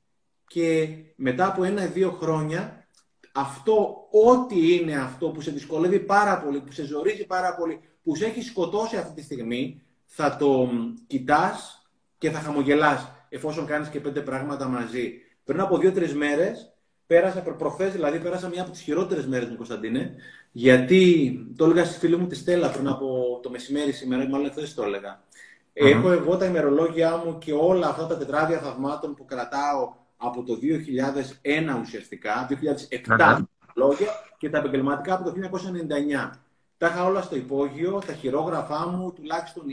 και 0.47 0.89
μετά 1.17 1.47
από 1.47 1.65
ένα-δύο 1.65 2.11
χρόνια 2.11 2.89
αυτό, 3.33 4.09
ό,τι 4.11 4.75
είναι 4.75 4.97
αυτό 4.97 5.29
που 5.31 5.41
σε 5.41 5.51
δυσκολεύει 5.51 6.01
πάρα 6.01 6.41
πολύ, 6.41 6.61
που 6.61 6.73
σε 6.73 6.85
ζορίζει 6.85 7.27
πάρα 7.27 7.55
πολύ, 7.55 7.81
που 8.05 8.17
σε 8.17 8.25
έχει 8.25 8.43
σκοτώσει 8.43 8.97
αυτή 8.97 9.15
τη 9.15 9.23
στιγμή, 9.23 9.83
θα 10.05 10.37
το 10.37 10.69
κοιτάς 11.07 11.89
και 12.19 12.31
θα 12.31 12.39
χαμογελάς 12.39 13.13
εφόσον 13.29 13.67
κάνεις 13.67 13.89
και 13.89 14.01
πέντε 14.01 14.21
πράγματα 14.21 14.69
μαζί. 14.69 15.13
Πριν 15.45 15.61
από 15.61 15.79
δύο-τρεις 15.79 16.15
μέρες, 16.15 16.73
πέρασα, 17.07 17.41
προχθές 17.41 17.93
δηλαδή, 17.93 18.19
πέρασα 18.19 18.49
μια 18.49 18.63
από 18.63 18.71
τις 18.71 18.81
χειρότερες 18.81 19.27
μέρες 19.27 19.49
μου, 19.49 19.57
Κωνσταντίνε, 19.57 20.15
γιατί 20.53 21.33
το 21.57 21.65
έλεγα 21.65 21.85
στη 21.85 21.99
φίλη 21.99 22.17
μου 22.17 22.27
τη 22.27 22.35
Στέλλα 22.35 22.71
πριν 22.71 22.89
από 22.89 23.41
το 23.43 23.51
μεσημέρι 23.51 23.93
σήμερα, 23.93 24.29
μάλλον 24.29 24.51
χθες 24.51 24.75
το 24.75 24.83
έλεγα. 24.83 25.23
Έχω 25.73 26.11
εγώ 26.11 26.37
τα 26.37 26.47
ημερολόγια 26.47 27.17
μου 27.17 27.39
και 27.39 27.53
όλα 27.53 27.89
αυτά 27.89 28.07
τα 28.07 28.17
τετράδια 28.17 28.59
θαυμάτων 28.59 29.15
που 29.15 29.25
κρατάω 29.25 29.93
από 30.17 30.43
το 30.43 30.59
2001 30.63 31.81
ουσιαστικά, 31.81 32.49
2007 33.07 33.39
λόγια 33.75 34.09
και 34.39 34.51
τα 34.51 34.59
επαγγελματικά 34.59 35.15
από 35.15 35.25
το 35.25 35.35
1999. 36.31 36.31
Τα 36.79 36.87
είχα 36.87 37.05
όλα 37.05 37.23
στο 37.23 37.37
υπόγειο, 37.37 38.03
τα 38.07 38.13
χειρόγραφά 38.13 38.89
μου, 38.89 39.13
τουλάχιστον 39.13 39.63
20-30 39.67 39.69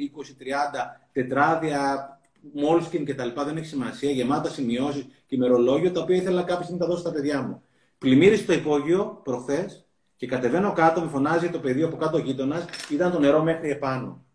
τετράδια, 1.11 2.09
Moleskine 2.55 3.03
και 3.05 3.15
τα 3.15 3.25
λοιπά, 3.25 3.43
δεν 3.43 3.57
έχει 3.57 3.65
σημασία, 3.65 4.11
γεμάτα 4.11 4.49
σημειώσεις 4.49 5.03
και 5.03 5.35
ημερολόγιο, 5.35 5.91
τα 5.91 6.01
οποία 6.01 6.15
ήθελα 6.15 6.43
κάποια 6.43 6.63
στιγμή 6.63 6.79
να 6.79 6.85
τα 6.85 6.91
δώσω 6.91 7.01
στα 7.01 7.11
παιδιά 7.11 7.41
μου. 7.41 7.63
Πλημμύρισε 7.97 8.45
το 8.45 8.53
υπόγειο 8.53 9.21
προχθές 9.23 9.85
και 10.15 10.27
κατεβαίνω 10.27 10.73
κάτω, 10.73 11.01
με 11.01 11.09
φωνάζει 11.09 11.49
το 11.49 11.59
παιδί 11.59 11.83
από 11.83 11.95
κάτω 11.97 12.17
γείτονας, 12.17 12.65
ήταν 12.89 13.11
το 13.11 13.19
νερό 13.19 13.43
μέχρι 13.43 13.69
επάνω. 13.69 14.25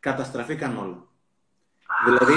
Καταστραφήκαν 0.00 0.76
όλα. 0.76 1.06
Δηλαδή, 2.04 2.34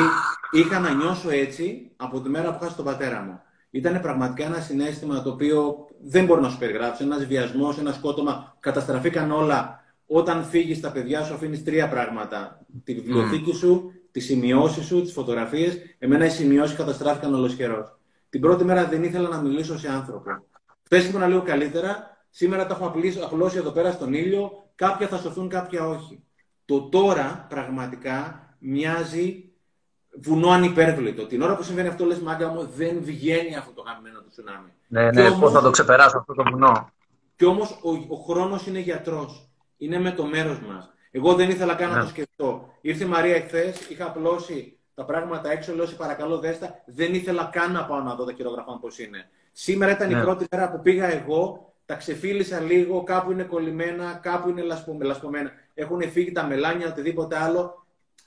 είχα 0.52 0.80
να 0.80 0.94
νιώσω 0.94 1.30
έτσι 1.30 1.92
από 1.96 2.22
τη 2.22 2.30
μέρα 2.30 2.54
που 2.54 2.64
χάσα 2.64 2.76
τον 2.76 2.86
πατέρα 2.86 3.22
μου. 3.22 3.42
Ήταν 3.74 4.02
πραγματικά 4.02 4.46
ένα 4.46 4.60
συνέστημα 4.60 5.22
το 5.22 5.30
οποίο 5.30 5.88
δεν 6.02 6.26
μπορεί 6.26 6.42
να 6.42 6.50
σου 6.50 6.58
περιγράψει. 6.58 7.04
Ένας 7.04 7.26
βιασμός, 7.26 7.78
ένα 7.78 7.92
σκότωμα. 7.92 8.56
Καταστραφήκαν 8.60 9.32
όλα. 9.32 9.84
Όταν 10.06 10.44
φύγεις 10.44 10.80
τα 10.80 10.92
παιδιά 10.92 11.24
σου, 11.24 11.34
αφήνεις 11.34 11.64
τρία 11.64 11.90
πράγματα. 11.90 12.66
Τη 12.84 12.94
βιβλιοθήκη 12.94 13.54
σου, 13.54 13.92
τις 14.12 14.26
σημειώσεις 14.26 14.86
σου, 14.86 15.02
τις 15.02 15.14
φωτογραφίες. 15.14 15.78
Εμένα 16.00 16.26
οι 16.26 16.30
σημειώσεις 16.30 16.78
καταστράφηκαν 16.78 17.34
ολοσχερός. 17.34 18.00
Την 18.30 18.42
πρώτη 18.42 18.64
μέρα 18.64 18.86
δεν 18.86 19.04
ήθελα 19.04 19.30
να 19.30 19.42
μιλήσω 19.42 19.78
σε 19.78 19.90
άνθρωπο. 19.92 20.30
Χθες 20.84 21.08
ήμουν 21.08 21.28
λίγο 21.28 21.42
καλύτερα. 21.42 22.18
Σήμερα 22.30 22.66
τα 22.66 22.74
έχω 22.74 22.86
απλώσει 23.24 23.58
εδώ 23.58 23.72
πέρα 23.72 23.92
στον 23.92 24.14
ήλιο. 24.14 24.52
Κάποια 24.76 25.08
θα 25.08 25.18
σωθούν, 25.18 25.50
κάποια 25.50 25.88
όχι. 25.88 26.24
Το 26.66 26.82
τώρα 26.82 27.46
πραγματικά 27.50 28.48
μοιάζει 28.60 29.53
βουνό 30.22 30.50
ανυπέρβλητο. 30.50 31.26
Την 31.26 31.42
ώρα 31.42 31.56
που 31.56 31.64
συμβαίνει 31.64 31.88
αυτό, 31.88 32.06
λες 32.06 32.20
μάγκα 32.20 32.48
μου, 32.48 32.70
δεν 32.76 33.00
βγαίνει 33.02 33.56
αυτό 33.56 33.72
το 33.72 33.82
γαμμένο 33.82 34.20
του 34.20 34.30
τσουνάμι. 34.30 34.70
Ναι, 34.88 35.12
ναι, 35.12 35.32
πώς 35.32 35.52
θα 35.52 35.62
το 35.62 35.70
ξεπεράσω 35.70 36.18
αυτό 36.18 36.34
το 36.34 36.44
βουνό. 36.52 36.90
Κι 37.36 37.46
όμως 37.46 37.80
ο, 37.82 38.14
ο 38.14 38.16
χρόνος 38.16 38.68
είναι 38.68 38.80
γιατρός. 38.80 39.48
Είναι 39.78 40.00
με 40.00 40.12
το 40.12 40.26
μέρος 40.26 40.60
μας. 40.60 40.94
Εγώ 41.12 41.34
δεν 41.34 41.50
ήθελα 41.50 41.76
καν 41.76 41.90
να 41.90 41.98
το 41.98 42.04
ναι. 42.04 42.10
σκεφτώ. 42.10 42.74
Ήρθε 42.82 43.04
η 43.04 43.08
Μαρία 43.08 43.36
εχθές, 43.36 43.90
είχα 43.90 44.06
απλώσει 44.06 44.78
τα 44.94 45.06
πράγματα 45.06 45.52
έξω, 45.52 45.76
λέω 45.76 45.86
σε 45.86 45.96
παρακαλώ 45.96 46.40
δέστα. 46.40 46.84
Δεν 46.86 47.14
ήθελα 47.14 47.50
καν 47.52 47.72
να 47.72 47.86
πάω 47.86 48.02
να 48.02 48.16
δω 48.16 48.26
τα 48.26 48.34
χειρογραφά 48.34 48.80
πώς 48.80 49.00
είναι. 49.00 49.30
Σήμερα 49.52 49.92
ήταν 49.92 50.12
η 50.12 50.14
ναι. 50.14 50.22
πρώτη 50.22 50.46
μέρα 50.52 50.72
που 50.72 50.82
πήγα 50.82 51.12
εγώ, 51.12 51.74
τα 51.86 51.96
ξεφίλησα 51.96 52.60
λίγο, 52.60 53.04
κάπου 53.04 53.32
είναι 53.32 53.44
κολλημένα, 53.44 54.20
κάπου 54.22 54.50
είναι 54.50 54.62
λασπωμένα. 55.02 55.52
Έχουν 55.74 56.02
φύγει 56.12 56.32
τα 56.32 56.46
μελάνια, 56.46 56.88
οτιδήποτε 56.88 57.38
άλλο. 57.38 57.83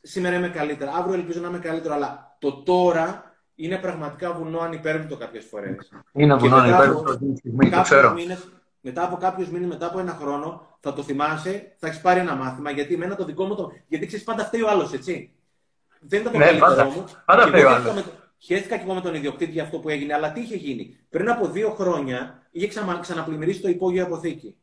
Σήμερα 0.07 0.37
είμαι 0.37 0.49
καλύτερα. 0.49 0.93
Αύριο 0.93 1.15
ελπίζω 1.15 1.41
να 1.41 1.49
είμαι 1.49 1.59
καλύτερο, 1.59 1.95
αλλά 1.95 2.37
το 2.39 2.63
τώρα 2.63 3.35
είναι 3.55 3.77
πραγματικά 3.79 4.33
βουνό 4.33 4.59
ανυπέρβλητο 4.59 5.17
κάποιες 5.17 5.45
φορές. 5.45 5.93
Είναι 6.13 6.35
βουνό 6.35 6.57
ανυπέρβλητο 6.57 7.11
αυτή 7.11 7.27
τη 7.33 7.37
στιγμή, 7.37 7.71
το 7.71 7.81
ξέρω. 7.83 8.15
μετά 8.81 9.05
από 9.05 9.17
κάποιου 9.17 9.47
μήνες, 9.53 9.69
μετά 9.69 9.87
από 9.87 9.99
ένα 9.99 10.13
χρόνο, 10.21 10.79
θα 10.81 10.93
το 10.93 11.03
θυμάσαι, 11.03 11.75
θα 11.79 11.87
έχεις 11.87 12.01
πάρει 12.01 12.21
ένα 12.21 12.35
μάθημα. 12.35 12.71
Γιατί 12.71 12.95
εμένα 12.95 13.17
το 13.17 13.25
δικό 13.25 13.45
μου 13.45 13.55
το. 13.55 13.73
Γιατί 13.89 14.07
ξέρεις, 14.07 14.25
πάντα 14.25 14.45
φταίει 14.45 14.63
ο 14.63 14.69
άλλος, 14.69 14.93
έτσι. 14.93 15.31
Δεν 16.01 16.21
ήταν 16.21 16.33
το 16.33 16.39
Ναι, 16.39 16.45
καλύτερο 16.45 16.69
πάντα. 16.71 16.85
μου. 16.85 17.05
Πάντα 17.25 17.43
Και 17.43 17.49
φταίει 17.49 17.61
εγώ 17.61 17.71
ο 17.71 17.73
χαίρεκα 17.73 17.91
άλλος. 17.93 18.05
με- 18.05 18.13
Χαίρεστηκα 18.39 18.77
και 18.77 18.83
εγώ 18.83 18.95
με 18.95 19.01
τον 19.01 19.15
ιδιοκτήτη 19.15 19.51
για 19.53 19.63
αυτό 19.63 19.79
που 19.79 19.89
έγινε, 19.89 20.15
αλλά 20.15 20.33
τι 20.33 20.41
είχε 20.41 20.57
γίνει. 20.57 20.99
Πριν 21.11 21.29
από 21.31 21.49
δύο 21.49 21.71
χρόνια 21.71 22.43
είχε 22.51 22.67
ξανα, 22.67 22.99
ξαναπλημμυρίσει 23.01 23.61
το 23.61 23.69
υπόγειο 23.69 24.05
αποθήκη. 24.05 24.57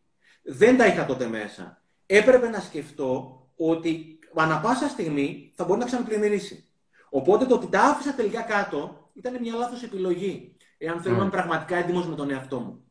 Δεν 0.43 0.77
τα 0.77 0.85
είχα 0.87 1.05
τότε 1.05 1.27
μέσα. 1.27 1.81
Έπρεπε 2.05 2.49
να 2.49 2.59
σκεφτώ 2.59 3.41
ότι 3.57 4.19
ανά 4.35 4.59
πάσα 4.59 4.87
στιγμή 4.87 5.51
θα 5.55 5.63
μπορεί 5.63 5.79
να 5.79 5.85
ξαναπλημμυρίσει. 5.85 6.65
Οπότε 7.09 7.45
το 7.45 7.55
ότι 7.55 7.67
τα 7.67 7.81
άφησα 7.81 8.13
τελικά 8.13 8.41
κάτω 8.41 9.09
ήταν 9.13 9.37
μια 9.41 9.55
λάθος 9.55 9.83
επιλογή. 9.83 10.55
Εάν 10.77 11.01
θέλω 11.01 11.13
Μμ. 11.13 11.17
να 11.17 11.23
είμαι 11.23 11.31
πραγματικά 11.31 11.75
έτοιμος 11.75 12.07
με 12.07 12.15
τον 12.15 12.29
εαυτό 12.31 12.59
μου. 12.59 12.83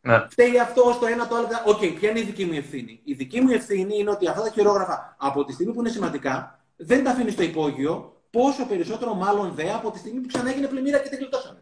Ναι. 0.00 0.26
Φταίει 0.30 0.58
αυτό 0.58 0.92
στο 0.94 1.06
ένα, 1.06 1.28
το 1.28 1.34
άλλο. 1.36 1.46
Οκ, 1.64 1.78
ποια 1.98 2.10
είναι 2.10 2.18
η 2.18 2.22
δική 2.22 2.44
μου 2.44 2.52
ευθύνη; 2.54 3.00
Η 3.04 3.12
δική 3.14 3.40
μου 3.40 3.50
ευθύνη 3.50 3.98
είναι 3.98 4.10
ότι 4.10 4.28
αυτά 4.28 4.42
τα 4.42 4.50
χειρόγραφα 4.50 5.16
από 5.18 5.44
τη 5.44 5.52
στιγμή 5.52 5.72
που 5.72 5.80
είναι 5.80 5.88
σημαντικά 5.88 6.60
δεν 6.76 7.04
τα 7.04 7.10
αφήνει 7.10 7.30
στο 7.30 7.42
υπόγειο, 7.42 8.16
πόσο 8.30 8.66
περισσότερο 8.66 9.14
μάλλον 9.14 9.52
δε 9.54 9.72
από 9.72 9.90
τη 9.90 9.98
στιγμή 9.98 10.20
που 10.20 10.26
ξανά 10.26 10.50
έγινε 10.50 10.66
πλημμύρα 10.66 10.98
και 10.98 11.08
την 11.08 11.18
γλιτώσαμε. 11.18 11.58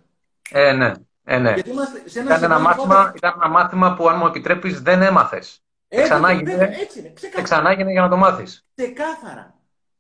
Ε, 0.50 0.72
ναι. 0.72 0.92
Ε, 1.24 1.38
ναι. 1.38 1.52
Γιατί 1.52 1.70
είμαστε 1.70 2.02
σε 2.04 2.20
ένα 2.20 2.36
Ήταν 2.36 2.42
ένα, 2.42 2.54
σημείο 2.54 2.68
μάθημα, 2.68 2.94
πάντα- 2.94 3.12
ήταν 3.16 3.32
ένα 3.36 3.48
μάθημα 3.48 3.94
που, 3.94 4.08
αν 4.08 4.18
μου 4.18 4.26
επιτρέπεις, 4.26 4.80
δεν 4.80 5.02
έμαθες. 5.02 5.63
Έτσι, 5.94 6.02
ξανά 6.10 6.28
βέβαια, 6.34 6.52
έγινε. 6.54 6.76
Έτσι 6.80 6.98
είναι. 6.98 7.08
Και 7.08 7.14
Ξεκάθαρα. 7.14 7.42
ξανά 7.42 7.70
έγινε 7.70 7.90
για 7.90 8.00
να 8.00 8.08
το 8.08 8.16
μάθεις. 8.16 8.66
Ξεκάθαρα. 8.74 9.54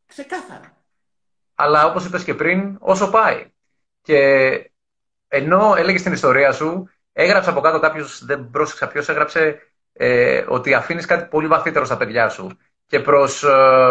Ξεκάθαρα. 0.06 0.76
Αλλά 1.54 1.86
όπως 1.86 2.04
είπες 2.04 2.24
και 2.24 2.34
πριν, 2.34 2.76
όσο 2.80 3.10
πάει. 3.10 3.52
Και 4.02 4.18
ενώ 5.28 5.74
έλεγες 5.76 6.02
την 6.02 6.12
ιστορία 6.12 6.52
σου, 6.52 6.90
έγραψε 7.12 7.50
από 7.50 7.60
κάτω 7.60 7.80
κάποιος, 7.80 8.24
δεν 8.24 8.50
πρόσεξα 8.50 8.86
ποιος, 8.88 9.08
έγραψε 9.08 9.58
ε, 9.92 10.44
ότι 10.48 10.74
αφήνεις 10.74 11.06
κάτι 11.06 11.28
πολύ 11.28 11.46
βαθύτερο 11.46 11.84
στα 11.84 11.96
παιδιά 11.96 12.28
σου. 12.28 12.58
Και 12.86 13.00
προς 13.00 13.44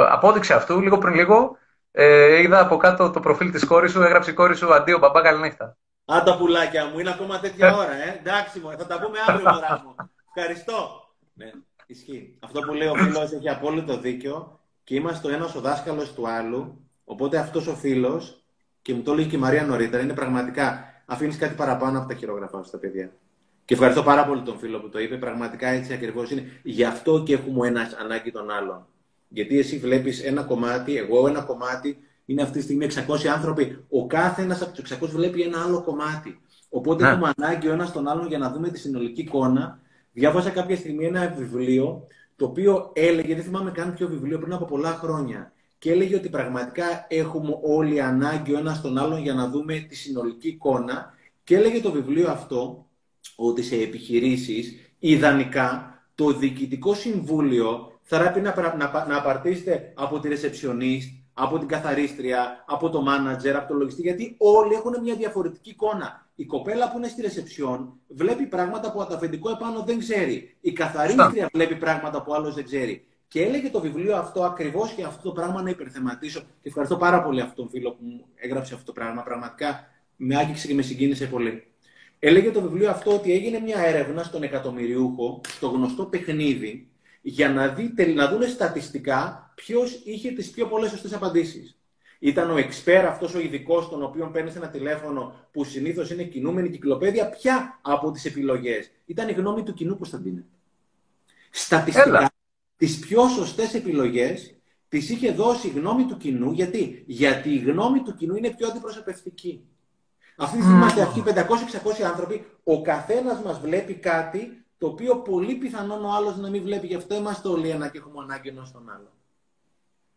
απόδειξη 0.10 0.54
αυτού, 0.54 0.82
λίγο 0.82 0.98
πριν 0.98 1.14
λίγο, 1.14 1.58
ε, 1.92 2.42
είδα 2.42 2.60
από 2.60 2.78
κάτω 2.78 3.12
το 3.12 3.20
προφίλ 3.20 3.52
της 3.52 3.66
κόρης 3.66 3.92
σου, 3.92 4.02
έγραψε 4.02 4.32
η 4.32 4.34
κόρη 4.34 4.56
σου 4.56 4.74
Αντίο 4.74 4.98
μπαμπά, 4.98 5.22
καληνύχτα. 5.22 5.78
Αν 6.06 6.24
τα 6.24 6.38
πουλάκια 6.38 6.86
μου, 6.86 7.00
είναι 7.00 7.10
ακόμα 7.10 7.40
τέτοια 7.40 7.76
ώρα, 7.76 7.94
ε. 7.94 8.20
Εντάξει, 8.20 8.60
μου, 8.60 8.72
θα 8.78 8.86
τα 8.86 9.00
πούμε 9.00 9.18
αύριο, 9.28 9.52
μωρά 9.52 9.82
μου. 9.84 9.96
Ευχαριστώ. 10.36 10.90
Ναι, 11.34 11.52
ισχύει. 11.94 12.36
Αυτό 12.40 12.60
που 12.60 12.74
λέει 12.74 12.88
ο 12.88 12.96
φίλος 12.96 13.32
έχει 13.32 13.50
απόλυτο 13.50 13.98
δίκιο 14.00 14.60
και 14.84 14.96
είμαστε 14.96 15.28
ο 15.28 15.32
ένας 15.34 15.56
ο 15.56 15.60
δάσκαλος 15.62 16.14
του 16.14 16.28
άλλου. 16.30 16.88
Οπότε 17.04 17.38
αυτός 17.38 17.68
ο 17.68 17.76
φίλος, 17.76 18.44
και 18.82 18.94
μου 18.94 19.02
το 19.02 19.12
έλεγε 19.12 19.30
και 19.30 19.36
η 19.36 19.40
Μαρία 19.40 19.64
νωρίτερα, 19.66 20.04
είναι 20.04 20.14
πραγματικά 20.14 20.84
αφήνεις 21.06 21.38
κάτι 21.38 21.56
παραπάνω 21.56 22.00
από 22.00 22.08
τα 22.08 22.14
χειρόγραφά 22.14 22.58
σου 22.58 22.68
στα 22.68 22.78
παιδιά. 22.78 23.12
Και 23.66 23.74
ευχαριστώ 23.74 24.04
πάρα 24.04 24.26
πολύ 24.26 24.42
τον 24.42 24.58
φίλο 24.58 24.80
που 24.80 24.90
το 24.90 25.00
είπε. 25.00 25.16
Πραγματικά 25.18 25.68
έτσι 25.68 25.94
ακριβώς 25.94 26.32
είναι. 26.32 26.44
Γι' 26.64 26.84
αυτό 26.84 27.24
και 27.24 27.34
έχουμε 27.34 27.68
ένας 27.68 27.94
ανάγκη 27.94 28.32
των 28.32 28.52
άλλων. 28.52 28.86
Γιατί 29.28 29.60
εσύ 29.60 29.78
βλέπεις 29.78 30.24
ένα 30.24 30.42
κομμάτι, 30.44 30.98
εγώ 30.98 31.28
ένα 31.28 31.42
κομμάτι, 31.42 31.98
είναι 32.26 32.42
αυτή 32.42 32.58
τη 32.58 32.64
στιγμή 32.64 32.86
600 32.86 33.28
άνθρωποι. 33.28 33.86
Ο 33.90 34.08
κάθε 34.08 34.42
ένα 34.42 34.58
από 34.62 34.72
τους 34.82 34.92
600 34.92 35.10
βλέπει 35.10 35.42
ένα 35.42 35.64
άλλο 35.64 35.82
κομμάτι. 35.84 36.42
Οπότε 36.70 37.04
Ναι. 37.04 37.10
έχουμε 37.10 37.32
ανάγκη 37.38 37.68
ο 37.68 37.72
ένας 37.72 37.92
τον 37.92 38.08
άλλον 38.08 38.28
για 38.28 38.38
να 38.38 38.52
δούμε 38.52 38.70
τη 38.70 38.80
συνολική 38.80 39.22
εικόνα. 39.22 39.80
Διάβασα 40.14 40.50
κάποια 40.50 40.76
στιγμή 40.76 41.06
ένα 41.06 41.34
βιβλίο 41.38 42.08
το 42.36 42.46
οποίο 42.46 42.92
έλεγε, 42.94 43.36
δεν 43.36 43.44
θυμάμαι 43.44 43.72
καν 43.72 43.94
ποιο 43.94 44.08
βιβλίο, 44.08 44.40
πριν 44.40 44.54
από 44.54 44.66
πολλά 44.66 44.92
χρόνια. 44.94 45.54
Και 45.78 45.92
έλεγε 45.92 46.16
ότι 46.16 46.30
πραγματικά 46.30 47.06
έχουμε 47.10 47.60
όλοι 47.64 48.02
ανάγκη 48.02 48.54
ο 48.54 48.58
ένας 48.58 48.82
τον 48.82 48.98
άλλον 48.98 49.22
για 49.22 49.34
να 49.34 49.50
δούμε 49.50 49.80
τη 49.90 49.96
συνολική 49.96 50.48
εικόνα. 50.48 51.14
Και 51.44 51.56
έλεγε 51.56 51.82
το 51.82 51.92
βιβλίο 51.92 52.32
αυτό 52.32 52.88
ότι 53.36 53.62
σε 53.64 53.76
επιχειρήσεις 53.76 54.76
ιδανικά 55.00 55.98
το 56.16 56.34
διοικητικό 56.34 56.94
συμβούλιο 56.94 58.00
θα 58.02 58.20
πρέπει 58.20 58.40
να, 58.42 58.52
πρα- 58.54 58.78
να, 58.78 58.90
πα- 58.90 59.08
να 59.08 59.18
απαρτίζεται 59.18 59.94
από 59.96 60.20
τη 60.20 60.30
receptionist, 60.32 61.23
από 61.34 61.60
την 61.60 61.68
καθαρίστρια, 61.68 62.64
από 62.68 62.90
το 62.90 63.06
manager, 63.08 63.54
από 63.56 63.68
το 63.68 63.74
λογιστή, 63.74 64.02
γιατί 64.02 64.36
όλοι 64.38 64.74
έχουν 64.74 65.02
μια 65.02 65.16
διαφορετική 65.16 65.70
εικόνα. 65.70 66.28
Η 66.36 66.46
κοπέλα 66.46 66.92
που 66.92 66.98
είναι 66.98 67.08
στη 67.08 67.24
reception 67.26 67.88
βλέπει 68.08 68.46
πράγματα 68.46 68.92
που 68.92 69.06
το 69.10 69.16
αφεντικό 69.16 69.50
επάνω 69.50 69.84
δεν 69.84 70.00
ξέρει. 70.00 70.56
Η 70.62 70.72
καθαρίστρια 70.72 71.50
βλέπει 71.54 71.76
πράγματα 71.76 72.22
που 72.24 72.34
άλλος 72.34 72.56
δεν 72.56 72.64
ξέρει. 72.64 73.06
Και 73.28 73.42
έλεγε 73.44 73.70
το 73.70 73.80
βιβλίο 73.80 74.16
αυτό 74.16 74.44
ακριβώς 74.44 74.92
και 74.92 75.04
αυτό 75.04 75.22
το 75.24 75.32
πράγμα 75.32 75.62
να 75.62 75.70
υπερθεματίσω. 75.70 76.40
Και 76.40 76.68
ευχαριστώ 76.68 76.98
πάρα 76.98 77.24
πολύ 77.24 77.42
αυτόν 77.42 77.56
τον 77.56 77.70
φίλο 77.70 77.92
που 77.92 78.06
μου 78.06 78.26
έγραψε 78.36 78.74
αυτό 78.74 78.86
το 78.86 78.92
πράγμα. 78.92 79.24
Πραγματικά 79.24 79.88
με 80.16 80.36
άγγιξε 80.36 80.68
και 80.68 80.74
με 80.74 80.82
συγκίνησε 80.82 81.26
πολύ. 81.26 81.68
Έλεγε 82.20 82.52
το 82.52 82.62
βιβλίο 82.62 82.90
αυτό 82.90 83.14
ότι 83.14 83.32
έγινε 83.32 83.60
μια 83.60 83.80
έρευνα 83.80 84.24
στον 84.24 84.44
εκατομμυριούχο, 84.44 85.42
στο 85.48 85.68
γνωστό 85.68 86.06
παιχνίδι, 86.06 86.88
για 87.26 87.50
να, 87.50 87.68
δείτε, 87.68 88.06
να 88.06 88.28
δούνε 88.28 88.48
στατιστικά 88.48 89.52
ποιος 89.56 90.02
είχε 90.04 90.32
τις 90.32 90.50
πιο 90.50 90.68
πολλές 90.68 90.90
σωστές 90.90 91.14
απαντήσεις. 91.14 91.78
Ήταν 92.20 92.52
ο 92.52 92.56
expert, 92.56 93.06
αυτός 93.08 93.36
ο 93.36 93.40
ειδικός, 93.40 93.90
τον 93.90 94.04
οποίο 94.04 94.30
παίρνεις 94.34 94.56
ένα 94.56 94.70
τηλέφωνο 94.70 95.48
που 95.52 95.64
συνήθως 95.64 96.12
είναι 96.12 96.24
κινούμενη 96.24 96.70
κυκλοπαίδεια. 96.70 97.30
Ποια 97.30 97.80
από 97.82 98.12
τις 98.12 98.26
επιλογές 98.26 98.92
ήταν 99.06 99.30
η 99.30 99.32
γνώμη 99.32 99.64
του 99.64 99.74
κοινού, 99.74 99.98
Κωνσταντίνε. 99.98 100.46
Στατιστικά, 101.50 102.08
Έλα. 102.08 102.30
τις 102.78 103.00
πιο 103.00 103.28
σωστές 103.28 103.74
επιλογές 103.74 104.56
τις 104.90 105.10
είχε 105.10 105.32
δώσει 105.32 105.68
η 105.68 105.72
γνώμη 105.72 106.06
του 106.06 106.18
κοινού. 106.18 106.52
Γιατί; 106.52 107.04
Γιατί 107.08 107.50
η 107.50 107.58
γνώμη 107.58 108.02
του 108.02 108.16
κοινού 108.16 108.36
είναι 108.36 108.50
πιο 108.50 108.68
αντιπροσωπευτική. 108.68 109.66
Αυτή 110.36 110.58
τη 110.58 110.64
στιγμή 110.64 110.80
είμαστε 110.80 111.02
αυτοί 111.02 111.24
500-600 111.26 112.04
άνθρωποι. 112.04 112.46
Ο 112.64 112.82
καθένας 112.82 113.42
μας 113.42 113.60
βλέπει 113.60 113.94
κάτι 113.94 114.63
το 114.84 114.90
οποίο 114.90 115.16
πολύ 115.16 115.56
πιθανόν 115.56 116.06
ο 116.06 116.14
άλλος 116.14 116.38
να 116.38 116.50
μην 116.50 116.64
βλέπει. 116.64 116.88
Γι' 116.88 116.96
αυτό 116.96 117.16
είμαστε 117.16 117.48
όλοι 117.48 117.70
ένα 117.70 117.88
και 117.88 117.98
έχουμε 117.98 118.24
ανάγκη 118.24 118.50
ένα 118.50 118.66
στον 118.66 118.90
άλλο. 118.90 119.12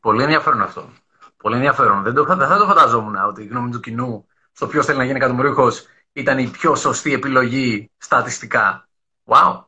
Πολύ 0.01 0.23
ενδιαφέρον 0.23 0.63
αυτό. 0.63 0.89
Πολύ 1.37 1.55
ενδιαφέρον. 1.55 2.03
Δεν, 2.03 2.15
το, 2.15 2.25
δεν 2.25 2.49
θα 2.49 2.59
το 2.59 2.67
φανταζόμουν 2.67 3.17
ότι 3.17 3.43
η 3.43 3.47
γνώμη 3.47 3.71
του 3.71 3.81
κοινού 3.81 4.27
στο 4.53 4.67
ποιος 4.67 4.87
θέλει 4.87 4.99
να 4.99 5.05
γίνει 5.05 5.17
εκατομμυρίουχος 5.17 5.87
ήταν 6.13 6.39
η 6.39 6.49
πιο 6.49 6.75
σωστή 6.75 7.13
επιλογή 7.13 7.91
στατιστικά. 7.99 8.89
Wow. 9.25 9.65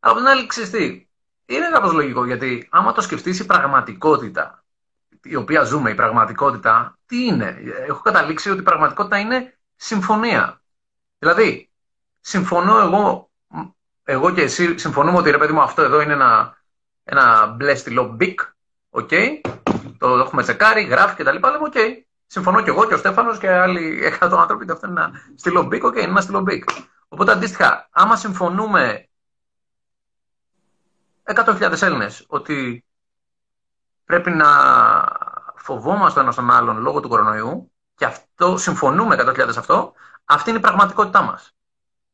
Από 0.00 0.16
την 0.16 0.26
άλλη, 0.26 0.46
ξέρεις 0.46 0.70
τι, 0.70 1.08
είναι 1.46 1.70
κάπως 1.72 1.92
λογικό 1.92 2.26
γιατί 2.26 2.68
άμα 2.70 2.92
το 2.92 3.00
σκεφτείς 3.00 3.38
η 3.38 3.46
πραγματικότητα 3.46 4.64
η 5.22 5.34
οποία 5.34 5.62
ζούμε, 5.62 5.90
η 5.90 5.94
πραγματικότητα, 5.94 6.98
τι 7.06 7.24
είναι; 7.24 7.58
Έχω 7.86 8.00
καταλήξει 8.00 8.50
ότι 8.50 8.60
η 8.60 8.62
πραγματικότητα 8.62 9.18
είναι 9.18 9.58
συμφωνία. 9.76 10.62
Δηλαδή, 11.18 11.70
συμφωνώ 12.20 12.78
εγώ, 12.78 13.29
εγώ 14.04 14.30
και 14.30 14.42
εσύ 14.42 14.78
συμφωνούμε 14.78 15.18
ότι 15.18 15.30
ρε 15.30 15.38
παιδί 15.38 15.52
μου 15.52 15.60
αυτό 15.60 15.82
εδώ 15.82 16.00
είναι 16.00 16.12
ένα, 16.12 16.56
ένα 17.04 17.46
μπλε 17.46 17.74
στυλό 17.74 18.16
Bic, 18.20 18.34
OK, 18.90 19.10
το 19.98 20.08
έχουμε 20.18 20.42
τσεκάρει, 20.42 20.82
γράφει 20.82 21.16
και 21.16 21.24
τα 21.24 21.32
λοιπά, 21.32 21.50
λέμε 21.50 21.64
οκ. 21.64 21.74
Συμφωνώ 22.26 22.62
και 22.62 22.70
εγώ 22.70 22.86
και 22.86 22.94
ο 22.94 22.96
Στέφανος 22.96 23.38
και 23.38 23.50
άλλοι 23.50 24.12
100 24.20 24.30
άνθρωποι 24.32 24.62
ότι 24.62 24.72
αυτό 24.72 24.86
είναι 24.86 25.00
ένα 25.00 25.12
στυλό 25.34 25.68
Bic, 25.72 25.80
OK, 25.80 25.96
είναι 25.96 26.04
ένα 26.04 26.20
στυλό 26.20 26.44
Bic. 26.48 26.62
Οπότε 27.08 27.32
αντίστοιχα, 27.32 27.88
άμα 27.90 28.16
συμφωνούμε 28.16 29.08
100.000 31.22 31.82
Έλληνες 31.82 32.24
ότι 32.28 32.84
πρέπει 34.04 34.30
να 34.30 34.46
φοβόμαστε 35.56 36.20
ένας 36.20 36.34
τον 36.34 36.50
άλλον 36.50 36.78
λόγω 36.78 37.00
του 37.00 37.08
κορονοϊού 37.08 37.72
και 37.94 38.04
αυτό 38.04 38.56
συμφωνούμε 38.56 39.16
100.000 39.18 39.48
αυτό, 39.58 39.92
αυτή 40.24 40.50
είναι 40.50 40.58
η 40.58 40.62
πραγματικότητά 40.62 41.22
μας. 41.22 41.54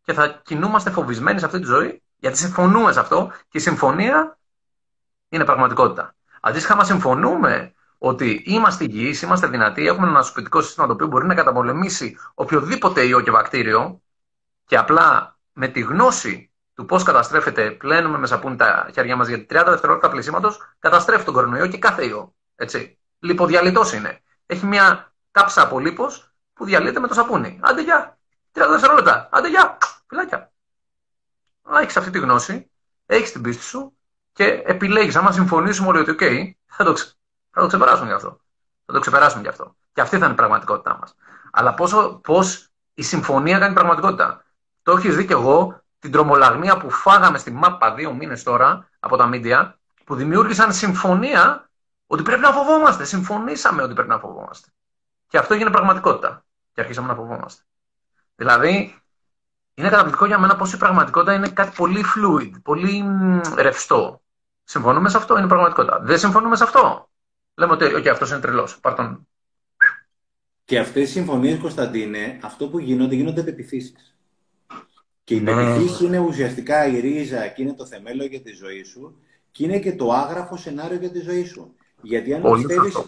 Και 0.06 0.12
θα 0.12 0.40
κινούμαστε 0.44 0.90
φοβισμένοι 0.90 1.38
σε 1.38 1.44
αυτή 1.44 1.58
τη 1.58 1.64
ζωή 1.64 2.02
γιατί 2.16 2.36
συμφωνούμε 2.36 2.92
σε 2.92 3.00
αυτό 3.00 3.32
και 3.48 3.58
η 3.58 3.60
συμφωνία 3.60 4.38
είναι 5.28 5.44
πραγματικότητα. 5.44 6.14
Αντίστοιχα, 6.40 6.72
άμα 6.72 6.84
συμφωνούμε 6.84 7.74
ότι 7.98 8.42
είμαστε 8.46 8.84
υγιείς, 8.84 9.22
είμαστε 9.22 9.46
δυνατοί, 9.46 9.86
έχουμε 9.86 10.06
ένα 10.06 10.16
νοσοποιητικό 10.16 10.60
σύστημα 10.60 10.86
το 10.86 10.92
οποίο 10.92 11.06
μπορεί 11.06 11.26
να 11.26 11.34
καταπολεμήσει 11.34 12.16
οποιοδήποτε 12.34 13.02
ιό 13.06 13.20
και 13.20 13.30
βακτήριο 13.30 14.02
και 14.64 14.76
απλά 14.76 15.38
με 15.52 15.68
τη 15.68 15.80
γνώση 15.80 16.50
του 16.74 16.84
πώς 16.84 17.02
καταστρέφεται, 17.02 17.70
πλένουμε 17.70 18.18
με 18.18 18.26
σαπούνι 18.26 18.56
τα 18.56 18.90
χέρια 18.92 19.16
μας 19.16 19.28
γιατί 19.28 19.46
30 19.50 19.64
δευτερόλεπτα 19.66 20.10
πλησίματος 20.10 20.58
καταστρέφει 20.78 21.24
τον 21.24 21.34
κορονοϊό 21.34 21.66
και 21.66 21.78
κάθε 21.78 22.06
ιό. 22.06 22.34
Έτσι. 22.54 22.98
Λιποδιαλυτός 23.18 23.92
είναι. 23.92 24.22
Έχει 24.46 24.66
μια 24.66 25.12
κάψα 25.30 25.62
από 25.62 25.78
λίπος 25.78 26.34
που 26.52 26.64
διαλύεται 26.64 27.00
με 27.00 27.08
το 27.08 27.14
σαπούνι. 27.14 27.58
Άντε 27.62 27.82
γεια. 27.82 28.15
30 28.56 28.68
δευτερόλεπτα. 28.70 29.28
Άντε 29.30 29.48
γεια. 29.48 29.78
Φυλάκια. 30.06 30.52
Έχεις 31.80 31.96
αυτή 31.96 32.10
τη 32.10 32.18
γνώση, 32.18 32.70
έχεις 33.06 33.32
την 33.32 33.42
πίστη 33.42 33.62
σου 33.62 33.96
και 34.32 34.62
επιλέγεις. 34.66 35.16
Άμα 35.16 35.32
συμφωνήσουμε 35.32 35.88
όλοι 35.88 35.98
ότι, 35.98 36.16
OK, 36.18 36.50
θα 36.66 36.84
το, 36.84 36.92
ξε... 36.92 37.12
θα 37.50 37.60
το 37.60 37.66
ξεπεράσουμε 37.66 38.06
γι' 38.08 38.14
αυτό. 38.14 38.40
Θα 38.86 38.92
το 38.92 39.00
ξεπεράσουμε 39.00 39.42
γι' 39.42 39.48
αυτό. 39.48 39.76
Και 39.92 40.00
αυτή 40.00 40.18
θα 40.18 40.24
είναι 40.24 40.34
η 40.34 40.36
πραγματικότητά 40.36 40.96
μας. 41.00 41.14
Αλλά 41.52 41.74
πώς 42.22 42.68
η 42.94 43.02
συμφωνία 43.02 43.58
κάνει 43.58 43.74
πραγματικότητα. 43.74 44.44
Το 44.82 44.92
έχεις 44.92 45.16
δει 45.16 45.26
κι 45.26 45.32
εγώ 45.32 45.80
την 45.98 46.12
τρομολαγνία 46.12 46.76
που 46.76 46.90
φάγαμε 46.90 47.38
στη 47.38 47.50
ΜΑΠΑ 47.50 47.94
δύο 47.94 48.12
μήνες 48.12 48.42
τώρα 48.42 48.88
από 49.00 49.16
τα 49.16 49.26
μίντια, 49.26 49.78
που 50.04 50.14
δημιούργησαν 50.14 50.72
συμφωνία 50.72 51.70
ότι 52.06 52.22
πρέπει 52.22 52.40
να 52.40 52.52
φοβόμαστε. 52.52 53.04
Συμφωνήσαμε 53.04 53.82
ότι 53.82 53.94
πρέπει 53.94 54.08
να 54.08 54.18
φοβόμαστε. 54.18 54.68
Και 55.28 55.38
αυτό 55.38 55.54
έγινε 55.54 55.70
πραγματικότητα. 55.70 56.44
Και 56.72 56.80
αρχίσαμε 56.80 57.08
να 57.08 57.14
φοβόμαστε. 57.14 57.62
Δηλαδή, 58.36 59.00
είναι 59.74 59.88
καταπληκτικό 59.88 60.26
για 60.26 60.38
μένα 60.38 60.56
πως 60.56 60.72
η 60.72 60.76
πραγματικότητα 60.76 61.34
είναι 61.34 61.48
κάτι 61.48 61.72
πολύ 61.76 62.04
fluid, 62.16 62.50
πολύ 62.62 63.04
ρευστό. 63.56 64.22
Συμφωνούμε 64.64 65.08
σε 65.08 65.16
αυτό, 65.16 65.38
είναι 65.38 65.46
πραγματικότητα. 65.46 66.00
Δεν 66.00 66.18
συμφωνούμε 66.18 66.56
σε 66.56 66.62
αυτό. 66.62 67.08
Λέμε 67.54 67.72
ότι 67.72 67.84
okay, 67.84 68.08
αυτός 68.08 68.30
είναι 68.30 68.40
τρελός. 68.40 68.78
Πάρ 68.80 68.94
Και 70.64 70.78
αυτές 70.78 71.08
οι 71.08 71.12
συμφωνίες, 71.12 71.58
Κωνσταντίνε, 71.58 72.38
αυτό 72.42 72.68
που 72.68 72.78
γίνονται, 72.78 73.14
γίνονται 73.14 73.42
πεπιθήσεις. 73.42 74.16
Και 75.24 75.34
η 75.34 75.40
ναι. 75.40 75.76
είναι 76.02 76.18
ουσιαστικά 76.18 76.86
η 76.86 77.00
ρίζα 77.00 77.46
και 77.46 77.62
είναι 77.62 77.74
το 77.74 77.86
θεμέλιο 77.86 78.26
για 78.26 78.40
τη 78.40 78.52
ζωή 78.52 78.82
σου 78.82 79.20
και 79.50 79.64
είναι 79.64 79.78
και 79.78 79.96
το 79.96 80.12
άγραφο 80.12 80.56
σενάριο 80.56 80.96
για 80.96 81.10
τη 81.10 81.20
ζωή 81.20 81.44
σου. 81.44 81.74
Γιατί 82.02 82.34
αν 82.34 82.52
πιστεύεις, 82.52 83.04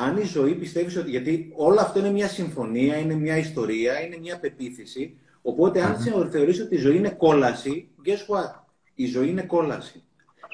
αν 0.00 0.16
η 0.16 0.24
ζωή 0.24 0.54
πιστεύεις 0.54 0.96
ότι. 0.96 1.10
Γιατί 1.10 1.52
όλο 1.56 1.80
αυτό 1.80 1.98
είναι 1.98 2.10
μια 2.10 2.28
συμφωνία, 2.28 2.96
είναι 2.96 3.14
μια 3.14 3.36
ιστορία, 3.36 4.00
είναι 4.00 4.18
μια 4.18 4.38
πεποίθηση. 4.38 5.18
Οπότε, 5.42 5.82
αν 5.82 5.96
mm-hmm. 5.96 6.28
θεωρήσει 6.30 6.62
ότι 6.62 6.74
η 6.74 6.78
ζωή 6.78 6.96
είναι 6.96 7.10
κόλαση, 7.10 7.88
guess 8.04 8.34
what? 8.34 8.60
Η 8.94 9.06
ζωή 9.06 9.28
είναι 9.28 9.42
κόλαση. 9.42 10.02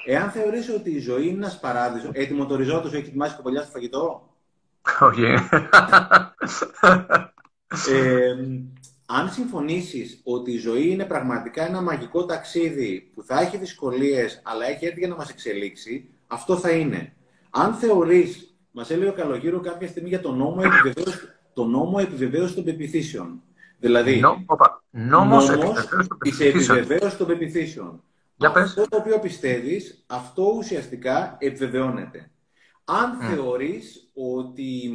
Εάν 0.05 0.29
θεωρήσει 0.29 0.71
ότι 0.71 0.91
η 0.91 0.99
ζωή 0.99 1.27
είναι 1.27 1.35
ένας 1.37 1.59
παράδεισος. 1.59 2.09
Έτοιμο 2.13 2.45
το 2.45 2.55
ριζότο 2.55 2.89
σου 2.89 2.95
έχεις 2.95 3.07
ετοιμάσει 3.07 3.35
κοπελιά 3.35 3.61
στο 3.61 3.71
φαγητό; 3.71 4.29
Όχι. 4.99 5.23
ε, 7.91 8.35
αν 9.05 9.29
συμφωνήσεις 9.29 10.21
ότι 10.23 10.51
η 10.51 10.57
ζωή 10.57 10.89
είναι 10.89 11.05
πραγματικά 11.05 11.67
ένα 11.67 11.81
μαγικό 11.81 12.25
ταξίδι 12.25 13.11
που 13.13 13.23
θα 13.23 13.39
έχει 13.39 13.57
δυσκολίες 13.57 14.41
αλλά 14.43 14.65
έχει 14.65 14.85
έρθει 14.85 14.99
για 14.99 15.07
να 15.07 15.15
μας 15.15 15.29
εξελίξει, 15.29 16.09
αυτό 16.27 16.57
θα 16.57 16.71
είναι. 16.71 17.13
Αν 17.49 17.73
θεωρείς, 17.73 18.54
μας 18.75 18.89
έλεγε 18.89 19.09
ο 19.09 19.13
Καλογύρου 19.13 19.59
κάποια 19.59 19.87
στιγμή 19.87 20.09
για 20.09 20.19
το 20.19 20.31
νόμο 20.31 20.61
επιβεβαίωση, 20.63 21.19
το 21.53 21.65
νόμο 21.65 21.97
επιβεβαίωσης 22.01 22.55
των 22.55 22.63
πεπιθήσεων. 22.63 23.41
Δηλαδή, 23.79 24.19
Νο, 24.19 24.45
νόμος, 24.91 25.49
της 26.19 26.39
επιβεβαίωσης 26.39 27.17
των 27.17 27.27
πεπιθήσεων. 27.27 28.03
Για 28.35 28.51
αυτό 28.55 28.87
το 28.87 28.97
οποίο 28.97 29.19
πιστεύεις, 29.19 30.03
αυτό 30.07 30.53
ουσιαστικά 30.57 31.35
επιβεβαιώνεται. 31.39 32.29
Αν 32.85 33.17
mm. 33.17 33.35
θεωρείς 33.35 34.09
ότι 34.13 34.91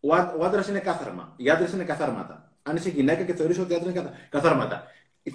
ο, 0.00 0.14
ο 0.38 0.44
άντρας 0.44 0.68
είναι 0.68 0.80
κάθαρμα, 0.80 1.32
οι 1.36 1.50
άντρες 1.50 1.72
είναι 1.72 1.84
καθάρματα, 1.84 2.52
αν 2.62 2.76
είσαι 2.76 2.88
γυναίκα 2.88 3.22
και 3.22 3.34
θεωρείς 3.34 3.58
ότι 3.58 3.74
άντρες 3.74 3.94
είναι 3.94 4.12
καθάρματα. 4.28 4.84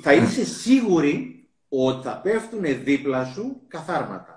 Θα 0.02 0.14
είσαι 0.14 0.46
σίγουρη 0.46 1.48
ότι 1.70 2.08
θα 2.08 2.18
πέφτουν 2.18 2.84
δίπλα 2.84 3.26
σου 3.26 3.62
καθάρματα. 3.68 4.33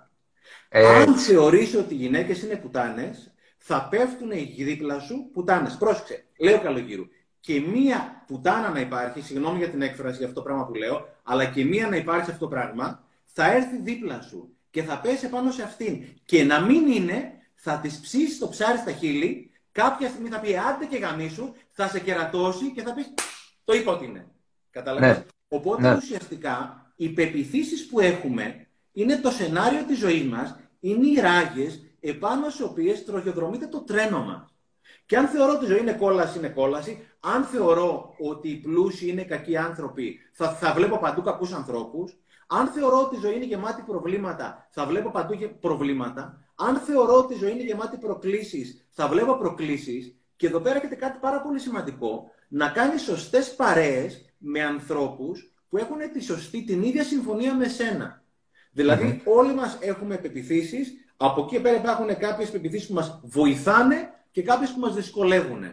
Ε... 0.79 0.87
Αν 0.87 1.15
θεωρείς 1.15 1.75
ότι 1.75 1.95
οι 1.95 1.97
γυναίκες 1.97 2.43
είναι 2.43 2.57
πουτάνες, 2.57 3.35
θα 3.57 3.89
πέφτουν 3.91 4.31
δίπλα 4.59 4.99
σου 4.99 5.31
πουτάνες. 5.33 5.77
Πρόσεξε, 5.77 6.25
λέω 6.39 6.61
καλογύρου. 6.61 7.09
Και 7.41 7.61
μία 7.61 8.25
πουτάνα 8.27 8.69
να 8.69 8.81
υπάρχει, 8.81 9.21
συγγνώμη 9.21 9.59
για 9.59 9.69
την 9.69 9.83
έκφραση 9.83 10.17
για 10.17 10.27
αυτό 10.27 10.41
το 10.41 10.47
πράγμα 10.47 10.67
που 10.67 10.75
λέω, 10.75 11.09
αλλά 11.23 11.45
και 11.45 11.65
μία 11.65 11.89
να 11.89 11.97
υπάρχει 11.97 12.31
αυτό 12.31 12.45
το 12.45 12.49
πράγμα, 12.49 13.05
θα 13.25 13.53
έρθει 13.53 13.81
δίπλα 13.83 14.21
σου 14.21 14.57
και 14.71 14.83
θα 14.83 15.01
πέσει 15.01 15.29
πάνω 15.29 15.51
σε 15.51 15.63
αυτήν. 15.63 16.05
Και 16.25 16.45
να 16.45 16.61
μην 16.61 16.87
είναι, 16.87 17.33
θα 17.55 17.79
της 17.79 18.01
ψήσει 18.01 18.39
το 18.39 18.49
ψάρι 18.49 18.79
στα 18.79 18.93
χείλη 18.93 19.51
κάποια 19.73 20.09
στιγμή 20.09 20.29
θα 20.29 20.41
πει 20.41 20.57
άντε 20.57 20.85
και 20.85 20.97
γαμίσου, 20.97 21.53
θα 21.71 21.89
σε 21.89 22.01
κερατώσει 22.01 22.73
και 22.73 22.83
θα 22.83 22.95
πεις 22.95 23.15
το 23.65 23.75
είπα 23.75 23.93
ότι 23.93 24.05
είναι. 24.05 24.27
Καταλαβαίνετε. 24.71 25.19
Ναι. 25.19 25.25
Οπότε 25.49 25.83
ναι. 25.83 25.97
ουσιαστικά 25.97 26.87
οι 26.97 27.09
πεπιθήσεις 27.09 27.87
που 27.87 28.01
έχουμε 28.01 28.67
είναι 28.93 29.17
το 29.17 29.31
σενάριο 29.31 29.83
της 29.83 29.99
ζωής 29.99 30.25
μας, 30.25 30.57
είναι 30.91 31.07
οι 31.07 31.15
ράγες 31.21 31.87
επάνω 32.01 32.49
στις 32.49 32.65
οποίες 32.65 33.05
τροχιοδρομείται 33.05 33.67
το 33.67 33.81
τρένο 33.81 34.25
μας. 34.25 34.55
Και 35.07 35.17
αν 35.17 35.27
θεωρώ 35.27 35.53
ότι 35.53 35.65
η 35.65 35.69
ζωή 35.69 35.81
είναι 35.81 35.93
κόλαση, 35.93 36.39
είναι 36.39 36.49
κόλαση. 36.49 37.07
Αν 37.21 37.45
θεωρώ 37.45 38.15
ότι 38.19 38.49
οι 38.49 38.57
πλούσιοι 38.57 39.09
είναι 39.09 39.25
κακοί 39.25 39.57
άνθρωποι, 39.57 40.19
θα, 40.33 40.49
θα 40.55 40.73
βλέπω 40.73 40.99
παντού 40.99 41.23
κακούς 41.23 41.53
ανθρώπους. 41.53 42.19
Αν 42.47 42.67
θεωρώ 42.67 43.01
ότι 43.01 43.17
η 43.17 43.19
ζωή 43.19 43.35
είναι 43.35 43.45
γεμάτη 43.45 43.83
προβλήματα, 43.83 44.69
θα 44.71 44.87
βλέπω 44.87 45.11
παντού 45.11 45.35
προβλήματα. 45.61 46.39
Αν 46.55 46.77
θεωρώ 46.77 47.19
ότι 47.19 47.35
η 47.35 47.37
ζωή 47.37 47.51
είναι 47.51 47.63
γεμάτη 47.63 47.97
προκλήσεις, 47.97 48.87
θα 48.91 49.09
βλέπω 49.09 49.37
προκλήσεις. 49.37 50.17
Και 50.37 50.47
εδώ 50.47 50.61
πέρα 50.61 50.77
έχετε 50.77 50.95
κάτι 50.95 51.19
πάρα 51.21 51.41
πολύ 51.41 51.59
σημαντικό. 51.59 52.31
Να 52.49 52.69
κάνεις 52.69 53.03
σωστές 53.03 53.55
παρέες 53.55 54.35
με 54.39 54.63
ανθρώπους 54.63 55.53
που 55.69 55.77
έχουν 55.77 55.99
τη 56.13 56.23
σωστή, 56.23 56.65
την 56.65 56.83
ίδια 56.83 57.05
συμφωνία 57.05 57.55
με 57.55 57.69
σένα. 57.69 58.25
Δηλαδη 58.77 59.23
όλοι 59.25 59.55
μας 59.55 59.79
έχουμε 59.81 60.17
πεπιθήσεις. 60.17 60.93
Από 61.17 61.43
εκεί 61.43 61.61
πέρα 61.61 61.77
υπάρχουν 61.77 62.17
κάποιες 62.19 62.51
πεπιθήσεις 62.51 62.87
που 62.87 62.95
μας 62.95 63.21
βοηθάνε 63.23 64.11
και 64.31 64.43
κάποιες 64.43 64.71
που 64.71 64.81
μας 64.81 64.95
δυσκολεύουν. 64.95 65.65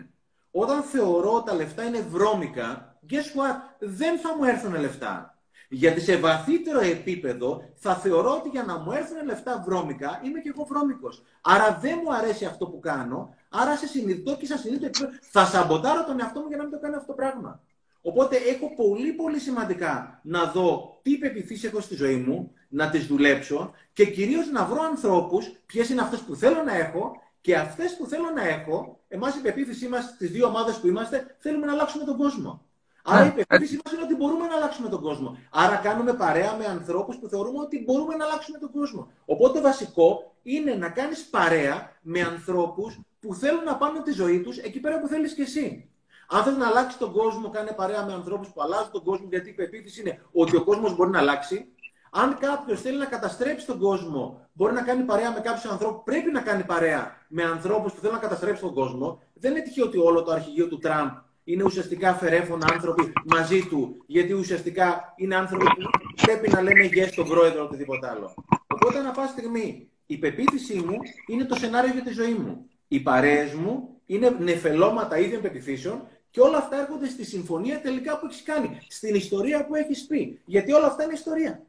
Όταν 0.51 0.81
θεωρώ 0.81 1.43
τα 1.45 1.53
λεφτά 1.53 1.83
είναι 1.83 2.05
βρώμικα, 2.09 2.97
guess 3.09 3.15
what, 3.15 3.55
δεν 3.79 4.17
θα 4.17 4.35
μου 4.37 4.43
έρθουν 4.43 4.79
λεφτά. 4.79 5.37
Γιατί 5.69 6.01
σε 6.01 6.17
βαθύτερο 6.17 6.79
επίπεδο 6.79 7.61
θα 7.75 7.95
θεωρώ 7.95 8.31
ότι 8.35 8.49
για 8.49 8.63
να 8.63 8.77
μου 8.77 8.91
έρθουν 8.91 9.25
λεφτά 9.25 9.63
βρώμικα 9.65 10.21
είμαι 10.23 10.39
και 10.39 10.51
εγώ 10.55 10.65
βρώμικος. 10.69 11.23
Άρα 11.41 11.79
δεν 11.81 11.99
μου 12.03 12.13
αρέσει 12.13 12.45
αυτό 12.45 12.65
που 12.65 12.79
κάνω. 12.79 13.35
Άρα 13.49 13.75
σε 13.75 13.87
συνειδητό 13.87 14.35
και 14.35 14.45
σε 14.45 14.57
συνειδητό 14.57 14.85
επίπεδο 14.85 15.11
θα 15.21 15.45
σαμποτάρω 15.45 16.03
τον 16.05 16.19
εαυτό 16.19 16.39
μου 16.39 16.47
για 16.47 16.57
να 16.57 16.63
μην 16.63 16.71
το 16.71 16.79
κάνω 16.79 16.95
αυτό 16.95 17.07
το 17.07 17.13
πράγμα. 17.13 17.61
Οπότε 18.05 18.35
έχω 18.35 18.75
πολύ 18.75 19.11
πολύ 19.11 19.39
σημαντικά 19.39 20.19
να 20.23 20.45
δω 20.45 20.99
τι 21.01 21.17
πεπιθήσεις 21.17 21.63
έχω 21.63 21.79
στη 21.81 21.95
ζωή 21.95 22.15
μου, 22.15 22.53
να 22.73 22.89
τις 22.89 23.07
δουλέψω 23.07 23.71
και 23.93 24.05
κυρίως 24.05 24.51
να 24.51 24.65
βρω 24.65 24.81
ανθρώπους 24.81 25.51
ποιες 25.65 25.89
είναι 25.89 26.01
αυτές 26.01 26.19
που 26.19 26.35
θέλω 26.35 26.63
να 26.63 26.75
έχω 26.75 27.21
και 27.41 27.55
αυτές 27.55 27.97
που 27.97 28.05
θέλω 28.05 28.29
να 28.35 28.47
έχω, 28.47 28.99
εμάς 29.07 29.35
η 29.35 29.41
πεποίθησή 29.41 29.87
μας, 29.87 30.17
τι 30.17 30.27
δύο 30.27 30.47
ομάδες 30.47 30.75
που 30.75 30.87
είμαστε, 30.87 31.35
θέλουμε 31.39 31.65
να 31.65 31.71
αλλάξουμε 31.71 32.03
τον 32.03 32.17
κόσμο. 32.17 32.61
Άρα 33.03 33.25
η 33.25 33.31
πεποίθηση 33.31 33.79
μας 33.83 33.93
είναι 33.93 34.03
ότι 34.03 34.15
μπορούμε 34.15 34.47
να 34.47 34.55
αλλάξουμε 34.55 34.89
τον 34.89 35.01
κόσμο. 35.01 35.37
Άρα 35.51 35.75
κάνουμε 35.75 36.13
παρέα 36.13 36.55
με 36.55 36.65
ανθρώπους 36.65 37.17
που 37.17 37.27
θεωρούμε 37.27 37.59
ότι 37.59 37.83
μπορούμε 37.83 38.15
να 38.15 38.25
αλλάξουμε 38.25 38.57
τον 38.57 38.71
κόσμο. 38.71 39.11
Οπότε 39.25 39.61
βασικό 39.61 40.35
είναι 40.43 40.73
να 40.73 40.89
κάνεις 40.89 41.23
παρέα 41.23 41.91
με 42.01 42.21
ανθρώπους 42.21 42.99
που 43.19 43.33
θέλουν 43.35 43.63
να 43.63 43.75
πάνε 43.75 44.01
τη 44.01 44.11
ζωή 44.11 44.41
τους 44.41 44.57
εκεί 44.57 44.79
πέρα 44.79 44.99
που 44.99 45.07
θέλεις 45.07 45.33
κι 45.33 45.41
εσύ. 45.41 45.89
Αν 46.27 46.43
θες 46.43 46.57
να 46.57 46.67
αλλάξεις 46.67 46.99
τον 46.99 47.11
κόσμο, 47.11 47.49
κάνε 47.49 47.71
παρέα 47.71 48.05
με 48.05 48.13
ανθρώπους 48.13 48.47
που 48.47 48.61
αλλάζουν 48.61 48.91
τον 48.91 49.03
κόσμο, 49.03 49.27
γιατί 49.29 49.49
η 49.49 49.53
πεποίθηση 49.53 50.01
είναι 50.01 50.21
ότι 50.31 50.55
ο 50.55 50.63
κόσμος 50.63 50.95
μπορεί 50.95 51.09
να 51.09 51.19
αλλάξει. 51.19 51.67
Αν 52.15 52.37
κάποιος 52.39 52.81
θέλει 52.81 52.97
να 52.97 53.05
καταστρέψει 53.05 53.65
τον 53.65 53.79
κόσμο, 53.79 54.47
μπορεί 54.53 54.73
να 54.73 54.81
κάνει 54.81 55.03
παρέα 55.03 55.31
με 55.31 55.39
κάποιους 55.39 55.71
ανθρώπους. 55.71 56.01
Πρέπει 56.03 56.31
να 56.31 56.41
κάνει 56.41 56.63
παρέα 56.63 57.17
με 57.27 57.43
ανθρώπους 57.43 57.93
που 57.93 57.99
θέλουν 57.99 58.15
να 58.15 58.21
καταστρέψει 58.21 58.61
τον 58.61 58.73
κόσμο. 58.73 59.21
Δεν 59.33 59.51
είναι 59.51 59.61
τυχαίο 59.61 59.85
ότι 59.85 59.97
όλο 59.97 60.23
το 60.23 60.31
αρχηγείο 60.31 60.67
του 60.67 60.77
Τραμπ 60.77 61.09
είναι 61.43 61.63
ουσιαστικά 61.63 62.13
φερέφωνα 62.13 62.67
άνθρωποι 62.73 63.13
μαζί 63.25 63.67
του, 63.67 64.03
γιατί 64.05 64.33
ουσιαστικά 64.33 65.13
είναι 65.15 65.35
άνθρωποι 65.35 65.65
που 65.65 65.89
πρέπει 66.21 66.49
να 66.49 66.61
λένε 66.61 66.89
yes 66.91 67.07
στον 67.11 67.27
πρόεδρο 67.27 67.63
οτιδήποτε 67.63 68.09
άλλο. 68.09 68.33
Οπότε, 68.67 68.99
ανά 68.99 69.11
πάση 69.11 69.31
στιγμή, 69.31 69.89
η 70.05 70.17
πεποίθησή 70.17 70.73
μου 70.73 70.97
είναι 71.27 71.43
το 71.43 71.55
σενάριο 71.55 71.93
για 71.93 72.03
τη 72.03 72.13
ζωή 72.13 72.33
μου. 72.33 72.69
Οι 72.87 72.99
παρέες 72.99 73.53
μου 73.53 73.89
είναι 74.05 74.35
νεφελώματα 74.39 75.17
ίδιων 75.17 75.41
πεπιθήσεων 75.41 76.07
και 76.29 76.41
όλα 76.41 76.57
αυτά 76.57 76.79
έρχονται 76.79 77.07
στη 77.07 77.25
συμφωνία 77.25 77.81
τελικά 77.81 78.19
που 78.19 78.25
έχεις 78.25 78.43
κάνει, 78.43 78.77
στην 78.89 79.15
ιστορία 79.15 79.65
που 79.65 79.75
έχεις 79.75 80.05
πει. 80.05 80.41
Γιατί 80.45 80.73
όλα 80.73 80.85
αυτά 80.85 81.03
είναι 81.03 81.13
ιστορία. 81.13 81.61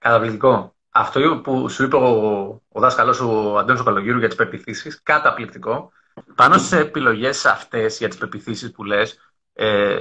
Καταπληκτικό. 0.00 0.74
Αυτό 0.90 1.40
που 1.40 1.68
σου 1.68 1.82
είπε 1.82 1.96
ο, 1.96 2.62
ο 2.68 2.80
δάσκαλο 2.80 3.16
ο 3.22 3.58
Αντώνης 3.58 3.82
Καλογύρου 3.82 4.18
για 4.18 4.28
τις 4.28 4.36
πεπιθήσεις, 4.36 5.02
καταπληκτικό. 5.02 5.92
Πάνω 6.34 6.58
σε 6.58 6.78
επιλογές 6.78 7.44
αυτές 7.44 7.98
για 7.98 8.08
τις 8.08 8.18
πεπιθήσεις 8.18 8.70
που 8.70 8.84
λες, 8.84 9.18
ε, 9.52 9.92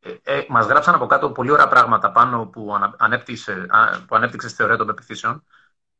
ε, 0.00 0.14
ε, 0.22 0.44
μας 0.48 0.66
γράψαν 0.66 0.94
από 0.94 1.06
κάτω 1.06 1.30
πολύ 1.30 1.50
ωραία 1.50 1.68
πράγματα 1.68 2.12
πάνω 2.12 2.46
που, 2.46 2.76
ανέπτυξε, 2.96 3.66
που 4.06 4.16
ανέπτυξες 4.16 4.52
θεωρία 4.52 4.76
των 4.76 4.86
πεπιθήσεων. 4.86 5.44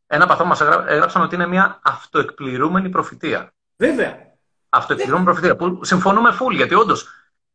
Ένα 0.06 0.24
από 0.24 0.32
αυτό 0.32 0.44
μας 0.44 0.60
έγραψαν 0.60 1.22
ότι 1.22 1.34
είναι 1.34 1.46
μια 1.46 1.80
αυτοεκπληρούμενη 1.82 2.88
προφητεία. 2.88 3.52
Βέβαια. 3.76 4.16
Αυτοεκπληρούμενη 4.68 5.24
προφητεία. 5.24 5.56
Που 5.56 5.84
συμφωνούμε 5.84 6.30
full, 6.30 6.54
γιατί 6.54 6.74
όντως, 6.74 7.08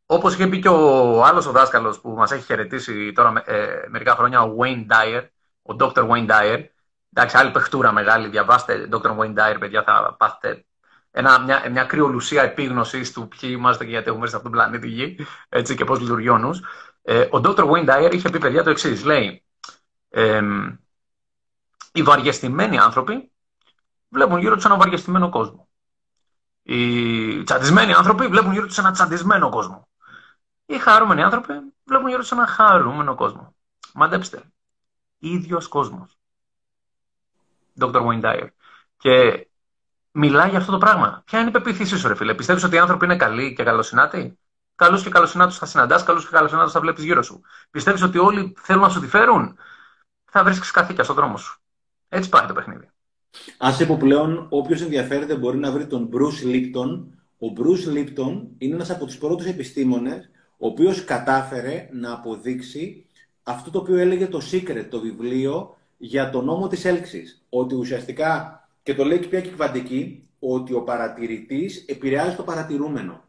όπως 0.06 0.34
είχε 0.34 0.46
πει 0.46 0.58
και 0.60 0.68
ο 0.68 1.24
άλλος 1.24 1.46
ο 1.46 1.50
δάσκαλος 1.50 2.00
που 2.00 2.10
μας 2.10 2.30
έχει 2.30 2.44
χαιρετήσει 2.44 3.12
τώρα 3.12 3.42
ε, 3.46 3.86
μερικά 3.88 4.14
χρόνια, 4.14 4.42
ο 4.42 4.56
Wayne 4.58 4.86
Dyer, 4.86 5.26
ο 5.68 5.76
Dr. 5.78 6.08
Wayne 6.08 6.28
Dyer, 6.28 6.64
εντάξει, 7.12 7.36
άλλη 7.36 7.50
παιχτούρα 7.50 7.92
μεγάλη, 7.92 8.28
διαβάστε 8.28 8.88
Dr. 8.92 9.18
Wayne 9.18 9.34
Dyer, 9.34 9.56
παιδιά, 9.58 9.82
θα 9.82 10.16
πάθετε 10.18 10.64
ένα, 11.10 11.40
μια, 11.40 11.70
μια 11.70 11.84
κρυολουσία 11.84 12.42
επίγνωσης 12.42 13.12
του 13.12 13.28
ποιοι 13.28 13.50
είμαστε 13.52 13.84
και 13.84 13.90
γιατί 13.90 14.08
έχουμε 14.08 14.22
έρθει 14.22 14.30
σε 14.30 14.36
αυτόν 14.36 14.52
τον 14.52 14.60
πλανήτη 14.60 14.88
Γη 14.88 15.26
έτσι, 15.48 15.74
και 15.74 15.84
πώς 15.84 16.00
λειτουργεί 16.00 16.28
ο 16.28 16.38
νους. 16.38 16.60
Ε, 17.02 17.20
ο 17.20 17.40
Dr. 17.44 17.70
Wayne 17.70 17.88
Dyer 17.88 18.14
είχε 18.14 18.28
πει 18.28 18.38
παιδιά 18.38 18.62
το 18.62 18.70
εξής. 18.70 19.04
Λέει, 19.04 19.44
ε, 20.08 20.42
οι 21.92 22.02
βαριεστημένοι 22.02 22.78
άνθρωποι 22.78 23.32
βλέπουν 24.08 24.38
γύρω 24.38 24.54
τους 24.54 24.64
ένα 24.64 24.76
βαριεστημένο 24.76 25.28
κόσμο. 25.28 25.68
Οι 26.62 27.42
τσαντισμένοι 27.42 27.92
άνθρωποι 27.92 28.26
βλέπουν 28.26 28.52
γύρω 28.52 28.66
τους 28.66 28.78
ένα 28.78 28.90
τσαντισμένο 28.90 29.48
κόσμο. 29.48 29.88
Οι 30.66 30.78
χαρούμενοι 30.78 31.22
άνθρωποι 31.22 31.52
βλέπουν 31.84 32.08
γύρω 32.08 32.20
τους 32.20 32.30
ένα 32.30 32.46
χαρούμενο 32.46 33.14
κόσμο. 33.14 33.54
Μαντέψτε. 33.94 34.42
Ίδιος 35.18 35.68
κόσμος. 35.68 36.18
Dr. 37.80 38.06
Wayne 38.06 38.22
Dyer. 38.22 38.48
Και 38.96 39.46
μιλάει 40.10 40.48
για 40.48 40.58
αυτό 40.58 40.72
το 40.72 40.78
πράγμα. 40.78 41.22
Ποια 41.26 41.38
είναι 41.38 41.48
η 41.48 41.52
πεποίθησή 41.52 41.98
σου, 41.98 42.08
ρε 42.08 42.14
φίλε; 42.14 42.34
Πιστεύεις 42.34 42.64
ότι 42.64 42.74
οι 42.74 42.78
άνθρωποι 42.78 43.04
είναι 43.04 43.16
καλοί 43.16 43.54
και 43.54 43.62
καλοσυνάτοι; 43.62 44.38
καλούς 44.74 45.02
και 45.02 45.10
καλοσυνάτους 45.10 45.58
θα 45.58 45.66
συναντάς, 45.66 46.02
καλούς 46.02 46.24
και 46.24 46.30
καλοσυνάτους 46.30 46.72
θα 46.72 46.80
βλέπεις 46.80 47.04
γύρω 47.04 47.22
σου. 47.22 47.40
Πιστεύεις 47.70 48.02
ότι 48.02 48.18
όλοι 48.18 48.56
θέλουν 48.58 48.82
να 48.82 48.88
σου 48.88 49.00
τη 49.00 49.06
φέρουν, 49.06 49.56
θα 50.24 50.44
βρίσκεις 50.44 50.70
καθήκια 50.70 51.04
στον 51.04 51.16
δρόμο 51.16 51.36
σου. 51.36 51.60
Έτσι 52.08 52.28
πάει 52.28 52.46
το 52.46 52.52
παιχνίδι. 52.52 52.90
Α 53.58 53.86
πω 53.86 53.96
πλέον, 53.96 54.46
όποιος 54.50 54.80
ενδιαφέρεται 54.80 55.36
μπορεί 55.36 55.58
να 55.58 55.70
βρει 55.70 55.86
τον 55.86 56.08
Bruce 56.12 56.46
Lipton. 56.46 57.06
Ο 57.38 57.46
Bruce 57.56 57.96
Lipton 57.96 58.46
είναι 58.58 58.74
ένας 58.74 58.90
από 58.90 59.04
τους 59.04 59.18
πρώτους 59.18 59.46
επιστήμονες 59.46 60.30
ο 60.58 60.66
οποίος 60.66 61.04
κατάφερε 61.04 61.88
να 61.92 62.12
αποδείξει 62.12 63.06
αυτό 63.48 63.70
το 63.70 63.78
οποίο 63.78 63.96
έλεγε 63.96 64.26
το 64.26 64.40
Secret, 64.52 64.86
το 64.90 65.00
βιβλίο 65.00 65.76
για 65.96 66.30
τον 66.30 66.44
νόμο 66.44 66.68
της 66.68 66.84
έλξης. 66.84 67.44
Ότι 67.48 67.74
ουσιαστικά, 67.74 68.62
και 68.82 68.94
το 68.94 69.04
λέει 69.04 69.18
και 69.18 69.26
πια 69.26 69.40
και 69.40 69.50
κβαντική, 69.50 70.28
ότι 70.38 70.74
ο 70.74 70.82
παρατηρητής 70.82 71.84
επηρεάζει 71.88 72.36
το 72.36 72.42
παρατηρούμενο. 72.42 73.24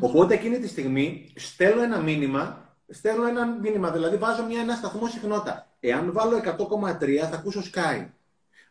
Οπότε 0.00 0.34
εκείνη 0.34 0.58
τη 0.58 0.68
στιγμή 0.68 1.32
στέλνω 1.36 1.82
ένα 1.82 1.98
μήνυμα, 1.98 2.74
στέλνω 2.88 3.26
ένα 3.26 3.46
μήνυμα, 3.46 3.90
δηλαδή 3.90 4.16
βάζω 4.16 4.46
μια, 4.46 4.60
ένα 4.60 4.74
σταθμό 4.74 5.06
συχνότητα. 5.06 5.66
Εάν 5.80 6.12
βάλω 6.12 6.36
100,3 6.36 7.16
θα 7.30 7.36
ακούσω 7.36 7.60
Sky. 7.74 8.06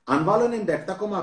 Αν 0.03 0.23
βάλω 0.23 0.45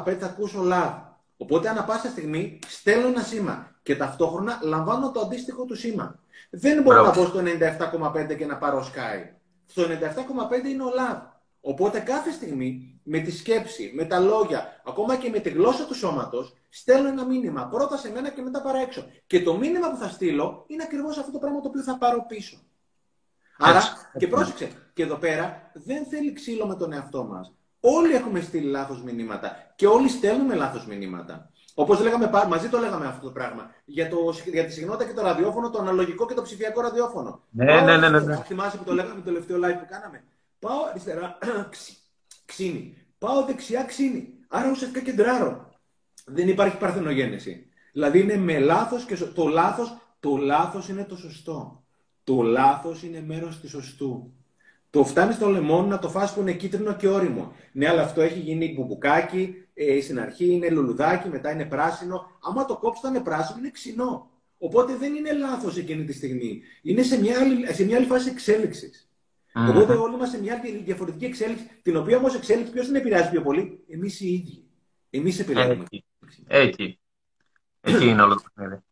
97,5 0.07 0.17
θα 0.19 0.27
ακούσω 0.27 0.63
Love. 0.73 0.99
Οπότε 1.37 1.69
ανά 1.69 1.85
πάσα 1.85 2.09
στιγμή 2.09 2.59
στέλνω 2.67 3.07
ένα 3.07 3.23
σήμα 3.23 3.71
και 3.83 3.97
ταυτόχρονα 3.97 4.61
λαμβάνω 4.63 5.11
το 5.11 5.21
αντίστοιχο 5.21 5.65
του 5.65 5.77
σήμα. 5.77 6.19
Δεν 6.59 6.83
μπορώ 6.83 7.03
να 7.03 7.11
πω 7.11 7.25
στο 7.25 7.39
97,5 7.39 8.37
και 8.37 8.47
να 8.47 8.57
πάρω 8.57 8.81
Sky. 8.81 9.35
Στο 9.67 9.83
97,5 9.83 10.69
είναι 10.69 10.83
ο 10.83 10.89
Love. 10.99 11.23
Οπότε 11.61 11.99
κάθε 12.01 12.31
στιγμή 12.31 13.01
με 13.03 13.19
τη 13.19 13.31
σκέψη, 13.31 13.93
με 13.95 14.05
τα 14.05 14.19
λόγια, 14.19 14.83
ακόμα 14.87 15.17
και 15.17 15.31
με 15.31 15.39
τη 15.39 15.51
γλώσσα 15.51 15.87
του 15.87 15.95
σώματος, 15.95 16.57
στέλνω 16.69 17.09
ένα 17.09 17.25
μήνυμα. 17.25 17.67
Πρώτα 17.67 17.97
σε 17.97 18.11
μένα 18.11 18.31
και 18.31 18.43
μετά 18.43 18.63
παρά 18.63 18.79
έξω. 18.79 19.07
Και 19.27 19.43
το 19.43 19.57
μήνυμα 19.57 19.91
που 19.91 19.97
θα 19.97 20.09
στείλω 20.09 20.65
είναι 20.67 20.83
ακριβώς 20.83 21.19
αυτό 21.19 21.33
το 21.33 21.39
πράγμα 21.39 21.61
το 21.61 21.69
οποίο 21.69 21.83
θα 21.83 21.99
πάρω 21.99 22.25
πίσω. 22.29 22.59
Άρα, 23.59 23.83
και 24.19 24.27
πρόσεξε, 24.27 24.71
και 24.95 25.03
εδώ 25.03 25.17
πέρα 25.17 25.71
δεν 25.75 26.05
θέλει 26.05 26.33
ξύλο 26.33 26.67
με 26.67 26.75
τον 26.77 26.93
εαυτό 26.93 27.25
μας. 27.25 27.55
Όλοι 27.81 28.15
έχουμε 28.15 28.41
στείλει 28.41 28.71
λάθος 28.71 29.03
μηνύματα 29.03 29.73
και 29.77 29.87
όλοι 29.87 30.09
στέλνουμε 30.09 30.55
λάθος 30.55 30.87
μηνύματα. 30.87 31.51
Όπως 31.79 32.01
λέγαμε, 32.01 32.31
μαζί 32.49 32.69
το 32.69 32.79
λέγαμε 32.79 33.07
αυτό 33.07 33.27
το 33.27 33.33
πράγμα. 33.33 33.71
Για, 33.85 34.09
το, 34.09 34.17
για 34.45 34.65
τη 34.65 34.73
συχνότητα 34.73 35.05
και 35.05 35.15
το 35.15 35.23
ραδιόφωνο, 35.23 35.71
το 35.71 35.79
αναλογικό 35.79 36.27
και 36.27 36.35
το 36.35 36.43
ψηφιακό 36.43 36.81
ραδιόφωνο. 36.81 37.41
Ναι, 37.51 37.81
ναι, 37.81 37.97
ναι, 37.97 38.09
ναι, 38.09 38.21
ναι. 38.21 38.37
Θυμάσαι 38.37 38.77
που 38.77 38.85
το 38.85 38.95
λέγαμε 38.95 39.15
το 39.15 39.21
τελευταίο 39.21 39.57
live 39.57 39.79
που 39.79 39.87
κάναμε. 39.91 40.25
Πάω 40.59 40.79
αριστερά, 40.91 41.39
ξύνη. 42.51 42.97
Πάω 43.19 43.45
δεξιά, 43.45 43.83
ξύνη. 43.83 44.35
Άρα 44.49 44.71
ουσιαστικά 44.71 45.05
κεντράρω. 45.05 45.71
Δεν 46.25 46.49
υπάρχει 46.49 46.77
παρθενογένεση. 46.77 47.67
Δηλαδή 47.93 48.21
είναι 48.21 48.37
με 48.37 48.59
λάθος 48.59 49.05
και 49.05 49.17
το 49.17 49.47
λάθος 49.47 49.97
το 50.21 50.37
λάθος 50.37 50.89
είναι 50.89 51.05
το 51.05 51.17
σωστό. 51.17 51.85
Το 52.25 52.43
λάθος 52.43 53.03
είναι 53.03 53.23
μέρος 53.27 53.61
του 53.61 53.69
σωστού. 53.69 54.33
Το 54.91 55.05
φτάνεις 55.05 55.35
στο 55.35 55.49
λεμόνι 55.49 55.89
να 55.89 55.99
το 55.99 56.09
φας 56.09 56.35
που 56.35 56.41
είναι 56.41 56.53
κίτρινο 56.53 56.95
και 56.95 57.09
όριμο. 57.09 57.53
Ναι, 57.73 57.89
αλλά 57.89 58.03
αυτό 58.03 58.21
έχει 58.21 58.39
γίνει 58.39 58.75
μπουμπουκάκι, 58.75 59.66
ε, 59.79 60.01
στην 60.01 60.21
αρχή 60.21 60.51
είναι 60.51 60.71
λουλουδάκι, 60.71 61.29
μετά 61.29 61.51
είναι 61.51 61.65
πράσινο. 61.65 62.31
Άμα 62.43 62.65
το 62.65 62.77
κόψεις 62.77 63.03
θα 63.03 63.09
είναι 63.09 63.21
πράσινο, 63.21 63.59
είναι 63.59 63.71
ξινό. 63.71 64.31
Οπότε 64.59 64.97
δεν 64.97 65.15
είναι 65.15 65.33
λάθος 65.33 65.77
εκείνη 65.77 66.05
τη 66.05 66.13
στιγμή. 66.13 66.63
Είναι 66.83 67.03
σε 67.03 67.21
μια 67.21 67.41
άλλη, 67.41 67.75
σε 67.75 67.85
μια 67.85 67.97
άλλη 67.97 68.07
φάση 68.07 68.29
εξέλιξης. 68.29 69.09
Mm. 69.55 69.69
Οπότε 69.69 69.93
όλοι 69.93 70.15
είμαστε 70.15 70.37
σε 70.37 70.43
μια 70.43 70.61
διαφορετική 70.85 71.25
εξέλιξη, 71.25 71.71
την 71.83 71.97
οποία 71.97 72.17
όμως 72.17 72.35
εξέλιξη 72.35 72.73
ποιος 72.73 72.87
την 72.87 72.95
επηρεάζει 72.95 73.31
πιο 73.31 73.43
πολύ, 73.43 73.85
εμείς 73.89 74.21
οι 74.21 74.33
ίδιοι. 74.33 74.65
Εμείς 75.11 75.39
επηρεάζουμε. 75.39 75.83
Εκεί. 75.83 76.05
Εκεί. 76.47 77.01
Εκεί 77.81 78.09
είναι 78.09 78.23
όλο 78.23 78.35
το 78.35 78.43
παιχνίδι. 78.55 78.83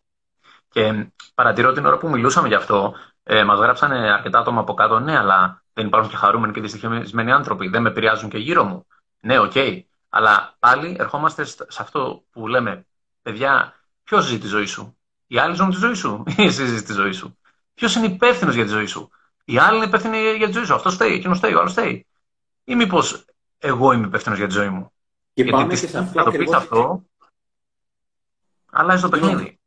Και 0.68 1.06
παρατηρώ 1.34 1.72
την 1.72 1.86
ώρα 1.86 1.98
που 1.98 2.08
μιλούσαμε 2.08 2.48
γι' 2.48 2.54
αυτό, 2.54 2.94
ε, 3.22 3.44
μας 3.44 3.58
γράψανε 3.58 4.12
αρκετά 4.12 4.38
άτομα 4.38 4.60
από 4.60 4.74
κάτω, 4.74 4.98
ναι, 4.98 5.16
αλλά 5.16 5.64
δεν 5.72 5.86
υπάρχουν 5.86 6.10
και 6.10 6.16
χαρούμενοι 6.16 6.52
και 6.52 6.60
δυστυχισμένοι 6.60 7.32
άνθρωποι. 7.32 7.68
Δεν 7.68 7.82
με 7.82 7.88
επηρεάζουν 7.88 8.28
και 8.30 8.38
γύρω 8.38 8.64
μου. 8.64 8.86
Ναι, 9.20 9.38
OK. 9.38 9.52
Okay. 9.54 9.82
Αλλά 10.16 10.56
πάλι 10.58 10.96
ερχόμαστε 10.98 11.44
σε 11.44 11.66
αυτό 11.78 12.24
που 12.30 12.46
λέμε, 12.48 12.86
παιδιά, 13.22 13.80
ποιος 14.02 14.24
ζει 14.24 14.38
τη 14.38 14.46
ζωή 14.46 14.66
σου; 14.66 14.98
Οι 15.26 15.38
άλλοι 15.38 15.54
ζουν 15.54 15.70
τη 15.70 15.76
ζωή 15.76 15.94
σου 15.94 16.22
ή 16.36 16.42
εσύ 16.46 16.66
ζεις 16.66 16.82
τη 16.82 16.92
ζωή 16.92 17.12
σου. 17.12 17.38
Ποιος 17.74 17.94
είναι 17.94 18.06
υπεύθυνος 18.06 18.54
για 18.54 18.64
τη 18.64 18.70
ζωή 18.70 18.86
σου; 18.86 19.10
Οι 19.44 19.58
άλλοι 19.58 19.76
είναι 19.76 19.86
υπεύθυνοι 19.86 20.18
για 20.18 20.46
τη 20.46 20.52
ζωή 20.52 20.64
σου. 20.64 20.74
Αυτός 20.74 20.94
φταίει, 20.94 21.12
εκείνος 21.12 21.38
φταίει, 21.38 21.54
ο 21.54 21.58
άλλος 21.58 21.72
φταίει. 21.72 22.06
Ή 22.64 22.74
μήπως 22.74 23.24
εγώ 23.58 23.92
είμαι 23.92 24.06
υπεύθυνος 24.06 24.38
για 24.38 24.46
τη 24.46 24.52
ζωή 24.52 24.68
μου; 24.68 24.92
Και 25.32 25.42
Γιατί 25.42 25.50
πάμε 25.50 25.74
και 25.74 25.86
σε 25.86 25.98
αυτό. 25.98 26.24
το 26.24 26.30
πεις 26.30 26.52
αυτό, 26.52 27.04
αλλάζει 28.70 29.02
το 29.02 29.08
παιχνίδι. 29.08 29.58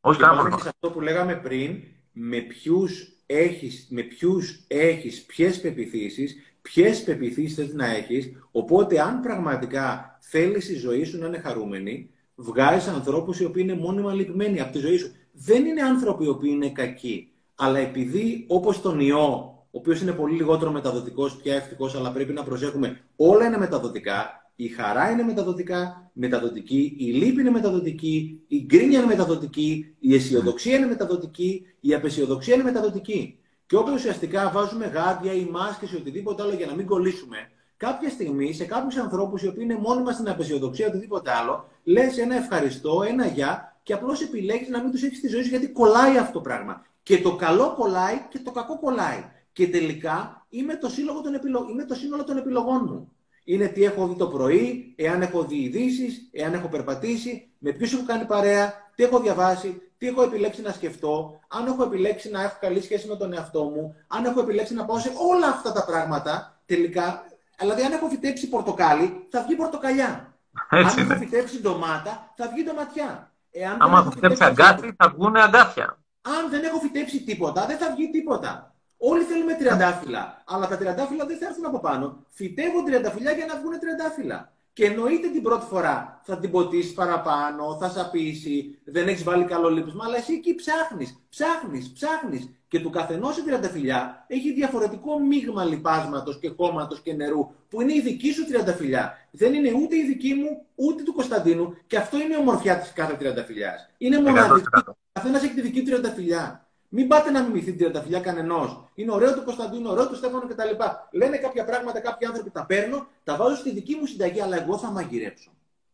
Όχι 0.00 0.20
κανένα 0.20 0.38
πρόβλημα. 0.38 0.56
Και 0.56 0.62
σε 0.62 0.68
αυτό 0.68 0.90
που 0.90 1.00
λέγαμε 1.00 1.36
πριν, 1.36 1.82
με 2.12 2.40
ποιους 2.40 3.08
έχεις, 3.26 3.86
με 3.90 4.02
ποιους 4.02 4.64
έχεις, 4.66 5.24
ποιες 5.24 5.60
πεπιθήσεις, 5.60 6.49
ποιες 6.62 7.02
πεπιθήσεις 7.02 7.54
θες 7.54 7.74
να 7.74 7.86
έχεις, 7.86 8.32
οπότε 8.50 9.00
αν 9.00 9.20
πραγματικά 9.20 10.18
θέλεις 10.20 10.68
η 10.68 10.74
ζωή 10.74 11.04
σου 11.04 11.18
να 11.18 11.26
είναι 11.26 11.38
χαρούμενη, 11.38 12.10
βγάζεις 12.34 12.88
ανθρώπους 12.88 13.40
οι 13.40 13.44
οποίοι 13.44 13.62
είναι 13.66 13.80
μόνιμα 13.80 14.14
λυπημένοι 14.14 14.60
από 14.60 14.72
τη 14.72 14.78
ζωή 14.78 14.96
σου. 14.96 15.12
Δεν 15.32 15.64
είναι 15.64 15.82
άνθρωποι 15.82 16.24
οι 16.24 16.28
οποίοι 16.28 16.50
είναι 16.54 16.70
κακοί, 16.70 17.32
αλλά 17.54 17.78
επειδή 17.78 18.44
όπως 18.48 18.80
τον 18.80 19.00
ιό, 19.00 19.58
ο 19.72 19.78
οποίος 19.78 20.00
είναι 20.00 20.12
πολύ 20.12 20.34
λιγότερο 20.34 20.70
μεταδοτικός, 20.70 21.36
πια 21.36 21.54
ευτυχώς, 21.54 21.94
αλλά 21.94 22.12
πρέπει 22.12 22.32
να 22.32 22.44
προσέχουμε, 22.44 23.00
όλα 23.16 23.46
είναι 23.46 23.58
μεταδοτικά, 23.58 24.40
η 24.56 24.68
χαρά 24.68 25.10
είναι 25.10 25.22
μεταδοτικά, 25.22 26.10
μεταδοτική, 26.12 26.96
η 26.98 27.04
λύπη 27.04 27.40
είναι 27.40 27.50
μεταδοτική, 27.50 28.40
η 28.48 28.64
γκρίνια 28.66 28.98
είναι 28.98 29.06
μεταδοτική, 29.06 29.94
η 29.98 30.14
αισιοδοξία 30.14 30.76
είναι 30.76 30.86
μεταδοτική, 30.86 31.66
η 31.80 31.94
απεσιοδοξία 31.94 32.54
είναι 32.54 32.62
μεταδοτική. 32.62 33.38
Και 33.70 33.76
όπου 33.76 33.92
ουσιαστικά 33.92 34.50
βάζουμε 34.50 34.86
γάντια 34.86 35.32
ή 35.32 35.44
μάσκες 35.44 35.92
ή 35.92 35.96
οτιδήποτε 35.96 36.42
άλλο 36.42 36.52
για 36.52 36.66
να 36.66 36.74
μην 36.74 36.86
κολλήσουμε, 36.86 37.50
κάποια 37.76 38.08
στιγμή 38.08 38.52
σε 38.52 38.64
κάποιους 38.64 38.96
ανθρώπους 38.96 39.42
οι 39.42 39.48
οποίοι 39.48 39.62
είναι 39.64 39.78
μόνιμα 39.78 40.12
στην 40.12 40.28
απεσιοδοξία 40.28 40.86
ή 40.86 40.88
οτιδήποτε 40.88 41.30
άλλο, 41.30 41.68
λες 41.84 42.18
ένα 42.18 42.36
ευχαριστώ, 42.36 43.02
ένα 43.08 43.26
γεια 43.26 43.76
και 43.82 43.92
απλώς 43.92 44.22
επιλέγεις 44.22 44.68
να 44.68 44.82
μην 44.82 44.90
τους 44.90 45.02
έχεις 45.02 45.18
στη 45.18 45.28
ζωή 45.28 45.42
σου 45.42 45.48
γιατί 45.48 45.68
κολλάει 45.68 46.16
αυτό 46.16 46.32
το 46.32 46.40
πράγμα. 46.40 46.86
Και 47.02 47.18
το 47.18 47.36
καλό 47.36 47.74
κολλάει 47.74 48.26
και 48.30 48.38
το 48.38 48.50
κακό 48.50 48.78
κολλάει. 48.78 49.24
Και 49.52 49.68
τελικά 49.68 50.46
είμαι 50.48 50.76
το, 50.76 50.88
των 51.22 51.34
επιλο... 51.34 51.66
είμαι 51.70 51.84
το 51.84 51.94
σύνολο 51.94 52.24
των 52.24 52.36
επιλογών 52.36 52.86
μου 52.88 53.12
είναι 53.44 53.66
τι 53.66 53.84
έχω 53.84 54.06
δει 54.06 54.14
το 54.14 54.26
πρωί, 54.26 54.94
εάν 54.96 55.22
έχω 55.22 55.44
δει 55.44 55.56
ειδήσεις, 55.56 56.28
εάν 56.32 56.52
έχω 56.54 56.68
περπατήσει, 56.68 57.50
με 57.58 57.72
ποιους 57.72 57.92
έχω 57.92 58.04
κάνει 58.06 58.24
παρέα, 58.24 58.74
τι 58.94 59.02
έχω 59.02 59.20
διαβάσει, 59.20 59.82
τι 59.98 60.06
έχω 60.06 60.22
επιλέξει 60.22 60.62
να 60.62 60.72
σκεφτώ, 60.72 61.40
αν 61.48 61.66
έχω 61.66 61.82
επιλέξει 61.82 62.30
να 62.30 62.42
έχω 62.42 62.56
καλή 62.60 62.82
σχέση 62.82 63.08
με 63.08 63.16
τον 63.16 63.32
εαυτό 63.32 63.64
μου, 63.64 63.96
αν 64.06 64.24
έχω 64.24 64.40
επιλέξει 64.40 64.74
να 64.74 64.84
πάω 64.84 64.98
σε 64.98 65.12
όλα 65.30 65.48
αυτά 65.48 65.72
τα 65.72 65.84
πράγματα 65.84 66.60
τελικά. 66.66 67.24
Δηλαδή, 67.58 67.82
αν 67.82 67.92
έχω 67.92 68.08
φυτέψει 68.08 68.48
πορτοκάλι, 68.48 69.26
θα 69.30 69.42
βγει 69.42 69.56
πορτοκαλιά. 69.56 70.34
Έτσι 70.70 71.00
αν 71.00 71.04
είναι. 71.04 71.14
έχω 71.14 71.24
φυτέψει 71.24 71.60
ντομάτα, 71.60 72.32
θα 72.36 72.48
βγει 72.48 72.64
ντοματιά. 72.64 73.32
Εάν 73.50 73.76
Άμα 73.80 73.98
έχω 73.98 74.10
φυτέψει 74.10 74.44
αγκάθι, 74.44 74.92
θα 74.96 75.10
βγουν 75.10 75.36
αγκάθια. 75.36 75.98
Αν 76.22 76.50
δεν 76.50 76.64
έχω 76.64 76.78
φυτέψει 76.78 77.22
τίποτα, 77.22 77.66
δεν 77.66 77.78
θα 77.78 77.94
βγει 77.94 78.10
τίποτα. 78.10 78.74
Όλοι 79.02 79.22
θέλουμε 79.22 79.54
τριαντάφυλλα, 79.54 80.42
αλλά 80.46 80.68
τα 80.68 80.76
τριαντάφυλλα 80.76 81.26
δεν 81.26 81.38
θα 81.38 81.46
έρθουν 81.46 81.66
από 81.66 81.80
πάνω. 81.80 82.24
Φυτεύουν 82.28 82.84
τριανταφυλλιά 82.84 83.32
για 83.32 83.46
να 83.46 83.56
βγουν 83.56 83.78
τριαντάφυλλα. 83.78 84.52
Και 84.72 84.84
εννοείται 84.84 85.28
την 85.28 85.42
πρώτη 85.42 85.66
φορά 85.66 86.20
θα 86.24 86.38
την 86.38 86.50
ποτίσεις 86.50 86.92
παραπάνω, 86.92 87.76
θα 87.80 87.88
σαπίσει, 87.88 88.78
δεν 88.84 89.08
έχεις 89.08 89.22
βάλει 89.22 89.44
καλό 89.44 89.68
λίπισμα, 89.68 90.04
αλλά 90.06 90.16
εσύ 90.16 90.32
εκεί 90.32 90.54
ψάχνεις, 90.54 91.18
ψάχνεις, 91.28 91.92
ψάχνεις. 91.92 92.50
Και 92.68 92.80
του 92.80 92.90
καθενός 92.90 93.36
η 93.38 93.42
τριανταφυλλιά 93.42 94.24
έχει 94.26 94.52
διαφορετικό 94.52 95.18
μείγμα 95.18 95.64
λιπάσματος 95.64 96.38
και 96.38 96.52
χώματος 96.56 97.00
και 97.00 97.12
νερού, 97.12 97.50
που 97.68 97.80
είναι 97.80 97.94
η 97.94 98.00
δική 98.00 98.32
σου 98.32 98.46
τριανταφυλλιά. 98.46 99.28
Δεν 99.30 99.54
είναι 99.54 99.72
ούτε 99.82 99.96
η 99.96 100.04
δική 100.04 100.34
μου, 100.34 100.66
ούτε 100.74 101.02
του 101.02 101.14
Κωνσταντίνου, 101.14 101.76
και 101.86 101.96
αυτό 101.96 102.16
είναι 102.20 102.34
η 102.34 102.38
ομορφιά 102.38 102.78
της 102.78 102.92
κάθε 102.92 103.14
τριανταφυλλιάς. 103.14 103.88
Είναι 103.98 104.20
μοναδική. 104.20 104.66
Καθένας 105.12 105.42
έχει 105.42 105.54
τη 105.54 105.60
δική 105.60 105.82
τριανταφυλλιά. 105.82 106.69
Μην 106.92 107.08
πάτε 107.08 107.30
να 107.30 107.42
μιμηθεί 107.42 107.64
την 107.64 107.78
τριανταφυλιά 107.78 108.20
κανενός. 108.20 108.84
Είναι 108.94 109.12
ωραίο 109.12 109.34
του 109.34 109.44
Κωνσταντίνου, 109.44 109.90
ωραίο 109.90 110.08
του 110.08 110.16
Στέφανο 110.16 110.46
κτλ. 110.48 110.70
Λένε 111.10 111.36
κάποια 111.36 111.64
πράγματα, 111.64 112.00
κάποιοι 112.00 112.26
άνθρωποι 112.26 112.50
τα 112.50 112.66
παίρνω, 112.66 113.06
τα 113.24 113.36
βάζω 113.36 113.56
στη 113.56 113.72
δική 113.72 113.94
μου 113.94 114.06
συνταγή, 114.06 114.40
αλλά 114.40 114.62
εγώ 114.62 114.78
θα 114.78 114.90
μαγειρέψω. 114.90 115.50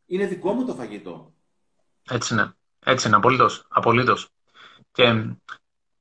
Είναι 0.06 0.27
δικό 0.27 0.52
μου 0.52 0.64
το 0.64 0.74
φαγητό. 0.74 1.32
Έτσι 2.10 2.35
είναι. 2.35 2.55
Έτσι 2.85 3.06
είναι, 3.06 3.16
απολύτως. 3.16 3.66
απολύτως. 3.68 4.28
Και 4.93 5.24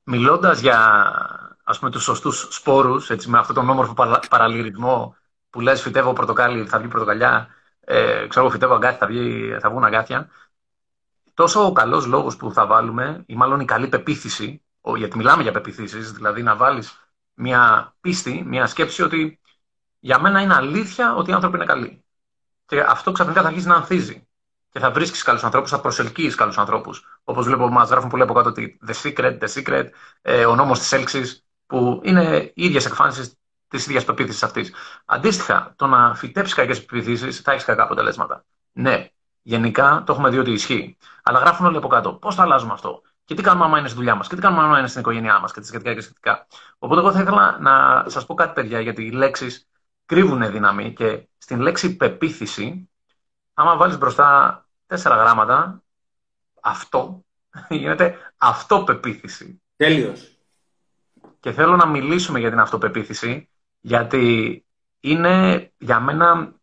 μιλώντας 0.04 0.60
για 0.60 0.78
ας 1.68 1.80
πούμε, 1.80 1.92
τους 1.92 2.04
σωστούς 2.04 2.48
σπόρους, 2.50 3.10
έτσι, 3.10 3.30
με 3.30 3.38
αυτόν 3.38 3.56
τον 3.56 3.70
όμορφο 3.70 3.94
παραλυρισμό 4.30 5.16
που 5.50 5.60
λες 5.60 5.82
φυτεύω 5.82 6.14
πορτοκάλι, 6.14 6.66
θα 6.66 6.80
βγει 6.80 6.88
πορτοκαλιά, 6.88 7.48
ε, 7.80 8.28
ξέρω 8.28 8.50
φυτεύω 8.50 8.74
αγκάθια, 8.74 8.98
θα, 8.98 9.08
βγει, 9.08 9.58
θα 9.60 9.70
βγουν 9.70 9.84
αγκάθια, 9.84 10.30
τόσο 11.34 11.66
ο 11.66 11.72
καλός 11.72 12.06
λόγος 12.06 12.38
που 12.38 12.52
θα 12.52 12.66
βάλουμε, 12.66 13.24
ή 13.26 13.36
μάλλον 13.36 13.60
η 13.60 13.66
καλή 13.66 13.88
πεποίθηση, 13.88 14.62
γιατί 14.95 15.18
μιλάμε 15.18 15.44
για 15.44 15.52
πεπιθήσεις, 15.52 16.12
δηλαδή 16.12 16.44
να 16.44 16.56
βάλεις 16.56 16.99
μια 17.34 17.94
πίστη, 18.02 18.44
μια 18.48 18.68
σκέψη 18.68 19.02
ότι 19.03 19.40
για 19.99 20.20
μένα 20.20 20.41
είναι 20.41 20.53
αλήθεια 20.53 21.16
ότι 21.16 21.30
οι 21.30 21.34
άνθρωποι 21.34 21.56
είναι 21.56 21.66
καλοί. 21.66 22.03
Και 22.66 22.80
αυτό 22.82 23.12
ξαφνικά 23.12 23.41
θα 23.41 23.48
αρχίσει 23.48 23.68
να 23.68 23.76
ανθίζει. 23.76 24.28
και 24.70 24.82
θα 24.82 24.91
βρίσκεις 24.91 25.24
καλούς 25.24 25.44
ανθρώπους, 25.44 25.70
θα 25.70 25.80
προσελκύεις 25.80 26.36
καλούς 26.36 26.57
ανθρώπους. 26.57 27.20
Όπως 27.24 27.45
βλέπω, 27.45 27.68
μας 27.70 27.90
γράφουν 27.90 28.10
πολύ 28.10 28.24
από 28.24 28.34
κάτω 28.34 28.49
ότι 28.49 28.80
The 28.88 28.94
Secret, 29.03 29.40
The 29.40 29.48
Secret, 29.53 29.86
ε, 30.22 30.45
ο 30.45 30.56
νόμος 30.56 30.80
της 30.80 30.91
έλξης, 30.91 31.45
που 31.66 32.02
είναι 32.03 32.52
οι 32.56 32.66
ίδιες 32.66 32.86
εκφάνσεις 32.86 33.34
της 33.68 33.86
ίδιας 33.88 34.03
πεποίθησης 34.06 34.44
αυτής. 34.44 34.74
Αντίστοιχα, 35.06 35.74
το 35.76 35.88
να 35.88 36.16
φυτέψεις 36.16 36.56
κακές 36.56 36.86
πεποίθησει 36.86 37.32
θα 37.32 37.52
έχεις 37.52 37.66
κακά 37.66 37.84
αποτελέσματα. 37.84 38.45
Ναι, 38.72 39.07
γενικά 39.41 40.03
το 40.06 40.14
έχουμε 40.14 40.30
δει 40.30 40.38
ότι 40.38 40.52
ισχύει. 40.52 40.98
Αλλά 41.24 41.40
γράφουν 41.40 41.66
όλοι 41.66 41.78
από 41.78 41.88
κάτω. 41.88 42.14
Πώς 42.14 42.36
θα 42.36 42.41
αλλάζουμε 42.44 42.74
αυτό, 42.74 43.02
και 43.26 43.36
τι 43.36 43.42
κάνουμε 43.42 43.66
άμα 43.66 43.80
είναι 43.80 43.88
στη 43.88 43.98
δουλειά 43.98 44.16
μας, 44.16 44.28
και 44.28 44.36
τι 44.36 44.42
κάνουμε 44.42 44.64
άμα 44.64 44.80
είναι 44.80 44.88
στην 44.88 45.02
οικογένειά 45.02 45.40
μας, 45.40 45.54
και 45.54 45.60
τα 45.60 45.66
σχετικά 45.66 45.94
και 45.94 46.02
σχετικά. 46.02 46.48
Οπότε, 46.78 47.00
εγώ 47.00 47.12
θα 47.12 47.22
ήθελα 47.22 47.58
να 47.60 48.06
σας 48.10 48.26
πω 48.26 48.34
κάτι, 48.34 48.54
παιδιά, 48.54 48.80
γιατί 48.80 49.04
οι 49.04 49.12
λέξεις 49.12 49.68
κρύβουν 50.06 50.52
δύναμη 50.52 50.94
και 50.94 51.28
στην 51.38 51.60
λέξη 51.60 51.96
πεποίθηση, 51.96 52.90
άμα 53.54 53.76
βάλεις 53.76 53.98
μπροστά 53.98 54.60
τέσσερα 54.88 55.16
γράμματα, 55.16 55.84
αυτό 56.62 57.26
γίνεται 57.70 58.34
αυτοπεποίθηση. 58.38 59.62
Τέλειος. 59.76 60.38
Και 61.40 61.52
θέλω 61.52 61.76
να 61.76 61.86
μιλήσουμε 61.86 62.40
για 62.40 62.50
την 62.50 62.60
αυτοπεποίθηση, 62.60 63.50
γιατί 63.80 64.66
είναι 65.00 65.72
για 65.78 66.00
μένα 66.00 66.54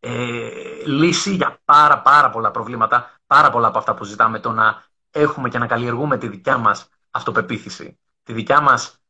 ε, 0.00 0.48
λύση 0.86 1.34
για 1.34 1.58
πάρα 1.64 2.00
πάρα 2.00 2.30
πολλά 2.30 2.50
προβλήματα, 2.50 3.14
πάρα 3.26 3.50
πολλά 3.50 3.66
από 3.66 3.78
αυτά 3.78 3.94
που 3.94 4.04
ζητάμε, 4.04 4.38
το 4.38 4.52
να 4.52 4.88
έχουμε 5.10 5.48
και 5.48 5.58
να 5.58 5.66
καλλιεργούμε 5.66 6.18
τη 6.18 6.28
δικιά 6.28 6.58
μας 6.58 6.88
αυτοπεποίθηση, 7.10 7.98
τη 8.22 8.32
δικιά 8.32 8.60
μας 8.60 9.00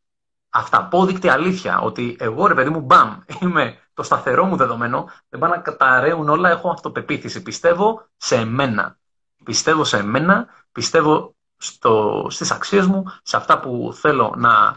αυταπόδεικτη 0.51 1.29
αλήθεια, 1.29 1.81
ότι 1.81 2.17
εγώ 2.19 2.47
ρε 2.47 2.55
παιδί 2.55 2.71
μου 2.71 2.81
μπαμ, 2.81 3.19
είμαι 3.41 3.79
το 3.95 4.03
σταθερό 4.03 4.45
μου 4.45 4.57
δεδομένο, 4.57 5.11
δεν 5.29 5.41
πάνε 5.41 5.55
να 5.55 5.61
καταραίουν 5.61 6.29
όλα, 6.29 6.51
έχω 6.51 6.71
αυτοπεποίθηση. 6.71 7.43
Πιστεύω 7.43 8.09
σε 8.17 8.37
εμένα. 8.37 8.99
Πιστεύω 9.45 9.85
σε 9.85 9.97
εμένα, 9.97 10.47
πιστεύω 10.73 11.35
στο, 11.57 12.27
στις 12.31 12.51
αξίες 12.51 12.87
μου, 12.87 13.05
σε 13.23 13.37
αυτά 13.37 13.61
που 13.61 13.93
θέλω 13.95 14.35
να 14.37 14.75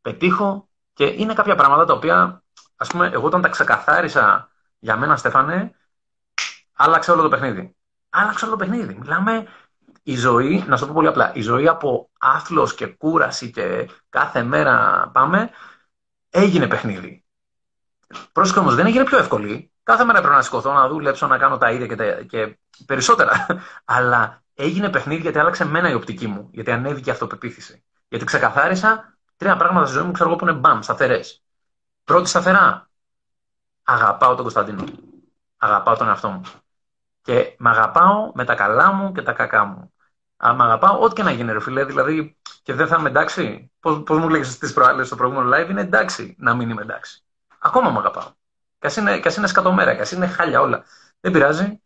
πετύχω 0.00 0.68
και 0.92 1.04
είναι 1.04 1.34
κάποια 1.34 1.54
πράγματα 1.54 1.84
τα 1.84 1.92
οποία, 1.92 2.42
ας 2.76 2.88
πούμε, 2.88 3.10
εγώ 3.12 3.26
όταν 3.26 3.42
τα 3.42 3.48
ξεκαθάρισα 3.48 4.48
για 4.78 4.96
μένα, 4.96 5.16
Στέφανε, 5.16 5.74
άλλαξε 6.72 7.10
όλο 7.12 7.22
το 7.22 7.28
παιχνίδι. 7.28 7.76
Άλλαξε 8.10 8.44
όλο 8.44 8.56
το 8.56 8.64
παιχνίδι. 8.64 8.94
Μιλάμε 8.94 9.46
η 10.06 10.16
ζωή, 10.16 10.64
να 10.66 10.76
σου 10.76 10.80
το 10.80 10.86
πω 10.86 10.94
πολύ 10.94 11.08
απλά, 11.08 11.32
η 11.34 11.40
ζωή 11.40 11.68
από 11.68 12.10
άθλος 12.18 12.74
και 12.74 12.86
κούραση 12.86 13.50
και 13.50 13.90
κάθε 14.08 14.42
μέρα 14.42 15.10
πάμε, 15.12 15.50
έγινε 16.30 16.66
παιχνίδι. 16.66 17.24
Πρόσεχε 18.32 18.58
όμως, 18.58 18.74
δεν 18.74 18.86
έγινε 18.86 19.04
πιο 19.04 19.18
εύκολη. 19.18 19.72
Κάθε 19.82 20.04
μέρα 20.04 20.20
πρέπει 20.20 20.34
να 20.34 20.42
σηκωθώ, 20.42 20.72
να 20.72 20.88
δουλέψω, 20.88 21.26
να 21.26 21.38
κάνω 21.38 21.58
τα 21.58 21.70
ίδια 21.70 21.86
και, 21.86 21.96
τα... 21.96 22.22
και 22.22 22.58
περισσότερα. 22.86 23.46
Αλλά 23.84 24.42
έγινε 24.54 24.90
παιχνίδι 24.90 25.20
γιατί 25.20 25.38
άλλαξε 25.38 25.64
μένα 25.64 25.90
η 25.90 25.94
οπτική 25.94 26.26
μου. 26.26 26.48
Γιατί 26.52 26.70
ανέβηκε 26.70 27.10
η 27.10 27.12
αυτοπεποίθηση. 27.12 27.84
Γιατί 28.08 28.24
ξεκαθάρισα 28.24 29.18
τρία 29.36 29.56
πράγματα 29.56 29.86
στη 29.86 29.96
ζωή 29.96 30.06
μου, 30.06 30.12
ξέρω 30.12 30.28
εγώ 30.28 30.38
που 30.38 30.44
είναι 30.48 30.58
μπαμ, 30.58 30.80
σταθερές. 30.80 31.42
Πρώτη 32.04 32.28
σταθερά. 32.28 32.88
Αγαπάω 33.82 34.34
τον 34.34 34.42
Κωνσταντίνο. 34.42 34.84
Αγαπάω 35.56 35.96
τον 35.96 36.08
εαυτό 36.08 36.28
μου. 36.28 36.40
Και 37.22 37.56
με 37.58 37.70
αγαπάω 37.70 38.32
με 38.34 38.44
τα 38.44 38.54
καλά 38.54 38.92
μου 38.92 39.12
και 39.12 39.22
τα 39.22 39.32
κακά 39.32 39.64
μου. 39.64 39.92
Αν 40.46 40.56
με 40.56 40.64
αγαπάω, 40.64 41.00
ό,τι 41.00 41.14
και 41.14 41.22
να 41.22 41.30
γίνει, 41.30 41.52
ρε 41.52 41.60
φιλέ, 41.60 41.84
δηλαδή, 41.84 42.36
και 42.62 42.72
δεν 42.74 42.86
θα 42.86 42.96
είμαι 42.98 43.08
εντάξει. 43.08 43.72
Πώς 43.80 44.18
μου 44.18 44.28
λέγες 44.28 44.52
στις 44.52 44.72
προάλλες 44.72 45.06
στο 45.06 45.16
προηγούμενο 45.16 45.56
live, 45.56 45.70
είναι 45.70 45.80
εντάξει 45.80 46.34
να 46.38 46.54
μην 46.54 46.70
είμαι 46.70 46.82
εντάξει. 46.82 47.22
Ακόμα 47.58 47.90
με 47.90 47.98
αγαπάω. 47.98 48.32
Και 48.78 48.86
ας 48.86 48.96
είναι, 48.96 49.20
είναι 49.36 49.46
σκατομέρα, 49.46 49.94
και 49.94 50.00
ας 50.00 50.12
είναι 50.12 50.26
χάλια 50.26 50.60
όλα. 50.60 50.84
Δεν 51.20 51.32
πειράζει. 51.32 51.82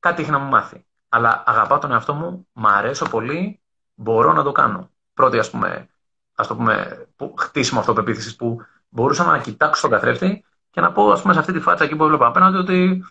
Κάτι 0.00 0.22
έχει 0.22 0.30
να 0.30 0.38
μου 0.38 0.48
μάθει. 0.48 0.86
Αλλά 1.08 1.42
αγαπάω 1.46 1.78
τον 1.78 1.92
εαυτό 1.92 2.14
μου, 2.14 2.48
μ' 2.52 2.66
αρέσω 2.66 3.08
πολύ, 3.08 3.60
μπορώ 3.94 4.32
να 4.32 4.42
το 4.42 4.52
κάνω. 4.52 4.90
Πρώτη, 5.14 5.38
ας 5.38 5.50
πούμε, 5.50 5.88
ας 6.34 6.46
το 6.46 6.56
πούμε, 6.56 7.06
που, 7.16 7.34
χτίσιμο 7.38 7.80
αυτοπεποίθησης 7.80 8.36
που 8.36 8.60
μπορούσα 8.88 9.24
να 9.24 9.38
κοιτάξω 9.38 9.80
τον 9.80 9.90
καθρέφτη 9.90 10.44
και 10.70 10.80
να 10.80 10.92
πω, 10.92 11.10
ας 11.10 11.20
πούμε, 11.20 11.32
σε 11.32 11.38
αυτή 11.38 11.52
τη 11.52 11.60
φάτσα 11.60 11.84
εκεί 11.84 11.96
που 11.96 12.04
έβλεπα 12.04 12.26
απέναντι 12.26 12.56
ότι 12.56 13.06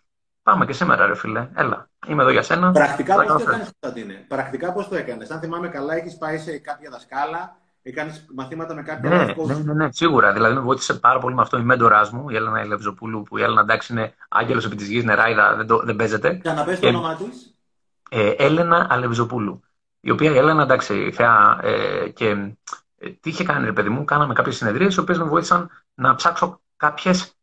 πάμε 0.46 0.66
και 0.66 0.74
σήμερα, 0.74 1.06
ρε 1.06 1.16
φίλε. 1.16 1.50
Έλα, 1.56 1.90
είμαι 2.08 2.22
εδώ 2.22 2.32
για 2.32 2.42
σένα. 2.42 2.72
Πρακτικά 2.72 3.16
πώς 3.16 3.26
το 3.26 3.34
έκανες, 3.34 3.72
Κωνσταντίνε. 3.82 4.26
Πρακτικά 4.28 4.74
πώς 4.74 4.88
το 4.88 4.96
έκανες. 4.96 5.30
Αν 5.32 5.40
θυμάμαι 5.40 5.68
καλά, 5.68 5.96
έχεις 5.96 6.18
πάει 6.18 6.38
σε 6.38 6.58
κάποια 6.58 6.90
δασκάλα 6.90 7.58
Έκανες 7.88 8.26
μαθήματα 8.36 8.74
με 8.74 8.82
κάποιον 8.82 9.14
ναι, 9.14 9.26
ναι, 9.26 9.54
ναι, 9.54 9.74
ναι, 9.74 9.92
σίγουρα. 9.92 10.34
Δηλαδή 10.34 10.54
με 10.54 10.60
βοήθησε 10.60 10.94
πάρα 10.94 11.20
πολύ 11.20 11.36
με 11.36 11.42
αυτό 11.42 11.58
η 11.58 11.64
μέντοράς 11.64 12.12
μου, 12.12 12.30
η 12.30 12.36
Έλενα 12.36 12.60
Ελευζοπούλου, 12.60 13.24
που 13.24 13.38
η 13.38 13.42
Έλενα 13.42 13.62
εντάξει 13.62 13.94
είναι 13.94 14.14
άγγελος 14.30 14.66
επί 14.66 14.76
της 14.76 14.88
γης, 14.88 15.04
νεράιδα, 15.04 15.56
δεν, 15.56 15.68
το, 15.68 15.82
δεν 15.84 15.96
παίζεται. 15.96 16.40
Για 16.42 16.54
να 16.54 16.64
πες 16.64 16.80
το 16.80 16.88
όνομά 16.88 17.16
της. 17.16 17.56
Ε, 18.10 18.30
Έλενα 18.30 18.88
Αλευζοπούλου. 18.90 19.64
Η 20.00 20.10
οποία 20.10 20.32
η 20.32 20.38
Έλενα 20.38 20.64
εντάξει, 20.64 21.12
θεά, 21.12 21.60
ε, 21.62 22.10
και 22.10 22.30
ε, 22.98 23.10
τι 23.10 23.30
είχε 23.30 23.44
κάνει, 23.44 23.66
ρε 23.66 23.74
παιδί 23.74 23.90
μου, 23.90 24.06
κάναμε 24.06 24.34
κάποιες 24.34 24.56
συνεδρίες, 24.56 24.96
οι 24.96 25.00
οποίες 25.00 25.18
με 25.18 25.26
βοήθησαν 25.26 25.70
να 25.94 26.16
ψάξω 26.16 26.62
κάποιες 26.76 27.34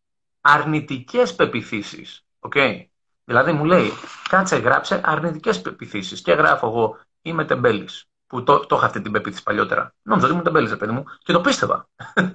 αρνητικές 0.41 1.35
πεπιθήσεις. 1.35 2.27
Okay. 2.49 2.85
Δηλαδή 3.33 3.53
μου 3.53 3.65
λέει, 3.65 3.93
κάτσε 4.29 4.57
γράψε 4.57 5.01
αρνητικές 5.05 5.61
πεπιθήσεις. 5.61 6.21
Και 6.21 6.33
γράφω 6.33 6.67
εγώ, 6.67 6.99
είμαι 7.23 7.45
τεμπέλης 7.45 8.05
που 8.27 8.43
το, 8.43 8.59
το 8.59 8.77
είχα 8.77 8.87
αυτή 8.87 9.01
την 9.01 9.13
πεποίθηση 9.13 9.43
παλιότερα. 9.43 9.95
Νόμιζα 10.03 10.27
ότι 10.27 10.35
ήμουν 10.35 10.47
τεμπέλης, 10.47 10.77
παιδί 10.77 10.93
μου, 10.93 11.05
και 11.19 11.33
το 11.33 11.41
πίστευα. 11.41 11.89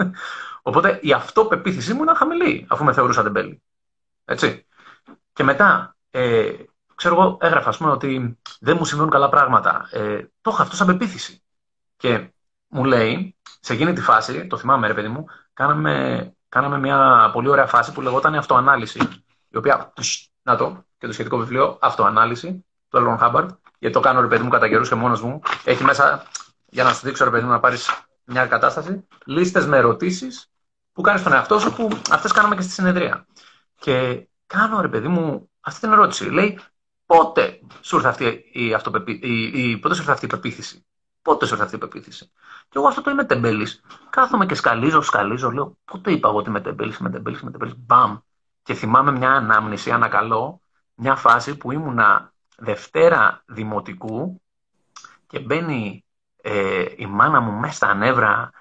Οπότε 0.67 0.99
η 1.01 1.13
αυτοπεποίθησή 1.13 1.93
μου 1.93 2.03
ήταν 2.03 2.15
χαμηλή, 2.15 2.65
αφού 2.69 2.83
με 2.83 2.93
θεωρούσα 2.93 3.23
τεμπέλη. 3.23 3.61
Έτσι. 4.25 4.65
Και 5.33 5.43
μετά, 5.43 5.95
ε, 6.11 6.53
ξέρω 6.95 7.15
εγώ, 7.15 7.37
έγραφα, 7.41 7.77
πούμε, 7.77 7.91
ότι 7.91 8.39
δεν 8.59 8.77
μου 8.77 8.85
συμβαίνουν 8.85 9.11
καλά 9.11 9.29
πράγματα. 9.29 9.89
Ε, 9.91 10.21
το 10.41 10.51
είχα 10.51 10.61
αυτό 10.61 10.75
σαν 10.75 10.87
πεποίθηση. 10.87 11.43
Και 11.97 12.33
μου 12.67 12.85
λέει, 12.85 13.35
σε 13.59 13.73
εκείνη 13.73 13.93
τη 13.93 14.01
φάση, 14.01 14.47
το 14.47 14.57
θυμάμαι, 14.57 14.87
ρε 14.87 14.93
παιδί 14.93 15.07
μου, 15.07 15.25
κάναμε, 15.53 16.33
κάναμε 16.49 16.77
μια 16.77 17.29
πολύ 17.33 17.49
ωραία 17.49 17.67
φάση 17.67 17.91
που 17.91 18.01
λεγόταν 18.01 18.35
αυτοανάλυση. 18.35 18.99
Η 19.49 19.57
οποία, 19.57 19.93
να 20.43 20.55
το, 20.55 20.86
και 20.97 21.07
το 21.07 21.13
σχετικό 21.13 21.37
βιβλίο, 21.37 21.77
αυτοανάλυση, 21.81 22.65
του 22.89 22.97
Έλλον 22.97 23.17
Χάμπαρντ, 23.17 23.49
γιατί 23.79 23.95
το 23.95 24.01
κάνω 24.01 24.21
ρε 24.21 24.27
παιδί 24.27 24.43
μου 24.43 24.49
κατά 24.49 24.69
καιρούς 24.69 24.89
και 24.89 24.95
μόνος 24.95 25.21
μου. 25.21 25.41
Έχει 25.63 25.83
μέσα, 25.83 26.27
για 26.65 26.83
να 26.83 26.93
σου 26.93 27.05
δείξω 27.05 27.23
ρε 27.23 27.29
παιδί 27.29 27.43
μου, 27.43 27.51
να 27.51 27.59
πάρεις 27.59 27.89
μια 28.23 28.45
κατάσταση, 28.45 29.07
λίστες 29.25 29.65
με 29.65 29.77
ερωτήσεις 29.77 30.49
που 30.93 31.01
κάνεις 31.01 31.21
στον 31.21 31.33
εαυτό 31.33 31.59
σου, 31.59 31.73
που 31.73 31.89
αυτές 32.11 32.31
κάναμε 32.31 32.55
και 32.55 32.61
στη 32.61 32.71
συνεδρία. 32.71 33.25
Και 33.75 34.27
κάνω 34.47 34.81
ρε 34.81 34.87
παιδί 34.87 35.07
μου 35.07 35.49
αυτή 35.61 35.79
την 35.79 35.91
ερώτηση. 35.91 36.29
Λέει, 36.29 36.59
πότε 37.05 37.59
σου 37.81 37.95
ήρθε 37.95 38.07
αυτή 38.07 38.49
η, 38.51 38.73
αυτοπεπί... 38.73 39.19
η, 39.23 39.69
η... 39.69 39.77
πότε 39.77 39.93
σου 39.93 39.99
ήρθε 39.99 40.11
αυτή 40.11 40.25
η 40.25 40.29
πεποίθηση; 40.29 40.85
Πότε 41.21 41.45
σου 41.45 41.51
ήρθε 41.51 41.63
αυτή 41.63 41.75
η 41.75 41.79
πεποίθηση; 41.79 42.31
Και 42.69 42.77
εγώ 42.77 42.87
αυτό 42.87 43.01
το 43.01 43.09
είμαι 43.09 43.23
τεμπέλης. 43.23 43.81
Κάθομαι 44.09 44.45
και 44.45 44.55
σκαλίζω, 44.55 45.01
σκαλίζω, 45.01 45.51
λέω, 45.51 45.77
πότε 45.85 46.11
είπα 46.11 46.27
εγώ 46.27 46.37
ότι 46.37 46.49
είμαι 46.49 46.61
τεμπέλης, 46.61 46.97
είμαι 46.97 47.09
τεμπέλης, 47.09 47.39
είμαι 47.39 47.51
τεμπέλης. 47.51 47.73
Μπαμ. 47.77 48.17
Και 48.63 48.73
θυμάμαι 48.73 49.11
μια 49.11 49.31
ανάμνηση, 49.31 49.91
ανακαλώ, 49.91 50.61
μια 50.97 51.15
φάση 51.15 51.57
που 51.57 51.71
ήμουνα 51.71 52.33
Δευτέρα 52.57 53.43
Δημοτικού 53.45 54.41
και 55.27 55.39
μπαίνει 55.39 56.05
ε, 56.41 56.85
η 56.95 57.05
μάνα 57.05 57.39
μου 57.39 57.51
μέσα 57.51 57.73
στα 57.73 57.93
νεύρα 57.93 58.51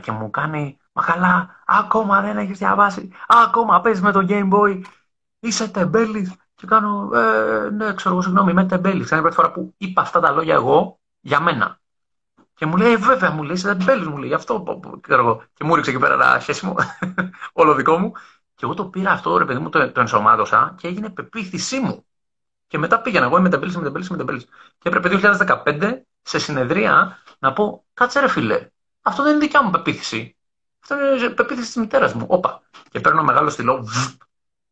και 0.00 0.12
μου 0.12 0.30
κάνει 0.30 0.76
«Μα 0.92 1.02
καλά, 1.02 1.62
ακόμα 1.66 2.20
δεν 2.20 2.38
έχεις 2.38 2.58
διαβάσει, 2.58 3.12
ακόμα 3.26 3.80
παίζεις 3.80 4.02
με 4.02 4.12
το 4.12 4.26
Game 4.28 4.52
Boy, 4.52 4.80
είσαι 5.38 5.68
τεμπέλης». 5.68 6.34
Και 6.54 6.66
κάνω 6.66 7.10
ε, 7.14 7.70
«Ναι, 7.70 7.94
ξέρω 7.94 8.14
εγώ, 8.14 8.22
συγγνώμη, 8.22 8.50
είμαι 8.50 8.64
τεμπέλης». 8.66 9.10
Είναι 9.10 9.18
η 9.18 9.22
πρώτη 9.22 9.36
φορά 9.36 9.52
που 9.52 9.74
είπα 9.76 10.02
αυτά 10.02 10.20
τα 10.20 10.30
λόγια 10.30 10.54
εγώ 10.54 11.00
για 11.20 11.40
μένα. 11.40 11.80
Και 12.54 12.66
μου 12.66 12.76
λέει, 12.76 12.92
«Ε, 12.92 12.96
βέβαια, 12.96 13.30
μου 13.30 13.42
λέει, 13.42 13.54
είσαι 13.54 13.74
τεμπέλης, 13.74 14.06
μου 14.06 14.16
λέει, 14.16 14.32
αυτό, 14.32 14.80
ξέρω 15.00 15.42
Και 15.54 15.64
μου 15.64 15.74
ρίξε 15.74 15.90
εκεί 15.90 15.98
πέρα 15.98 16.14
ένα 16.14 16.38
χέσιμο, 16.38 16.74
όλο 17.52 17.74
δικό 17.74 17.98
μου. 17.98 18.12
Και 18.62 18.68
εγώ 18.68 18.76
το 18.76 18.86
πήρα 18.86 19.10
αυτό, 19.10 19.36
ρε 19.36 19.44
παιδί 19.44 19.58
μου, 19.58 19.68
το, 19.68 19.92
το 19.92 20.00
ενσωμάτωσα 20.00 20.74
και 20.78 20.88
έγινε 20.88 21.10
πεποίθησή 21.10 21.80
μου. 21.80 22.06
Και 22.66 22.78
μετά 22.78 23.00
πήγαινα 23.00 23.26
εγώ, 23.26 23.38
είμαι 23.38 23.48
τεμπέλη, 23.48 23.72
είμαι 23.72 23.82
τεμπέλη, 23.82 24.06
είμαι 24.06 24.16
τεμπέλη. 24.16 24.46
Και 24.78 24.88
έπρεπε 24.88 25.36
2015 25.64 26.00
σε 26.22 26.38
συνεδρία 26.38 27.18
να 27.38 27.52
πω, 27.52 27.84
κάτσε 27.94 28.20
ρε 28.20 28.28
φίλε, 28.28 28.68
αυτό 29.02 29.22
δεν 29.22 29.32
είναι 29.32 29.40
δικιά 29.40 29.62
μου 29.62 29.70
πεποίθηση. 29.70 30.36
Αυτό 30.82 31.16
είναι 31.16 31.28
πεποίθηση 31.28 31.66
της 31.66 31.76
μητέρας 31.76 32.14
μου. 32.14 32.26
Όπα. 32.28 32.62
Και 32.90 33.00
παίρνω 33.00 33.22
μεγάλο 33.22 33.50
στυλό, 33.50 33.88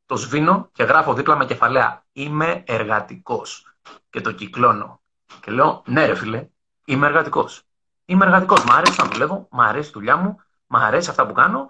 το 0.07 0.17
σβήνω 0.17 0.69
και 0.73 0.83
γράφω 0.83 1.15
δίπλα 1.15 1.37
με 1.37 1.45
κεφαλαία. 1.45 2.05
Είμαι 2.13 2.63
εργατικός. 2.67 3.75
Και 4.11 4.21
το 4.21 4.33
κυκλώνω. 4.33 5.01
Και 5.41 5.51
λέω, 5.51 5.83
ναι, 5.87 6.07
ρε 6.07 6.15
φίλε, 6.15 6.49
είμαι 6.85 7.07
εργατικός. 7.07 7.63
Είμαι 8.05 8.25
εργατικός. 8.25 8.65
Μ' 8.65 8.73
αρέσει 8.73 9.01
να 9.01 9.09
δουλεύω, 9.09 9.49
μ' 9.51 9.61
αρέσει 9.61 9.89
η 9.89 9.93
δουλειά 9.93 10.17
μου, 10.17 10.41
μ' 10.67 10.77
αρέσει 10.77 11.11
αυτά 11.11 11.27
που 11.27 11.33
κάνω. 11.33 11.67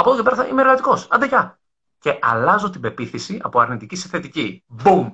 Από 0.00 0.12
εδώ 0.12 0.22
και 0.22 0.30
πέρα 0.30 0.46
είμαι 0.46 0.60
εργατικό. 0.60 0.98
Άντε, 1.08 1.56
Και 1.98 2.18
αλλάζω 2.22 2.70
την 2.70 2.80
πεποίθηση 2.80 3.40
από 3.42 3.60
αρνητική 3.60 3.96
σε 3.96 4.08
θετική. 4.08 4.64
Boom! 4.84 5.12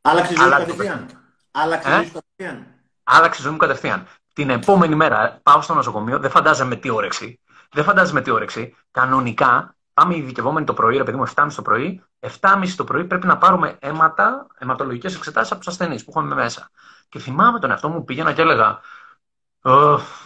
Άλλαξε 0.00 0.32
η 0.32 0.36
ζωή 0.36 0.50
κατευθείαν. 0.50 1.06
Άλλαξε 1.50 1.88
η 1.88 1.92
ζωή 1.92 2.04
ε; 2.04 2.10
κατευθείαν. 2.12 2.66
Άλλαξε 3.04 3.40
η 3.40 3.42
ζωή 3.42 3.52
μου 3.52 3.58
κατευθείαν. 3.58 4.06
Την 4.32 4.50
επόμενη 4.50 4.94
μέρα 4.94 5.40
πάω 5.42 5.60
στο 5.60 5.74
νοσοκομείο, 5.74 6.18
δεν 6.18 6.30
φαντάζομαι 6.30 6.76
τι 6.76 6.90
όρεξη. 6.90 7.40
Δεν 7.70 7.84
φαντάζομαι 7.84 8.20
τι 8.20 8.30
όρεξη. 8.30 8.76
Κανονικά 8.90 9.76
πάμε 9.92 10.16
ειδικευόμενοι 10.16 10.66
το 10.66 10.74
πρωί, 10.74 10.96
ρε 10.96 11.04
παιδί 11.04 11.16
μου, 11.16 11.26
7.30 11.34 11.48
το 11.54 11.62
πρωί, 11.62 12.04
7.30 12.40 12.68
το 12.76 12.84
πρωί 12.84 13.04
πρέπει 13.04 13.26
να 13.26 13.38
πάρουμε 13.38 13.76
αίματα, 13.80 14.46
αιματολογικές 14.58 15.16
εξετάσεις 15.16 15.50
από 15.50 15.60
τους 15.60 15.68
ασθενείς 15.68 16.04
που 16.04 16.12
έχουμε 16.16 16.34
μέσα. 16.34 16.70
Και 17.08 17.18
θυμάμαι 17.18 17.58
τον 17.58 17.70
εαυτό 17.70 17.88
μου 17.88 18.04
πήγαινα 18.04 18.32
και 18.32 18.42
έλεγα. 18.42 18.80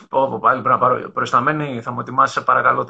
Πω, 0.09 0.39
πάλι 0.41 0.63
πρέπει 0.63 0.69
να 0.69 0.79
πάρω. 0.79 1.11
Προϊσταμένη, 1.11 1.81
θα 1.83 1.91
μου 1.91 2.01
ετοιμάσεις, 2.01 2.43
παρακαλώ, 2.43 2.85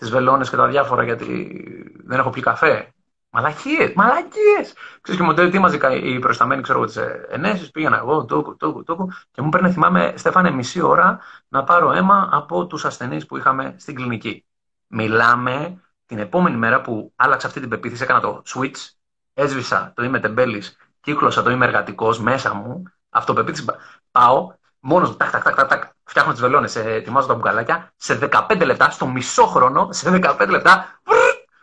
τις 0.00 0.10
βελόνες 0.10 0.50
και 0.50 0.56
τα 0.56 0.66
διάφορα, 0.66 1.02
γιατί 1.04 1.60
δεν 2.04 2.18
έχω 2.18 2.30
πει 2.30 2.40
καφέ. 2.40 2.92
Μαλακίες, 3.30 3.92
μαλακίες! 3.94 4.74
Ξέρεις 5.00 5.20
και 5.20 5.26
μου 5.26 5.50
τι 5.50 5.58
μαζικά 5.58 5.94
οι 5.94 6.18
προϊσταμένοι, 6.18 6.62
ξέρω 6.62 6.84
τι 6.84 7.00
ενέσει. 7.28 7.70
Πήγαινα 7.70 7.96
εγώ, 7.96 8.24
τούκου, 8.24 8.56
τούκου, 8.56 8.82
τούκου. 8.82 9.08
Και 9.30 9.42
μου 9.42 9.48
παίρνει, 9.48 9.70
θυμάμαι, 9.72 10.12
Στέφανε, 10.16 10.50
μισή 10.50 10.80
ώρα 10.80 11.20
να 11.48 11.64
πάρω 11.64 11.92
αίμα 11.92 12.28
από 12.32 12.66
τους 12.66 12.84
ασθενείς 12.84 13.26
που 13.26 13.36
είχαμε 13.36 13.74
στην 13.78 13.94
κλινική. 13.94 14.44
Μιλάμε 14.86 15.82
την 16.06 16.18
επόμενη 16.18 16.56
μέρα 16.56 16.80
που 16.80 17.12
άλλαξα 17.16 17.46
αυτή 17.46 17.60
την 17.60 17.68
πεποίθηση, 17.68 18.02
έκανα 18.02 18.20
το 18.20 18.42
switch, 18.46 18.90
έσβησα 19.34 19.92
το 19.96 20.02
είμαι 20.02 20.20
τεμπέλης, 20.20 20.76
κύκλωσα 21.00 21.42
το 21.42 21.50
είμαι 21.50 21.66
εργατικός 21.66 22.20
μέσα 22.20 22.54
μου, 22.54 22.82
αυτοπεποίθηση. 23.10 23.64
Πάω, 24.10 24.54
μόνος 24.80 25.08
μου, 25.08 25.16
τάκ, 25.16 25.30
τάκ, 25.30 25.54
τάκ, 25.54 25.68
τάκ, 25.68 25.84
φτιάχνω 26.04 26.32
τις 26.32 26.40
βελόνες, 26.40 26.76
ετοιμάζω 26.76 27.26
τα 27.26 27.34
μπουκαλάκια. 27.34 27.92
Σε 27.96 28.14
15 28.14 28.64
λεπτά, 28.64 28.90
στο 28.90 29.06
μισό 29.06 29.46
χρόνο, 29.46 29.88
σε 29.92 30.10
15 30.10 30.46
λεπτά, 30.48 31.00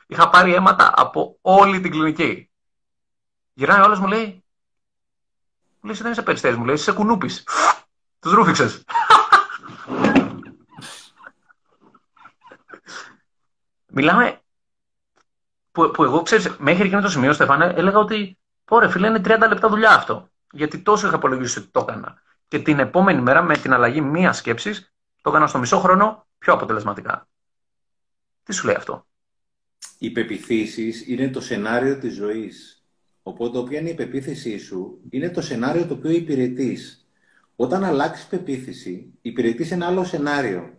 είχα 0.08 0.30
πάρει 0.30 0.54
αίματα 0.54 0.94
από 0.96 1.38
όλη 1.42 1.80
την 1.80 1.92
κλινική. 1.92 2.50
Γυρνάει 3.54 3.80
ο 3.80 3.84
άλλος 3.84 4.00
μου 4.00 4.08
λέει, 4.08 4.44
μου 5.80 5.90
λέει, 5.90 6.02
δεν 6.02 6.12
είσαι 6.12 6.22
περιστέρης, 6.22 6.58
μου 6.58 6.66
λέει, 6.66 6.76
είσαι 6.76 6.92
κουνούπης. 6.92 7.44
Τους 8.22 8.32
ρούφιξε. 8.32 8.82
Μιλάμε 13.88 14.42
που, 15.72 15.92
που 15.92 16.04
εγώ 16.04 16.22
ξέρεις, 16.22 16.56
μέχρι 16.58 16.86
εκείνο 16.86 17.02
το 17.02 17.10
σημείο, 17.10 17.34
Στεφάνε, 17.34 17.74
έλεγα 17.76 18.00
ότι 18.00 18.38
Ωραία, 18.70 18.90
φίλε, 18.90 19.08
είναι 19.08 19.22
30 19.24 19.48
λεπτά 19.50 19.70
δουλειά 19.70 19.92
αυτό. 19.92 20.30
Γιατί 20.52 20.80
τόσο 20.80 21.08
είχα 21.08 21.16
υπολογίσει 21.16 21.60
ότι 21.60 21.68
το 21.68 21.80
έκανα. 21.80 22.22
Και 22.48 22.60
την 22.60 22.80
επόμενη 22.80 23.22
μέρα, 23.22 23.42
με 23.42 23.58
την 23.58 23.74
αλλαγή 23.74 24.02
μίας 24.02 24.38
σκέψης, 24.38 24.94
το 25.22 25.30
έκανα 25.30 25.48
στο 25.48 25.60
μισό 25.60 25.80
χρόνο 25.80 26.28
πιο 26.38 26.54
αποτελεσματικά. 26.54 27.28
Τι 28.44 28.54
σου 28.54 28.66
λέει 28.66 28.76
αυτό; 28.76 29.06
Οι 29.98 30.10
πεπιθήσεις 30.10 31.08
είναι 31.08 31.30
το 31.30 31.42
σενάριο 31.42 31.98
της 31.98 32.14
ζωής. 32.16 32.82
Οπότε, 33.24 33.58
όποια 33.58 33.80
είναι 33.80 33.90
η 33.90 33.94
πεποίθησή 33.94 34.58
σου, 34.58 35.00
είναι 35.10 35.30
το 35.30 35.42
σενάριο 35.42 35.86
το 35.86 35.94
οποίο 35.94 36.12
υπηρετείς. 36.12 37.08
Όταν 37.56 37.84
αλλάξεις 37.84 38.26
πεποίθηση, 38.26 39.14
υπηρετείς 39.22 39.72
ένα 39.72 39.88
άλλο 39.88 40.04
σενάριο. 40.04 40.78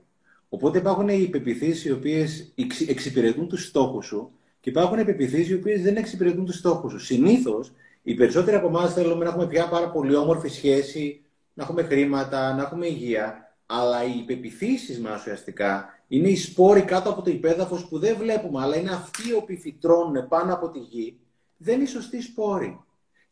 Οπότε 0.49 0.79
υπάρχουν 0.79 1.09
οι 1.09 1.29
πεπιθήσεις 1.29 1.85
οι 1.85 1.91
οποίες 1.93 2.53
εξυπηρετούν 2.89 3.49
τους 3.49 3.65
στόχους 3.65 4.07
σου 4.07 4.33
και 4.61 4.71
υπάρχουν 4.71 5.05
πεπιθήσεις 5.05 5.49
οι 5.49 5.55
οποίες 5.55 5.83
δεν 5.83 5.97
εξυπηρετούν 5.97 6.45
τους 6.45 6.57
στόχους 6.57 6.93
σου. 6.93 6.99
Συνήθως, 6.99 7.73
οι 8.03 8.15
περισσότεροι 8.15 8.57
από 8.57 8.67
εμάς 8.67 8.93
θέλουμε 8.93 9.25
να 9.25 9.31
έχουμε 9.31 9.47
πια 9.47 9.69
πάρα 9.69 9.91
πολύ 9.91 10.15
όμορφη 10.15 10.49
σχέση, 10.49 11.23
να 11.59 11.65
έχουμε 11.65 11.83
χρήματα, 11.83 12.55
να 12.55 12.63
έχουμε 12.63 12.87
υγεία. 12.87 13.53
Αλλά 13.67 14.05
οι 14.05 14.25
πεπιθήσει 14.27 15.01
μας 15.01 15.21
ουσιαστικά 15.21 15.89
είναι 16.09 16.29
οι 16.29 16.37
σπόροι 16.37 16.83
κάτω 16.83 17.11
από 17.11 17.23
το 17.23 17.31
υπέδαφος 17.31 17.89
που 17.89 17.99
δεν 17.99 18.17
βλέπουμε, 18.17 18.63
αλλά 18.63 18.77
είναι 18.77 18.91
αυτοί 18.91 19.29
οι 19.29 19.33
οποίοι 19.33 19.57
φυτρώνουν 19.57 20.29
πάνω 20.29 20.55
από 20.55 20.71
τη 20.71 20.79
γη. 20.79 21.19
Δεν 21.57 21.75
είναι 21.75 21.83
οι 21.83 21.87
σωστοί 21.87 22.21
σπόροι. 22.21 22.81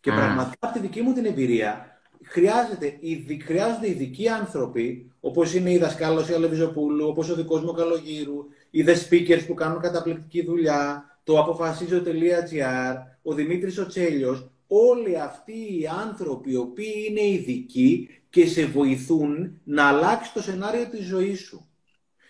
Και 0.00 0.10
mm. 0.12 0.14
πραγματικά 0.14 0.66
από 0.66 0.72
τη 0.72 0.80
δική 0.80 1.00
μου 1.02 1.12
την 1.12 1.24
εμπειρία, 1.24 1.98
χρειάζεται, 2.24 2.98
χρειάζονται 3.44 3.88
ειδικοί 3.88 4.28
άνθρωποι, 4.28 5.12
όπως 5.20 5.54
είναι 5.54 5.72
η 5.72 5.78
δασκάλο 5.78 6.26
η 6.30 6.32
Αλεβιζοπούλου, 6.32 7.06
όπως 7.08 7.30
ο 7.30 7.34
δικός 7.34 7.62
μου 7.62 7.72
Καλογύρου, 7.72 8.44
οι 8.70 8.84
The 8.86 8.94
Speakers 8.94 9.46
που 9.46 9.54
κάνουν 9.54 9.80
καταπληκτική 9.80 10.44
δουλειά, 10.44 11.04
το 11.24 11.38
αποφασίζω.gr, 11.38 12.94
ο 13.22 13.34
Δημήτρης 13.34 13.78
ο 13.78 13.86
Τσέλιος, 13.86 14.50
όλοι 14.66 15.20
αυτοί 15.20 15.80
οι 15.80 15.86
άνθρωποι 15.86 16.50
οι 16.50 16.56
οποίοι 16.56 17.06
είναι 17.08 17.26
ειδικοί 17.26 18.08
και 18.30 18.46
σε 18.46 18.66
βοηθούν 18.66 19.60
να 19.64 19.88
αλλάξει 19.88 20.32
το 20.32 20.42
σενάριο 20.42 20.86
της 20.86 21.06
ζωής 21.06 21.40
σου. 21.40 21.68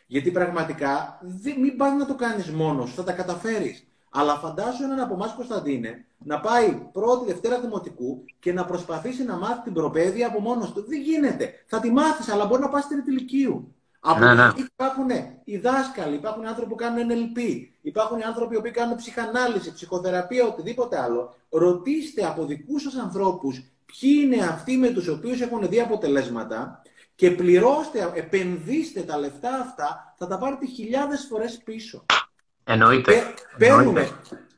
Γιατί 0.06 0.30
πραγματικά 0.30 1.20
μην 1.60 1.76
πας 1.76 1.92
να 1.92 2.06
το 2.06 2.14
κάνεις 2.14 2.50
μόνος, 2.50 2.94
θα 2.94 3.04
τα 3.04 3.12
καταφέρεις. 3.12 3.86
Αλλά 4.10 4.34
φαντάσου 4.34 4.82
έναν 4.82 5.00
από 5.00 5.14
εμάς 5.14 5.34
Κωνσταντίνε 5.34 6.06
να 6.18 6.40
πάει 6.40 6.88
πρώτη, 6.92 7.26
Δευτέρα 7.26 7.60
Δημοτικού 7.60 8.24
και 8.38 8.52
να 8.52 8.64
προσπαθήσει 8.64 9.24
να 9.24 9.36
μάθει 9.36 9.62
την 9.62 9.72
προπαίδεια 9.72 10.26
από 10.26 10.40
μόνος 10.40 10.72
του. 10.72 10.84
Δεν 10.86 11.00
γίνεται. 11.00 11.64
Θα 11.66 11.80
τη 11.80 11.90
μάθεις, 11.90 12.28
αλλά 12.28 12.46
μπορεί 12.46 12.62
να 12.62 12.68
πας 12.68 12.84
στην 12.84 13.04
ηλικίου. 13.06 13.74
Από 14.08 14.24
ναι, 14.24 14.34
ναι. 14.34 14.50
υπάρχουν 14.56 15.08
οι 15.44 15.56
δάσκαλοι, 15.56 16.14
υπάρχουν 16.14 16.46
άνθρωποι 16.46 16.70
που 16.70 16.76
κάνουν 16.76 17.08
NLP, 17.10 17.40
υπάρχουν 17.82 18.22
άνθρωποι 18.26 18.60
που 18.60 18.70
κάνουν 18.72 18.96
ψυχανάλυση, 18.96 19.72
ψυχοθεραπεία, 19.72 20.46
οτιδήποτε 20.46 21.00
άλλο. 21.00 21.34
Ρωτήστε 21.50 22.26
από 22.26 22.44
δικούς 22.44 22.82
σας 22.82 22.94
ανθρώπους 22.94 23.62
ποιοι 23.86 24.20
είναι 24.22 24.44
αυτοί 24.44 24.76
με 24.76 24.88
τους 24.88 25.08
οποίους 25.08 25.40
έχουν 25.40 25.68
δει 25.68 25.80
αποτελέσματα 25.80 26.82
και 27.14 27.30
πληρώστε, 27.30 28.12
επενδύστε 28.14 29.00
τα 29.00 29.18
λεφτά 29.18 29.54
αυτά, 29.54 30.14
θα 30.18 30.26
τα 30.26 30.38
πάρετε 30.38 30.66
χιλιάδες 30.66 31.26
φορές 31.30 31.60
πίσω. 31.64 32.04
Εννοείται. 32.64 33.12
Και 33.12 33.22
παίρνουμε, 33.58 34.08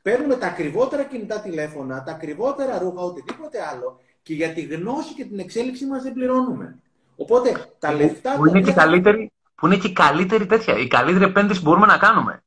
παίρνουμε 0.01 0.35
τα 0.35 0.47
ακριβότερα 0.47 1.03
κινητά 1.03 1.39
τηλέφωνα, 1.39 2.03
τα 2.03 2.11
ακριβότερα 2.11 2.79
ρούχα, 2.79 3.01
οτιδήποτε 3.01 3.57
άλλο 3.71 3.99
και 4.21 4.33
για 4.33 4.53
τη 4.53 4.61
γνώση 4.61 5.13
και 5.13 5.25
την 5.25 5.39
εξέλιξή 5.39 5.85
μας 5.85 6.03
δεν 6.03 6.13
πληρώνουμε. 6.13 6.79
Οπότε 7.15 7.73
τα 7.79 7.93
λεφτά. 7.93 8.35
Που 8.35 8.45
είναι 8.45 8.61
και 8.61 8.73
καλύτερη 8.73 9.31
που 9.59 9.65
είναι 9.65 9.77
και 9.77 9.87
η 9.87 9.93
καλύτερη 9.93 10.45
τέτοια, 10.45 10.77
η 10.77 10.87
καλύτερη 10.87 11.25
επένδυση 11.25 11.61
που 11.61 11.69
μπορούμε 11.69 11.85
να 11.85 11.97
κάνουμε. 11.97 12.43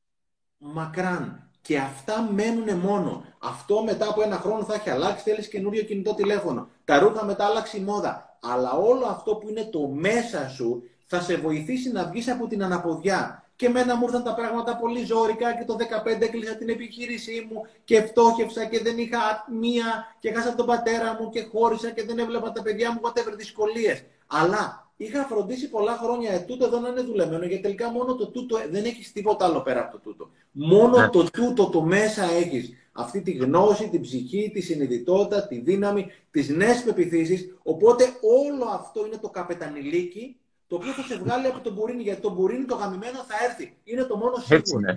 Μακράν. 0.58 1.42
Και 1.62 1.78
αυτά 1.78 2.28
μένουν 2.32 2.76
μόνο. 2.76 3.24
Αυτό 3.38 3.82
μετά 3.84 4.08
από 4.08 4.22
ένα 4.22 4.36
χρόνο 4.36 4.64
θα 4.64 4.74
έχει 4.74 4.90
αλλάξει, 4.90 5.22
θέλεις 5.22 5.48
καινούριο 5.48 5.82
κινητό 5.82 6.14
τηλέφωνο. 6.14 6.68
Τα 6.84 6.98
ρούχα 6.98 7.24
μετά 7.24 7.44
άλλαξε 7.44 7.76
η 7.76 7.80
μόδα. 7.80 8.38
Αλλά 8.42 8.72
όλο 8.72 9.06
αυτό 9.06 9.34
που 9.34 9.48
είναι 9.48 9.64
το 9.64 9.88
μέσα 9.88 10.48
σου 10.48 10.82
θα 11.06 11.20
σε 11.20 11.36
βοηθήσει 11.36 11.92
να 11.92 12.04
βγεις 12.04 12.28
από 12.28 12.46
την 12.46 12.64
αναποδιά. 12.64 13.44
Και 13.56 13.66
εμένα 13.66 13.96
μου 13.96 14.04
ήρθαν 14.04 14.22
τα 14.22 14.34
πράγματα 14.34 14.76
πολύ 14.76 15.04
ζώρικα 15.04 15.54
και 15.54 15.64
το 15.64 15.76
15 16.04 16.20
έκλεισα 16.20 16.54
την 16.54 16.68
επιχείρησή 16.68 17.48
μου 17.50 17.66
και 17.84 18.02
φτώχευσα 18.02 18.64
και 18.64 18.82
δεν 18.82 18.98
είχα 18.98 19.46
μία 19.60 20.16
και 20.18 20.32
χάσα 20.32 20.54
τον 20.54 20.66
πατέρα 20.66 21.16
μου 21.20 21.30
και 21.30 21.46
χώρισα 21.52 21.90
και 21.90 22.04
δεν 22.04 22.18
έβλεπα 22.18 22.52
τα 22.52 22.62
παιδιά 22.62 22.92
μου, 22.92 23.00
whatever 23.02 23.34
δυσκολίες. 23.36 24.04
Αλλά 24.26 24.81
είχα 24.96 25.24
φροντίσει 25.24 25.70
πολλά 25.70 25.96
χρόνια 25.96 26.30
ε, 26.32 26.38
τούτο 26.38 26.64
εδώ 26.64 26.78
να 26.78 26.88
είναι 26.88 27.00
δουλεμένο, 27.00 27.44
γιατί 27.44 27.62
τελικά 27.62 27.90
μόνο 27.90 28.14
το 28.14 28.26
τούτο 28.28 28.56
ε, 28.58 28.66
δεν 28.70 28.84
έχεις 28.84 29.12
τίποτα 29.12 29.44
άλλο 29.44 29.60
πέρα 29.60 29.80
από 29.80 29.92
το 29.92 29.98
τούτο. 29.98 30.30
Μόνο 30.50 30.98
ναι. 30.98 31.08
το 31.08 31.30
τούτο 31.30 31.68
το 31.68 31.82
μέσα 31.82 32.24
έχεις. 32.24 32.72
Αυτή 32.92 33.20
τη 33.22 33.32
γνώση, 33.32 33.88
την 33.88 34.00
ψυχή, 34.00 34.50
τη 34.54 34.60
συνειδητότητα, 34.60 35.46
τη 35.46 35.58
δύναμη, 35.58 36.06
τις 36.30 36.48
νέες 36.48 36.82
πεπιθήσεις. 36.82 37.54
Οπότε 37.62 38.04
όλο 38.20 38.64
αυτό 38.64 39.06
είναι 39.06 39.16
το 39.16 39.28
καπετανιλίκι 39.28 40.36
το 40.66 40.78
οποίο 40.78 40.92
θα 40.92 41.02
σε 41.02 41.18
βγάλει 41.18 41.46
από 41.46 41.60
τον 41.60 41.72
Μπουρίνι, 41.72 42.02
γιατί 42.02 42.20
το 42.20 42.30
Μπουρίνι 42.30 42.64
το 42.64 42.74
γαμημένο 42.74 43.18
θα 43.18 43.44
έρθει. 43.44 43.76
Είναι 43.84 44.04
το 44.04 44.16
μόνο 44.16 44.36
σίγουρο. 44.36 44.96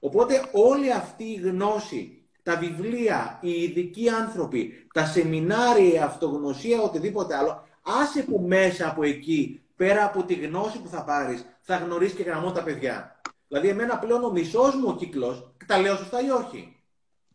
Οπότε 0.00 0.48
όλη 0.52 0.92
αυτή 0.92 1.24
η 1.24 1.34
γνώση, 1.34 2.22
τα 2.42 2.56
βιβλία, 2.56 3.38
οι 3.42 3.50
ειδικοί 3.50 4.08
άνθρωποι, 4.08 4.86
τα 4.94 5.04
σεμινάρια, 5.06 5.92
η 5.92 5.98
αυτογνωσία, 5.98 6.82
οτιδήποτε 6.82 7.36
άλλο, 7.36 7.67
άσε 8.02 8.22
που 8.22 8.44
μέσα 8.48 8.88
από 8.88 9.04
εκεί, 9.04 9.62
πέρα 9.76 10.04
από 10.04 10.22
τη 10.22 10.34
γνώση 10.34 10.80
που 10.82 10.88
θα 10.88 11.04
πάρεις, 11.04 11.44
θα 11.60 11.76
γνωρίσεις 11.76 12.16
και 12.16 12.22
γραμμό 12.22 12.52
τα 12.52 12.62
παιδιά. 12.62 13.20
Δηλαδή, 13.48 13.68
εμένα 13.68 13.98
πλέον 13.98 14.24
ο 14.24 14.30
μισός 14.30 14.74
μου 14.74 14.84
ο 14.88 14.94
κύκλος, 14.94 15.50
τα 15.66 15.78
λέω 15.78 15.96
σωστά 15.96 16.20
ή 16.20 16.30
όχι; 16.30 16.82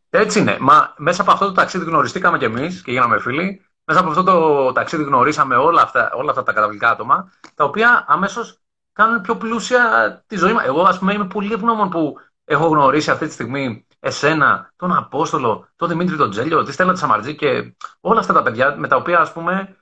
Έτσι 0.09 0.39
είναι. 0.39 0.57
Μα 0.59 0.93
μέσα 0.97 1.21
από 1.21 1.31
αυτό 1.31 1.45
το 1.45 1.51
ταξίδι 1.51 1.85
γνωριστήκαμε 1.85 2.37
κι 2.37 2.45
εμείς 2.45 2.81
και 2.81 2.91
γίναμε 2.91 3.19
φίλοι. 3.19 3.65
Μέσα 3.85 3.99
από 3.99 4.09
αυτό 4.09 4.23
το 4.23 4.71
ταξίδι 4.71 5.03
γνωρίσαμε 5.03 5.55
όλα 5.55 5.81
αυτά, 5.81 6.11
όλα 6.13 6.29
αυτά 6.29 6.43
τα 6.43 6.53
καταπληκτικά 6.53 6.91
άτομα, 6.91 7.31
τα 7.55 7.63
οποία 7.63 8.05
αμέσως 8.07 8.59
κάνουν 8.93 9.21
πιο 9.21 9.35
πλούσια 9.35 10.23
τη 10.27 10.35
ζωή 10.35 10.53
μας. 10.53 10.65
Εγώ, 10.65 10.81
ας 10.81 10.99
πούμε, 10.99 11.13
είμαι 11.13 11.27
πολύ 11.27 11.53
ευγνώμων 11.53 11.89
που 11.89 12.15
έχω 12.45 12.67
γνωρίσει 12.67 13.11
αυτή 13.11 13.27
τη 13.27 13.33
στιγμή 13.33 13.85
εσένα, 13.99 14.71
τον 14.75 14.95
Απόστολο, 14.95 15.67
τον 15.75 15.89
Δημήτρη 15.89 16.15
τον 16.15 16.29
Τζέλιο, 16.29 16.63
τη 16.63 16.71
Στέλλα 16.71 16.93
τη 16.93 16.99
Σαμαρτζή 16.99 17.35
και 17.35 17.75
όλα 17.99 18.19
αυτά 18.19 18.33
τα 18.33 18.41
παιδιά 18.43 18.75
με 18.77 18.87
τα 18.87 18.95
οποία, 18.95 19.19
ας 19.19 19.31
πούμε, 19.31 19.77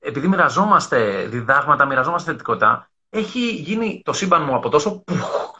επειδή 0.00 0.28
μοιραζόμαστε 0.28 1.26
διδάγματα, 1.26 1.84
μοιραζόμαστε 1.86 2.30
θετικότητα, 2.30 2.90
έχει 3.08 3.50
γίνει 3.50 4.02
το 4.04 4.12
σύμπαν 4.12 4.44
μου 4.44 4.54
από 4.54 4.68
τόσο. 4.68 5.04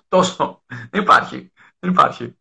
τόσο. 0.09 0.62
Δεν 0.91 1.03
υπάρχει. 1.03 1.53
Δεν 1.79 1.91
υπάρχει. 1.91 2.35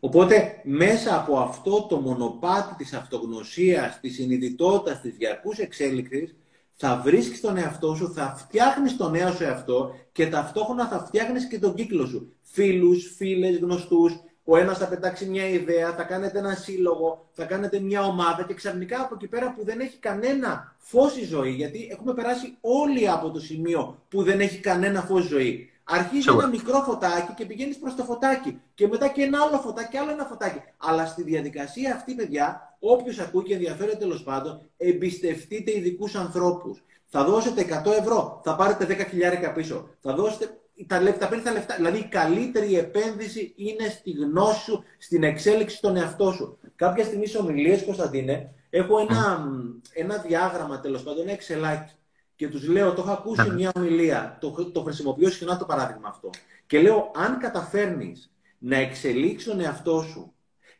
Οπότε 0.00 0.60
μέσα 0.64 1.16
από 1.16 1.38
αυτό 1.38 1.86
το 1.86 1.96
μονοπάτι 1.96 2.74
της 2.74 2.92
αυτογνωσίας, 2.92 4.00
της 4.00 4.14
συνειδητότητας, 4.14 5.00
της 5.00 5.16
διαρκούς 5.16 5.58
εξέλιξης, 5.58 6.36
θα 6.76 7.00
βρίσκεις 7.04 7.40
τον 7.40 7.56
εαυτό 7.56 7.94
σου, 7.94 8.12
θα 8.12 8.34
φτιάχνεις 8.36 8.96
τον 8.96 9.10
νέο 9.10 9.32
σου 9.32 9.42
εαυτό 9.42 9.94
και 10.12 10.28
ταυτόχρονα 10.28 10.88
θα 10.88 11.04
φτιάχνεις 11.06 11.48
και 11.48 11.58
τον 11.58 11.74
κύκλο 11.74 12.06
σου. 12.06 12.32
Φίλους, 12.42 13.14
φίλες, 13.16 13.58
γνωστούς, 13.58 14.12
ο 14.44 14.56
ένας 14.56 14.78
θα 14.78 14.86
πετάξει 14.86 15.26
μια 15.26 15.48
ιδέα, 15.48 15.92
θα 15.92 16.02
κάνετε 16.02 16.38
ένα 16.38 16.54
σύλλογο, 16.54 17.28
θα 17.32 17.44
κάνετε 17.44 17.80
μια 17.80 18.04
ομάδα 18.04 18.44
και 18.44 18.54
ξαφνικά 18.54 19.00
από 19.00 19.14
εκεί 19.14 19.26
πέρα 19.26 19.52
που 19.52 19.64
δεν 19.64 19.80
έχει 19.80 19.96
κανένα 19.96 20.76
φως 20.78 21.16
η 21.16 21.24
ζωή, 21.24 21.50
γιατί 21.50 21.88
έχουμε 21.90 22.14
περάσει 22.14 22.56
όλοι 22.60 23.08
από 23.08 23.30
το 23.30 23.40
σημείο 23.40 23.98
που 24.08 24.22
δεν 24.22 24.40
έχει 24.40 24.58
κανένα 24.58 25.00
φως 25.00 25.24
ζωή. 25.24 25.68
Αρχίζει 25.84 26.28
ένα 26.30 26.46
μικρό 26.46 26.82
φωτάκι 26.86 27.32
και 27.36 27.44
πηγαίνεις 27.44 27.78
προς 27.78 27.94
το 27.94 28.04
φωτάκι. 28.04 28.60
Και 28.74 28.88
μετά 28.88 29.08
και 29.08 29.22
ένα 29.22 29.38
άλλο 29.42 29.58
φωτάκι 29.58 29.88
και 29.90 29.98
άλλο 29.98 30.10
ένα 30.10 30.24
φωτάκι. 30.24 30.58
Αλλά 30.76 31.06
στη 31.06 31.22
διαδικασία 31.22 31.94
αυτή, 31.94 32.14
παιδιά, 32.14 32.76
όποιος 32.78 33.18
ακούει 33.18 33.42
και 33.42 33.54
ενδιαφέρεται 33.54 33.96
τέλος 33.96 34.22
πάντων, 34.22 34.60
εμπιστευτείτε 34.76 35.76
ειδικούς 35.76 36.14
ανθρώπους. 36.14 36.84
Θα 37.06 37.24
δώσετε 37.24 37.60
100 37.60 37.92
ευρώ, 37.92 38.40
θα 38.44 38.56
πάρετε 38.56 38.84
10 38.84 39.06
χιλιάρικα 39.08 39.52
πίσω. 39.52 39.88
Θα 40.00 40.14
δώσετε 40.14 40.58
τα 40.86 41.00
λεφτά, 41.00 41.28
παίρνει 41.28 41.44
τα 41.44 41.52
λεφτά. 41.52 41.74
Δηλαδή 41.74 41.98
η 41.98 42.08
καλύτερη 42.08 42.78
επένδυση 42.78 43.54
είναι 43.56 43.88
στη 43.88 44.10
γνώση 44.10 44.60
σου, 44.60 44.84
στην 44.98 45.22
εξέλιξη 45.22 45.80
των 45.80 45.96
εαυτό 45.96 46.32
σου. 46.32 46.58
Κάποια 46.76 47.04
στιγμή 47.04 47.26
σε 47.26 47.38
ομιλίες, 47.38 47.84
Κωνσταντίνε, 47.84 48.54
έχω 48.70 48.98
ένα, 48.98 49.48
ένα 49.92 50.16
διάγραμμα 50.16 50.80
τέλος 50.80 51.02
πάντων, 51.02 51.22
ένα 51.22 51.32
εξελάκι. 51.32 51.92
Και 52.36 52.48
τους 52.48 52.68
λέω, 52.68 52.92
το 52.92 53.02
έχω 53.02 53.10
ακούσει 53.10 53.50
μια 53.50 53.72
ομιλία, 53.76 54.38
το, 54.40 54.70
το 54.72 54.80
χρησιμοποιώ 54.80 55.30
συχνά 55.30 55.56
το 55.56 55.64
παράδειγμα 55.64 56.08
αυτό. 56.08 56.30
Και 56.66 56.80
λέω, 56.80 57.10
αν 57.14 57.38
καταφέρνεις 57.38 58.32
να 58.58 58.76
εξελίξεις 58.76 59.48
τον 59.48 59.60
εαυτό 59.60 60.02
σου 60.02 60.34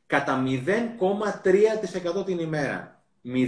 κατά 0.06 0.44
0,3% 0.46 2.24
την 2.24 2.38
ημέρα. 2.38 3.02
0,3%. 3.24 3.42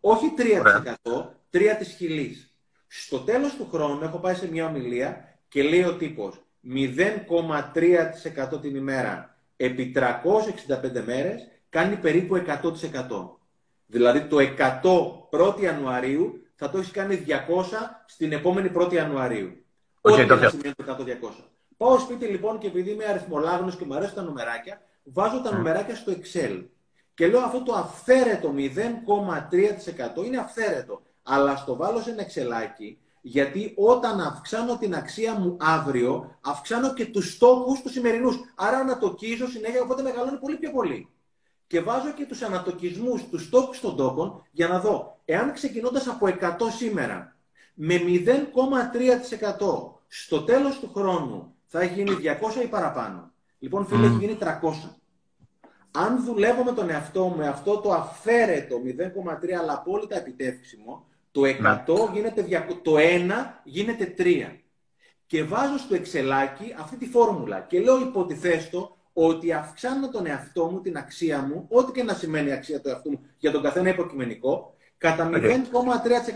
Όχι 0.00 0.34
3%, 0.36 1.34
3 1.50 1.76
της 1.78 1.88
χιλής. 1.88 2.47
Στο 2.88 3.18
τέλος 3.18 3.56
του 3.56 3.68
χρόνου 3.72 4.04
έχω 4.04 4.18
πάει 4.18 4.34
σε 4.34 4.50
μια 4.50 4.66
ομιλία 4.66 5.38
και 5.48 5.62
λέει 5.62 5.84
ο 5.84 5.96
τύπος 5.96 6.42
0,3% 6.74 8.60
την 8.60 8.76
ημέρα 8.76 9.38
επί 9.56 9.92
365 9.96 11.02
μέρες 11.04 11.48
κάνει 11.68 11.96
περίπου 11.96 12.36
100%. 12.36 12.42
Δηλαδή 13.86 14.20
το 14.20 14.36
100 14.38 14.46
1η 15.30 15.60
Ιανουαρίου 15.60 16.42
θα 16.54 16.70
το 16.70 16.78
έχεις 16.78 16.90
κάνει 16.90 17.24
200 17.26 17.32
στην 18.06 18.32
επόμενη 18.32 18.70
1η 18.74 18.92
Ιανουαρίου. 18.92 19.64
Okay, 20.00 20.12
Ό,τι 20.12 20.24
θα 20.24 20.48
σημαίνει 20.48 20.74
το 20.74 20.96
100-200. 21.40 21.44
Πάω 21.76 21.98
σπίτι 21.98 22.26
λοιπόν 22.26 22.58
και 22.58 22.66
επειδή 22.66 22.90
είμαι 22.90 23.04
αριθμολάγνος 23.04 23.76
και 23.76 23.84
μου 23.84 23.94
αρέσουν 23.94 24.14
τα 24.14 24.22
νομεράκια, 24.22 24.80
βάζω 25.02 25.40
τα 25.42 25.52
νομεράκια 25.52 25.94
στο 25.94 26.12
Excel. 26.12 26.64
Και 27.14 27.26
λέω 27.26 27.40
αυτό 27.40 27.62
το 27.62 27.72
αυθαίρετο 27.72 28.54
0,3% 28.56 30.24
είναι 30.24 30.38
αυθαίρετο 30.38 31.02
αλλά 31.28 31.56
στο 31.56 31.76
βάλω 31.76 32.00
σε 32.00 32.10
ένα 32.10 32.22
εξελάκι, 32.22 32.98
γιατί 33.20 33.72
όταν 33.76 34.20
αυξάνω 34.20 34.78
την 34.78 34.94
αξία 34.94 35.34
μου 35.34 35.56
αύριο, 35.60 36.38
αυξάνω 36.40 36.94
και 36.94 37.06
τους 37.06 37.32
στόχους 37.32 37.82
τους 37.82 37.92
σημερινούς. 37.92 38.36
Άρα 38.54 38.78
ανατοκίζω 38.78 39.46
συνέχεια, 39.46 39.82
οπότε 39.82 40.02
μεγαλώνει 40.02 40.38
πολύ 40.38 40.56
πιο 40.56 40.70
πολύ. 40.70 41.08
Και 41.66 41.80
βάζω 41.80 42.10
και 42.10 42.26
τους 42.26 42.42
ανατοκισμούς, 42.42 43.28
τους 43.28 43.44
στόχους 43.44 43.80
των 43.80 43.96
τόκων, 43.96 44.42
για 44.50 44.68
να 44.68 44.80
δω, 44.80 45.20
εάν 45.24 45.52
ξεκινώντας 45.52 46.06
από 46.06 46.26
100 46.26 46.70
σήμερα, 46.76 47.36
με 47.74 47.98
0,3% 47.98 50.00
στο 50.08 50.42
τέλος 50.42 50.78
του 50.78 50.90
χρόνου 50.94 51.54
θα 51.66 51.80
έχει 51.80 51.94
γίνει 51.94 52.14
200 52.14 52.62
ή 52.62 52.66
παραπάνω. 52.66 53.30
Λοιπόν, 53.58 53.86
φίλε, 53.86 54.06
έχει 54.06 54.16
γίνει 54.16 54.34
300. 54.34 54.98
Αν 55.90 56.24
δουλεύω 56.24 56.64
με 56.64 56.72
τον 56.72 56.90
εαυτό 56.90 57.24
μου 57.24 57.36
με 57.36 57.48
αυτό 57.48 57.80
το 57.80 57.92
αφαίρετο 57.92 58.76
0,3 58.84 59.52
αλλά 59.60 59.72
απόλυτα 59.72 60.16
επιτεύξιμο, 60.16 61.06
το 61.86 62.08
100 62.08 62.12
γίνεται, 62.12 62.46
το 62.82 62.94
1 62.96 63.00
γίνεται 63.64 64.14
3. 64.18 64.58
Και 65.26 65.44
βάζω 65.44 65.78
στο 65.78 65.94
εξελάκι 65.94 66.74
αυτή 66.78 66.96
τη 66.96 67.06
φόρμουλα 67.06 67.60
και 67.60 67.80
λέω 67.80 68.00
υποτιθέστο 68.00 68.96
ότι 69.12 69.52
αυξάνω 69.52 70.08
τον 70.08 70.26
εαυτό 70.26 70.64
μου, 70.64 70.80
την 70.80 70.96
αξία 70.96 71.40
μου, 71.40 71.66
ό,τι 71.68 71.92
και 71.92 72.02
να 72.02 72.14
σημαίνει 72.14 72.48
η 72.48 72.52
αξία 72.52 72.80
του 72.80 72.88
εαυτού 72.88 73.10
μου, 73.10 73.20
για 73.38 73.50
τον 73.50 73.62
καθένα 73.62 73.88
υποκειμενικό, 73.88 74.76
κατά 74.98 75.30
0,3% 75.32 75.38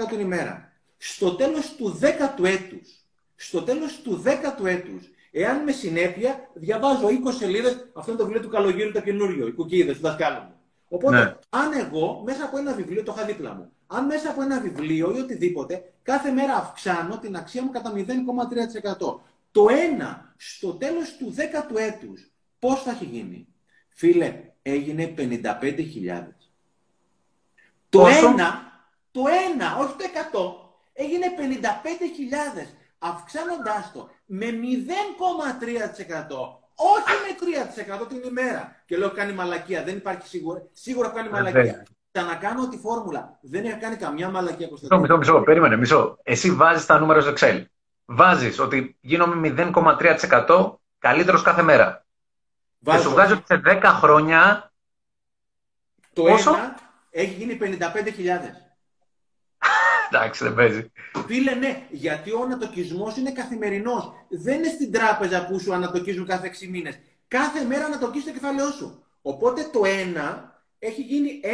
την 0.08 0.20
ημέρα. 0.20 0.72
Στο 0.96 1.34
τέλος 1.34 1.74
του 1.76 1.98
10ου 2.00 2.44
έτους, 2.44 3.04
στο 3.36 3.62
τέλος 3.62 4.00
του 4.02 4.22
10ου 4.24 4.64
έτους, 4.64 5.10
εάν 5.30 5.62
με 5.62 5.72
συνέπεια 5.72 6.50
διαβάζω 6.54 7.08
20 7.08 7.10
σελίδες, 7.38 7.90
αυτό 7.92 8.10
είναι 8.10 8.20
το 8.20 8.26
βιβλίο 8.26 8.42
του 8.42 8.48
Καλογύρου 8.48 8.92
το 8.92 9.00
καινούριο, 9.00 9.46
οι 9.46 9.52
κουκίδες 9.52 9.96
του 9.96 10.02
δασκάλου 10.02 10.40
μου. 10.40 10.54
Οπότε, 10.88 11.16
ναι. 11.16 11.34
αν 11.48 11.72
εγώ 11.72 12.22
μέσα 12.24 12.44
από 12.44 12.58
ένα 12.58 12.74
βιβλίο, 12.74 13.02
το 13.02 13.14
είχα 13.16 13.26
δίπλα 13.26 13.54
μου, 13.54 13.72
αν 13.92 14.06
μέσα 14.06 14.30
από 14.30 14.42
ένα 14.42 14.60
βιβλίο 14.60 15.16
ή 15.16 15.20
οτιδήποτε, 15.20 15.92
κάθε 16.02 16.30
μέρα 16.30 16.56
αυξάνω 16.56 17.18
την 17.18 17.36
αξία 17.36 17.62
μου 17.62 17.70
κατά 17.70 17.92
0,3%. 17.94 19.20
Το 19.50 19.68
ένα 19.68 20.34
στο 20.36 20.74
τέλος 20.74 21.16
του 21.16 21.34
10ου 21.36 21.76
έτους, 21.76 22.30
πώς 22.58 22.82
θα 22.82 22.90
έχει 22.90 23.04
γίνει; 23.04 23.46
Φίλε, 23.88 24.52
έγινε 24.62 25.14
55.000. 25.16 26.34
Το 27.88 28.06
ένα, 28.06 28.72
το 29.10 29.22
ένα, 29.50 29.76
όχι 29.76 29.94
το 29.96 30.04
100, 30.32 30.38
έγινε 30.92 31.26
55.000. 31.36 32.66
Αυξάνοντάς 32.98 33.92
το 33.92 34.10
με 34.26 34.46
0,3%. 34.46 34.50
Όχι 36.74 37.12
με 37.22 37.36
3% 38.04 38.08
την 38.08 38.22
ημέρα. 38.22 38.82
Και 38.86 38.96
λέω 38.96 39.10
κάνει 39.10 39.32
μαλακία. 39.32 39.84
Δεν 39.84 39.96
υπάρχει 39.96 40.28
σίγουρα. 40.28 40.68
Σίγουρα 40.72 41.08
κάνει 41.08 41.28
μαλακία. 41.28 41.86
Ξανακάνω 42.12 42.68
τη 42.68 42.76
φόρμουλα. 42.76 43.38
Δεν 43.40 43.64
έχει 43.64 43.78
κάνει 43.78 43.96
καμιά 43.96 44.30
μαλακία 44.30 44.68
Μισό, 44.70 44.98
μισό, 44.98 45.16
μισό. 45.16 45.40
Περίμενε, 45.40 45.76
μισό. 45.76 46.18
Εσύ 46.22 46.50
βάζεις 46.50 46.86
τα 46.86 46.98
νούμερα 46.98 47.20
στο 47.20 47.32
Excel. 47.36 47.64
Βάζεις 48.04 48.58
ότι 48.58 48.96
γίνομαι 49.00 49.54
0,3% 49.56 50.74
καλύτερος 50.98 51.42
κάθε 51.42 51.62
μέρα. 51.62 52.04
Βάζω. 52.78 52.98
Και 52.98 53.04
σου 53.04 53.10
βγάζει 53.10 53.32
ότι 53.32 53.42
σε 53.46 53.60
10 53.64 53.80
χρόνια. 53.84 54.72
Το 56.12 56.22
πόσο; 56.22 56.54
ένα 56.54 56.78
έχει 57.10 57.34
γίνει 57.34 57.58
55.000. 57.62 57.68
Εντάξει, 60.10 60.44
δεν 60.44 60.54
παίζει. 60.54 60.92
Φίλε, 61.26 61.54
ναι, 61.54 61.86
γιατί 61.90 62.32
ο 62.32 62.42
ανατοκισμός 62.42 63.16
είναι 63.16 63.32
καθημερινός. 63.32 64.12
Δεν 64.28 64.58
είναι 64.58 64.68
στην 64.68 64.92
τράπεζα 64.92 65.46
που 65.46 65.58
σου 65.58 65.74
ανατοκίζουν 65.74 66.26
κάθε 66.26 66.50
6 66.62 66.68
μήνες. 66.68 66.98
Κάθε 67.28 67.64
μέρα 67.64 67.84
ανατοκίζει 67.84 68.24
το 68.24 68.32
κεφάλαιό 68.32 68.70
σου. 68.70 69.04
Οπότε 69.22 69.68
το 69.72 69.80
1 69.84 70.51
έχει 70.84 71.02
γίνει 71.02 71.40
1,003. 71.42 71.46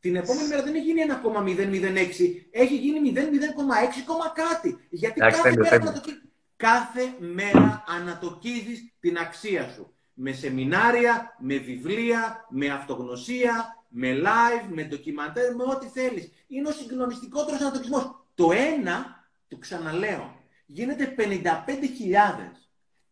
Την 0.00 0.16
επόμενη 0.16 0.48
μέρα 0.48 0.62
δεν 0.62 0.74
έχει 0.74 0.84
γίνει 0.84 1.00
1,006, 1.00 2.46
έχει 2.50 2.76
γίνει 2.76 3.12
0,0,6, 3.14 4.32
κάτι. 4.34 4.86
Γιατί 4.90 5.20
κάθε, 5.20 5.56
μέρα 5.56 5.76
ανατοκίζεις, 5.76 6.22
κάθε 6.56 7.14
μέρα 7.18 7.84
ανατοκίζεις 7.86 8.92
την 9.00 9.18
αξία 9.18 9.68
σου. 9.68 9.94
Με 10.14 10.32
σεμινάρια, 10.32 11.36
με 11.38 11.56
βιβλία, 11.56 12.46
με 12.50 12.68
αυτογνωσία, 12.68 13.84
με 13.88 14.20
live, 14.22 14.66
με 14.68 14.82
ντοκιμαντέρ, 14.82 15.54
με 15.54 15.62
ό,τι 15.62 15.86
θέλεις. 15.86 16.32
Είναι 16.46 16.68
ο 16.68 16.72
συγκλονιστικότερος 16.72 17.60
ανατοκισμός. 17.60 18.24
Το 18.34 18.52
ένα, 18.52 19.26
το 19.48 19.56
ξαναλέω, 19.56 20.36
γίνεται 20.66 21.14
55.000. 21.18 22.52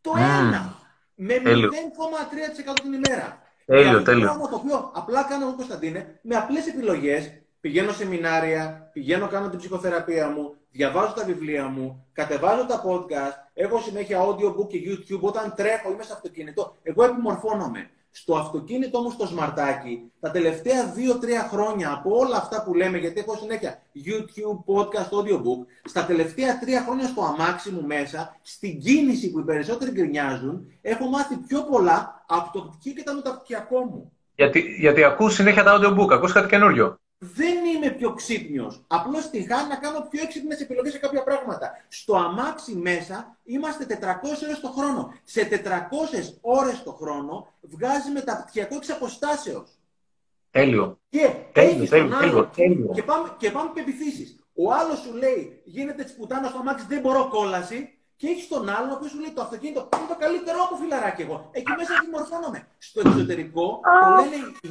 Το 0.01 0.13
ένα, 0.17 0.79
με 1.15 1.43
0,3% 1.45 2.81
την 2.83 2.93
ημέρα. 2.93 3.49
Τέλειο, 3.71 4.03
τέλειο. 4.03 4.25
Πράγμα 4.25 4.49
το 4.49 4.57
οποίο 4.57 4.91
απλά 4.95 5.23
κάνω 5.23 5.47
εγώ, 5.47 5.55
Κωνσταντίνε, 5.55 6.19
με 6.23 6.37
απλές 6.37 6.67
επιλογές. 6.67 7.33
Πηγαίνω 7.61 7.93
σεμινάρια, 7.93 8.91
πηγαίνω, 8.93 9.27
κάνω 9.29 9.49
την 9.49 9.59
ψυχοθεραπεία 9.59 10.29
μου, 10.29 10.55
διαβάζω 10.71 11.13
τα 11.13 11.25
βιβλία 11.25 11.67
μου, 11.67 12.07
κατεβάζω 12.13 12.67
τα 12.67 12.83
podcast, 12.87 13.51
έχω 13.55 13.81
συνέχεια 13.81 14.21
audiobook 14.27 14.69
και 14.69 14.79
YouTube. 14.87 15.21
Όταν 15.21 15.55
τρέχω, 15.57 15.93
είμαι 15.93 16.03
σε 16.03 16.13
αυτοκίνητο, 16.13 16.77
εγώ 16.83 17.05
επιμορφώνομαι. 17.05 17.91
Στο 18.11 18.37
αυτοκίνητο 18.37 18.99
όμω 18.99 19.15
το 19.19 19.27
σμαρτάκι, 19.27 20.11
τα 20.21 20.31
τελευταία 20.31 20.95
2-3 20.95 21.49
χρόνια 21.51 21.93
από 21.93 22.17
όλα 22.17 22.37
αυτά 22.37 22.63
που 22.63 22.75
λέμε, 22.75 22.99
γιατί 22.99 23.21
έχω 23.21 23.37
συνέχεια 23.37 23.83
YouTube, 23.95 24.75
podcast, 24.75 25.11
audiobook, 25.19 25.67
στα 25.85 26.05
τελευταία 26.05 26.59
3 26.59 26.85
χρόνια 26.87 27.07
στο 27.07 27.23
αμάξι 27.23 27.71
μου 27.71 27.87
μέσα, 27.87 28.37
στην 28.43 28.81
κίνηση 28.81 29.31
που 29.31 29.39
οι 29.39 29.45
περισσότεροι 29.45 29.91
γκρινιάζουν, 29.91 30.67
έχω 30.83 31.07
μάθει 31.09 31.37
πιο 31.37 31.63
πολλά 31.63 32.20
από 32.31 32.51
το 32.53 32.61
πτυχίο 32.61 32.93
και 32.93 33.03
τα 33.03 33.15
μεταπτυχιακό 33.15 33.81
μου. 33.81 34.13
Γιατί, 34.35 34.61
γιατί 34.79 35.05
ακούς 35.05 35.35
συνέχεια 35.35 35.63
τα 35.63 35.79
audiobook, 35.79 36.09
ακούς 36.11 36.33
κάτι 36.33 36.49
καινούριο 36.49 36.99
δεν 37.23 37.65
είμαι 37.65 37.91
πιο 37.91 38.13
ξύπνιος. 38.13 38.85
Απλώς 38.87 39.31
τυχά 39.31 39.67
να 39.67 39.77
κάνω 39.77 40.07
πιο 40.11 40.23
έξυπνες 40.23 40.61
επιλογές 40.61 40.93
σε 40.93 40.99
κάποια 40.99 41.23
πράγματα. 41.23 41.71
Στο 41.89 42.17
αμάξι 42.17 42.75
μέσα 42.75 43.37
είμαστε 43.45 43.85
400 43.85 44.43
ώρες 44.45 44.61
το 44.61 44.69
χρόνο. 44.69 45.15
Σε 45.25 45.45
400 45.45 46.39
ώρες 46.41 46.83
το 46.83 46.93
χρόνο 46.93 47.53
βγάζει 47.61 48.11
μεταπτυχιακό 48.11 48.75
εξ 48.77 48.91
αποστάσεως. 48.91 49.71
Τέλειο. 50.51 50.99
Και 51.09 51.31
τέλειο, 51.53 51.89
τέλειο, 51.89 52.19
τέλειο, 52.19 52.51
τέλειο. 52.55 52.91
Και 52.95 53.03
πάμε, 53.03 53.35
και 53.39 53.51
πάμε 53.51 53.71
Ο 54.55 54.73
άλλος 54.73 54.99
σου 54.99 55.15
λέει 55.15 55.61
γίνεται 55.65 56.05
τη 56.05 56.13
πουτάνα 56.13 56.49
στο 56.49 56.59
αμάξι, 56.59 56.87
δεν 56.89 57.01
μπορώ 57.01 57.29
κόλαση. 57.29 57.99
Και 58.21 58.27
έχει 58.35 58.49
τον 58.55 58.69
άλλον 58.77 58.99
που 58.99 59.07
σου 59.09 59.19
λέει 59.23 59.33
το 59.37 59.43
αυτοκίνητο 59.47 59.89
είναι 59.97 60.09
το 60.13 60.17
καλύτερο 60.25 60.59
από 60.67 60.75
φιλαράκι 60.81 61.23
εγώ. 61.27 61.37
Εκεί 61.59 61.73
μέσα 61.79 61.93
δημορφώνομαι. 62.05 62.61
Στο 62.79 62.99
εξωτερικό 63.05 63.67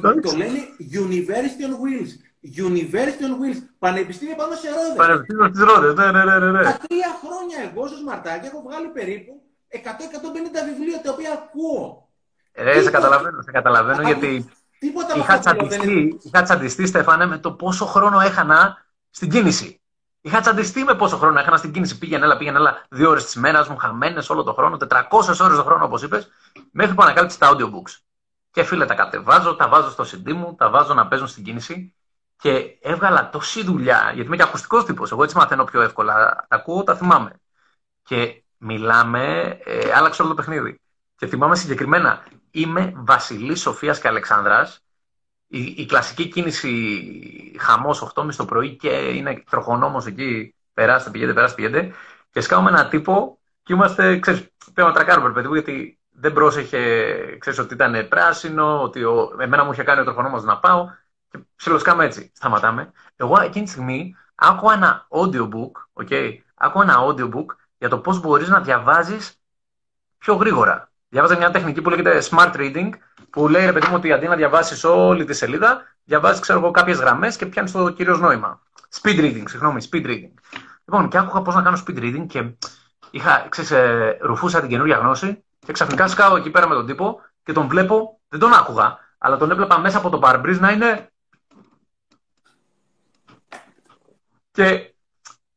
λένε, 0.02 0.20
το 0.20 0.32
λένε 0.40 0.60
University 1.04 1.62
on 1.68 1.74
Wheels. 1.82 2.12
University 2.66 3.24
on 3.28 3.34
Wheels. 3.40 3.60
Πανεπιστήμιο 3.78 4.36
πάνω 4.40 4.54
σε 4.62 4.68
ρόδες. 4.76 4.96
Πανεπιστήμιο 5.02 5.46
στις 5.52 5.62
ρόδες, 5.68 5.94
ναι, 5.94 6.06
ναι, 6.14 6.24
ναι, 6.24 6.38
ναι. 6.38 6.50
ναι. 6.50 6.62
Τα 6.62 6.76
τρία 6.84 7.10
χρόνια 7.22 7.58
εγώ 7.68 7.86
στο 7.86 7.96
Σμαρτάκι 7.96 8.46
έχω 8.46 8.60
βγάλει 8.66 8.88
περίπου 8.98 9.32
100-150 9.70 9.78
βιβλία 10.68 11.00
τα 11.04 11.10
οποία 11.12 11.30
ακούω. 11.38 12.08
Ε, 12.52 12.82
σε 12.82 12.90
καταλαβαίνω, 12.90 13.42
σε 13.42 13.50
καταλαβαίνω 13.50 14.02
γιατί 14.02 14.50
Τίποτα 14.78 15.16
είχα 15.16 15.38
τσαντιστεί, 15.38 16.18
είχα 16.22 16.42
τσαντιστεί, 16.42 16.86
Στέφανε, 16.86 17.26
με 17.26 17.38
το 17.38 17.52
πόσο 17.52 17.84
χρόνο 17.84 18.20
έχανα 18.20 18.86
στην 19.10 19.30
κίνηση. 19.30 19.79
Είχα 20.20 20.40
τσαντιστεί 20.40 20.84
με 20.84 20.94
πόσο 20.94 21.16
χρόνο 21.16 21.38
έκανα 21.38 21.56
στην 21.56 21.72
κίνηση. 21.72 21.98
Πήγαινε, 21.98 22.24
έλα, 22.24 22.36
πήγαινε, 22.36 22.58
έλα. 22.58 22.84
Δύο 22.90 23.10
ώρες 23.10 23.24
της 23.24 23.34
μέρας 23.34 23.68
μου, 23.68 23.76
χαμένες 23.76 24.30
όλο 24.30 24.42
το 24.42 24.52
χρόνο, 24.52 24.76
400 24.76 25.40
ώρες 25.40 25.56
το 25.56 25.64
χρόνο, 25.64 25.84
όπως 25.84 26.02
είπες, 26.02 26.30
μέχρι 26.72 26.94
που 26.94 27.02
ανακάλυψε 27.02 27.38
τα 27.38 27.50
audiobooks. 27.52 27.98
Και 28.50 28.62
φίλε, 28.62 28.86
τα 28.86 28.94
κατεβάζω, 28.94 29.56
τα 29.56 29.68
βάζω 29.68 29.90
στο 29.90 30.04
CD 30.04 30.32
μου, 30.32 30.54
τα 30.54 30.70
βάζω 30.70 30.94
να 30.94 31.08
παίζουν 31.08 31.28
στην 31.28 31.44
κίνηση 31.44 31.94
και 32.36 32.78
έβγαλα 32.80 33.30
τόση 33.30 33.64
δουλειά, 33.64 34.10
γιατί 34.14 34.26
είμαι 34.26 34.36
και 34.36 34.42
ακουστικός 34.42 34.84
τύπος. 34.84 35.10
Εγώ 35.10 35.22
έτσι 35.22 35.36
μαθαίνω 35.36 35.64
πιο 35.64 35.80
εύκολα. 35.80 36.14
Τα 36.48 36.56
ακούω, 36.56 36.82
τα 36.82 36.96
θυμάμαι. 36.96 37.40
Και 38.02 38.42
μιλάμε, 38.56 39.58
ε, 39.64 39.92
άλλαξε 39.92 40.22
όλο 40.22 40.30
το 40.30 40.36
παιχνίδι. 40.36 40.80
Και 41.16 41.26
θυμάμαι 41.26 41.56
συγκεκριμένα, 41.56 42.24
είμαι 42.50 42.92
Βασιλής 42.96 43.60
Σοφίας 43.60 44.00
και 44.00 44.08
Αλεξάνδρας. 44.08 44.80
Η, 45.52 45.74
η, 45.76 45.86
κλασική 45.86 46.28
κίνηση 46.28 47.56
χαμός 47.58 48.12
8.30 48.14 48.34
το 48.34 48.44
πρωί 48.44 48.76
και 48.76 48.88
είναι 48.88 49.42
τροχονόμος 49.50 50.06
εκεί. 50.06 50.54
Περάστε, 50.74 51.10
πηγαίνετε, 51.10 51.34
περάστε, 51.34 51.62
πηγαίνετε. 51.62 51.94
Και 52.30 52.40
σκάουμε 52.40 52.70
ένα 52.70 52.88
τύπο 52.88 53.38
και 53.62 53.72
είμαστε, 53.72 54.18
ξέρεις, 54.18 54.40
πρέπει 54.74 54.88
να 54.88 54.94
τρακάρουμε, 54.94 55.32
παιδί 55.32 55.46
μου, 55.48 55.54
γιατί 55.54 55.98
δεν 56.10 56.32
πρόσεχε, 56.32 56.78
ξέρεις, 57.38 57.58
ότι 57.58 57.74
ήταν 57.74 58.08
πράσινο, 58.08 58.82
ότι 58.82 59.04
ο, 59.04 59.36
εμένα 59.38 59.64
μου 59.64 59.72
είχε 59.72 59.82
κάνει 59.82 60.00
ο 60.00 60.04
τροχονόμος 60.04 60.44
να 60.44 60.58
πάω. 60.58 60.88
Και 61.30 61.38
ψιλοσκάμε 61.56 62.04
έτσι. 62.04 62.32
Σταματάμε. 62.34 62.92
Εγώ 63.16 63.40
εκείνη 63.40 63.64
τη 63.64 63.70
στιγμή 63.70 64.16
άκουγα 64.34 64.74
ένα 64.74 65.06
audiobook, 65.10 66.04
okay, 66.04 66.36
άκουγα 66.54 66.84
ένα 66.84 66.96
audiobook 67.06 67.46
για 67.78 67.88
το 67.88 67.98
πώς 67.98 68.20
μπορείς 68.20 68.48
να 68.48 68.60
διαβάζεις 68.60 69.40
πιο 70.18 70.34
γρήγορα. 70.34 70.89
Διάβαζα 71.10 71.36
μια 71.36 71.50
τεχνική 71.50 71.82
που 71.82 71.90
λέγεται 71.90 72.22
smart 72.30 72.52
reading, 72.56 72.90
που 73.30 73.48
λέει 73.48 73.64
ρε 73.64 73.72
παιδί 73.72 73.86
μου 73.86 73.94
ότι 73.94 74.12
αντί 74.12 74.26
να 74.26 74.36
διαβάσεις 74.36 74.84
όλη 74.84 75.24
τη 75.24 75.34
σελίδα, 75.34 75.82
διαβάζεις 76.04 76.40
ξέρω 76.40 76.58
εγώ 76.58 76.70
κάποιες 76.70 76.98
γραμμές 76.98 77.36
και 77.36 77.46
πιάνεις 77.46 77.72
το 77.72 77.90
κυρίω 77.90 78.16
νόημα. 78.16 78.60
Speed 79.00 79.18
reading, 79.18 79.44
συγγνώμη, 79.46 79.88
speed 79.90 80.06
reading. 80.06 80.32
Λοιπόν, 80.84 81.08
και 81.08 81.18
άκουγα 81.18 81.42
πώς 81.42 81.54
να 81.54 81.62
κάνω 81.62 81.82
speed 81.86 81.98
reading 81.98 82.26
και 82.26 82.52
είχα, 83.10 83.46
ξέρεις, 83.48 83.70
ε, 83.70 84.18
ρουφούσα 84.20 84.60
την 84.60 84.68
καινούργια 84.68 84.96
γνώση 84.96 85.44
και 85.58 85.72
ξαφνικά 85.72 86.08
σκάω 86.08 86.36
εκεί 86.36 86.50
πέρα 86.50 86.68
με 86.68 86.74
τον 86.74 86.86
τύπο 86.86 87.20
και 87.42 87.52
τον 87.52 87.68
βλέπω, 87.68 88.20
δεν 88.28 88.40
τον 88.40 88.52
άκουγα, 88.52 88.98
αλλά 89.18 89.36
τον 89.36 89.50
έβλεπα 89.50 89.78
μέσα 89.78 89.98
από 89.98 90.10
το 90.10 90.18
παρμπρίζ 90.18 90.58
να 90.58 90.70
είναι 90.70 91.10
Και 94.52 94.94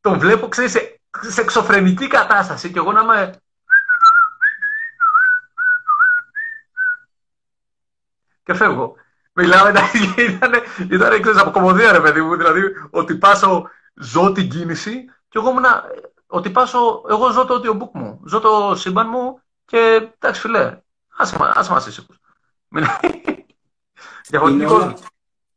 τον 0.00 0.18
βλέπω, 0.18 0.48
ξέρεις, 0.48 0.70
σε, 0.70 1.00
σε 1.28 1.40
εξωφρενική 1.40 2.06
κατάσταση 2.06 2.70
και 2.70 2.78
εγώ 2.78 2.92
να 2.92 3.00
είμαι... 3.00 3.42
Και 8.44 8.54
φεύγω. 8.54 8.94
Μιλάμε, 9.32 9.72
ήταν, 10.16 10.52
ήταν 10.90 11.22
ξέρεις, 11.22 11.40
από 11.40 11.50
κομμωδία 11.50 11.92
ρε 11.92 12.00
παιδί 12.00 12.20
μου, 12.20 12.36
δηλαδή 12.36 12.60
ότι 12.90 13.14
πάσω, 13.14 13.70
ζω 13.94 14.32
την 14.32 14.50
κίνηση 14.50 15.04
και 15.28 15.38
εγώ 15.38 15.50
ήμουν, 15.50 15.64
ότι 16.26 16.50
πάσω, 16.50 17.02
εγώ 17.08 17.30
ζω 17.30 17.44
το 17.44 17.54
audiobook 17.54 17.90
μου, 17.92 18.20
ζω 18.26 18.40
το 18.40 18.74
σύμπαν 18.76 19.08
μου 19.08 19.40
και 19.64 20.08
εντάξει 20.18 20.40
φιλέ, 20.40 20.78
άσε 21.54 21.70
μας 21.70 21.86
ήσυχους. 21.86 22.18
Διαφορετικός 24.28 24.94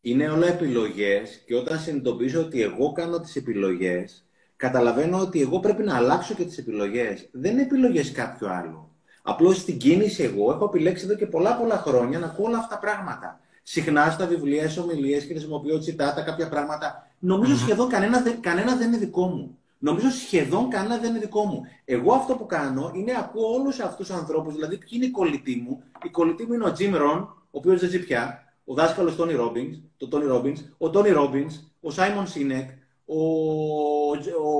είναι 0.10 0.30
όλα 0.30 0.48
επιλογές 0.48 1.44
και 1.46 1.56
όταν 1.56 1.80
συνειδητοποιήσω 1.80 2.40
ότι 2.40 2.62
εγώ 2.62 2.92
κάνω 2.92 3.20
τις 3.20 3.36
επιλογές, 3.36 4.26
καταλαβαίνω 4.56 5.20
ότι 5.20 5.42
εγώ 5.42 5.60
πρέπει 5.60 5.84
να 5.84 5.96
αλλάξω 5.96 6.34
και 6.34 6.46
τις 6.46 6.58
επιλογές. 6.58 7.30
Δεν 7.32 7.52
είναι 7.52 7.62
επιλογές 7.62 8.12
κάποιου 8.12 8.50
άλλου. 8.50 8.87
Απλώς 9.30 9.58
στην 9.58 9.78
κίνηση 9.78 10.24
εγώ 10.24 10.52
έχω 10.52 10.66
επιλέξει 10.66 11.06
εδώ 11.06 11.16
και 11.16 11.26
πολλά 11.26 11.56
πολλά 11.56 11.78
χρόνια 11.78 12.20
να 12.20 12.26
ακούω 12.26 12.46
όλα 12.46 12.58
αυτά 12.58 12.76
τα 12.76 12.80
πράγματα. 12.80 13.40
Συχνά 13.64 14.10
στα 14.12 14.26
βιβλία, 14.26 14.70
σε 14.70 14.80
ομιλίες 14.80 15.26
και 15.26 15.34
χρησιμοποιώ 15.34 15.80
τσιτάτα 15.80 16.22
κάποια 16.22 16.50
πράγματα. 16.50 17.08
Νομίζω 17.20 17.54
mm-hmm. 17.54 17.58
σχεδόν 17.58 17.90
κανένα, 17.90 18.22
κανένα 18.40 18.76
δεν 18.76 18.88
είναι 18.88 18.98
δικό 18.98 19.28
μου. 19.28 19.58
Νομίζω 19.78 20.10
σχεδόν 20.10 20.70
κανένα 20.70 20.98
δεν 20.98 21.10
είναι 21.10 21.20
δικό 21.20 21.44
μου. 21.46 21.62
Εγώ 21.86 22.14
αυτό 22.14 22.36
που 22.36 22.46
κάνω 22.46 22.92
είναι 22.96 23.14
ακούω 23.18 23.54
όλους 23.54 23.80
αυτούς 23.80 24.08
τους 24.08 24.16
ανθρώπους, 24.16 24.54
δηλαδή 24.54 24.78
ποιοι 24.78 24.90
είναι 24.92 25.06
οι 25.06 25.12
κολλητοί 25.12 25.66
μου. 25.68 25.84
Η 26.04 26.10
κολλητή 26.10 26.46
μου 26.46 26.54
είναι 26.54 26.66
ο 26.66 26.74
Jim 26.80 26.96
Rohn, 26.96 27.28
ο 27.28 27.58
οποίος 27.58 27.80
δεν 27.80 27.90
ζει 27.90 28.00
πια 28.00 28.44
ο 28.66 28.74
δάσκαλος 28.74 29.16
Τόνι 29.16 29.34
Ρόμπινς, 29.34 29.78
το 29.98 30.08
Τόνι 30.08 30.26
Ρόμπινς, 30.26 30.62
ο 30.78 30.90
Τόνι 30.90 31.10
Ρόμπινς, 31.10 31.56
ο 31.82 31.92
Σάιμον 31.92 32.28
Σίνεκ, 32.28 32.70
ο, 33.06 33.22
ο, 33.22 34.54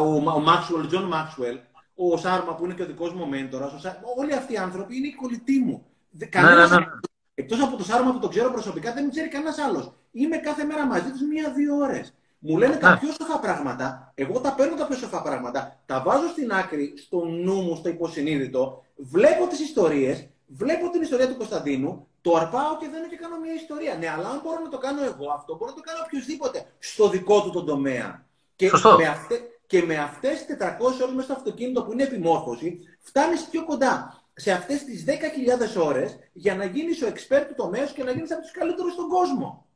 ο, 0.00 0.32
ο 0.34 0.40
Μάξουελ, 0.40 0.86
Τζον 0.86 1.04
Μάξουελ, 1.04 1.58
ο 1.94 2.16
Σάρμα 2.16 2.54
που 2.54 2.64
είναι 2.64 2.74
και 2.74 2.82
ο 2.82 2.86
δικός 2.86 3.12
μου 3.12 3.28
μέντορας, 3.28 3.72
όλοι 4.16 4.34
αυτοί 4.34 4.52
οι 4.52 4.56
άνθρωποι 4.56 4.96
είναι 4.96 5.06
οι 5.06 5.14
κολλητοί 5.14 5.58
μου. 5.58 5.86
Κανένας, 6.28 6.70
ναι, 6.70 6.76
ναι, 6.76 6.84
ναι. 6.84 6.90
Εκτός 7.34 7.60
από 7.62 7.76
το 7.76 7.84
Σάρμα 7.84 8.12
που 8.12 8.18
το 8.18 8.28
ξέρω 8.28 8.50
προσωπικά, 8.50 8.92
δεν 8.92 9.04
με 9.04 9.10
ξέρει 9.10 9.28
κανένας 9.28 9.58
άλλος. 9.58 9.92
Είμαι 10.12 10.36
κάθε 10.36 10.64
μέρα 10.64 10.86
μαζί 10.86 11.10
τους 11.10 11.22
μία-δύο 11.22 11.76
ώρες. 11.76 12.14
Μου 12.38 12.58
λένε 12.58 12.76
τα 12.76 12.98
πιο 13.00 13.12
σοφά 13.12 13.38
πράγματα, 13.38 14.12
εγώ 14.14 14.40
τα 14.40 14.54
παίρνω 14.54 14.76
τα 14.76 14.86
πιο 14.86 14.96
σοφά 14.96 15.22
πράγματα, 15.22 15.80
τα 15.86 16.02
βάζω 16.02 16.28
στην 16.28 16.52
άκρη, 16.52 16.94
στο 16.96 17.24
νου 17.24 17.62
μου, 17.62 17.76
στο 17.76 17.88
υποσυνείδητο, 17.88 18.84
βλέπω 18.96 19.46
τις 19.46 19.60
ιστορίες, 19.60 20.28
βλέπω 20.46 20.90
την 20.90 21.02
ιστορία 21.02 21.28
του 21.28 21.36
Κωνσταντίνου, 21.36 22.06
το 22.20 22.36
αρπάω 22.36 22.76
και 22.76 22.88
δεν 22.90 23.08
και 23.08 23.16
κάνω 23.16 23.38
μια 23.38 23.54
ιστορία. 23.54 23.94
Ναι, 23.94 24.08
αλλά 24.08 24.28
αν 24.28 24.40
μπορώ 24.44 24.60
να 24.62 24.68
το 24.68 24.78
κάνω 24.78 25.04
εγώ 25.04 25.30
αυτό, 25.34 25.56
μπορώ 25.56 25.70
να 25.70 25.76
το 25.76 25.82
κάνω 25.82 25.98
οποιοδήποτε 26.04 26.66
στο 26.78 27.08
δικό 27.08 27.42
του 27.42 27.50
τον 27.50 27.66
τομέα. 27.66 28.26
Και 28.56 28.70
με, 28.98 29.06
αυτέ, 29.06 29.40
και 29.74 29.82
με 29.86 29.96
αυτές 29.98 30.44
τις 30.44 30.56
400 30.60 31.02
ώρες 31.02 31.14
μέσα 31.14 31.22
στο 31.22 31.32
αυτοκίνητο 31.32 31.82
που 31.82 31.92
είναι 31.92 32.02
επιμόρφωση, 32.02 32.78
φτάνεις 33.02 33.44
πιο 33.50 33.64
κοντά 33.64 34.22
σε 34.34 34.52
αυτές 34.52 34.84
τις 34.84 35.04
10.000 35.06 35.84
ώρες 35.84 36.18
για 36.32 36.54
να 36.54 36.64
γίνεις 36.64 37.02
ο 37.02 37.06
expert 37.06 37.44
του 37.48 37.54
τομέας 37.56 37.90
και 37.92 38.04
να 38.04 38.10
γίνεις 38.10 38.32
από 38.32 38.40
τους 38.40 38.50
καλύτερους 38.50 38.92
στον 38.92 39.08
κόσμο. 39.08 39.66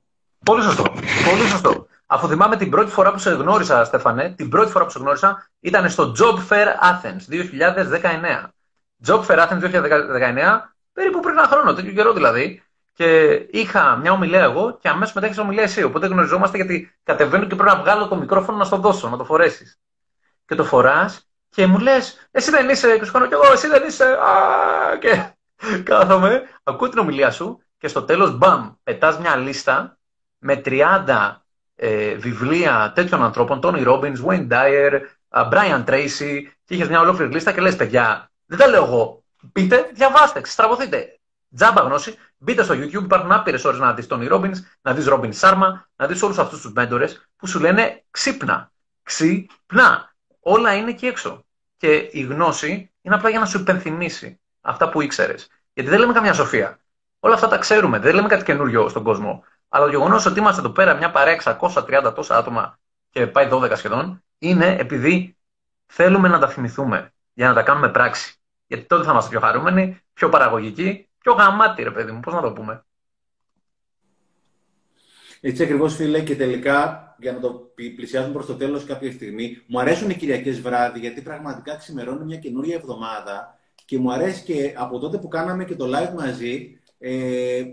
Πολύ 0.44 0.62
σωστό. 0.62 0.82
Πολύ 1.30 1.48
σωστό. 1.48 1.86
Αφού 2.06 2.28
θυμάμαι 2.28 2.56
την 2.56 2.70
πρώτη 2.70 2.90
φορά 2.90 3.12
που 3.12 3.18
σε 3.18 3.30
γνώρισα, 3.30 3.84
Στέφανε, 3.84 4.34
την 4.36 4.48
πρώτη 4.48 4.70
φορά 4.70 4.84
που 4.84 4.90
σε 4.90 4.98
γνώρισα 4.98 5.50
ήταν 5.60 5.90
στο 5.90 6.12
Job 6.18 6.52
Fair 6.52 6.66
Athens 6.90 7.22
2019. 7.28 8.52
Job 9.06 9.24
Fair 9.26 9.38
Athens 9.38 9.60
2019 9.60 10.72
περίπου 10.92 11.20
πριν 11.20 11.38
ένα 11.38 11.48
χρόνο, 11.48 11.74
τέτοιο 11.74 11.92
καιρό 11.92 12.12
δηλαδή. 12.12 12.62
Και 12.92 13.30
είχα 13.50 13.96
μια 13.96 14.12
ομιλία 14.12 14.42
εγώ 14.42 14.78
και 14.80 14.88
αμέσως 14.88 15.14
μετά 15.14 15.26
έχεις 15.26 15.38
ομιλία 15.38 15.62
εσύ. 15.62 15.82
Οπότε 15.82 16.06
γνωριζόμαστε 16.06 16.56
γιατί 16.56 16.94
κατεβαίνω 17.02 17.46
και 17.46 17.54
πρέπει 17.54 17.70
να 17.74 17.80
βγάλω 17.80 18.08
το 18.08 18.16
μικρόφωνο 18.16 18.58
να 18.58 18.64
στο 18.64 18.76
δώσω, 18.76 19.08
να 19.08 19.16
το 19.16 19.24
φορέσεις. 19.24 19.78
Και 20.48 20.54
το 20.54 20.64
φοράς 20.64 21.28
και 21.48 21.66
μου 21.66 21.78
λες, 21.78 22.28
Εσύ 22.30 22.50
δεν 22.50 22.68
είσαι, 22.68 22.98
και 22.98 23.04
σου 23.04 23.12
κάνω 23.12 23.26
κι 23.26 23.32
εγώ, 23.32 23.52
εσύ 23.52 23.68
δεν 23.68 23.86
είσαι. 23.86 24.04
Α, 24.04 24.96
και 25.00 25.32
κάθομαι, 25.82 26.42
ακούω 26.62 26.88
την 26.88 26.98
ομιλία 26.98 27.30
σου 27.30 27.62
και 27.78 27.88
στο 27.88 28.02
τέλος, 28.02 28.36
μπαμ, 28.36 28.72
πετάς 28.82 29.18
μια 29.18 29.36
λίστα 29.36 29.98
με 30.38 30.62
30 30.64 31.42
ε, 31.74 32.14
βιβλία 32.14 32.92
τέτοιων 32.94 33.22
ανθρώπων, 33.22 33.60
Tony 33.62 33.86
Robbins, 33.86 34.24
Wayne 34.26 34.48
Dyer, 34.48 35.00
Brian 35.28 35.84
Tracy, 35.84 36.42
και 36.64 36.74
είχες 36.74 36.88
μια 36.88 37.00
ολόκληρη 37.00 37.32
λίστα 37.32 37.52
και 37.52 37.60
λες, 37.60 37.76
παιδιά, 37.76 38.30
δεν 38.46 38.58
τα 38.58 38.66
λέω 38.66 38.84
εγώ. 38.84 39.22
Μπείτε, 39.52 39.90
διαβάστε, 39.94 40.40
ξεστραβωθείτε. 40.40 41.18
Τζάμπα 41.54 41.80
γνώση. 41.80 42.16
Μπείτε 42.38 42.62
στο 42.62 42.74
YouTube, 42.74 43.04
υπάρχουν 43.04 43.32
άπειρες 43.32 43.64
ώρες 43.64 43.78
να 43.78 43.94
δεις 43.94 44.06
Τόνι 44.06 44.26
Ρόμπιν, 44.26 44.52
να 44.82 44.92
δεις 44.94 45.06
Ρόμπιν 45.06 45.32
Σάρμα, 45.32 45.88
να 45.96 46.06
δεις 46.06 46.22
όλους 46.22 46.38
αυτούς 46.38 46.60
τους 46.60 46.72
μέντορες 46.72 47.28
που 47.36 47.46
σου 47.46 47.60
λένε 47.60 48.04
ξύπνα. 48.10 48.72
Ξύπνα. 49.02 50.07
Όλα 50.50 50.74
είναι 50.74 50.90
εκεί 50.90 51.06
έξω. 51.06 51.44
Και 51.76 52.08
η 52.12 52.20
γνώση 52.20 52.90
είναι 53.00 53.14
απλά 53.14 53.28
για 53.28 53.38
να 53.38 53.46
σου 53.46 53.60
υπενθυμίσει 53.60 54.40
αυτά 54.60 54.88
που 54.88 55.00
ήξερες. 55.00 55.48
Γιατί 55.72 55.90
δεν 55.90 55.98
λέμε 55.98 56.12
καμιά 56.12 56.32
σοφία. 56.32 56.78
Όλα 57.20 57.34
αυτά 57.34 57.48
τα 57.48 57.58
ξέρουμε. 57.58 57.98
Δεν 57.98 58.14
λέμε 58.14 58.28
κάτι 58.28 58.44
καινούριο 58.44 58.88
στον 58.88 59.02
κόσμο. 59.02 59.44
Αλλά 59.68 59.84
το 59.84 59.90
γεγονός 59.90 60.26
ότι 60.26 60.38
είμαστε 60.38 60.60
εδώ 60.60 60.70
πέρα 60.70 60.94
μια 60.94 61.10
παρέα 61.10 61.34
630 61.34 62.12
τόσα 62.14 62.36
άτομα 62.36 62.78
και 63.10 63.26
πάει 63.26 63.48
12 63.50 63.72
σχεδόν, 63.74 64.22
είναι 64.38 64.76
επειδή 64.78 65.36
θέλουμε 65.86 66.28
να 66.28 66.38
τα 66.38 66.48
θυμηθούμε 66.48 67.12
για 67.32 67.48
να 67.48 67.54
τα 67.54 67.62
κάνουμε 67.62 67.88
πράξη. 67.88 68.36
Γιατί 68.66 68.84
τότε 68.84 69.04
θα 69.04 69.10
είμαστε 69.10 69.30
πιο 69.30 69.40
χαρούμενοι, 69.40 70.00
πιο 70.12 70.28
παραγωγικοί, 70.28 71.08
πιο 71.18 71.32
γαμάτι, 71.32 71.82
ρε 71.82 71.90
παιδί 71.90 72.12
μου. 72.12 72.20
Πώς 72.20 72.34
να 72.34 72.40
το 72.40 72.52
πούμε. 72.52 72.84
Έτσι 75.40 75.62
ακριβώς, 75.62 75.94
φίλε, 75.94 76.20
και 76.20 76.36
τελικά 76.36 77.02
για 77.18 77.32
να 77.32 77.40
το 77.40 77.70
πλησιάσουμε 77.74 78.32
προς 78.32 78.46
το 78.46 78.54
τέλος 78.54 78.84
κάποια 78.84 79.12
στιγμή. 79.12 79.62
Μου 79.66 79.80
αρέσουν 79.80 80.10
οι 80.10 80.14
Κυριακές 80.14 80.60
βράδυ, 80.60 80.98
γιατί 80.98 81.20
πραγματικά 81.20 81.76
ξημερώνει 81.76 82.24
μια 82.24 82.36
καινούρια 82.36 82.74
εβδομάδα 82.74 83.58
και 83.84 83.98
μου 83.98 84.12
αρέσει 84.12 84.42
και 84.42 84.74
από 84.76 84.98
τότε 84.98 85.18
που 85.18 85.28
κάναμε 85.28 85.64
και 85.64 85.74
το 85.74 85.86
live 85.86 86.14
μαζί. 86.16 86.78
Ε, 86.98 87.10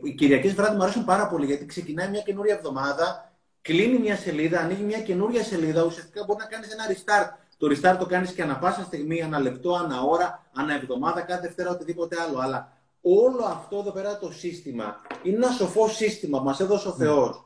οι 0.03 0.13
Κυριακές 0.17 0.53
βράδυ 0.53 0.75
μου 0.75 0.83
αρέσουν 0.83 1.05
πάρα 1.05 1.27
πολύ, 1.27 1.45
γιατί 1.45 1.65
ξεκινάει 1.65 2.09
μια 2.09 2.21
καινούρια 2.21 2.53
εβδομάδα, 2.53 3.31
κλείνει 3.61 3.99
μια 3.99 4.15
σελίδα, 4.15 4.59
ανοίγει 4.59 4.83
μια 4.83 5.01
καινούρια 5.01 5.43
σελίδα. 5.43 5.83
Ουσιαστικά 5.83 6.23
μπορεί 6.23 6.39
να 6.39 6.45
κάνεις 6.45 6.71
ένα 6.71 6.83
restart 6.87 7.45
το 7.57 7.67
restart 7.67 7.97
το 7.99 8.05
κάνεις 8.05 8.31
και 8.31 8.41
ανα 8.41 8.57
πάσα 8.57 8.83
στιγμή, 8.83 9.21
ανα 9.21 9.39
λεπτό, 9.39 9.73
ανα 9.73 10.01
ώρα, 10.01 10.43
ανα 10.53 10.73
εβδομάδα, 10.73 11.21
κάθε 11.21 11.41
Δευτέρα, 11.41 11.69
οτιδήποτε 11.69 12.15
άλλο. 12.21 12.39
Αλλά 12.39 12.71
όλο 13.01 13.45
αυτό 13.45 13.77
εδώ 13.77 13.91
πέρα 13.91 14.17
το 14.17 14.31
σύστημα 14.31 15.01
είναι 15.23 15.35
ένα 15.35 15.51
σοφό 15.51 15.87
σύστημα 15.87 16.37
που 16.37 16.43
μας 16.43 16.59
έδωσε 16.59 16.87
ο 16.87 16.95
ναι. 16.97 17.05
Θεός. 17.05 17.45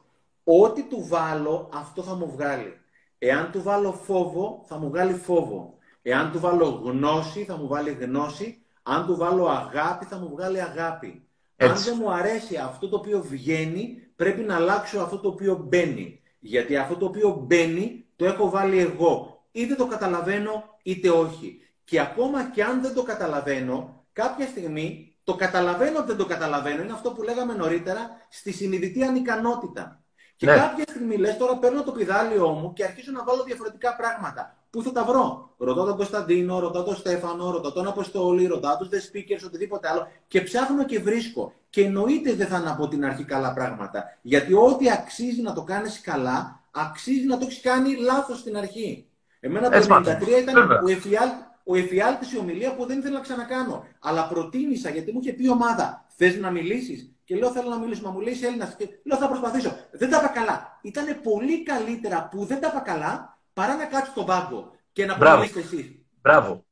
Ό,τι 0.51 0.83
του 0.83 1.05
βάλω, 1.07 1.69
αυτό 1.73 2.01
θα 2.01 2.15
μου 2.15 2.31
βγάλει. 2.31 2.73
Εάν 3.17 3.51
του 3.51 3.61
βάλω 3.61 3.91
φόβο, 3.91 4.65
θα 4.67 4.77
μου 4.77 4.89
βγάλει 4.89 5.13
φόβο. 5.13 5.77
Εάν 6.01 6.31
του 6.31 6.39
βάλω 6.39 6.81
γνώση, 6.83 7.43
θα 7.43 7.57
μου 7.57 7.67
βάλει 7.67 7.91
γνώση. 7.91 8.65
Αν 8.83 9.05
του 9.05 9.15
βάλω 9.15 9.47
αγάπη, 9.47 10.05
θα 10.05 10.17
μου 10.17 10.29
βγάλει 10.29 10.61
αγάπη. 10.61 11.27
Αν 11.57 11.75
δεν 11.75 11.97
μου 11.99 12.11
αρέσει 12.11 12.55
αυτό 12.55 12.89
το 12.89 12.95
οποίο 12.95 13.21
βγαίνει, 13.21 14.11
πρέπει 14.15 14.41
να 14.41 14.55
αλλάξω 14.55 14.99
αυτό 14.99 15.19
το 15.19 15.27
οποίο 15.27 15.65
μπαίνει. 15.67 16.21
Γιατί 16.39 16.77
αυτό 16.77 16.95
το 16.95 17.05
οποίο 17.05 17.43
μπαίνει 17.47 18.05
το 18.15 18.25
έχω 18.25 18.49
βάλει 18.49 18.79
εγώ. 18.79 19.43
Είτε 19.51 19.75
το 19.75 19.87
καταλαβαίνω, 19.87 20.77
είτε 20.83 21.09
όχι. 21.09 21.61
Και 21.83 21.99
ακόμα 21.99 22.49
και 22.49 22.63
αν 22.63 22.81
δεν 22.81 22.93
το 22.93 23.03
καταλαβαίνω, 23.03 24.05
κάποια 24.13 24.47
στιγμή 24.47 25.17
το 25.23 25.35
καταλαβαίνω, 25.35 26.03
δεν 26.03 26.17
το 26.17 26.25
καταλαβαίνω. 26.25 26.83
Είναι 26.83 26.93
αυτό 26.93 27.11
που 27.11 27.23
λέγαμε 27.23 27.53
νωρίτερα 27.53 28.09
στη 28.29 28.51
συνειδητή 28.51 29.03
ανικανότητα. 29.03 30.03
Και 30.39 30.45
ναι. 30.45 30.55
κάποια 30.55 30.85
στιγμή 30.87 31.17
λες, 31.17 31.37
τώρα 31.37 31.57
παίρνω 31.57 31.83
το 31.83 31.91
πιδάλιό 31.91 32.49
μου 32.49 32.73
και 32.73 32.83
αρχίζω 32.83 33.11
να 33.11 33.23
βάλω 33.23 33.43
διαφορετικά 33.43 33.95
πράγματα. 33.95 34.55
Πού 34.69 34.83
θα 34.83 34.91
τα 34.91 35.03
βρω; 35.03 35.53
Ρωτάω 35.57 35.85
τον 35.85 35.95
Κωνσταντίνο, 35.95 36.59
ρωτάω 36.59 36.83
τον 36.83 36.95
Στέφανο, 36.95 37.51
ρωτάω 37.51 37.71
τον 37.71 37.87
Αποστόλη, 37.87 38.45
ρωτάω 38.45 38.77
τους 38.77 38.89
The 38.91 38.95
Speakers, 38.95 39.43
οτιδήποτε 39.45 39.89
άλλο. 39.89 40.07
Και 40.27 40.41
ψάχνω 40.41 40.85
και 40.85 40.99
βρίσκω. 40.99 41.53
Και 41.69 41.83
εννοείται 41.83 42.33
δεν 42.33 42.47
θα 42.47 42.57
είναι 42.57 42.69
από 42.69 42.87
την 42.87 43.05
αρχή 43.05 43.23
καλά 43.23 43.53
πράγματα. 43.53 44.17
Γιατί 44.21 44.53
ό,τι 44.53 44.91
αξίζει 44.91 45.41
να 45.41 45.53
το 45.53 45.63
κάνεις 45.63 46.01
καλά, 46.01 46.59
αξίζει 46.71 47.25
να 47.25 47.37
το 47.37 47.45
έχεις 47.45 47.61
κάνει 47.61 47.95
λάθος 47.95 48.39
στην 48.39 48.57
αρχή. 48.57 49.07
Εμένα 49.39 49.69
το 49.69 49.77
1993 49.77 50.41
ήταν 50.41 50.71
ο 50.85 50.89
εφιάλτη 50.89 51.43
ο 51.63 51.75
εφιάλτης 51.75 52.33
η 52.33 52.37
ομιλία 52.37 52.75
που 52.75 52.85
δεν 52.85 52.99
ήθελα 52.99 53.15
να 53.15 53.21
ξανακάνω. 53.21 53.85
Αλλά 53.99 54.27
προτίμησα 54.27 54.89
γιατί 54.89 55.11
μου 55.11 55.19
είχε 55.21 55.33
πει 55.33 55.43
η 55.43 55.49
ομάδα, 55.49 56.05
θες 56.15 56.37
να 56.37 56.51
μιλήσεις; 56.51 57.11
Και 57.29 57.35
λέω: 57.35 57.51
Θέλω 57.51 57.69
να 57.69 57.77
μιλήσω. 57.77 58.01
Μα 58.03 58.11
μου 58.11 58.19
λέει 58.19 58.39
Έλληνας. 58.43 58.75
Λέω: 59.03 59.17
Θα 59.17 59.27
προσπαθήσω. 59.27 59.75
Δεν 59.91 60.09
τα 60.09 60.17
είπα 60.17 60.27
καλά. 60.27 60.79
Ήταν 60.81 61.05
πολύ 61.23 61.63
καλύτερα 61.63 62.27
που 62.31 62.45
δεν 62.45 62.59
τα 62.59 62.67
είπα 62.67 62.79
καλά 62.79 63.37
παρά 63.53 63.75
να 63.75 63.85
κάτσω 63.85 64.11
στον 64.11 64.25
πάγκο 64.25 64.71
και 64.91 65.05
να 65.05 65.17
μιλήσετε 65.17 65.59
εσεί. 65.59 66.05
Μπράβο. 66.21 66.65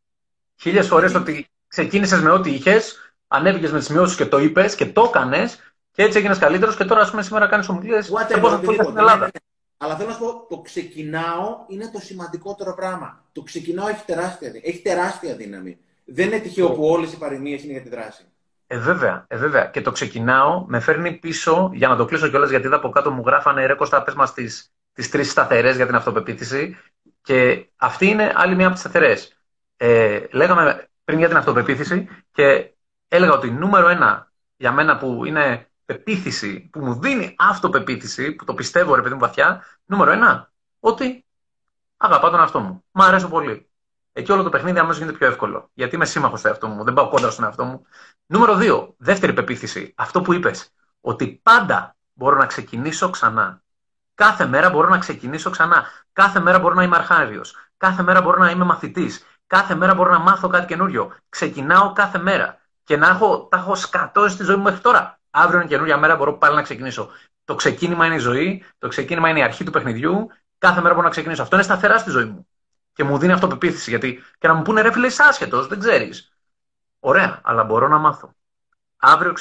Χίλιες 0.56 0.88
φορές 0.88 1.14
ότι 1.14 1.48
ξεκίνησες 1.68 2.22
με 2.22 2.30
ό,τι 2.30 2.54
είχες, 2.54 3.14
ανέβηκες 3.28 3.72
με 3.72 3.78
τις 3.78 3.88
σημειώσεις 3.88 4.18
και 4.18 4.26
το 4.26 4.40
είπες 4.40 4.76
και 4.76 4.86
το 4.86 5.04
έκανες 5.04 5.74
και 5.92 6.04
έτσι 6.04 6.18
έγινες 6.18 6.38
καλύτερος 6.38 6.76
και 6.76 6.86
τώρα, 6.86 7.02
ας 7.02 7.10
πούμε, 7.10 7.22
σήμερα 7.22 7.48
κάνεις 7.48 7.70
ομιλίες. 7.70 8.12
Whatever, 8.12 8.60
στην 8.64 8.98
Ελλάδα. 8.98 9.32
Αλλά 9.78 9.96
θέλω 9.96 10.10
να 10.10 10.16
σου 10.16 10.20
πω, 10.20 10.46
το 10.50 10.62
ξεκινάω 10.62 11.66
είναι 11.68 11.90
το 11.94 12.00
σημαντικότερο 12.00 12.74
πράγμα. 12.74 13.26
Το 13.32 13.42
ξεκινάω 13.42 13.88
έχει 13.88 14.06
τεράστια, 14.06 14.52
έχει 14.64 14.82
τεράστια 14.82 15.36
δύναμη. 15.36 15.78
Δεν 16.06 16.28
είναι 16.28 16.40
τυχαίο 16.40 16.72
που 16.72 16.84
όλες 16.86 17.14
οι 17.14 17.18
παροιμίες 17.18 17.64
είναι 17.64 17.72
για 17.72 17.82
τη 17.82 17.90
δράση. 17.90 18.26
Ε, 18.68 18.78
βέβαια, 18.78 19.26
ε, 19.28 19.38
βέβαια. 19.38 19.66
Και 19.66 19.82
το 19.82 19.92
ξεκινάω, 19.92 20.66
με 20.68 20.80
φέρνει 20.80 21.14
πίσω, 21.14 21.72
για 21.74 21.88
να 21.88 21.96
το 21.96 22.06
κλείσω 22.06 22.28
κιόλας, 22.28 22.50
γιατί 22.50 22.66
εδώ 22.66 22.76
από 22.76 22.90
κάτω 22.90 23.12
μου 23.12 23.24
γράφανε 23.26 23.66
ρε 23.66 23.74
Κώστα, 23.74 24.04
πες 24.04 24.14
μας 24.14 24.34
τις, 24.34 24.72
τις 24.94 25.10
τρεις 25.10 25.32
σταθερές 25.32 25.76
για 25.76 25.86
την 25.86 25.96
αυτοπεποίθηση. 25.96 26.78
Και 27.22 27.70
αυτή 27.76 28.08
είναι 28.08 28.34
άλλη 28.36 28.56
μία 28.56 28.66
από 28.66 28.74
τις 28.74 28.84
σταθερές. 28.84 29.38
Ε, 29.78 30.26
λέγαμε 30.32 30.90
πριν 31.04 31.20
για 31.20 31.28
την 31.28 31.38
αυτοπεποίθηση 31.38 32.08
και 32.32 32.74
έλεγα 33.08 33.34
ότι 33.34 33.52
νούμερο 33.52 33.88
ένα 33.88 34.32
για 34.58 34.72
μένα 34.72 34.98
που 34.98 35.26
είναι 35.26 35.70
πεποίθηση, 35.86 36.70
που 36.72 36.80
μου 36.80 37.00
δίνει 37.00 37.36
αυτοπεποίθηση, 37.38 38.32
που 38.32 38.46
το 38.46 38.54
πιστεύω 38.54 38.96
ρε 38.96 39.02
παιδί 39.02 39.14
μου 39.14 39.20
βαθιά, 39.20 39.64
νούμερο 39.86 40.12
ένα, 40.12 40.52
ότι 40.80 41.26
αγαπάω 41.98 42.30
τον 42.30 42.40
εαυτό 42.40 42.60
μου. 42.60 42.84
Μ' 42.92 43.02
αρέσω 43.02 43.28
πολύ. 43.28 43.67
Εκεί 44.18 44.32
όλο 44.32 44.44
το 44.44 44.50
παιχνίδι 44.50 44.80
αμέσως 44.80 44.98
γίνεται 44.98 45.18
πιο 45.18 45.28
εύκολο. 45.28 45.70
Γιατί 45.74 45.96
είμαι 45.96 46.06
σύμμαχος 46.06 46.40
στο 46.40 46.48
εαυτό 46.48 46.68
μου, 46.68 46.84
δεν 46.84 46.94
πάω 46.94 47.10
κόντρα 47.10 47.30
στον 47.30 47.44
εαυτό 47.46 47.64
μου. 47.64 47.86
Νούμερο 48.26 48.58
2. 48.60 48.94
Δεύτερη 48.98 49.34
πεποίθηση. 49.34 49.94
Αυτό 49.98 50.22
που 50.22 50.34
είπες. 50.34 50.74
Ότι 51.02 51.40
πάντα 51.44 51.96
μπορώ 52.14 52.38
να 52.38 52.46
ξεκινήσω 52.46 53.10
ξανά. 53.10 53.62
Κάθε 54.16 54.46
μέρα 54.46 54.70
μπορώ 54.70 54.90
να 54.90 54.98
ξεκινήσω 54.98 55.50
ξανά. 55.50 55.86
Κάθε 56.14 56.40
μέρα 56.40 56.60
μπορώ 56.60 56.74
να 56.74 56.84
είμαι 56.84 56.96
αρχάριος. 56.96 57.56
Κάθε 57.78 58.04
μέρα 58.04 58.22
μπορώ 58.22 58.38
να 58.38 58.50
είμαι 58.50 58.64
μαθητής. 58.64 59.26
Κάθε 59.48 59.76
μέρα 59.76 59.94
μπορώ 59.94 60.12
να 60.12 60.20
μάθω 60.20 60.48
κάτι 60.48 60.66
καινούριο. 60.66 61.12
Ξεκινάω 61.30 61.94
κάθε 61.94 62.18
μέρα. 62.18 62.60
Και 62.84 62.98
να 62.98 63.08
έχω, 63.08 63.48
τα 63.52 63.58
έχω 63.58 63.76
σκατώσει 63.76 64.34
στη 64.34 64.44
ζωή 64.44 64.56
μου 64.56 64.64
μέχρι 64.64 64.80
τώρα. 64.80 65.20
Αύριο 65.30 65.60
είναι 65.60 65.70
καινούργια 65.70 65.98
μέρα, 65.98 66.16
μπορώ 66.16 66.34
πάλι 66.34 66.56
να 66.56 66.62
ξεκινήσω. 66.62 67.10
Το 67.46 67.56
ξεκίνημα 67.56 68.06
είναι 68.06 68.16
η 68.16 68.20
ζωή, 68.20 68.64
το 68.78 68.88
ξεκίνημα 68.88 69.30
είναι 69.30 69.40
η 69.40 69.44
αρχή 69.44 69.64
του 69.64 69.72
παιχνιδιού. 69.72 70.28
Κάθε 70.58 70.82
μέρα 70.82 70.94
μπορώ 70.94 71.06
να 71.06 71.12
ξεκινήσω. 71.12 71.42
Αυτό 71.42 71.56
είναι 71.56 71.66
σταθερά 71.66 71.98
στη 71.98 72.10
ζωή 72.10 72.26
μου. 72.26 72.48
Και 72.98 73.04
μου 73.04 73.18
δίνει 73.18 73.34
αυτοπεποίθηση. 73.34 73.90
Γιατί 73.90 74.24
και 74.40 74.48
να 74.48 74.54
μου 74.54 74.62
πούνε 74.62 74.82
ρε 74.82 74.92
φίλε, 74.92 75.08
είσαι 75.08 75.24
άσχετος, 75.24 75.68
δεν 75.68 75.80
ξέρεις. 75.80 76.34
Ωραία, 77.00 77.40
αλλά 77.44 77.64
μπορώ 77.64 77.88
να 77.88 77.98
μάθω. 77.98 78.36
Αύριο 78.98 79.34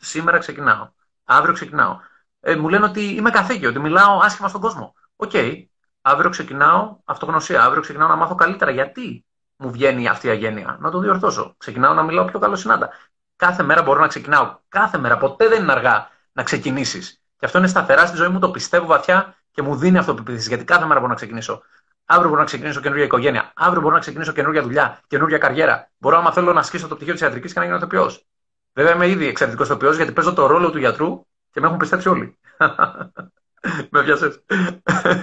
Σήμερα 0.00 0.38
ξεκινάω. 0.38 0.88
Αύριο 1.24 1.52
ξεκινάω. 1.52 1.98
Ε, 2.40 2.56
μου 2.56 2.68
λένε 2.68 2.84
ότι 2.84 3.00
είμαι 3.00 3.30
καθίκι, 3.30 3.66
ότι 3.66 3.78
μιλάω 3.78 4.18
άσχημα 4.18 4.48
στον 4.48 4.60
κόσμο. 4.60 4.94
OK. 5.16 5.30
Okay. 5.34 5.64
Αύριο 6.00 6.30
ξεκινάω 6.30 6.96
αυτογνωσία. 7.04 7.64
Αύριο 7.64 7.82
ξεκινάω 7.82 8.08
να 8.08 8.16
μάθω 8.16 8.34
καλύτερα. 8.34 8.70
Γιατί 8.70 9.24
μου 9.56 9.70
βγαίνει 9.70 10.08
αυτή 10.08 10.26
η 10.26 10.30
αγένεια; 10.30 10.76
Να 10.80 10.90
το 10.90 10.98
διορθώσω. 10.98 11.54
Ξεκινάω 11.56 11.94
να 11.94 12.02
μιλάω 12.02 12.24
πιο 12.24 12.38
καλοσυνάτα. 12.38 12.90
Κάθε 13.36 13.62
μέρα 13.62 13.82
μπορώ 13.82 14.00
να 14.00 14.06
ξεκινάω. 14.06 14.58
Κάθε 14.68 14.98
μέρα. 14.98 15.18
Ποτέ 15.18 15.48
δεν 15.48 15.62
είναι 15.62 15.72
αργά 15.72 16.08
να 16.32 16.42
ξεκινήσεις. 16.42 17.20
Και 17.38 17.46
αυτό 17.46 17.58
είναι 17.58 17.66
σταθερά 17.66 18.06
στη 18.06 18.16
ζωή 18.16 18.28
μου. 18.28 18.38
Το 18.38 18.50
πιστεύω 18.50 18.86
βαθιά 18.86 19.36
και 19.50 19.62
μου 19.62 19.76
δίνει 19.76 19.98
αυτοπεποίθηση. 19.98 20.48
Γιατί 20.48 20.64
κάθε 20.64 20.82
μέρα 20.84 20.94
μπορώ 20.94 21.10
να 21.10 21.16
ξεκινήσω. 21.16 21.62
Αύριο 22.04 22.28
μπορώ 22.28 22.40
να 22.40 22.46
ξεκινήσω 22.46 22.80
καινούργια 22.80 23.04
οικογένεια. 23.04 23.52
Αύριο 23.56 23.80
μπορώ 23.80 23.94
να 23.94 24.00
ξεκινήσω 24.00 24.32
καινούργια 24.32 24.62
δουλειά, 24.62 25.00
καινούργια 25.06 25.38
καριέρα. 25.38 25.90
Μπορώ, 25.98 26.16
άμα 26.16 26.32
θέλω, 26.32 26.52
να 26.52 26.60
ασκήσω 26.60 26.88
το 26.88 26.94
πτυχίο 26.94 27.12
της 27.12 27.22
ιατρικής 27.22 27.52
και 27.52 27.58
να 27.58 27.64
γίνω 27.64 27.76
ηθοποιός. 27.76 28.26
Βέβαια, 28.72 28.94
είμαι 28.94 29.08
ήδη 29.08 29.26
εξαιρετικός 29.26 29.66
ηθοποιός 29.66 29.96
γιατί 29.96 30.12
παίζω 30.12 30.32
το 30.32 30.46
ρόλο 30.46 30.70
του 30.70 30.78
γιατρού 30.78 31.26
και 31.50 31.60
με 31.60 31.66
έχουν 31.66 31.78
πιστέψει 31.78 32.08
όλοι. 32.08 32.38
με 33.90 34.02
πιάσε. 34.04 34.42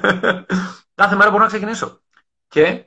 Κάθε 0.96 1.16
μέρα 1.16 1.30
μπορώ 1.30 1.44
να 1.44 1.50
ξεκινήσω. 1.50 2.02
Και 2.48 2.86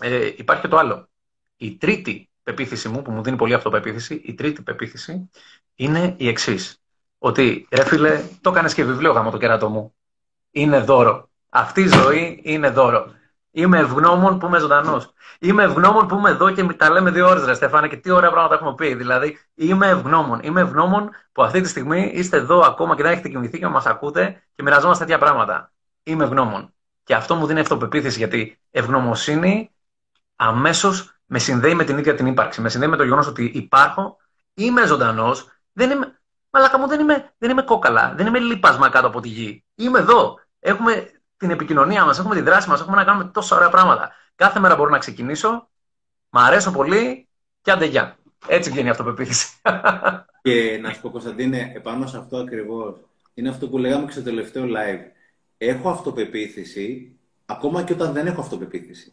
ε, 0.00 0.26
υπάρχει 0.36 0.62
και 0.62 0.68
το 0.68 0.76
άλλο. 0.76 1.08
Η 1.56 1.76
τρίτη 1.76 2.30
πεποίθηση 2.42 2.88
μου, 2.88 3.02
που 3.02 3.10
μου 3.10 3.22
δίνει 3.22 3.36
πολύ 3.36 3.54
αυτοπεποίθηση, 3.54 4.14
η 4.14 4.34
τρίτη 4.34 4.62
πεποίθηση 4.62 5.30
είναι 5.74 6.14
η 6.18 6.28
εξής. 6.28 6.82
Ότι 7.18 7.68
ρε 7.70 7.84
φίλε, 7.84 8.24
το 8.40 8.50
έκανες 8.50 8.74
και 8.74 8.84
βιβλίο 8.84 9.12
γάμο 9.12 9.30
το 9.30 9.38
κεράτο 9.38 9.68
μου. 9.68 9.94
Είναι 10.50 10.80
δώρο. 10.80 11.30
Αυτή 11.48 11.80
η 11.80 11.88
ζωή 11.88 12.40
είναι 12.44 12.70
δώρο. 12.70 13.12
Είμαι 13.50 13.78
ευγνώμων 13.78 14.38
που 14.38 14.46
είμαι 14.46 14.58
ζωντανός. 14.58 15.12
Είμαι 15.40 15.62
ευγνώμων 15.62 16.06
που 16.06 16.16
είμαι 16.16 16.30
εδώ 16.30 16.50
και 16.50 16.64
τα 16.64 16.90
λέμε 16.90 17.10
δύο 17.10 17.28
ώρες, 17.28 17.44
Ρε 17.44 17.54
Στεφάνε, 17.54 17.88
και 17.88 17.96
τι 17.96 18.10
ωραία 18.10 18.30
πράγματα 18.30 18.54
έχουμε 18.54 18.74
πει. 18.74 18.94
Δηλαδή, 18.94 19.38
είμαι 19.54 19.86
ευγνώμων. 19.86 20.40
Είμαι 20.42 20.60
ευγνώμων 20.60 21.10
που 21.32 21.42
αυτή 21.42 21.60
τη 21.60 21.68
στιγμή 21.68 22.10
είστε 22.14 22.36
εδώ 22.36 22.60
ακόμα 22.60 22.96
και 22.96 23.02
δεν 23.02 23.12
έχετε 23.12 23.28
κοιμηθεί 23.28 23.58
και 23.58 23.66
μας 23.66 23.86
ακούτε 23.86 24.42
και 24.54 24.62
μοιραζόμαστε 24.62 25.04
τέτοια 25.04 25.18
πράγματα. 25.18 25.72
Είμαι 26.02 26.24
ευγνώμων. 26.24 26.72
Και 27.04 27.14
αυτό 27.14 27.34
μου 27.34 27.46
δίνει 27.46 27.60
αυτοπεποίθηση 27.60 28.18
γιατί 28.18 28.58
ευγνωμοσύνη 28.70 29.70
αμέσως 30.36 31.18
με 31.26 31.38
συνδέει 31.38 31.74
με 31.74 31.84
την 31.84 31.98
ίδια 31.98 32.14
την 32.14 32.26
ύπαρξη. 32.26 32.60
Με 32.60 32.68
συνδέει 32.68 32.88
με 32.88 32.96
το 32.96 33.02
γεγονός 33.02 33.26
ότι 33.26 33.44
υπάρχω, 33.54 34.16
είμαι 34.54 34.86
ζωντανός, 34.86 35.48
δεν 35.72 35.90
είμαι. 35.90 36.20
Μαλάκα 36.50 36.78
μου 36.78 36.86
δεν 36.86 37.00
είμαι, 37.00 37.34
δεν 37.38 37.50
είμαι 37.50 37.62
κόκαλα, 37.62 38.12
δεν 38.16 38.26
είμαι 38.26 38.38
λίπασμα 38.38 38.88
κάτω 38.88 39.06
από 39.06 39.20
τη 39.20 39.28
γη. 39.28 39.64
Είμαι 39.74 39.98
εδώ. 39.98 40.38
Έχουμε 40.60 41.17
την 41.38 41.50
επικοινωνία 41.50 42.04
μας, 42.04 42.18
έχουμε 42.18 42.34
τη 42.34 42.40
δράση 42.40 42.68
μας, 42.68 42.80
έχουμε 42.80 42.96
να 42.96 43.04
κάνουμε 43.04 43.24
τόσα 43.24 43.56
ωραία 43.56 43.68
πράγματα. 43.68 44.12
Κάθε 44.34 44.60
μέρα 44.60 44.76
μπορώ 44.76 44.90
να 44.90 44.98
ξεκινήσω, 44.98 45.68
μ' 46.30 46.38
αρέσω 46.38 46.70
πολύ 46.70 47.28
και 47.60 47.70
άντε 47.70 47.84
γεια. 47.84 48.18
Έτσι 48.46 48.70
βγαίνει 48.70 48.86
η 48.86 48.90
αυτοπεποίθηση. 48.90 49.60
Και 50.42 50.78
να 50.82 50.92
σου 50.92 51.00
πω, 51.00 51.10
Κωνσταντίνε, 51.10 51.72
επάνω 51.74 52.06
σε 52.06 52.18
αυτό 52.18 52.36
ακριβώς. 52.36 52.96
Είναι 53.34 53.48
αυτό 53.48 53.68
που 53.68 53.78
λέγαμε 53.78 54.06
και 54.06 54.12
στο 54.12 54.22
τελευταίο 54.22 54.64
live. 54.64 55.00
Έχω 55.58 55.90
αυτοπεποίθηση 55.90 57.16
ακόμα 57.46 57.82
και 57.82 57.92
όταν 57.92 58.12
δεν 58.12 58.26
έχω 58.26 58.40
αυτοπεποίθηση. 58.40 59.12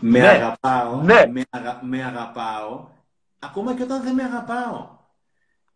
Με 0.00 0.18
ναι. 0.18 0.28
αγαπάω, 0.28 1.02
ναι. 1.02 1.26
Με, 1.26 1.42
αγα... 1.50 1.80
με 1.82 2.04
αγαπάω, 2.04 2.88
ακόμα 3.38 3.74
και 3.74 3.82
όταν 3.82 4.02
δεν 4.02 4.14
με 4.14 4.22
αγαπάω. 4.22 4.96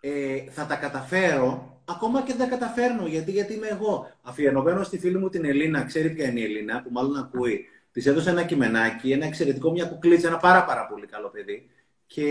Ε, 0.00 0.50
θα 0.50 0.66
τα 0.66 0.76
καταφέρω 0.76 1.71
ακόμα 1.84 2.22
και 2.22 2.34
δεν 2.34 2.48
τα 2.48 2.56
καταφέρνω. 2.56 3.06
Γιατί, 3.06 3.30
γιατί 3.30 3.54
είμαι 3.54 3.66
εγώ. 3.66 4.10
Αφιερωμένο 4.22 4.82
στη 4.82 4.98
φίλη 4.98 5.18
μου 5.18 5.28
την 5.28 5.44
Ελίνα, 5.44 5.84
ξέρει 5.84 6.10
ποια 6.10 6.28
είναι 6.28 6.40
η 6.40 6.44
Ελίνα, 6.44 6.82
που 6.82 6.90
μάλλον 6.92 7.16
ακούει. 7.16 7.66
Της 7.92 8.06
έδωσε 8.06 8.30
ένα 8.30 8.42
κειμενάκι, 8.42 9.10
ένα 9.10 9.26
εξαιρετικό, 9.26 9.70
μια 9.70 9.84
κουκλίτσα, 9.84 10.28
ένα 10.28 10.36
πάρα, 10.36 10.64
πάρα 10.64 10.86
πολύ 10.86 11.06
καλό 11.06 11.28
παιδί. 11.28 11.70
Και 12.06 12.24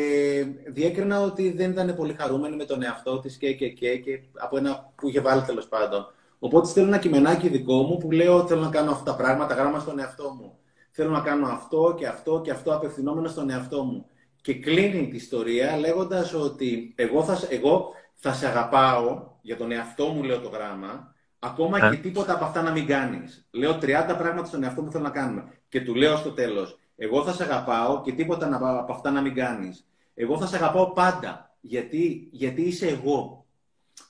διέκρινα 0.67 1.21
ότι 1.21 1.51
δεν 1.51 1.71
ήταν 1.71 1.95
πολύ 1.95 2.13
χαρούμενη 2.13 2.55
με 2.55 2.65
τον 2.65 2.83
εαυτό 2.83 3.19
της 3.19 3.37
και, 3.37 3.53
και, 3.53 3.69
και, 3.69 3.97
και 3.97 4.21
από 4.33 4.57
ένα 4.57 4.91
που 4.95 5.09
είχε 5.09 5.21
βάλει 5.21 5.41
τέλος 5.41 5.67
πάντων. 5.67 6.13
Οπότε 6.39 6.67
στέλνω 6.67 6.89
ένα 6.89 6.99
κειμενάκι 6.99 7.47
δικό 7.47 7.81
μου 7.81 7.97
που 7.97 8.11
λέω: 8.11 8.47
Θέλω 8.47 8.61
να 8.61 8.69
κάνω 8.69 8.91
αυτά 8.91 9.03
τα 9.03 9.15
πράγματα, 9.17 9.53
γράμμα 9.53 9.79
στον 9.79 9.99
εαυτό 9.99 10.29
μου. 10.39 10.57
Θέλω 10.91 11.09
να 11.09 11.21
κάνω 11.21 11.47
αυτό 11.47 11.95
και 11.97 12.07
αυτό 12.07 12.41
και 12.43 12.51
αυτό 12.51 12.75
απευθυνόμενο 12.75 13.27
στον 13.27 13.49
εαυτό 13.49 13.83
μου. 13.83 14.05
Και 14.41 14.53
κλείνει 14.53 15.07
την 15.07 15.15
ιστορία 15.15 15.77
λέγοντας 15.77 16.33
ότι 16.33 16.93
εγώ 16.95 17.23
θα, 17.23 17.39
εγώ 17.49 17.93
θα 18.21 18.33
σε 18.33 18.47
αγαπάω 18.47 19.27
για 19.41 19.57
τον 19.57 19.71
εαυτό 19.71 20.07
μου, 20.07 20.23
λέω 20.23 20.39
το 20.39 20.49
γράμμα, 20.49 21.15
ακόμα 21.39 21.85
ε. 21.85 21.89
και 21.89 22.01
τίποτα 22.01 22.33
από 22.33 22.45
αυτά 22.45 22.61
να 22.61 22.71
μην 22.71 22.85
κάνεις. 22.85 23.47
Λέω 23.51 23.71
30 23.71 23.79
πράγματα 24.17 24.45
στον 24.47 24.63
εαυτό 24.63 24.81
μου 24.81 24.91
θέλω 24.91 25.03
να 25.03 25.09
κάνουμε. 25.09 25.43
Και 25.69 25.81
του 25.81 25.95
λέω 25.95 26.17
στο 26.17 26.31
τέλος, 26.31 26.79
εγώ 26.95 27.23
θα 27.23 27.33
σε 27.33 27.43
αγαπάω 27.43 28.01
και 28.01 28.11
τίποτα 28.11 28.55
από 28.81 28.93
αυτά 28.93 29.11
να 29.11 29.21
μην 29.21 29.33
κάνεις. 29.33 29.85
Εγώ 30.13 30.37
θα 30.37 30.45
σε 30.45 30.55
αγαπάω 30.55 30.91
πάντα. 30.91 31.55
Γιατί, 31.61 32.29
γιατί 32.31 32.61
είσαι 32.61 32.87
εγώ. 32.87 33.45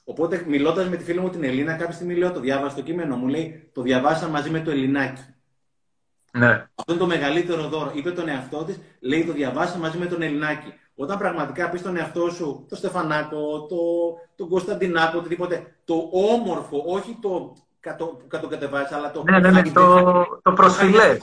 Οπότε, 0.04 0.44
μιλώντας 0.48 0.90
με 0.90 0.98
τη 0.98 1.04
φίλη 1.04 1.20
μου 1.20 1.30
την 1.30 1.44
Ελίνα, 1.44 1.76
κάποια 1.76 1.94
στιγμή 1.94 2.16
λέω: 2.16 2.32
Το 2.32 2.40
διάβασα 2.40 2.76
το 2.76 2.82
κείμενο. 2.82 3.16
Μου 3.16 3.28
λέει: 3.28 3.70
Το 3.74 3.82
διαβάσα 3.82 4.28
μαζί 4.28 4.50
με 4.50 4.60
το 4.60 4.72
Ελληνάκι. 4.72 5.22
Ναι. 6.32 6.68
Αυτό 6.76 6.92
είναι 6.92 7.02
το 7.02 7.08
μεγαλύτερο 7.08 7.68
δώρο. 7.68 7.92
Είπε 7.96 8.12
τον 8.12 8.28
εαυτό 8.28 8.64
της, 8.64 8.80
λέει: 9.00 9.26
Το 9.26 9.34
διαβάσα 9.34 9.78
μαζί 9.78 9.98
με 9.98 10.06
τον 10.06 10.22
Ελληνάκι. 10.22 10.74
Όταν 11.02 11.18
πραγματικά 11.18 11.70
πεις 11.70 11.80
στον 11.80 11.98
εαυτό 11.98 12.30
σου, 12.30 12.66
το 12.70 12.76
Στεφανάκο, 12.76 13.66
το, 13.66 13.78
τον 14.36 14.50
Κωνσταντινάκο, 14.50 15.18
οτιδήποτε, 15.18 15.76
το 15.86 16.10
όμορφο, 16.12 16.84
όχι 16.88 17.18
το, 17.22 17.56
που 17.98 18.28
κατοκατεβάζει, 18.28 18.94
αλλά 18.94 19.12
το. 19.12 19.24
Ναι, 19.24 19.40
ναι, 19.40 19.52
ναι, 19.52 19.62
το, 19.62 20.14
το 20.42 20.54
προσφυλές. 20.54 21.20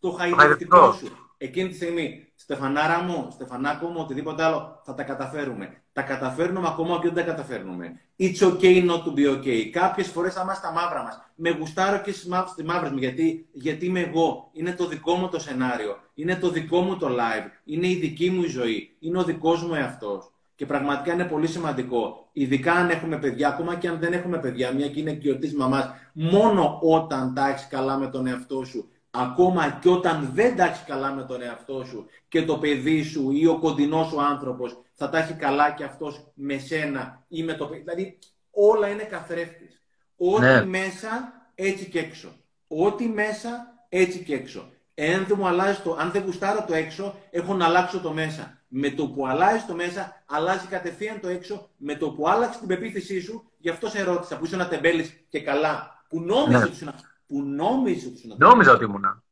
Το 0.00 0.10
χαϊδευτικό 0.10 0.92
σου. 0.92 1.06
Εκείνη 1.36 1.68
τη 1.68 1.74
στιγμή, 1.74 2.32
Στεφανάρα 2.34 3.02
μου, 3.02 3.28
Στεφανάκο 3.30 3.86
μου, 3.86 4.00
οτιδήποτε 4.00 4.42
άλλο, 4.42 4.80
θα 4.84 4.94
τα 4.94 5.02
καταφέρουμε. 5.02 5.81
Τα 5.92 6.02
καταφέρνουμε 6.02 6.68
ακόμα 6.68 6.98
και 6.98 7.10
δεν 7.10 7.14
τα 7.14 7.22
καταφέρνουμε. 7.22 8.00
It's 8.18 8.38
okay 8.38 8.86
not 8.88 9.02
to 9.04 9.14
be 9.16 9.36
okay. 9.36 9.64
Κάποιες 9.70 10.06
φορές 10.06 10.34
θα 10.34 10.40
είμαστε 10.42 10.66
στα 10.66 10.74
μαύρα 10.74 11.02
μας. 11.02 11.20
Με 11.34 11.50
γουστάρω 11.50 11.98
και 11.98 12.12
στις 12.12 12.64
μαύρες 12.64 12.90
μου, 12.90 12.98
γιατί, 12.98 13.48
γιατί 13.52 13.86
είμαι 13.86 14.00
εγώ. 14.00 14.48
Είναι 14.52 14.72
το 14.72 14.86
δικό 14.86 15.14
μου 15.14 15.28
το 15.28 15.38
σενάριο. 15.38 15.96
Είναι 16.14 16.36
το 16.36 16.50
δικό 16.50 16.80
μου 16.80 16.96
το 16.96 17.08
live. 17.08 17.50
Είναι 17.64 17.88
η 17.88 17.94
δική 17.94 18.30
μου 18.30 18.42
η 18.42 18.48
ζωή. 18.48 18.96
Είναι 18.98 19.18
ο 19.18 19.24
δικός 19.24 19.62
μου 19.62 19.74
εαυτός. 19.74 20.32
Και 20.54 20.66
πραγματικά 20.66 21.12
είναι 21.12 21.24
πολύ 21.24 21.46
σημαντικό, 21.46 22.28
ειδικά 22.32 22.72
αν 22.72 22.90
έχουμε 22.90 23.18
παιδιά, 23.18 23.48
ακόμα 23.48 23.74
και 23.74 23.88
αν 23.88 23.98
δεν 23.98 24.12
έχουμε 24.12 24.38
παιδιά, 24.38 24.72
μια 24.72 24.88
και 24.88 25.00
είναι 25.00 25.12
κοιοτής 25.12 25.54
μαμάς, 25.54 25.90
μόνο 26.12 26.78
όταν 26.82 27.34
τα 27.34 27.48
έχεις 27.48 27.66
καλά 27.66 27.96
με 27.98 28.06
τον 28.06 28.26
εαυτό 28.26 28.64
σου, 28.64 28.88
ακόμα 29.14 29.78
και 29.80 29.88
όταν 29.88 30.30
δεν 30.34 30.56
τα 30.56 30.64
έχει 30.64 30.84
καλά 30.84 31.12
με 31.12 31.22
τον 31.22 31.42
εαυτό 31.42 31.84
σου 31.84 32.06
και 32.28 32.42
το 32.44 32.58
παιδί 32.58 33.02
σου 33.02 33.30
ή 33.30 33.46
ο 33.46 33.58
κοντινός 33.58 34.06
σου 34.08 34.22
άνθρωπος 34.22 34.82
θα 34.94 35.08
τα 35.08 35.18
έχει 35.18 35.32
καλά 35.32 35.70
και 35.70 35.84
αυτός 35.84 36.30
με 36.34 36.58
σένα 36.58 37.24
ή 37.28 37.42
με 37.42 37.54
το 37.54 37.66
παιδί. 37.66 37.80
Δηλαδή, 37.80 38.18
όλα 38.50 38.88
είναι 38.88 39.02
καθρέφτης. 39.02 39.82
Ό,τι 40.16 40.40
ναι. 40.40 40.64
μέσα, 40.64 41.32
έτσι 41.54 41.88
και 41.88 41.98
έξω. 41.98 42.36
Ό,τι 42.66 43.08
μέσα, 43.08 43.74
έτσι 43.88 44.24
και 44.24 44.34
έξω. 44.34 44.70
Εάν 44.94 45.24
δεν 45.26 45.36
μου 45.40 45.46
αλλάζει 45.46 45.80
το, 45.80 45.96
αν 46.00 46.10
δεν 46.10 46.22
γουστάρω 46.24 46.64
το 46.66 46.74
έξω, 46.74 47.14
έχω 47.30 47.54
να 47.54 47.64
αλλάξω 47.64 48.00
το 48.00 48.12
μέσα. 48.12 48.60
Με 48.68 48.90
το 48.90 49.06
που 49.06 49.26
αλλάζει 49.26 49.64
το 49.64 49.74
μέσα, 49.74 50.22
αλλάζει 50.26 50.66
κατευθείαν 50.66 51.20
το 51.20 51.28
έξω. 51.28 51.70
Με 51.76 51.94
το 51.94 52.10
που 52.10 52.28
άλλαξε 52.28 52.58
την 52.58 52.68
πεποίθησή 52.68 53.20
σου, 53.20 53.50
γι' 53.58 53.68
αυτό 53.68 53.88
σε 53.88 54.02
ρώτησα, 54.02 54.36
που 54.36 54.44
είσαι 54.44 54.56
να 54.56 54.68
τεμπέλει 54.68 55.24
και 55.28 55.40
καλά. 55.40 56.04
Που 56.08 56.20
νόμιζες 56.20 56.60
ναι. 56.60 56.64
ότι 56.64 56.74
ήσουν 56.74 56.94
Που 57.32 57.42
νόμιζε 57.42 58.06
ότι 58.06 58.16
ήσουν 58.16 58.34
Νόμιζα 58.38 58.72
ότι 58.72 58.84
ήμουν. 58.84 59.22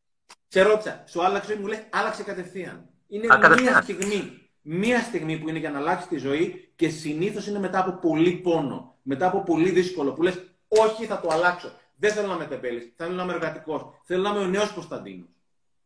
Σε 0.49 0.63
ρώτησα, 0.63 1.05
σου 1.07 1.25
άλλαξε, 1.25 1.59
μου 1.61 1.67
λέει, 1.67 1.87
άλλαξε 1.91 2.23
κατευθείαν. 2.23 2.89
Είναι 3.09 3.27
Α, 3.35 3.55
μία 3.61 3.83
στιγμή. 3.83 4.51
Μία 4.63 5.01
στιγμή 5.01 5.39
που 5.39 5.49
είναι 5.49 5.59
για 5.59 5.71
να 5.71 5.79
αλλάξει 5.79 6.09
τη 6.09 6.17
ζωή 6.17 6.73
και 6.77 6.89
συνήθως 6.89 7.47
είναι 7.47 7.59
μετά 7.59 7.79
από 7.79 7.93
πολύ 7.93 8.33
πόνο. 8.33 8.99
Μετά 9.03 9.27
από 9.27 9.43
πολύ 9.43 9.71
δύσκολο. 9.71 10.13
Που 10.13 10.23
λες, 10.23 10.41
Όχι, 10.69 11.07
θα 11.07 11.21
το 11.21 11.29
αλλάξω. 11.33 11.73
Δεν 11.97 12.13
θέλω 12.13 12.27
να 12.27 12.35
είμαι 12.35 12.45
τεμπέλης. 12.45 12.93
Θέλω 12.97 13.15
να 13.15 13.23
είμαι 13.23 13.33
εργατικός. 13.33 13.83
Θέλω 14.05 14.23
να 14.23 14.31
είμαι 14.31 14.39
ο 14.39 14.47
νέος 14.47 14.71
Κωνσταντίνος. 14.71 15.29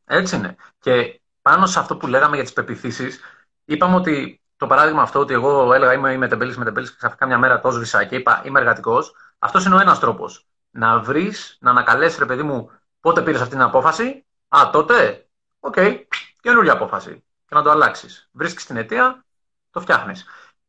Έτσι 0.04 0.36
είναι. 0.36 0.56
Και 0.78 1.20
πάνω 1.42 1.66
σε 1.66 1.78
αυτό 1.78 1.96
που 1.96 2.06
λέγαμε 2.06 2.34
για 2.34 2.44
τις 2.44 2.52
πεπιθήσεις, 2.52 3.20
είπαμε 3.64 3.94
ότι 3.94 4.40
το 4.56 4.66
παράδειγμα 4.66 5.02
αυτό 5.02 5.18
ότι 5.18 5.32
εγώ 5.32 5.74
έλεγα 5.74 5.92
είμαι, 5.92 6.12
είμαι 6.12 6.28
τεμπέλης 6.28 6.56
με 6.56 6.64
τεμπέλης 6.64 6.90
και 6.90 6.96
ξαφνικά 6.98 7.26
μια 7.26 7.38
μέρα 7.38 7.60
το 7.60 7.70
σβήσα 7.70 8.04
και 8.04 8.16
είπα 8.16 8.42
είμαι 8.44 8.60
εργατικός, 8.60 9.14
αυτός 9.38 9.64
είναι 9.64 9.74
ο 9.74 9.80
ένας 9.80 9.98
τρόπος. 9.98 10.46
Να 10.76 10.98
βρεις, 10.98 11.56
να 11.60 11.70
ανακαλέσεις 11.70 12.18
ρε 12.18 12.26
παιδί 12.26 12.42
μου 12.42 12.70
πότε 13.01 13.22
πήρες 13.22 13.40
αυτή 13.40 13.52
την 13.52 13.62
απόφαση. 13.62 14.26
Α, 14.48 14.70
τότε, 14.72 15.26
OK, 15.60 15.74
okay, 15.76 16.02
καινούργια 16.40 16.72
απόφαση. 16.72 17.24
Και 17.46 17.55
να 17.55 17.62
το 17.62 17.70
αλλάξεις. 17.70 18.28
Βρίσκεις 18.32 18.66
την 18.66 18.76
αιτία, 18.76 19.24
το 19.70 19.80
φτιάχνεις. 19.80 20.24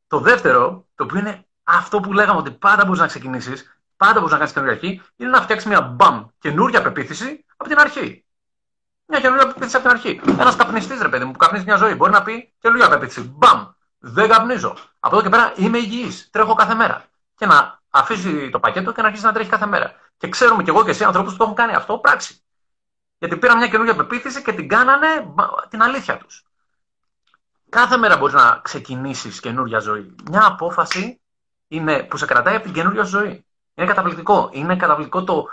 Το 0.07 0.19
δεύτερο, 0.19 0.87
το 0.95 1.03
οποίο 1.03 1.19
είναι 1.19 1.45
αυτό 1.63 1.99
που 1.99 2.13
λέγαμε 2.13 2.39
ότι 2.39 2.51
πάντα 2.51 2.85
μπορείς 2.85 2.99
να 2.99 3.07
ξεκινήσεις, 3.07 3.79
πάντα 3.97 4.13
μπορείς 4.13 4.31
να 4.31 4.37
κάνεις 4.37 4.53
καινούργια 4.53 4.77
αρχή, 4.77 5.01
είναι 5.15 5.29
να 5.29 5.41
φτιάξεις 5.41 5.69
μια 5.69 5.81
μπαμ 5.81 6.25
καινούργια 6.39 6.81
πεποίθηση 6.81 7.45
από 7.57 7.69
την 7.69 7.79
αρχή. 7.79 8.25
Μια 9.05 9.19
καινούργια 9.19 9.47
πεποίθηση 9.47 9.75
από 9.75 9.87
την 9.87 9.95
αρχή. 9.95 10.21
Ένας 10.39 10.55
καπνιστής, 10.55 11.01
ρε 11.01 11.09
παιδί 11.09 11.25
μου, 11.25 11.31
που 11.31 11.37
καπνίζει 11.37 11.65
μια 11.65 11.75
ζωή, 11.75 11.95
μπορεί 11.95 12.11
να 12.11 12.23
πει 12.23 12.53
καινούργια 12.59 12.89
πεποίθηση. 12.89 13.33
Μπαμ! 13.35 13.67
Δεν 13.99 14.29
καπνίζω. 14.29 14.77
Από 14.99 15.15
εδώ 15.15 15.23
και 15.23 15.29
πέρα 15.29 15.53
είμαι 15.55 15.77
υγιής. 15.77 16.29
Τρέχω 16.29 16.53
κάθε 16.53 16.73
μέρα. 16.73 17.05
Και 17.35 17.45
να 17.45 17.79
αφήσει 17.95 18.49
το 18.49 18.59
πακέτο 18.59 18.91
και 18.91 19.01
να 19.01 19.07
αρχίσει 19.07 19.25
να 19.25 19.31
τρέχει 19.31 19.49
κάθε 19.49 19.65
μέρα. 19.65 19.93
Και 20.17 20.29
ξέρουμε 20.29 20.63
κι 20.63 20.69
εγώ 20.69 20.83
και 20.83 20.89
εσύ 20.89 21.03
ανθρώπους 21.03 21.31
που 21.31 21.37
το 21.37 21.43
έχουν 21.43 21.55
κάνει 21.55 21.73
αυτό 21.73 21.97
πράξη. 21.97 22.39
Γιατί 23.17 23.37
πήραν 23.37 23.57
μια 23.57 23.67
καινούργια 23.67 23.95
πεποίθηση 23.95 24.41
και 24.41 24.53
την 24.53 24.67
κάνανε 24.67 25.07
την 25.69 25.81
αλήθεια 25.81 26.17
τους. 26.17 26.43
Κάθε 27.69 27.97
μέρα 27.97 28.17
μπορείς 28.17 28.33
να 28.35 28.59
ξεκινήσεις 28.63 29.39
καινούργια 29.39 29.79
ζωή. 29.79 30.15
Μια 30.29 30.45
απόφαση 30.45 31.21
είναι 31.67 32.03
που 32.03 32.17
σε 32.17 32.25
κρατάει 32.25 32.55
από 32.55 32.63
την 32.63 32.73
καινούργια 32.73 33.03
ζωή. 33.03 33.45
Είναι 33.73 33.87
καταπληκτικό. 33.87 34.49
Είναι 34.51 34.75
καταπληκτικό 34.75 35.23
το 35.23 35.47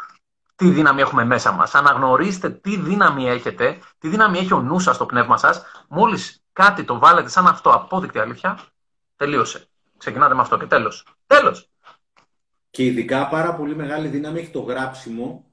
τι 0.54 0.70
δύναμη 0.70 1.00
έχουμε 1.00 1.24
μέσα 1.24 1.52
μας. 1.52 1.74
Αναγνωρίστε 1.74 2.50
τι 2.50 2.76
δύναμη 2.76 3.28
έχετε, 3.28 3.78
τι 3.98 4.08
δύναμη 4.08 4.38
έχει 4.38 4.52
ο 4.52 4.60
νους 4.60 4.82
σας, 4.82 4.96
το 4.96 5.06
πνεύμα 5.06 5.36
σας. 5.36 5.62
Μόλις 5.88 6.42
κάτι 6.52 6.84
το 6.84 6.98
βάλετε 6.98 7.28
σαν 7.28 7.46
αυτό 7.46 7.70
απόδεικτη 7.70 8.18
αλήθεια, 8.18 8.58
τελείωσε. 9.16 9.66
Ξεκινάτε 9.98 10.34
με 10.34 10.40
αυτό 10.40 10.58
και 10.58 10.66
τέλος. 10.66 11.06
Τέλος. 11.26 11.71
Και 12.72 12.84
ειδικά 12.84 13.28
πάρα 13.28 13.54
πολύ 13.54 13.76
μεγάλη 13.76 14.08
δύναμη 14.08 14.38
έχει 14.38 14.50
το 14.50 14.60
γράψιμο. 14.60 15.44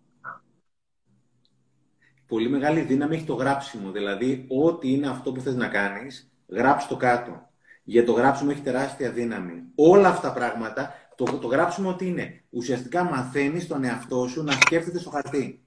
Πολύ 2.27 2.49
μεγάλη 2.49 2.81
δύναμη 2.81 3.15
έχει 3.15 3.25
το 3.25 3.33
γράψιμο. 3.33 3.91
Δηλαδή, 3.91 4.45
ό,τι 4.49 4.91
είναι 4.91 5.07
αυτό 5.07 5.31
που 5.31 5.41
θες 5.41 5.55
να 5.55 5.67
κάνεις, 5.67 6.31
γράψει 6.47 6.87
το 6.87 6.95
κάτω. 6.95 7.49
Για 7.83 8.05
το 8.05 8.11
γράψιμο 8.11 8.49
έχει 8.53 8.61
τεράστια 8.61 9.11
δύναμη. 9.11 9.63
Όλα 9.75 10.07
αυτά 10.07 10.27
τα 10.27 10.33
πράγματα 10.33 10.93
το, 11.15 11.23
το 11.23 11.47
γράψουμε 11.47 11.87
ότι 11.87 12.07
είναι; 12.07 12.43
Ουσιαστικά 12.49 13.03
μαθαίνεις 13.03 13.67
τον 13.67 13.83
εαυτό 13.83 14.27
σου 14.27 14.43
να 14.43 14.51
σκέφτεται 14.51 14.99
στο 14.99 15.09
χαρτί. 15.09 15.63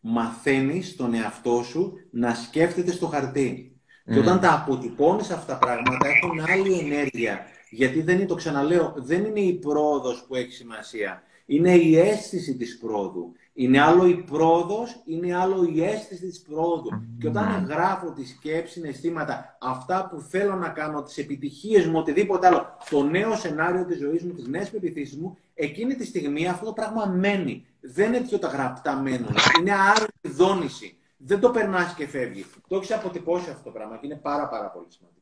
Μαθαίνεις 0.00 0.96
τον 0.96 1.14
εαυτό 1.14 1.62
σου 1.62 1.92
να 2.10 2.34
σκέφτεται 2.34 2.92
στο 2.92 3.06
χαρτί. 3.06 3.80
Και 4.04 4.18
όταν 4.18 4.40
τα 4.40 4.52
αποτυπώνεις 4.52 5.30
αυτά 5.30 5.52
τα 5.52 5.58
πράγματα 5.58 6.08
έχουν 6.08 6.40
άλλη 6.40 6.78
ενέργεια. 6.78 7.46
Γιατί 7.74 8.02
δεν 8.02 8.16
είναι, 8.16 8.26
το 8.26 8.34
ξαναλέω, 8.34 8.94
δεν 8.96 9.24
είναι 9.24 9.40
η 9.40 9.52
πρόοδος 9.52 10.24
που 10.28 10.34
έχει 10.34 10.52
σημασία. 10.52 11.22
Είναι 11.46 11.74
η 11.74 11.98
αίσθηση 11.98 12.56
της 12.56 12.78
πρόοδου. 12.78 13.32
Είναι 13.54 13.80
άλλο 13.80 14.06
η 14.06 14.16
πρόοδος, 14.16 15.02
είναι 15.04 15.36
άλλο 15.36 15.70
η 15.74 15.84
αίσθηση 15.84 16.26
της 16.26 16.40
πρόοδου. 16.40 16.90
Και 17.20 17.28
όταν 17.28 17.66
γράφω 17.68 18.12
τη 18.12 18.26
σκέψη, 18.26 18.72
συναισθήματα, 18.72 19.58
αυτά 19.60 20.08
που 20.10 20.20
θέλω 20.20 20.54
να 20.54 20.68
κάνω, 20.68 21.02
τις 21.02 21.18
επιτυχίες 21.18 21.86
μου, 21.86 21.98
οτιδήποτε 21.98 22.46
άλλο, 22.46 22.76
το 22.90 23.02
νέο 23.02 23.36
σενάριο 23.36 23.84
της 23.84 23.98
ζωής 23.98 24.22
μου, 24.22 24.32
τις 24.32 24.46
νέες 24.46 24.70
πεπιθήσεις 24.70 25.16
μου, 25.16 25.38
εκείνη 25.54 25.94
τη 25.94 26.04
στιγμή 26.04 26.48
αυτό 26.48 26.64
το 26.64 26.72
πράγμα 26.72 27.06
μένει. 27.06 27.66
Δεν 27.80 28.12
είναι 28.12 28.26
ότι 28.26 28.38
τα 28.38 28.48
γραπτά 28.48 28.96
μένουν. 28.96 29.34
Είναι 29.60 29.72
άλλη 29.72 30.34
δόνηση. 30.34 30.98
Δεν 31.16 31.40
το 31.40 31.50
περνάς 31.50 31.94
και 31.94 32.06
φεύγει. 32.06 32.44
Το 32.68 32.76
έχεις 32.76 32.92
αποτυπώσει 32.92 33.50
αυτό 33.50 33.64
το 33.64 33.70
πράγμα 33.70 33.96
και 33.96 34.06
είναι 34.06 34.20
πάρα, 34.22 34.48
πάρα 34.48 34.70
πολύ 34.70 34.86
σημαντικό. 34.88 35.13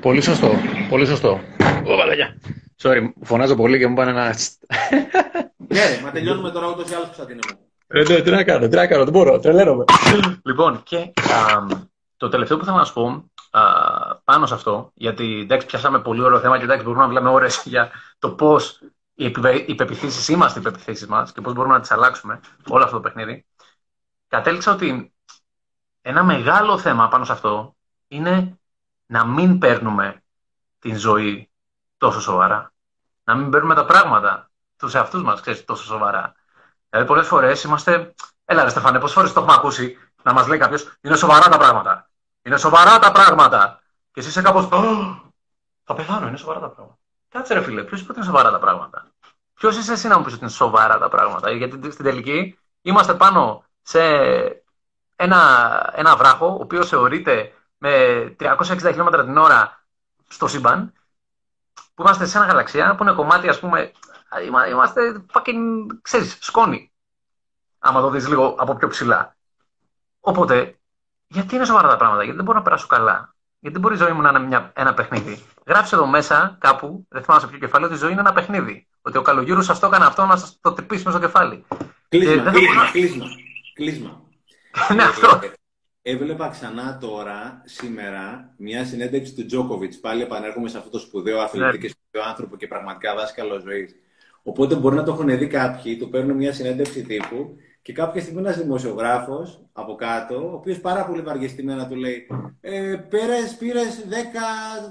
Πολύ 0.00 0.20
σωστό. 0.20 0.50
Πολύ 0.88 1.06
σωστό. 1.06 1.40
Sorry, 2.82 3.12
φωνάζω 3.22 3.54
πολύ 3.56 3.78
και 3.78 3.86
μου 3.86 3.94
πάνε 3.94 4.10
ένα. 4.10 4.34
Ναι, 5.56 6.00
μα 6.02 6.10
τελειώνουμε 6.10 6.50
τώρα 6.50 6.68
ούτως 6.68 6.90
ή 6.90 6.94
άλλως 6.94 7.06
Κωνσταντίνε 7.06 7.40
μου. 7.50 7.58
Ε, 7.86 8.02
ναι, 8.02 8.20
τι 8.20 8.30
να 8.30 8.44
κάνω, 8.44 8.68
τι 8.68 8.76
να 8.76 8.86
κάνω, 8.86 9.04
δεν 9.04 9.12
μπορώ, 9.12 9.38
τρελαίνομαι. 9.38 9.84
λοιπόν, 10.44 10.82
και 10.82 10.96
α, 10.96 11.66
το 12.16 12.28
τελευταίο 12.28 12.56
που 12.58 12.64
θέλω 12.64 12.76
να 12.76 12.84
σου 12.84 12.92
πω 12.92 13.30
α, 13.50 13.60
πάνω 14.24 14.46
σε 14.46 14.54
αυτό, 14.54 14.90
γιατί 14.94 15.40
εντάξει, 15.40 15.66
πιάσαμε 15.66 16.00
πολύ 16.00 16.22
ωραίο 16.22 16.40
θέμα 16.40 16.58
και 16.58 16.64
εντάξει, 16.64 16.84
μπορούμε 16.84 17.02
να 17.02 17.08
μιλάμε 17.08 17.28
ώρες 17.28 17.62
για 17.64 17.90
το 18.18 18.30
πώς 18.30 18.80
οι, 19.14 19.32
οι 19.66 19.74
πεπιθήσεις 19.74 20.28
είμαστε 20.28 20.58
οι 20.58 20.62
πεπιθήσεις 20.62 21.06
μας 21.06 21.32
και 21.32 21.40
πώς 21.40 21.52
μπορούμε 21.52 21.74
να 21.74 21.80
τις 21.80 21.90
αλλάξουμε 21.90 22.40
όλο 22.68 22.84
αυτό 22.84 22.96
το 22.96 23.02
παιχνίδι. 23.02 23.46
Κατέληξα 24.28 24.72
ότι 24.72 25.12
ένα 26.02 26.24
μεγάλο 26.24 26.78
θέμα 26.78 27.08
πάνω 27.08 27.24
σε 27.24 27.32
αυτό 27.32 27.76
είναι 28.08 28.58
να 29.06 29.24
μην 29.24 29.58
παίρνουμε 29.58 30.22
την 30.78 30.96
ζωή 30.96 31.50
τόσο 31.96 32.20
σοβαρά. 32.20 32.72
Να 33.24 33.34
μην 33.34 33.50
παίρνουμε 33.50 33.74
τα 33.74 33.84
πράγματα 33.84 34.50
τους 34.76 34.94
εαυτούς 34.94 35.22
μας, 35.22 35.40
ξέρεις, 35.40 35.64
τόσο 35.64 35.84
σοβαρά. 35.84 36.34
Δηλαδή, 36.90 37.08
πολλές 37.08 37.26
φορές 37.26 37.62
είμαστε. 37.62 38.14
Έλα, 38.44 38.62
ρε 38.62 38.68
Στεφάνε, 38.68 38.98
πόσες 38.98 39.14
φορές 39.14 39.32
το 39.32 39.40
έχουμε 39.40 39.54
ακούσει 39.56 39.98
να 40.22 40.32
μας 40.32 40.46
λέει 40.46 40.58
κάποιος: 40.58 40.96
Είναι 41.00 41.16
σοβαρά 41.16 41.48
τα 41.48 41.58
πράγματα. 41.58 42.10
Είναι 42.42 42.56
σοβαρά 42.56 42.98
τα 42.98 43.12
πράγματα. 43.12 43.80
Και 44.12 44.20
εσύ 44.20 44.28
είσαι 44.28 44.42
κάπως. 44.42 44.68
Θα 45.84 45.94
πεθάνω, 45.94 46.26
είναι 46.28 46.36
σοβαρά 46.36 46.60
τα 46.60 46.68
πράγματα. 46.68 46.98
Κάτσε, 47.28 47.54
ρε 47.54 47.62
φίλε, 47.62 47.82
ποιος 47.82 48.00
είπε 48.00 48.10
ότι 48.10 48.20
είναι 48.20 48.28
σοβαρά 48.28 48.50
τα 48.50 48.58
πράγματα; 48.58 49.06
Ποιος 49.54 49.76
είσαι 49.76 49.92
εσύ 49.92 50.08
να 50.08 50.18
μου 50.18 50.24
πεις 50.24 50.32
ότι 50.32 50.42
είναι 50.42 50.52
σοβαρά 50.52 50.98
τα 50.98 51.08
πράγματα; 51.08 51.50
Γιατί 51.50 51.90
στην 51.90 52.04
τελική 52.04 52.58
είμαστε 52.82 53.14
πάνω 53.14 53.64
σε 53.82 54.02
ένα, 55.16 55.92
ένα 55.94 56.16
βράχο, 56.16 56.46
ο 56.46 56.58
οποίος 56.60 56.88
θεωρείται 56.88 57.54
με 57.86 58.36
360 58.40 58.78
χιλιόμετρα 58.78 59.24
την 59.24 59.36
ώρα 59.36 59.84
στο 60.28 60.46
σύμπαν, 60.46 60.92
που 61.94 62.02
είμαστε 62.02 62.26
σε 62.26 62.38
ένα 62.38 62.46
γαλαξία 62.46 62.94
που 62.94 63.02
είναι 63.02 63.12
κομμάτι, 63.12 63.48
ας 63.48 63.60
πούμε, 63.60 63.92
Είμαστε 64.70 65.24
fucking, 65.32 65.86
ξέρεις, 66.02 66.38
σκόνη. 66.40 66.92
Άμα 67.78 68.00
το 68.00 68.10
δεις 68.10 68.28
λίγο 68.28 68.56
από 68.58 68.74
πιο 68.74 68.88
ψηλά. 68.88 69.36
Οπότε, 70.20 70.78
γιατί 71.26 71.54
είναι 71.54 71.64
σοβαρά 71.64 71.88
τα 71.88 71.96
πράγματα, 71.96 72.22
γιατί 72.22 72.36
δεν 72.36 72.44
μπορώ 72.44 72.58
να 72.58 72.64
περάσω 72.64 72.86
καλά; 72.86 73.34
Γιατί 73.58 73.78
δεν 73.78 73.80
μπορεί 73.80 73.94
η 73.94 74.04
ζωή 74.04 74.12
μου 74.12 74.20
να 74.20 74.28
είναι 74.28 74.38
μια, 74.38 74.72
ένα 74.74 74.94
παιχνίδι; 74.94 75.44
Γράψε 75.66 75.94
εδώ 75.94 76.06
μέσα 76.06 76.56
κάπου, 76.60 77.06
δεν 77.08 77.22
θυμάμαι 77.22 77.40
σε 77.40 77.48
ποιο 77.48 77.58
κεφάλι, 77.58 77.84
ότι 77.84 77.94
η 77.94 77.98
ζωή 77.98 78.10
είναι 78.10 78.20
ένα 78.20 78.32
παιχνίδι. 78.32 78.88
Ότι 79.02 79.18
ο 79.18 79.22
καλογύρους 79.22 79.64
σας 79.64 79.78
το 79.78 79.86
έκανε 79.86 80.04
αυτό 80.04 80.26
να 80.26 80.36
σας 80.36 80.58
το 80.60 80.72
τυπήσει 80.72 81.04
μέσα 81.04 81.18
στο 81.18 81.26
κεφάλι. 81.26 81.64
Κλείσμα, 82.08 82.50
κλείσμα, 82.50 82.90
κλείσμα, 82.90 83.26
κλείσμα. 83.74 84.20
ναι, 84.96 85.02
αυτό. 85.02 85.40
Έβλεπα 86.08 86.48
ξανά 86.48 86.98
τώρα, 87.00 87.62
σήμερα, 87.64 88.54
μια 88.56 88.84
συνέντευξη 88.84 89.34
του 89.34 89.46
Τζόκοβιτ. 89.46 89.94
Πάλι 90.00 90.22
επανέρχομαι 90.22 90.68
σε 90.68 90.78
αυτό 90.78 90.90
το 90.90 90.98
σπουδαίο 90.98 91.40
αθλητή 91.40 91.66
ναι. 91.66 91.76
και 91.76 91.88
σπουδαίο 91.88 92.28
άνθρωπο 92.28 92.56
και 92.56 92.66
πραγματικά 92.66 93.14
δάσκαλος 93.14 93.62
ζωής 93.62 93.94
Οπότε 94.42 94.74
μπορεί 94.74 94.96
να 94.96 95.02
το 95.02 95.12
έχουν 95.12 95.38
δει 95.38 95.46
κάποιοι, 95.46 95.96
του 95.96 96.08
παίρνουν 96.08 96.36
μια 96.36 96.52
συνέντευξη 96.52 97.02
τύπου 97.02 97.56
και 97.82 97.92
κάποια 97.92 98.20
στιγμή 98.20 98.40
ένας 98.40 98.56
δημοσιογράφος 98.56 99.60
από 99.72 99.94
κάτω, 99.94 100.50
ο 100.50 100.54
οποίος 100.54 100.80
πάρα 100.80 101.04
πολύ 101.06 101.20
βαριεστημένα 101.20 101.88
του 101.88 101.94
λέει: 101.94 102.26
ε, 102.60 102.96
Πήρες 103.58 104.04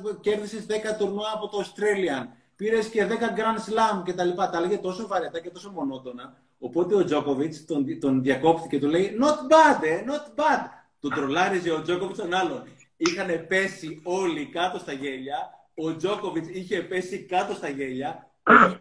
10, 0.07 0.19
κέρδισες 0.21 0.65
10 0.69 0.71
τουρνουά 0.99 1.31
από 1.33 1.47
το 1.47 1.57
Australian, 1.57 2.27
πήρες 2.55 2.87
και 2.87 3.05
10 3.05 3.11
Grand 3.11 3.59
Slam 3.69 4.03
κτλ. 4.05 4.29
Τα, 4.35 4.49
τα 4.49 4.59
λέγε 4.59 4.77
τόσο 4.77 5.07
βαρετά 5.07 5.39
και 5.39 5.49
τόσο 5.49 5.71
μονότονα. 5.71 6.37
Οπότε 6.59 6.95
ο 6.95 7.03
Τζόκοβιτ 7.03 7.55
τον, 7.67 7.99
τον 7.99 8.21
διακόπτηκε 8.21 8.67
και 8.77 8.79
του 8.79 8.89
λέει: 8.89 9.17
Not 9.21 9.51
bad, 9.51 9.83
eh, 9.83 10.11
not 10.11 10.39
bad. 10.39 10.84
Του 11.05 11.11
τρολάριζε 11.11 11.71
ο 11.71 11.81
Τζόκοβιτς 11.81 12.19
τον 12.19 12.33
άλλον. 12.33 12.63
Είχαν 12.97 13.47
πέσει 13.47 14.01
όλοι 14.03 14.45
κάτω 14.45 14.77
στα 14.77 14.91
γέλια. 14.91 15.37
Ο 15.75 15.95
Τζόκοβιτς 15.95 16.47
είχε 16.47 16.81
πέσει 16.81 17.19
κάτω 17.19 17.53
στα 17.53 17.69
γέλια 17.69 18.29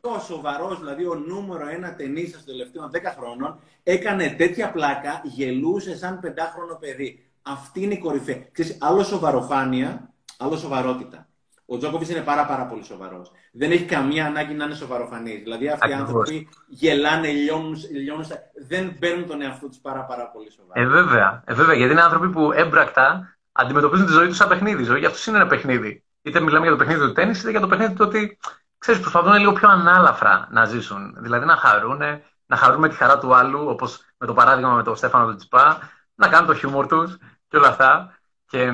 ο 0.00 0.18
σοβαρός, 0.18 0.78
δηλαδή 0.78 1.06
ο 1.06 1.14
νούμερο 1.14 1.68
ένα 1.68 1.94
ταινίστα 1.94 2.36
των 2.36 2.46
τελευταίων 2.46 2.90
10 2.92 3.12
χρόνων, 3.16 3.58
έκανε 3.82 4.28
τέτοια 4.28 4.72
πλάκα, 4.72 5.20
γελούσε 5.24 5.96
σαν 5.96 6.20
πεντάχρονο 6.20 6.74
παιδί. 6.74 7.30
Αυτή 7.42 7.82
είναι 7.82 7.94
η 7.94 7.98
κορυφαία. 7.98 8.48
Ξέρεις, 8.52 8.76
άλλο 8.80 9.02
σοβαροφάνεια, 9.02 10.14
άλλο 10.38 10.56
σοβαρότητα. 10.56 11.28
Ο 11.66 11.78
Τζόκοβιτς 11.78 12.10
είναι 12.10 12.20
πάρα, 12.20 12.46
πάρα 12.46 12.66
πολύ 12.66 12.84
σοβαρός. 12.84 13.30
Δεν 13.52 13.70
έχει 13.70 13.84
καμία 13.84 14.26
ανάγκη 14.26 14.54
να 14.54 14.64
είναι 14.64 14.74
σοβαροφανής. 14.74 15.42
Δηλαδή 15.42 15.68
αυτοί 15.68 15.90
οι 15.90 15.92
άνθρωποι 15.92 16.48
γελάνε, 16.66 17.28
λιώνουν, 17.28 17.76
λιώνουν, 17.92 18.26
δεν 18.66 18.98
παίρνουν 18.98 19.26
τον 19.26 19.42
εαυτό 19.42 19.68
τους 19.68 19.78
πάρα, 19.78 20.04
πάρα 20.04 20.26
πολύ 20.26 20.50
σοβαρά. 20.50 20.80
Ε, 20.80 20.86
βέβαια. 20.86 21.42
Ε, 21.46 21.54
βέβαια. 21.54 21.74
Γιατί 21.74 21.92
είναι 21.92 22.02
άνθρωποι 22.02 22.28
που 22.28 22.52
έμπρακτα 22.52 23.36
αντιμετωπίζουν 23.52 24.06
τη 24.06 24.12
ζωή 24.12 24.26
τους 24.26 24.36
σαν 24.36 24.48
παιχνίδι. 24.48 24.82
Η 24.82 24.84
ζωή 24.84 24.98
για 24.98 25.08
αυτούς 25.08 25.26
είναι 25.26 25.36
ένα 25.36 25.46
παιχνίδι. 25.46 26.04
Είτε 26.22 26.40
μιλάμε 26.40 26.66
για 26.66 26.76
το 26.76 26.84
παιχνίδι 26.84 27.00
του 27.00 27.12
τέννη, 27.12 27.38
είτε 27.38 27.50
για 27.50 27.60
το 27.60 27.66
παιχνίδι 27.66 27.94
του 27.94 28.04
ότι 28.06 28.38
ξέρεις, 28.78 29.00
προσπαθούν 29.00 29.34
λίγο 29.34 29.52
πιο 29.52 29.68
ανάλαφρα 29.68 30.48
να 30.50 30.64
ζήσουν. 30.64 31.16
Δηλαδή 31.18 31.44
να 31.44 31.56
χαρούν, 31.56 32.00
να 32.46 32.56
χαρούν 32.56 32.80
με 32.80 32.88
τη 32.88 32.94
χαρά 32.94 33.18
του 33.18 33.34
άλλου, 33.34 33.66
όπως 33.66 34.00
με 34.16 34.26
το 34.26 34.34
παράδειγμα 34.34 34.74
με 34.74 34.82
τον 34.82 34.96
Στέφανο 34.96 35.26
του 35.26 35.36
Τσιπά, 35.36 35.78
να 36.14 36.28
κάνουν 36.28 36.46
το 36.46 36.54
χιούμορ 36.54 36.86
τους 36.86 37.16
και 37.48 37.56
όλα 37.56 37.68
αυτά. 37.68 38.18
Και 38.46 38.72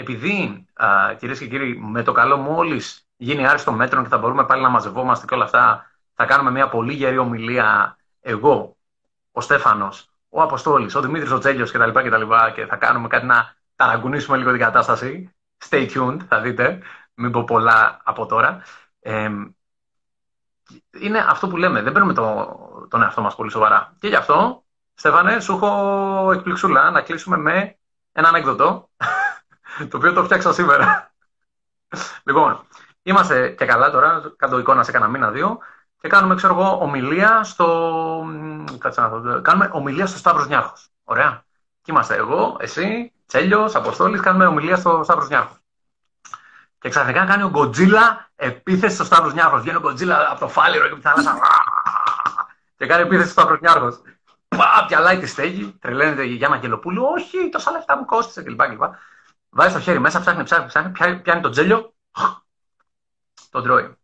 επειδή, 0.00 0.66
κυρίες 1.18 1.38
και 1.38 1.46
κύριοι, 1.46 1.78
με 1.78 2.02
το 2.02 2.12
καλό 2.12 2.36
μόλις 2.36 3.08
γίνει 3.16 3.46
άριστο 3.46 3.72
μέτρο 3.72 4.02
και 4.02 4.08
θα 4.08 4.18
μπορούμε 4.18 4.44
πάλι 4.44 4.62
να 4.62 4.68
μαζευόμαστε 4.68 5.26
και 5.26 5.34
όλα 5.34 5.44
αυτά, 5.44 5.90
θα 6.14 6.24
κάνουμε 6.24 6.50
μια 6.50 6.68
πολύ 6.68 6.92
γερή 6.92 7.18
ομιλία 7.18 7.96
εγώ, 8.20 8.76
ο 9.32 9.40
Στέφανος, 9.40 10.10
ο 10.28 10.42
Αποστόλης, 10.42 10.94
ο 10.94 11.00
Δημήτρης 11.00 11.30
ο 11.30 11.38
Τσέλιο 11.38 11.66
κτλ. 11.66 12.00
Και, 12.00 12.52
και 12.54 12.66
θα 12.66 12.76
κάνουμε 12.76 13.08
κάτι 13.08 13.26
να 13.26 13.54
ταραγκουνήσουμε 13.76 14.36
λίγο 14.36 14.50
την 14.50 14.60
κατάσταση. 14.60 15.34
Stay 15.68 15.90
tuned, 15.94 16.18
θα 16.28 16.40
δείτε. 16.40 16.82
Μην 17.14 17.30
πω 17.30 17.44
πολλά 17.44 18.00
από 18.04 18.26
τώρα 18.26 18.62
είναι 21.00 21.18
αυτό 21.28 21.48
που 21.48 21.56
λέμε. 21.56 21.82
Δεν 21.82 21.92
παίρνουμε 21.92 22.14
το, 22.14 22.58
τον 22.90 23.02
εαυτό 23.02 23.22
μας 23.22 23.34
πολύ 23.34 23.50
σοβαρά. 23.50 23.96
Και 24.00 24.08
γι' 24.08 24.16
αυτό, 24.16 24.64
Στέφανε, 24.94 25.40
σου 25.40 25.52
έχω 25.52 26.32
εκπληξούλα 26.32 26.90
να 26.90 27.00
κλείσουμε 27.00 27.36
με 27.36 27.78
ένα 28.12 28.28
ανέκδοτο, 28.28 28.90
το 29.88 29.96
οποίο 29.96 30.12
το 30.12 30.24
φτιάξα 30.24 30.52
σήμερα. 30.52 31.12
λοιπόν, 32.24 32.60
είμαστε 33.02 33.48
και 33.48 33.64
καλά 33.64 33.90
τώρα, 33.90 34.22
κάτω 34.36 34.58
εικόνα 34.58 34.82
σε 34.82 34.90
κανένα 34.92 35.10
μήνα-δύο, 35.10 35.58
και 36.00 36.08
κάνουμε, 36.08 36.34
ξέρω 36.34 36.54
εγώ, 36.54 36.78
ομιλία 36.82 37.42
στο. 37.44 38.26
Κάτσε 38.78 39.00
να 39.00 39.08
δω. 39.08 39.40
Κάνουμε 39.40 39.70
ομιλία 39.72 40.06
στο 40.06 40.18
Σταύρος 40.18 40.46
Νιάρχος. 40.46 40.88
Ωραία. 41.04 41.44
Και 41.82 41.90
είμαστε 41.90 42.14
εγώ, 42.14 42.56
εσύ, 42.60 43.12
Τσέλιος, 43.26 43.74
Αποστόλης, 43.74 44.20
κάνουμε 44.20 44.46
ομιλία 44.46 44.76
στο 44.76 45.00
Σταύρος 45.04 45.28
Νιάρχος. 45.28 45.56
Και 46.78 46.88
ξαφνικά 46.88 47.24
κάνει 47.24 47.42
ο 47.42 47.48
Γκοτζίλα 47.48 48.30
επίθεση 48.36 48.94
στο 48.94 49.04
Σταύρος 49.04 49.32
Νιάρχος. 49.32 49.60
Βγαίνει 49.60 49.76
ο 49.76 49.80
Γκοτζίλα 49.80 50.30
από 50.30 50.40
το 50.40 50.48
φάληρο 50.48 50.86
και 50.86 50.92
από 50.92 51.00
τη 51.00 51.08
θάλασσα. 51.08 51.38
και 52.76 52.86
κάνει 52.86 53.02
επίθεση 53.02 53.30
στο 53.30 53.40
Σταύρος 53.40 53.60
Νιάρχος. 53.60 54.00
Πα, 54.48 54.84
πιαλάει 54.86 55.18
τη 55.18 55.26
στέγη, 55.26 55.76
τρελαίνεται 55.80 56.24
η 56.24 56.34
Γιάννα 56.34 56.56
Γελοπούλου. 56.56 57.04
Όχι, 57.04 57.48
τόσα 57.48 57.70
λεφτά 57.70 57.96
μου 57.96 58.04
κόστησε 58.04 58.42
κλπ. 58.42 58.60
Κλπ. 59.50 59.58
Βάζει 59.58 59.74
το 59.74 59.80
χέρι 59.80 59.98
μέσα, 59.98 60.20
ψάχνει, 60.20 60.42
ψάχνει, 60.42 60.66
ψάχνει, 60.66 61.20
πιάνει 61.20 61.40
το 61.40 61.48
τζέλιο, 61.48 61.94
τον 63.50 63.62
τρώει. 63.62 63.94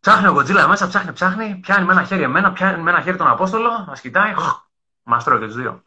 Ψάχνει 0.00 0.26
ο 0.26 0.32
Γκοτζίλα 0.32 0.68
μέσα, 0.68 0.88
ψάχνει, 0.88 1.12
ψάχνει, 1.12 1.56
πιάνει 1.56 1.84
με 1.84 1.92
ένα 1.92 2.04
χέρι 2.04 2.22
εμένα, 2.22 2.52
πιάνει 2.52 2.82
με 2.82 2.90
ένα 2.90 3.02
χέρι 3.02 3.16
τον 3.16 3.28
Απόστολο, 3.28 3.84
μας 3.88 4.00
κοιτάει, 4.00 4.34
μας 5.02 5.24
τρώει 5.24 5.38
και 5.38 5.46
τους 5.46 5.56
δύο. 5.56 5.84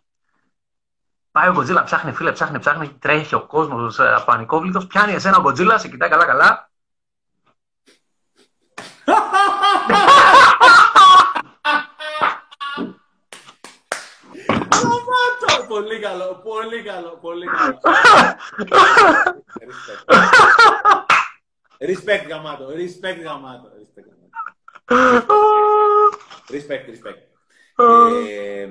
Πάει 1.31 1.49
ο 1.49 1.51
Γκοτζίλα, 1.51 1.83
ψάχνει, 1.83 2.13
φίλε, 2.13 2.31
ψάχνει, 2.31 2.59
ψάχνει, 2.59 2.89
τρέχει 2.89 3.35
ο 3.35 3.45
κόσμος 3.45 3.99
ε, 3.99 4.23
πανικόβλητος. 4.25 4.87
Πιάνει 4.87 5.13
εσένα 5.13 5.37
ο 5.37 5.41
Γκοτζίλα, 5.41 5.77
σε 5.77 5.87
κοιτάει 5.87 6.09
καλά-καλά. 6.09 6.69
Πολύ 15.69 15.99
καλό, 15.99 16.41
πολύ 16.43 16.81
καλό, 16.83 17.17
πολύ 17.21 17.45
καλό. 17.45 17.79
Respect 21.77 22.27
γαμάτο, 22.27 22.67
respect 22.67 23.19
γαμάτο. 23.23 23.69
Respect, 26.49 26.85
respect. 26.89 27.21
Ε, 28.29 28.67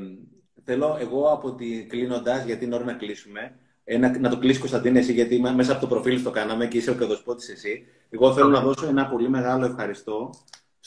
θέλω 0.64 0.96
εγώ 1.00 1.32
από 1.32 1.54
τη 1.54 1.86
κλείνοντας, 1.86 2.44
γιατί 2.44 2.64
είναι 2.64 2.74
ώρα 2.74 2.84
να 2.84 2.92
κλείσουμε, 2.92 3.58
ένα, 3.84 4.18
να 4.18 4.30
το 4.30 4.38
κλείσει 4.38 4.58
Κωνσταντίνε 4.58 4.98
εσύ, 4.98 5.12
γιατί 5.12 5.40
μέσα 5.40 5.72
από 5.72 5.80
το 5.80 5.86
προφίλ 5.86 6.22
το 6.22 6.30
κάναμε 6.30 6.66
και 6.66 6.76
είσαι 6.76 6.90
ο 6.90 6.94
καδοσπότη 6.94 7.52
εσύ. 7.52 7.86
Εγώ 8.10 8.32
θέλω 8.32 8.48
να 8.48 8.60
δώσω 8.60 8.86
ένα 8.86 9.06
πολύ 9.06 9.28
μεγάλο 9.28 9.64
ευχαριστώ 9.64 10.30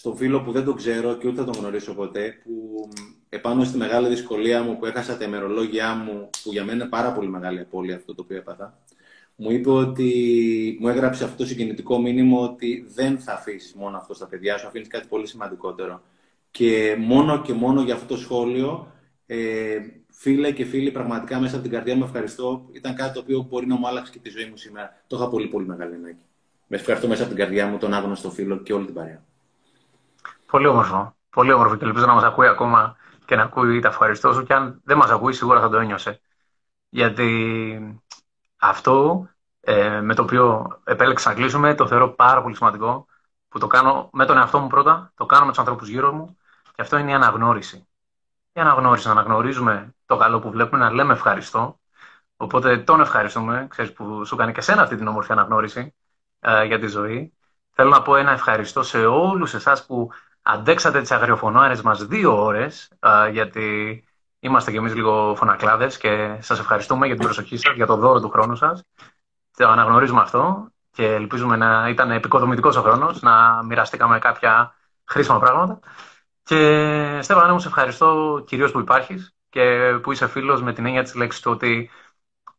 στον 0.01 0.15
φίλο 0.15 0.41
που 0.41 0.51
δεν 0.51 0.63
τον 0.63 0.75
ξέρω 0.75 1.13
και 1.13 1.27
ούτε 1.27 1.39
θα 1.39 1.45
τον 1.45 1.61
γνωρίσω 1.61 1.93
ποτέ, 1.93 2.39
που 2.43 2.89
επάνω 3.29 3.63
στη 3.63 3.77
μεγάλη 3.77 4.07
δυσκολία 4.07 4.63
μου 4.63 4.77
που 4.77 4.85
έχασα 4.85 5.17
τα 5.17 5.25
ημερολόγια 5.25 5.95
μου, 5.95 6.29
που 6.43 6.51
για 6.51 6.63
μένα 6.63 6.77
είναι 6.77 6.89
πάρα 6.89 7.11
πολύ 7.11 7.27
μεγάλη 7.27 7.59
απώλεια 7.59 7.95
αυτό 7.95 8.15
το 8.15 8.21
οποίο 8.21 8.37
έπαθα, 8.37 8.79
μου 9.35 9.51
είπε 9.51 9.69
ότι 9.69 10.77
μου 10.79 10.87
έγραψε 10.87 11.23
αυτό 11.23 11.37
το 11.37 11.45
συγκινητικό 11.45 11.99
μήνυμα 11.99 12.39
ότι 12.39 12.85
δεν 12.93 13.19
θα 13.19 13.33
αφήσεις 13.33 13.73
μόνο 13.73 13.97
αυτό 13.97 14.13
στα 14.13 14.27
παιδιά 14.27 14.57
σου, 14.57 14.67
αφήνεις 14.67 14.87
κάτι 14.87 15.07
πολύ 15.07 15.27
σημαντικότερο. 15.27 16.01
Και 16.51 16.95
μόνο 16.99 17.41
και 17.41 17.53
μόνο 17.53 17.81
για 17.81 17.93
αυτό 17.93 18.13
το 18.13 18.17
σχόλιο 18.17 18.91
ε, 19.25 19.77
φίλε 20.09 20.51
και 20.51 20.65
φίλοι, 20.65 20.91
πραγματικά 20.91 21.39
μέσα 21.39 21.53
από 21.53 21.63
την 21.63 21.71
καρδιά 21.71 21.95
μου 21.95 22.03
ευχαριστώ. 22.03 22.69
Ήταν 22.71 22.95
κάτι 22.95 23.13
το 23.13 23.19
οποίο 23.19 23.47
μπορεί 23.49 23.67
να 23.67 23.75
μου 23.75 23.87
άλλαξε 23.87 24.11
και 24.11 24.19
τη 24.19 24.29
ζωή 24.29 24.45
μου 24.45 24.57
σήμερα. 24.57 25.03
Το 25.07 25.15
είχα 25.15 25.29
πολύ, 25.29 25.47
πολύ 25.47 25.65
μεγάλη 25.65 25.95
ανάγκη. 25.95 26.21
Με 26.67 26.77
ευχαριστώ 26.77 27.07
μέσα 27.07 27.23
από 27.23 27.33
την 27.33 27.39
καρδιά 27.43 27.67
μου, 27.67 27.77
τον 27.77 27.93
άγνωστο 27.93 28.31
φίλο 28.31 28.57
και 28.57 28.73
όλη 28.73 28.85
την 28.85 28.93
παρέα. 28.93 29.29
Πολύ 30.51 30.67
όμορφο. 30.67 31.15
Πολύ 31.29 31.51
όμορφο 31.51 31.75
και 31.75 31.85
ελπίζω 31.85 32.05
να 32.05 32.13
μας 32.13 32.23
ακούει 32.23 32.47
ακόμα 32.47 32.95
και 33.25 33.35
να 33.35 33.43
ακούει 33.43 33.79
τα 33.79 33.87
ευχαριστώ 33.87 34.33
σου. 34.33 34.43
Και 34.43 34.53
αν 34.53 34.81
δεν 34.83 34.97
μας 34.97 35.09
ακούει, 35.09 35.33
σίγουρα 35.33 35.59
θα 35.59 35.69
το 35.69 35.77
ένιωσε. 35.77 36.21
Γιατί 36.89 38.01
αυτό 38.57 39.27
ε, 39.61 40.01
με 40.01 40.15
το 40.15 40.21
οποίο 40.21 40.67
επέλεξα 40.83 41.29
να 41.29 41.35
κλείσουμε 41.35 41.75
το 41.75 41.87
θεωρώ 41.87 42.09
πάρα 42.09 42.41
πολύ 42.41 42.55
σημαντικό. 42.55 43.05
Που 43.49 43.59
το 43.59 43.67
κάνω 43.67 44.09
με 44.13 44.25
τον 44.25 44.37
εαυτό 44.37 44.59
μου 44.59 44.67
πρώτα, 44.67 45.11
το 45.15 45.25
κάνω 45.25 45.43
με 45.45 45.49
τους 45.49 45.59
ανθρώπους 45.59 45.87
γύρω 45.87 46.13
μου. 46.13 46.37
Και 46.75 46.81
αυτό 46.81 46.97
είναι 46.97 47.11
η 47.11 47.13
αναγνώριση 47.13 47.87
η 48.53 48.59
αναγνώριση, 48.59 49.05
να 49.05 49.11
αναγνωρίζουμε 49.11 49.95
το 50.05 50.17
καλό 50.17 50.39
που 50.39 50.51
βλέπουμε, 50.51 50.83
να 50.83 50.91
λέμε 50.91 51.13
ευχαριστώ. 51.13 51.79
Οπότε 52.37 52.77
τον 52.77 53.01
ευχαριστούμε, 53.01 53.67
ξέρεις, 53.69 53.93
που 53.93 54.25
σου 54.25 54.35
κάνει 54.35 54.51
και 54.51 54.61
σένα 54.61 54.81
αυτή 54.81 54.95
την 54.95 55.07
όμορφη 55.07 55.31
αναγνώριση 55.31 55.95
ε, 56.39 56.63
για 56.63 56.79
τη 56.79 56.87
ζωή. 56.87 57.33
Θέλω 57.71 57.89
να 57.89 58.01
πω 58.01 58.15
ένα 58.15 58.31
ευχαριστώ 58.31 58.83
σε 58.83 59.05
όλους 59.05 59.53
εσάς 59.53 59.85
που 59.85 60.11
αντέξατε 60.41 61.01
τις 61.01 61.11
αγριοφωνάρες 61.11 61.81
μας 61.81 62.05
δύο 62.05 62.43
ώρες, 62.43 62.91
ε, 62.99 63.29
γιατί 63.29 64.03
είμαστε 64.39 64.71
κι 64.71 64.77
εμείς 64.77 64.95
λίγο 64.95 65.35
φωνακλάδες 65.35 65.97
και 65.97 66.37
σας 66.39 66.59
ευχαριστούμε 66.59 67.05
για 67.05 67.15
την 67.15 67.25
προσοχή 67.25 67.57
σας, 67.57 67.75
για 67.75 67.85
το 67.85 67.95
δώρο 67.95 68.21
του 68.21 68.29
χρόνου 68.29 68.55
σας. 68.55 68.83
Το 69.57 69.67
αναγνωρίζουμε 69.67 70.21
αυτό 70.21 70.71
και 70.91 71.05
ελπίζουμε 71.05 71.55
να 71.55 71.89
ήταν 71.89 72.11
επικοδομητικός 72.11 72.75
ο 72.75 72.81
χρόνος, 72.81 73.21
να 73.21 73.63
μοιραστήκαμε 73.63 74.19
κάποια 74.19 74.75
χρήσιμα 75.05 75.39
πράγματα. 75.39 75.79
Και 76.43 77.19
Στέφανα, 77.21 77.53
μου 77.53 77.59
σε 77.59 77.67
ευχαριστώ 77.67 78.43
κυρίως 78.47 78.71
που 78.71 78.79
υπάρχεις 78.79 79.35
και 79.49 79.93
που 80.03 80.11
είσαι 80.11 80.27
φίλος 80.27 80.61
με 80.61 80.73
την 80.73 80.85
έννοια 80.85 81.03
της 81.03 81.15
λέξης 81.15 81.41
του 81.41 81.51
ότι 81.51 81.89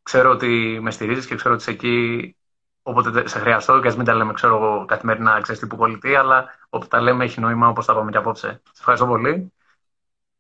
ξέρω 0.03 0.31
ότι 0.31 0.79
με 0.83 0.91
στηρίζεις 0.91 1.27
και 1.27 1.35
ξέρω 1.35 1.55
ότι 1.55 1.63
είσαι 1.63 1.71
εκεί 1.71 2.37
Οπότε 2.83 3.29
σε 3.29 3.39
χρειαστώ 3.39 3.81
και 3.81 3.89
ας 3.89 3.97
μην 3.97 4.05
τα 4.05 4.15
λέμε, 4.15 4.33
ξέρω 4.33 4.57
εγώ, 4.57 4.85
καθημερινά, 4.85 5.41
ξέρεις 5.41 5.61
τύπου 5.61 5.77
πολιτεία, 5.77 6.19
αλλά 6.19 6.45
όπου 6.69 6.87
τα 6.87 7.01
λέμε 7.01 7.25
έχει 7.25 7.41
νόημα 7.41 7.69
όπως 7.69 7.87
τα 7.87 7.95
πάμε 7.95 8.11
και 8.11 8.17
απόψε. 8.17 8.47
Σας 8.47 8.79
ευχαριστώ 8.79 9.07
πολύ. 9.07 9.53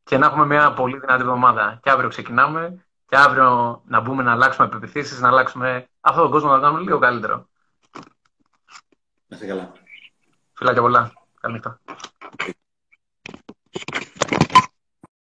Και 0.04 0.18
να 0.18 0.26
έχουμε 0.26 0.46
μια 0.46 0.72
πολύ 0.72 0.98
δυνατή 0.98 1.22
εβδομάδα. 1.22 1.78
Και 1.82 1.90
αύριο 1.90 2.08
ξεκινάμε. 2.08 2.84
Και 3.06 3.16
αύριο 3.16 3.82
να 3.86 4.00
μπούμε 4.00 4.22
να 4.22 4.32
αλλάξουμε 4.32 4.68
πεπιθήσεις, 4.68 5.20
να 5.20 5.28
αλλάξουμε 5.28 5.88
αυτόν 6.00 6.22
τον 6.22 6.32
κόσμο 6.32 6.50
να 6.50 6.60
κάνουμε 6.60 6.80
λίγο 6.80 6.98
καλύτερο. 6.98 7.46
Να 9.26 9.36
είστε 9.36 9.46
καλά. 9.46 9.72
Φιλάκια 10.52 10.82
πολλά. 10.82 11.12
Καλή. 11.40 11.62